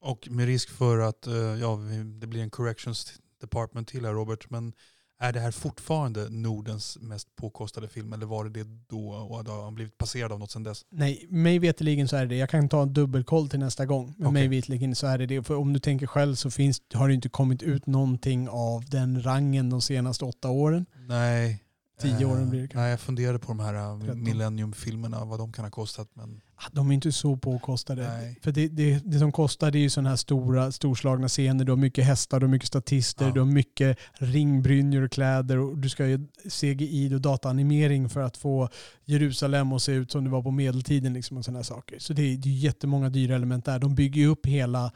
Och 0.00 0.28
med 0.30 0.46
risk 0.46 0.70
för 0.70 0.98
att 0.98 1.26
eh, 1.26 1.34
ja, 1.34 1.78
det 2.20 2.26
blir 2.26 2.42
en 2.42 2.50
corrections 2.50 3.20
department 3.40 3.88
till 3.88 4.04
här 4.04 4.12
Robert, 4.12 4.50
men 4.50 4.72
är 5.20 5.32
det 5.32 5.40
här 5.40 5.50
fortfarande 5.50 6.28
Nordens 6.30 6.98
mest 7.00 7.36
påkostade 7.36 7.88
film 7.88 8.12
eller 8.12 8.26
var 8.26 8.44
det 8.44 8.50
det 8.50 8.68
då 8.88 9.08
och 9.08 9.36
har 9.48 9.64
han 9.64 9.74
blivit 9.74 9.98
passerad 9.98 10.32
av 10.32 10.38
något 10.38 10.50
sedan 10.50 10.62
dess? 10.62 10.84
Nej, 10.90 11.26
mig 11.28 11.58
veterligen 11.58 12.08
så 12.08 12.16
är 12.16 12.20
det 12.20 12.26
det. 12.26 12.36
Jag 12.36 12.50
kan 12.50 12.68
ta 12.68 12.82
en 12.82 12.92
dubbelkoll 12.92 13.48
till 13.48 13.58
nästa 13.58 13.86
gång. 13.86 14.14
Men 14.16 14.26
Okej. 14.26 14.32
mig 14.32 14.48
veterligen 14.48 14.94
så 14.94 15.06
är 15.06 15.18
det 15.18 15.26
det. 15.26 15.42
För 15.42 15.54
om 15.56 15.72
du 15.72 15.78
tänker 15.80 16.06
själv 16.06 16.34
så 16.34 16.50
finns, 16.50 16.82
har 16.94 17.08
det 17.08 17.14
inte 17.14 17.28
kommit 17.28 17.62
ut 17.62 17.86
någonting 17.86 18.48
av 18.48 18.84
den 18.84 19.22
rangen 19.22 19.70
de 19.70 19.80
senaste 19.80 20.24
åtta 20.24 20.48
åren. 20.50 20.86
Nej. 21.08 21.64
Tio 22.00 22.22
Eh, 22.26 22.30
åren 22.30 22.50
blir 22.50 22.60
det 22.60 22.68
kanske. 22.68 22.78
Nej, 22.80 22.90
jag 22.90 23.00
funderade 23.00 23.38
på 23.38 23.46
de 23.48 23.60
här 23.60 23.74
eh, 23.74 24.00
Tretton. 24.00 24.22
Millennium-filmerna, 24.22 25.24
vad 25.24 25.38
de 25.38 25.52
kan 25.52 25.64
ha 25.64 25.70
kostat. 25.70 26.08
Men 26.14 26.40
De 26.72 26.90
är 26.90 26.94
inte 26.94 27.12
så 27.12 27.36
påkostade. 27.36 28.08
Nej. 28.08 28.38
För 28.42 28.52
det, 28.52 28.68
det, 28.68 29.02
det 29.04 29.18
som 29.18 29.32
kostar 29.32 29.70
det 29.70 29.78
är 29.78 29.80
ju 29.80 29.90
sådana 29.90 30.08
här 30.08 30.16
stora, 30.16 30.72
storslagna 30.72 31.28
scener. 31.28 31.64
Du 31.64 31.72
har 31.72 31.76
mycket 31.76 32.04
hästar, 32.04 32.40
du 32.40 32.46
har 32.46 32.50
mycket 32.50 32.68
statister, 32.68 33.26
Ja. 33.26 33.32
du 33.32 33.40
har 33.40 33.46
mycket 33.46 33.98
ringbrynjor 34.14 35.02
och 35.02 35.12
kläder. 35.12 35.58
Och 35.58 35.78
du 35.78 35.88
ska 35.88 36.06
ju 36.06 36.26
CGI 36.50 37.14
och 37.14 37.20
dataanimering 37.20 38.08
för 38.08 38.20
att 38.20 38.36
få 38.36 38.68
Jerusalem 39.04 39.72
att 39.72 39.82
se 39.82 39.92
ut 39.92 40.10
som 40.10 40.24
det 40.24 40.30
var 40.30 40.42
på 40.42 40.50
medeltiden. 40.50 41.12
Liksom 41.12 41.36
och 41.36 41.44
såna 41.44 41.58
här 41.58 41.62
saker. 41.64 41.98
Så 41.98 42.12
det 42.12 42.22
är, 42.22 42.36
det 42.36 42.48
är 42.48 42.52
jättemånga 42.52 43.08
dyra 43.10 43.34
element 43.34 43.64
där. 43.64 43.78
De 43.78 43.94
bygger 43.94 44.20
ju 44.20 44.26
upp 44.26 44.46
hela, 44.46 44.92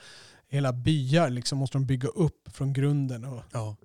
hela 0.49 0.73
byar, 0.73 1.31
liksom 1.31 1.59
måste 1.59 1.79
de 1.79 1.87
bygga 1.87 2.09
upp 2.09 2.49
från 2.53 2.73
grunden. 2.73 3.25
Och, 3.25 3.43
ja. 3.53 3.77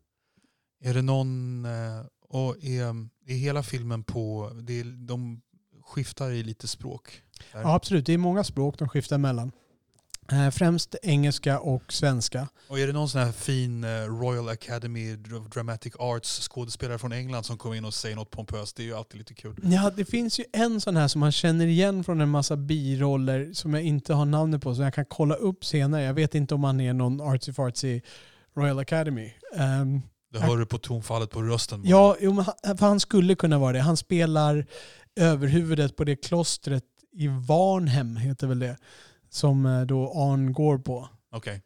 Är 0.84 0.94
det 0.94 1.02
någon, 1.02 1.66
eh, 1.66 2.06
och 2.30 2.64
är, 2.64 3.08
är 3.28 3.36
hela 3.36 3.64
filmen 3.64 4.04
på, 4.04 4.52
det 4.62 4.80
är, 4.80 5.08
de 5.08 5.42
skiftar 5.88 6.32
i 6.32 6.44
lite 6.44 6.68
språk? 6.68 7.22
Där. 7.54 7.62
ja, 7.62 7.76
absolut, 7.76 8.06
det 8.06 8.14
är 8.14 8.18
många 8.18 8.44
språk 8.44 8.80
de 8.80 8.90
skiftar 8.90 9.18
mellan. 9.18 9.52
Eh, 10.32 10.50
främst 10.50 10.96
engelska 11.04 11.60
och 11.60 11.94
svenska. 11.94 12.48
Och 12.68 12.80
är 12.80 12.88
det 12.88 12.94
någon 12.94 13.10
sån 13.10 13.22
här 13.22 13.32
fin 13.32 13.84
eh, 13.84 13.90
Royal 13.90 14.50
Academy 14.50 15.14
of 15.16 15.48
Dramatic 15.54 15.94
Arts 16.00 16.48
skådespelare 16.50 16.98
från 17.00 17.12
England 17.12 17.44
som 17.44 17.58
kommer 17.58 17.76
in 17.76 17.86
och 17.86 17.94
säger 17.94 18.16
något 18.16 18.32
pompöst? 18.32 18.76
Det 18.76 18.84
är 18.84 18.86
ju 18.86 18.94
alltid 18.94 19.18
lite 19.18 19.34
kul. 19.34 19.56
Ja, 19.64 19.92
det 19.96 20.06
finns 20.06 20.40
ju 20.40 20.44
en 20.54 20.82
sån 20.82 20.98
här 20.98 21.08
som 21.08 21.20
man 21.20 21.32
känner 21.32 21.66
igen 21.68 22.04
från 22.04 22.22
en 22.22 22.30
massa 22.30 22.58
biroller 22.58 23.54
som 23.54 23.74
jag 23.74 23.84
inte 23.84 24.14
har 24.14 24.26
namnet 24.26 24.62
på, 24.62 24.76
som 24.76 24.84
jag 24.84 24.94
kan 24.94 25.06
kolla 25.06 25.36
upp 25.36 25.66
senare. 25.66 26.04
Jag 26.04 26.14
vet 26.14 26.36
inte 26.36 26.56
om 26.56 26.64
han 26.64 26.82
är 26.82 26.94
någon 26.94 27.22
artsy-fartsy 27.22 28.02
Royal 28.58 28.80
Academy. 28.80 29.34
Ehm, 29.56 30.02
Det 30.34 30.40
hör 30.40 30.58
du 30.58 30.66
på 30.66 30.78
tonfallet 30.78 31.30
på 31.30 31.42
rösten. 31.42 31.82
bara. 31.82 31.90
ja, 31.90 32.18
jo, 32.20 32.34
men 32.34 32.46
han, 32.64 32.78
för 32.78 32.86
han 32.86 33.00
skulle 33.00 33.36
kunna 33.36 33.58
vara 33.60 33.74
det. 33.74 33.80
Han 33.82 33.98
spelar 33.98 34.66
överhuvudet 35.18 35.96
på 35.96 36.04
det 36.04 36.16
klostret 36.16 36.84
i 37.12 37.28
Varnhem, 37.28 38.18
heter 38.18 38.48
väl 38.48 38.60
det, 38.60 38.78
som 39.30 39.66
eh, 39.66 39.82
då 39.82 40.12
Arn 40.16 40.54
går 40.54 40.78
på. 40.78 41.10
Okej, 41.32 41.62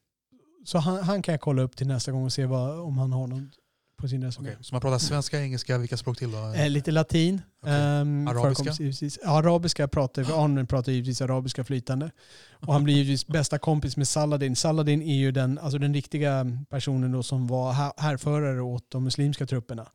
Så 0.66 0.78
han, 0.78 1.04
han 1.04 1.22
kan 1.22 1.34
jag 1.34 1.42
kolla 1.42 1.62
upp 1.62 1.76
till 1.76 1.88
nästa 1.88 2.12
gång 2.12 2.24
och 2.26 2.34
se 2.34 2.46
vad, 2.46 2.80
om 2.80 2.98
han 2.98 3.12
har 3.12 3.28
någon 3.28 3.52
på 3.98 4.08
sin 4.08 4.24
resumé. 4.24 4.50
okej. 4.50 4.64
Så 4.64 4.76
man 4.76 4.82
pratar 4.82 4.98
svenska, 4.98 5.42
engelska, 5.42 5.78
vilka 5.78 5.98
språk 5.98 6.18
till 6.18 6.32
då? 6.32 6.38
Eh, 6.56 6.70
lite 6.70 6.92
latin. 6.92 7.42
Okej. 7.62 7.74
Ehm, 7.76 8.28
Arabiska? 8.28 8.72
givetvis. 8.84 9.20
Arabiska 9.26 9.88
pratar 9.88 10.24
vi. 10.24 10.34
Arne 10.34 10.66
pratar 10.66 10.92
givetvis 10.92 11.22
arabiska 11.22 11.64
flytande. 11.64 12.12
Och 12.52 12.74
han 12.74 12.84
blir 12.84 12.94
givetvis 12.96 13.28
bästa 13.28 13.58
kompis 13.60 13.98
med 13.98 14.08
Saladin. 14.08 14.56
Saladin 14.56 15.02
är 15.02 15.16
ju 15.16 15.32
den, 15.32 15.60
alltså 15.60 15.78
den 15.78 15.94
riktiga 15.94 16.46
personen 16.70 17.12
då 17.12 17.24
som 17.24 17.48
var 17.48 17.72
här- 17.74 17.94
härförare 17.98 18.62
åt 18.62 18.86
de 18.92 19.04
muslimska 19.04 19.46
trupperna. 19.46 19.92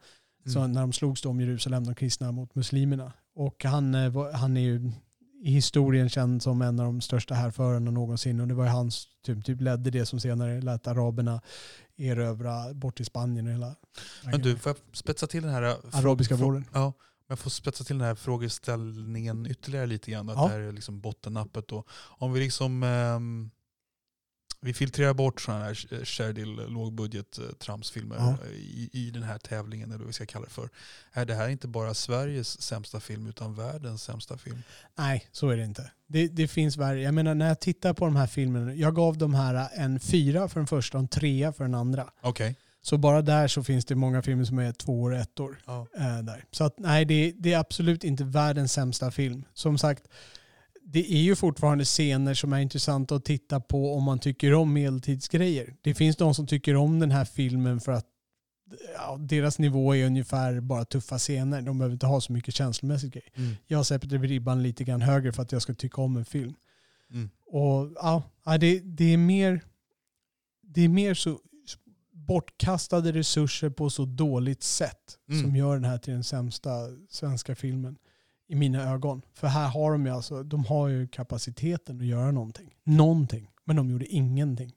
Så 0.52 0.58
Mm. 0.58 0.72
när 0.72 0.80
de 0.80 0.92
slogs 0.92 1.22
då 1.22 1.28
om 1.30 1.40
Jerusalem, 1.40 1.84
de 1.84 1.94
kristna 1.94 2.32
mot 2.32 2.54
muslimerna. 2.54 3.12
Och 3.36 3.64
han, 3.64 3.94
eh, 3.94 4.32
han 4.32 4.56
är 4.56 4.60
ju 4.60 4.92
i 5.42 5.50
historien 5.50 6.08
känd 6.08 6.42
som 6.42 6.62
en 6.62 6.80
av 6.80 6.86
de 6.86 7.00
största 7.00 7.34
härförarna 7.34 7.90
någonsin. 7.90 8.40
Och 8.40 8.48
det 8.48 8.54
var 8.54 8.64
ju 8.64 8.70
han 8.70 8.90
som 8.90 9.10
typ, 9.24 9.44
typ 9.44 9.60
ledde 9.60 9.90
det 9.90 10.06
som 10.06 10.20
senare 10.20 10.60
lät 10.60 10.86
araberna 10.86 11.40
erövra 11.96 12.74
bort 12.74 12.96
till 12.96 13.06
Spanien 13.06 13.46
och 13.46 13.52
hela... 13.52 13.76
Men 14.24 14.40
du, 14.40 14.56
får 14.56 14.70
jag 14.70 14.96
spetsa 14.96 15.26
till 15.26 15.42
den 15.42 15.52
här... 15.52 15.62
eh, 15.62 15.74
Arabiska 15.92 16.36
våren. 16.36 16.64
Ja, 16.72 16.92
jag 17.28 17.38
får 17.38 17.50
spetsa 17.50 17.84
till 17.84 17.98
den 17.98 18.06
här 18.06 18.14
frågeställningen 18.14 19.46
ytterligare 19.46 19.86
lite 19.86 20.10
grann. 20.10 20.28
Att 20.28 20.36
Ja. 20.36 20.42
det 20.44 20.52
här 20.52 20.60
är 20.60 20.72
liksom 20.72 21.00
bottennappet. 21.00 21.68
då. 21.68 21.84
Om 22.18 22.32
vi 22.32 22.40
liksom... 22.40 22.82
ehm, 22.82 23.50
vi 24.60 24.74
filtrerar 24.74 25.14
bort 25.14 25.40
sådana 25.40 25.64
här 25.64 26.04
Sherdil 26.04 26.54
lågbudget 26.68 27.38
eh, 27.38 27.44
tramsfilmer 27.44 28.16
Ja. 28.16 28.38
eh, 28.44 28.50
i, 28.56 28.90
i 28.92 29.10
den 29.10 29.22
här 29.22 29.38
tävlingen, 29.38 29.88
eller 29.88 29.98
vad 29.98 30.06
vi 30.06 30.12
ska 30.12 30.26
kalla 30.26 30.44
det 30.44 30.50
för. 30.50 30.68
Är 31.12 31.24
det 31.26 31.34
här 31.34 31.48
inte 31.48 31.68
bara 31.68 31.94
Sveriges 31.94 32.62
sämsta 32.62 33.00
film, 33.00 33.26
utan 33.26 33.54
världens 33.54 34.02
sämsta 34.02 34.38
film? 34.38 34.62
Nej, 34.98 35.28
så 35.32 35.48
är 35.48 35.56
det 35.56 35.64
inte. 35.64 35.90
Det, 36.06 36.28
det 36.28 36.48
finns 36.48 36.76
värre. 36.76 37.02
Jag 37.02 37.14
menar 37.14 37.34
när 37.34 37.48
jag 37.48 37.60
tittar 37.60 37.94
på 37.94 38.04
de 38.04 38.16
här 38.16 38.26
filmerna, 38.26 38.74
jag 38.74 38.94
gav 38.94 39.18
de 39.18 39.34
här 39.34 39.68
en 39.74 40.00
fyra 40.00 40.48
för 40.48 40.60
den 40.60 40.66
första 40.66 40.98
och 40.98 41.02
en 41.02 41.08
trea 41.08 41.52
för 41.52 41.64
den 41.64 41.74
andra. 41.74 42.10
Okej. 42.20 42.56
Så 42.82 42.98
bara 42.98 43.22
där 43.22 43.48
så 43.48 43.64
finns 43.64 43.84
det 43.84 43.94
många 43.94 44.22
filmer 44.22 44.44
som 44.44 44.58
är 44.58 44.72
två 44.72 45.02
och 45.02 45.14
ett 45.14 45.40
år. 45.40 45.58
Ja. 45.66 45.86
Eh, 45.98 46.18
där. 46.18 46.44
Så 46.50 46.64
att, 46.64 46.78
nej, 46.78 47.04
det, 47.04 47.32
det 47.36 47.52
är 47.52 47.58
absolut 47.58 48.04
inte 48.04 48.24
världens 48.24 48.72
sämsta 48.72 49.10
film. 49.10 49.44
Som 49.54 49.78
sagt, 49.78 50.02
det 50.88 51.12
är 51.12 51.22
ju 51.22 51.36
fortfarande 51.36 51.84
scener 51.84 52.34
som 52.34 52.52
är 52.52 52.60
intressanta 52.60 53.14
att 53.14 53.24
titta 53.24 53.60
på 53.60 53.94
om 53.94 54.04
man 54.04 54.18
tycker 54.18 54.54
om 54.54 54.72
medeltidsgrejer. 54.72 55.74
Det 55.82 55.94
finns 55.94 56.16
de 56.16 56.34
som 56.34 56.46
tycker 56.46 56.76
om 56.76 56.98
den 56.98 57.10
här 57.10 57.24
filmen 57.24 57.80
för 57.80 57.92
att 57.92 58.06
ja, 58.94 59.16
deras 59.20 59.58
nivå 59.58 59.94
är 59.94 60.06
ungefär 60.06 60.60
bara 60.60 60.84
tuffa 60.84 61.18
scener. 61.18 61.62
De 61.62 61.78
behöver 61.78 61.92
inte 61.92 62.06
ha 62.06 62.20
så 62.20 62.32
mycket 62.32 62.54
känslomässigt 62.54 63.12
grejer. 63.12 63.30
Mm. 63.36 63.54
Jag 63.66 63.86
sätter 63.86 64.08
ribban 64.18 64.62
lite 64.62 64.84
grann 64.84 65.02
högre 65.02 65.32
för 65.32 65.42
att 65.42 65.52
jag 65.52 65.62
ska 65.62 65.74
tycka 65.74 66.02
om 66.02 66.16
en 66.16 66.24
film. 66.24 66.54
Mm. 67.10 67.30
Och 67.46 67.92
ja, 67.94 68.22
det, 68.60 68.80
det 68.80 69.12
är 69.12 69.16
mer 69.16 69.60
det 70.62 70.80
är 70.84 70.88
mer 70.88 71.14
så 71.14 71.40
bortkastade 72.12 73.12
resurser 73.12 73.70
på 73.70 73.90
så 73.90 74.04
dåligt 74.04 74.62
sätt 74.62 75.18
Mm. 75.28 75.42
som 75.42 75.56
gör 75.56 75.74
den 75.74 75.84
här 75.84 75.98
till 75.98 76.12
den 76.12 76.24
sämsta 76.24 76.70
svenska 77.10 77.54
filmen 77.54 77.96
i 78.48 78.54
mina 78.54 78.92
ögon. 78.92 79.22
För 79.34 79.46
här 79.46 79.68
har 79.68 79.92
de 79.92 80.06
ju 80.06 80.12
alltså, 80.12 80.42
de 80.42 80.64
har 80.64 80.88
ju 80.88 81.08
kapaciteten 81.08 82.00
att 82.00 82.06
göra 82.06 82.30
någonting. 82.30 82.74
Någonting. 82.84 83.50
Men 83.64 83.76
de 83.76 83.90
gjorde 83.90 84.06
ingenting. 84.06 84.72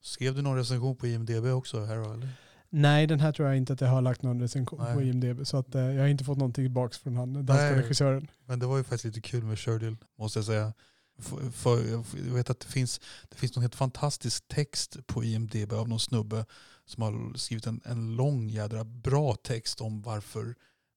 Skrev 0.00 0.34
du 0.34 0.42
någon 0.42 0.56
recension 0.56 0.96
på 0.96 1.06
IMDB 1.06 1.44
också? 1.46 1.84
Här, 1.84 1.96
eller? 1.96 2.28
Nej, 2.70 3.06
den 3.06 3.20
här 3.20 3.32
tror 3.32 3.48
jag 3.48 3.56
inte 3.56 3.72
att 3.72 3.80
jag 3.80 3.88
har 3.88 4.02
lagt 4.02 4.22
någon 4.22 4.40
recension 4.40 4.78
på 4.78 5.00
Nej. 5.00 5.08
IMDB. 5.08 5.46
Så 5.46 5.56
att, 5.56 5.74
eh, 5.74 5.80
jag 5.80 6.02
har 6.02 6.08
inte 6.08 6.24
fått 6.24 6.38
någonting 6.38 6.64
tillbaka 6.64 6.96
från 7.02 7.16
han, 7.16 7.46
danska 7.46 7.76
regissören. 7.76 8.28
Men 8.46 8.58
det 8.58 8.66
var 8.66 8.76
ju 8.76 8.82
faktiskt 8.82 9.04
lite 9.04 9.20
kul 9.20 9.44
med 9.44 9.58
Sherdill, 9.58 9.96
måste 10.18 10.38
jag 10.38 10.46
säga. 10.46 10.72
För, 11.18 11.50
för, 11.50 11.90
jag 12.28 12.34
vet 12.34 12.50
att 12.50 12.60
det 12.60 12.66
finns, 12.66 13.00
det 13.28 13.36
finns 13.36 13.56
någon 13.56 13.62
helt 13.62 13.74
fantastisk 13.74 14.48
text 14.48 15.06
på 15.06 15.24
IMDB 15.24 15.72
av 15.72 15.88
någon 15.88 16.00
snubbe 16.00 16.44
som 16.84 17.02
har 17.02 17.38
skrivit 17.38 17.66
en, 17.66 17.80
en 17.84 18.16
lång 18.16 18.48
jädra 18.48 18.84
bra 18.84 19.34
text 19.34 19.80
om 19.80 20.02
varför, 20.02 20.54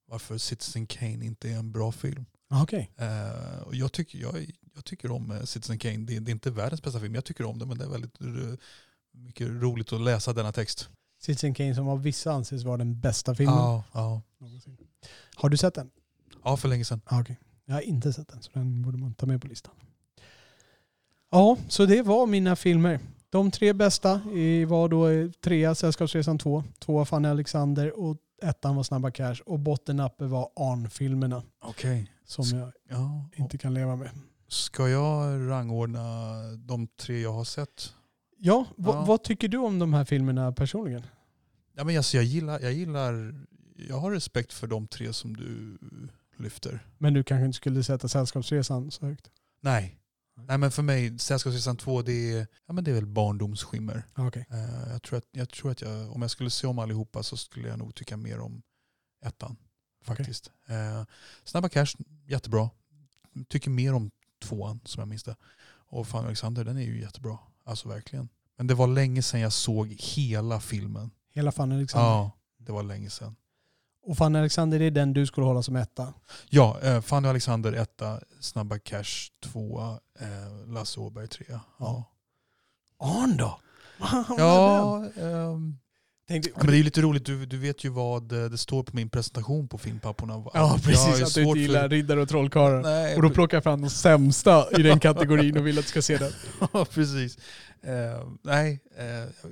varför 0.09 0.37
Citizen 0.37 0.87
Kane 0.87 1.25
inte 1.25 1.49
är 1.49 1.55
en 1.55 1.71
bra 1.71 1.91
film. 1.91 2.25
Ah, 2.49 2.63
Okej. 2.63 2.91
Eh, 2.97 3.61
och 3.61 3.75
jag, 3.75 3.91
tycker, 3.91 4.19
jag, 4.19 4.51
jag 4.75 4.85
tycker 4.85 5.11
om 5.11 5.31
eh, 5.31 5.43
Citizen 5.43 5.79
Kane. 5.79 5.97
Det, 5.97 6.19
det 6.19 6.31
är 6.31 6.33
inte 6.33 6.51
världens 6.51 6.83
bästa 6.83 6.99
film, 6.99 7.15
jag 7.15 7.25
tycker 7.25 7.43
om 7.45 7.59
det. 7.59 7.65
Men 7.65 7.77
det 7.77 7.83
är 7.83 7.89
väldigt 7.89 8.19
mycket 9.11 9.47
roligt 9.47 9.93
att 9.93 10.01
läsa 10.01 10.33
denna 10.33 10.51
text. 10.51 10.89
Citizen 11.21 11.53
Kane 11.53 11.75
som 11.75 11.87
av 11.87 12.01
vissa 12.03 12.31
anses 12.31 12.63
vara 12.63 12.77
den 12.77 12.99
bästa 12.99 13.35
filmen 13.35 13.55
Ja, 13.55 13.83
ja. 13.93 14.21
Har 15.35 15.49
du 15.49 15.57
sett 15.57 15.73
den? 15.75 15.89
ja, 16.43 16.57
för 16.57 16.67
länge 16.67 16.85
sedan. 16.85 17.01
Ah, 17.05 17.21
okej. 17.21 17.37
Jag 17.65 17.73
har 17.73 17.81
inte 17.81 18.13
sett 18.13 18.27
den, 18.27 18.41
så 18.41 18.51
den 18.53 18.81
borde 18.81 18.97
man 18.97 19.13
ta 19.13 19.25
med 19.25 19.41
på 19.41 19.47
listan. 19.47 19.73
Ja, 21.31 21.57
så 21.67 21.85
det 21.85 22.01
var 22.01 22.25
mina 22.27 22.55
filmer. 22.55 22.99
De 23.29 23.51
tre 23.51 23.73
bästa 23.73 24.21
var 24.67 24.89
då 24.89 25.07
eh, 25.07 25.31
trea 25.31 25.75
Sällskapsresan 25.75 26.39
2, 26.39 26.63
tvåa 26.79 27.05
Fanny 27.05 27.27
Alexander 27.29 27.99
och 27.99 28.17
ettan 28.41 28.75
var 28.75 28.83
Snabba 28.83 29.11
Cash 29.11 29.35
och 29.45 29.59
bottenappe 29.59 30.25
var 30.25 30.49
Arn-filmerna 30.55 31.43
Okej. 31.61 32.11
som 32.25 32.45
jag 32.45 32.71
Ja, 32.89 33.29
inte 33.35 33.57
kan 33.57 33.73
leva 33.73 33.95
med. 33.95 34.09
Ska 34.47 34.89
jag 34.89 35.49
rangordna 35.49 36.01
de 36.57 36.87
tre 36.87 37.21
jag 37.21 37.33
har 37.33 37.43
sett? 37.43 37.93
Ja, 38.37 38.65
vad- 38.77 38.95
Ja. 38.95 39.05
vad 39.05 39.23
tycker 39.23 39.47
du 39.47 39.57
om 39.57 39.79
de 39.79 39.93
här 39.93 40.05
filmerna 40.05 40.51
personligen? 40.51 41.03
Ja, 41.75 41.83
men 41.83 41.97
alltså, 41.97 42.17
jag, 42.17 42.23
gillar, 42.23 42.59
jag 42.59 42.73
gillar, 42.73 43.35
jag 43.75 43.97
har 43.99 44.11
respekt 44.11 44.53
för 44.53 44.67
de 44.67 44.87
tre 44.87 45.13
som 45.13 45.37
du 45.37 45.77
lyfter. 46.37 46.79
Men 46.97 47.13
du 47.13 47.23
kanske 47.23 47.45
inte 47.45 47.55
skulle 47.55 47.83
sätta 47.83 48.07
Sällskapsresan 48.07 48.91
så 48.91 49.05
högt? 49.05 49.31
Nej. 49.61 49.95
Nej 50.47 50.57
men 50.57 50.71
för 50.71 50.83
mig, 50.83 51.19
Sällskapsresan 51.19 51.77
2 51.77 52.01
det 52.01 52.31
är, 52.33 52.47
ja, 52.65 52.73
men 52.73 52.83
det 52.83 52.91
är 52.91 52.95
väl 52.95 53.05
barndomsskimmer. 53.05 54.03
Ah, 54.13 54.27
Okej. 54.27 54.45
Eh, 54.49 54.91
jag, 54.91 55.01
tror 55.03 55.17
att, 55.17 55.25
jag 55.31 55.49
tror 55.49 55.71
att 55.71 55.81
jag, 55.81 56.11
om 56.11 56.21
jag 56.21 56.31
skulle 56.31 56.49
se 56.49 56.67
om 56.67 56.79
allihopa 56.79 57.23
så 57.23 57.37
skulle 57.37 57.67
jag 57.67 57.79
nog 57.79 57.95
tycka 57.95 58.17
mer 58.17 58.39
om 58.39 58.61
ettan. 59.25 59.57
Faktiskt. 60.03 60.51
Eh, 60.67 61.03
Snabba 61.43 61.69
Cash, 61.69 61.95
jättebra. 62.25 62.69
Tycker 63.47 63.69
mer 63.69 63.93
om 63.93 64.11
tvåan 64.39 64.79
som 64.85 65.01
jag 65.01 65.07
minns 65.07 65.23
det. 65.23 65.35
Och 65.89 66.07
Fanny 66.07 66.25
Alexander, 66.27 66.63
den 66.63 66.77
är 66.77 66.81
ju 66.81 67.01
jättebra. 67.01 67.37
Alltså 67.63 67.89
verkligen. 67.89 68.29
Men 68.57 68.67
det 68.67 68.73
var 68.73 68.87
länge 68.87 69.21
sedan 69.21 69.39
jag 69.39 69.53
såg 69.53 69.87
hela 69.99 70.59
filmen. 70.59 71.11
Hela 71.33 71.51
Fanny 71.51 71.75
Alexander. 71.75 72.09
Ja, 72.09 72.31
det 72.57 72.71
var 72.71 72.83
länge 72.83 73.09
sedan. 73.09 73.35
Och 74.09 74.17
Fanny 74.17 74.39
Alexander 74.39 74.79
det 74.79 74.85
är 74.85 74.91
den 74.91 75.13
du 75.13 75.25
skulle 75.25 75.47
hålla 75.47 75.63
som 75.63 75.75
etta? 75.75 76.13
Ja, 76.49 76.79
eh, 76.81 77.01
Fanny 77.01 77.27
Alexander 77.27 77.73
etta, 77.73 78.19
Snabba 78.39 78.79
Cash 78.79 79.31
tvåa, 79.43 79.99
eh, 80.19 80.67
Lasse 80.67 80.99
Åberg 80.99 81.27
trea. 81.27 81.61
Ja, 81.79 82.03
Arn 82.99 83.37
då? 83.37 83.59
ja 84.37 85.03
Tänkte, 86.29 86.51
men 86.57 86.67
det 86.67 86.73
är 86.73 86.77
ju 86.77 86.83
lite 86.83 87.01
roligt, 87.01 87.25
du, 87.25 87.45
du 87.45 87.57
vet 87.57 87.83
ju 87.83 87.89
vad 87.89 88.31
eh, 88.31 88.49
det 88.49 88.57
står 88.57 88.83
på 88.83 88.95
min 88.95 89.09
presentation 89.09 89.67
på 89.67 89.77
Filmpapporna. 89.77 90.43
ja 90.53 90.79
precis, 90.83 91.21
att 91.23 91.33
du 91.33 91.43
inte 91.43 91.59
gillar 91.59 91.81
för- 91.81 91.89
riddare 91.89 92.21
och 92.21 92.29
trollkarlar. 92.29 92.81
Nej, 92.81 93.15
Och 93.15 93.21
då 93.21 93.29
plockar 93.29 93.57
jag 93.57 93.63
fram 93.63 93.81
de 93.81 93.89
sämsta 93.89 94.79
i 94.79 94.83
den 94.83 94.99
kategorin 94.99 95.57
och 95.57 95.67
vill 95.67 95.79
att 95.79 95.85
du 95.85 95.89
ska 95.89 96.01
se 96.01 96.17
den. 96.17 96.31
Ja, 96.73 96.85
precis. 96.85 97.37
Eh, 97.81 98.27
nej, 98.43 98.79
eh, 98.97 99.05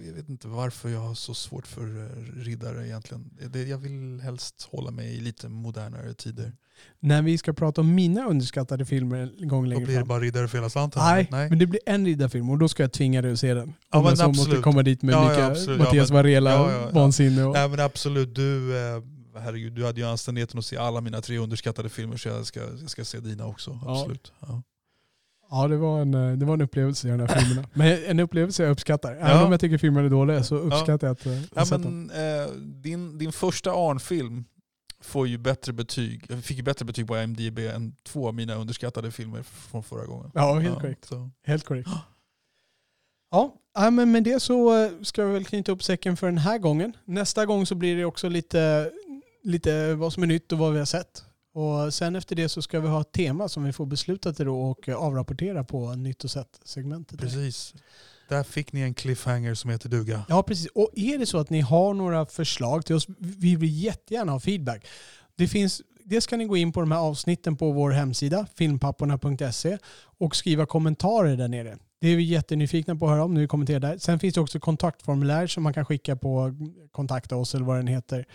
jag 0.07 0.13
vet 0.15 0.29
inte 0.29 0.47
varför 0.47 0.89
jag 0.89 0.99
har 0.99 1.15
så 1.15 1.33
svårt 1.33 1.67
för 1.67 1.81
eh, 2.03 2.41
riddare 2.43 2.87
egentligen. 2.87 3.29
Det, 3.49 3.63
jag 3.63 3.77
vill 3.77 4.21
helst 4.21 4.67
hålla 4.71 4.91
mig 4.91 5.15
i 5.15 5.19
lite 5.19 5.49
modernare 5.49 6.13
tider. 6.13 6.53
När 6.99 7.21
vi 7.21 7.37
ska 7.37 7.53
prata 7.53 7.81
om 7.81 7.95
mina 7.95 8.25
underskattade 8.25 8.85
filmer 8.85 9.33
en 9.41 9.47
gång 9.47 9.63
Då 9.63 9.69
längre 9.69 9.85
blir 9.85 9.93
det 9.95 9.99
fram. 9.99 10.07
bara 10.07 10.19
riddare 10.19 10.47
för 10.47 10.57
hela 10.57 10.69
slanten. 10.69 11.01
Nej, 11.05 11.27
nej. 11.31 11.49
men 11.49 11.59
det 11.59 11.65
blir 11.65 11.79
en 11.85 12.05
riddarfilm 12.05 12.49
och 12.49 12.57
då 12.57 12.67
ska 12.67 12.83
jag 12.83 12.91
tvinga 12.91 13.21
dig 13.21 13.31
att 13.31 13.39
se 13.39 13.53
den. 13.53 13.73
Ja, 13.91 13.97
Om 13.97 14.03
men 14.03 14.09
jag 14.09 14.17
så 14.17 14.27
måste 14.27 14.41
absolut. 14.41 14.63
komma 14.63 14.83
dit 14.83 15.01
med 15.01 15.13
Ja, 15.13 15.33
ja, 15.39 15.49
lika. 15.53 15.71
Ja, 15.71 15.77
Mattias 15.77 16.09
men- 16.09 16.15
Varela 16.15 16.51
ja, 16.51 16.71
ja, 16.71 16.81
ja. 16.81 16.89
vansinne. 16.91 17.43
Och, 17.43 17.53
Nej 17.53 17.69
men 17.69 17.79
absolut, 17.79 18.35
du, 18.35 18.77
eh, 18.77 19.01
herregud, 19.41 19.73
du 19.73 19.85
hade 19.85 20.01
ju 20.01 20.07
anständigheten 20.07 20.59
att 20.59 20.65
se 20.65 20.77
alla 20.77 21.01
mina 21.01 21.21
tre 21.21 21.37
underskattade 21.37 21.89
filmer 21.89 22.17
så 22.17 22.27
jag 22.29 22.45
ska, 22.45 22.59
jag 22.81 22.89
ska 22.89 23.05
se 23.05 23.19
dina 23.19 23.45
också. 23.45 23.79
Ja. 23.85 23.99
Absolut. 23.99 24.31
Ja. 24.39 24.63
Ja, 25.49 25.67
det 25.67 25.77
var, 25.77 26.01
en, 26.01 26.13
eh, 26.13 26.31
det 26.37 26.45
var 26.45 26.53
en 26.53 26.61
upplevelse 26.61 27.07
i 27.07 27.11
de 27.11 27.19
här 27.19 27.27
filmerna. 27.39 27.67
Men 27.73 28.03
en 28.05 28.19
upplevelse 28.19 28.63
jag 28.63 28.71
uppskattar. 28.71 29.11
Även 29.15 29.27
Ja. 29.29 29.45
om 29.45 29.51
jag 29.51 29.61
tycker 29.61 29.77
filmerna 29.77 30.05
är 30.05 30.09
dåliga 30.09 30.43
så 30.43 30.55
uppskattar 30.55 31.07
jag 31.07 31.11
att 31.13 31.25
eh, 31.25 31.33
Ja, 31.33 31.39
jag 31.55 31.67
sett 31.67 31.83
dem. 31.83 32.05
men, 32.07 32.41
eh, 32.43 32.51
din, 32.57 33.17
din 33.17 33.31
första 33.31 33.71
Arn-film 33.71 34.45
får 35.01 35.27
ju 35.27 35.37
bättre 35.37 35.73
betyg, 35.73 36.43
fick 36.43 36.57
ju 36.57 36.63
bättre 36.63 36.85
betyg 36.85 37.07
på 37.07 37.17
IMDB 37.17 37.59
än 37.59 37.95
två 38.03 38.27
av 38.27 38.33
mina 38.33 38.55
underskattade 38.55 39.11
filmer 39.11 39.43
från 39.43 39.83
förra 39.83 40.05
gången. 40.05 40.31
Ja, 40.33 40.59
helt 40.59 40.79
korrekt. 40.79 41.05
Så. 41.05 41.29
Helt 41.43 41.65
korrekt. 41.65 41.89
Ja, 43.31 43.57
men 43.91 44.11
med 44.11 44.23
det 44.23 44.39
så 44.39 44.83
eh, 44.83 44.91
ska 45.01 45.25
vi 45.25 45.33
väl 45.33 45.45
knyta 45.45 45.71
upp 45.71 45.83
säcken 45.83 46.17
för 46.17 46.27
den 46.27 46.37
här 46.37 46.57
gången. 46.57 46.97
Nästa 47.05 47.45
gång 47.45 47.65
så 47.65 47.75
blir 47.75 47.95
det 47.95 48.05
också 48.05 48.29
lite, 48.29 48.91
lite 49.43 49.93
vad 49.93 50.13
som 50.13 50.23
är 50.23 50.27
nytt 50.27 50.51
och 50.51 50.57
vad 50.57 50.73
vi 50.73 50.79
har 50.79 50.85
sett. 50.85 51.25
Och 51.53 51.93
sen 51.93 52.15
efter 52.15 52.35
det 52.35 52.49
så 52.49 52.61
ska 52.61 52.79
vi 52.79 52.87
ha 52.87 53.01
ett 53.01 53.11
tema 53.11 53.49
som 53.49 53.63
vi 53.63 53.73
får 53.73 53.85
besluta 53.85 54.33
till 54.33 54.45
då 54.45 54.61
och 54.61 54.89
eh, 54.89 54.95
avrapportera 54.95 55.63
på 55.63 55.95
nytt 55.95 56.23
och 56.23 56.31
sett-segmentet. 56.31 57.19
Precis. 57.19 57.73
Där 58.27 58.43
fick 58.43 58.73
ni 58.73 58.81
en 58.81 58.93
cliffhanger 58.93 59.53
som 59.53 59.69
heter 59.69 59.89
duga. 59.89 60.25
Ja, 60.29 60.43
precis. 60.43 60.67
Och 60.67 60.89
är 60.95 61.17
det 61.17 61.25
så 61.25 61.37
att 61.37 61.49
ni 61.49 61.61
har 61.61 61.93
några 61.93 62.25
förslag 62.25 62.85
till 62.85 62.95
oss, 62.95 63.07
vi 63.19 63.55
vill 63.55 63.83
jättegärna 63.83 64.31
ha 64.31 64.39
feedback. 64.39 64.87
Det 65.35 65.47
finns, 65.47 65.81
dels 66.03 66.27
kan 66.27 66.39
ni 66.39 66.45
gå 66.45 66.57
in 66.57 66.71
på 66.71 66.79
de 66.79 66.91
här 66.91 66.99
avsnitten 66.99 67.57
på 67.57 67.71
vår 67.71 67.91
hemsida, 67.91 68.47
filmpapporna.se 68.55 69.77
och 70.17 70.35
skriva 70.35 70.65
kommentarer 70.65 71.37
där 71.37 71.47
nere. 71.47 71.77
Det 72.01 72.07
är 72.07 72.15
vi 72.15 72.23
jättenyfikna 72.23 72.95
på 72.95 73.05
att 73.05 73.11
höra 73.11 73.23
om 73.23 73.33
nu 73.33 73.47
kommenterar 73.47 73.79
där. 73.79 73.97
Sen 73.97 74.19
finns 74.19 74.33
det 74.33 74.41
också 74.41 74.59
kontaktformulär 74.59 75.47
som 75.47 75.63
man 75.63 75.73
kan 75.73 75.85
skicka 75.85 76.15
på 76.15 76.55
kontakta 76.91 77.35
oss 77.35 77.55
eller 77.55 77.65
vad 77.65 77.77
den 77.77 77.87
heter 77.87 78.25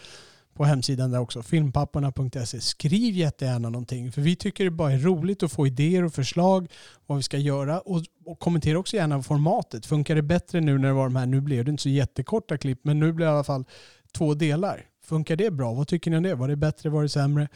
på 0.55 0.65
hemsidan 0.65 1.11
där 1.11 1.19
också. 1.21 1.43
Filmpapporna.se. 1.43 2.61
Skriv 2.61 3.15
jättegärna 3.15 3.69
någonting 3.71 4.13
för 4.13 4.21
vi 4.21 4.37
tycker 4.37 4.65
det 4.65 4.71
bara 4.71 4.93
är 4.93 4.99
roligt 4.99 5.43
att 5.43 5.53
få 5.53 5.67
idéer 5.67 6.05
och 6.05 6.15
förslag 6.15 6.69
vad 7.07 7.19
vi 7.19 7.23
ska 7.23 7.39
göra 7.39 7.81
och, 7.81 8.03
och 8.25 8.39
kommentera 8.39 8.79
också 8.79 8.97
gärna 8.97 9.23
formatet. 9.23 9.87
Funkar 9.87 10.15
det 10.15 10.23
bättre 10.23 10.61
nu 10.61 10.79
när 10.79 10.89
det 10.89 10.95
var 10.95 11.05
de 11.05 11.17
här, 11.17 11.27
nu 11.27 11.41
blev 11.41 11.65
det 11.65 11.71
inte 11.71 11.83
så 11.83 11.89
jättekorta 11.89 12.59
klipp 12.59 12.81
men 12.85 12.99
nu 13.01 13.13
blir 13.13 13.27
det 13.27 13.31
i 13.33 13.35
alla 13.35 13.45
fall 13.45 13.65
två 14.13 14.35
delar. 14.35 14.87
Funkar 15.05 15.37
det 15.37 15.51
bra? 15.51 15.73
Vad 15.73 15.89
tycker 15.89 16.11
ni 16.11 16.17
om 16.17 16.23
det? 16.23 16.35
Var 16.35 16.49
det 16.49 16.57
bättre? 16.57 16.91
Var 16.91 17.03
det 17.03 17.09
sämre? 17.09 17.49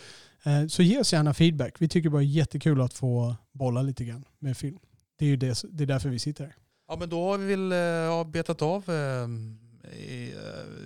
Eh, 0.45 0.67
Så 0.67 0.83
ge 0.83 1.01
oss 1.01 1.13
gärna 1.13 1.35
feedback. 1.35 1.75
Vi 1.79 1.89
tycker 1.89 2.09
bara 2.11 2.19
det 2.19 2.25
är 2.25 2.29
jättekul 2.29 2.81
att 2.81 2.95
få 2.95 3.37
bolla 3.53 3.83
lite 3.83 4.05
grann 4.05 4.25
med 4.39 4.57
film. 4.57 4.79
Det 5.19 5.25
är 5.25 5.29
ju 5.29 5.37
det, 5.37 5.65
det 5.71 5.85
är 5.85 5.87
därför 5.87 6.09
vi 6.09 6.19
sitter 6.19 6.45
här. 6.45 6.55
Ja 6.89 6.97
men 6.97 7.09
då 7.09 7.31
har 7.31 7.39
vi 7.39 7.47
väl 7.47 7.73
eh, 7.73 7.79
ja, 7.79 8.25
betat 8.25 8.63
av 8.63 8.91
eh, 8.91 9.29
i, 9.93 10.33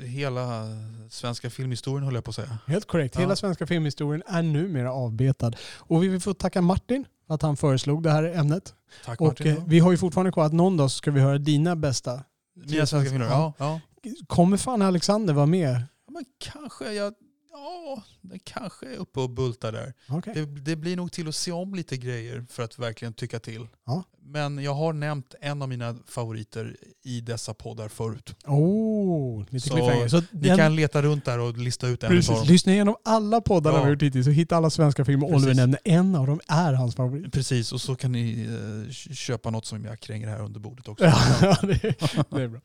eh, 0.02 0.06
hela 0.06 0.66
svenska 1.10 1.50
filmhistorien 1.50 2.04
höll 2.04 2.14
jag 2.14 2.24
på 2.24 2.28
att 2.28 2.34
säga. 2.34 2.58
Helt 2.66 2.86
korrekt. 2.86 3.14
Ja. 3.14 3.20
Hela 3.20 3.36
svenska 3.36 3.66
filmhistorien 3.66 4.22
är 4.26 4.42
numera 4.42 4.92
avbetad. 4.92 5.52
Och 5.78 6.02
vi 6.02 6.08
vill 6.08 6.20
få 6.20 6.34
tacka 6.34 6.62
Martin 6.62 7.04
för 7.26 7.34
att 7.34 7.42
han 7.42 7.56
föreslog 7.56 8.02
det 8.02 8.10
här 8.10 8.22
ämnet. 8.24 8.74
Tack 9.04 9.20
Och 9.20 9.26
Martin. 9.26 9.56
eh, 9.56 9.64
vi 9.66 9.78
har 9.78 9.90
ju 9.90 9.96
fortfarande 9.96 10.32
kvar 10.32 10.44
att 10.46 10.52
någon 10.52 10.76
dag 10.76 10.90
ska 10.90 11.10
vi 11.10 11.20
höra 11.20 11.38
dina 11.38 11.76
bästa. 11.76 12.24
Nya 12.64 12.86
svenska 12.86 13.10
filmer. 13.10 13.26
Ja, 13.26 13.52
ja. 13.58 13.80
Kommer 14.26 14.56
fan 14.56 14.82
Alexander 14.82 15.34
vara 15.34 15.46
med? 15.46 15.82
ja 16.06 16.12
men 16.12 16.24
kanske, 16.38 16.92
jag, 16.92 17.14
ja, 17.52 18.02
det 18.20 18.38
kanske 18.38 18.86
är 18.86 18.96
uppe 18.96 19.20
och 19.20 19.30
bultar 19.30 19.72
där. 19.72 19.94
Okej. 20.08 20.34
Det, 20.34 20.44
det 20.60 20.76
blir 20.76 20.96
nog 20.96 21.12
till 21.12 21.28
att 21.28 21.34
se 21.34 21.52
om 21.52 21.74
lite 21.74 21.96
grejer 21.96 22.44
för 22.50 22.62
att 22.62 22.78
verkligen 22.78 23.12
tycka 23.14 23.38
till. 23.40 23.66
Ja. 23.86 24.04
Men 24.22 24.58
jag 24.58 24.74
har 24.74 24.92
nämnt 24.92 25.34
en 25.40 25.62
av 25.62 25.68
mina 25.68 25.96
favoriter 26.06 26.76
i 27.02 27.20
dessa 27.20 27.54
poddar 27.54 27.88
förut. 27.88 28.34
Oh, 28.46 29.44
lite 29.50 29.68
Så. 29.68 30.08
Så 30.08 30.22
Ni 30.30 30.48
den- 30.48 30.56
kan 30.58 30.76
leta 30.76 31.02
runt 31.02 31.24
där 31.24 31.38
och 31.38 31.56
lista 31.58 31.88
ut 31.88 32.02
en 32.02 32.16
av 32.18 32.22
dem. 32.24 32.44
Lyssna 32.46 32.72
igenom 32.72 32.96
alla 33.04 33.40
poddarna 33.40 33.76
Ja. 33.76 33.80
vi 33.80 33.84
har 33.86 33.90
gjort 33.92 34.02
hittills 34.02 34.26
och 34.26 34.32
hitta 34.32 34.56
alla 34.56 34.70
svenska 34.70 35.04
filmer. 35.04 35.26
Precis. 35.26 35.42
Oliver 35.46 35.54
nämner 35.54 35.80
en 35.84 36.14
av 36.14 36.26
dem 36.26 36.40
är 36.48 36.72
hans 36.72 36.94
favorit. 36.96 37.32
Precis, 37.32 37.72
och 37.72 37.80
så 37.80 37.94
kan 37.96 38.12
ni 38.12 38.48
eh, 38.86 38.92
köpa 39.14 39.50
något 39.50 39.66
som 39.66 39.84
jag 39.84 40.00
kränger 40.00 40.28
här 40.28 40.40
under 40.42 40.60
bordet 40.60 40.88
också. 40.88 41.04
Ja, 41.42 41.56
det, 41.62 41.84
är, 41.84 42.34
det 42.36 42.42
är 42.42 42.48
bra. 42.48 42.60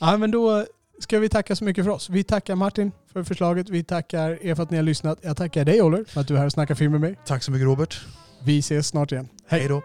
Ja, 0.00 0.16
men 0.16 0.30
då 0.30 0.66
ska 1.00 1.18
vi 1.18 1.28
tacka 1.28 1.56
så 1.56 1.64
mycket 1.64 1.84
för 1.84 1.90
oss. 1.90 2.10
Vi 2.10 2.24
tackar 2.24 2.54
Martin 2.54 2.92
för 3.12 3.24
förslaget. 3.24 3.68
Vi 3.68 3.84
tackar 3.84 4.46
er 4.46 4.54
för 4.54 4.62
att 4.62 4.70
ni 4.70 4.76
har 4.76 4.84
lyssnat. 4.84 5.18
Jag 5.22 5.36
tackar 5.36 5.64
dig 5.64 5.82
Oliver 5.82 6.04
för 6.04 6.20
att 6.20 6.28
du 6.28 6.34
är 6.34 6.38
här 6.38 6.46
och 6.46 6.52
snackar 6.52 6.74
film 6.74 6.92
med 6.92 7.00
mig. 7.00 7.18
Tack 7.26 7.42
så 7.42 7.50
mycket 7.50 7.66
Robert. 7.66 8.00
Vi 8.44 8.58
ses 8.58 8.86
snart 8.86 9.12
igen. 9.12 9.28
Hej 9.46 9.68
då. 9.68 9.82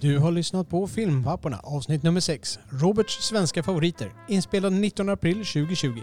Du 0.00 0.18
har 0.18 0.30
lyssnat 0.30 0.68
på 0.68 0.86
Filmpapporna 0.86 1.60
avsnitt 1.62 2.02
nummer 2.02 2.20
6. 2.20 2.58
Roberts 2.68 3.24
svenska 3.24 3.62
favoriter. 3.62 4.12
Inspelad 4.28 4.72
19 4.72 5.08
april 5.08 5.36
2020. 5.36 6.00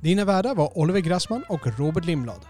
Dina 0.00 0.24
värdar 0.24 0.54
var 0.54 0.78
Oliver 0.78 1.00
Grassman 1.00 1.44
och 1.48 1.78
Robert 1.78 2.04
Lindblad. 2.04 2.40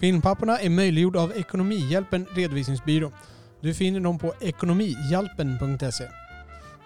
Filmpapporna 0.00 0.58
är 0.58 0.70
möjliggjord 0.70 1.16
av 1.16 1.32
Ekonomihjälpen 1.36 2.26
Redovisningsbyrå. 2.30 3.12
Du 3.60 3.74
finner 3.74 4.00
dem 4.00 4.18
på 4.18 4.34
ekonomihjälpen.se. 4.40 6.04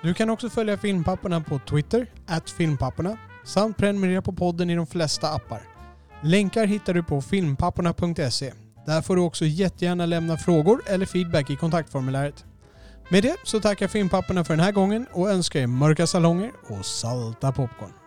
Du 0.03 0.15
kan 0.15 0.31
också 0.31 0.51
följa 0.51 0.77
Filmpapporna 0.77 1.41
på 1.41 1.59
Twitter, 1.59 2.07
at 2.27 2.51
filmpapporna, 2.51 3.17
samt 3.45 3.77
prenumerera 3.77 4.23
på 4.23 4.33
podden 4.33 4.71
i 4.71 4.75
de 4.75 4.87
flesta 4.87 5.29
appar. 5.29 5.63
Länkar 6.23 6.67
hittar 6.67 6.95
du 6.95 7.03
på 7.03 7.23
filmpapporna.se. 7.23 8.53
Där 8.87 9.03
får 9.03 9.17
du 9.17 9.23
också 9.23 9.45
jättegärna 9.45 10.07
lämna 10.07 10.37
frågor 10.37 10.83
eller 10.87 11.07
feedback 11.07 11.51
i 11.51 11.57
kontaktformuläret. 11.57 12.45
Med 13.11 13.23
det 13.23 13.37
så 13.45 13.61
tackar 13.61 13.89
Filmpapporna 13.89 14.45
för 14.45 14.57
den 14.57 14.65
här 14.65 14.73
gången 14.73 15.07
och 15.13 15.31
önskar 15.31 15.61
er 15.61 15.67
mörka 15.67 16.07
salonger 16.07 16.53
och 16.69 16.87
salta 16.87 17.53
popcorn. 17.53 18.02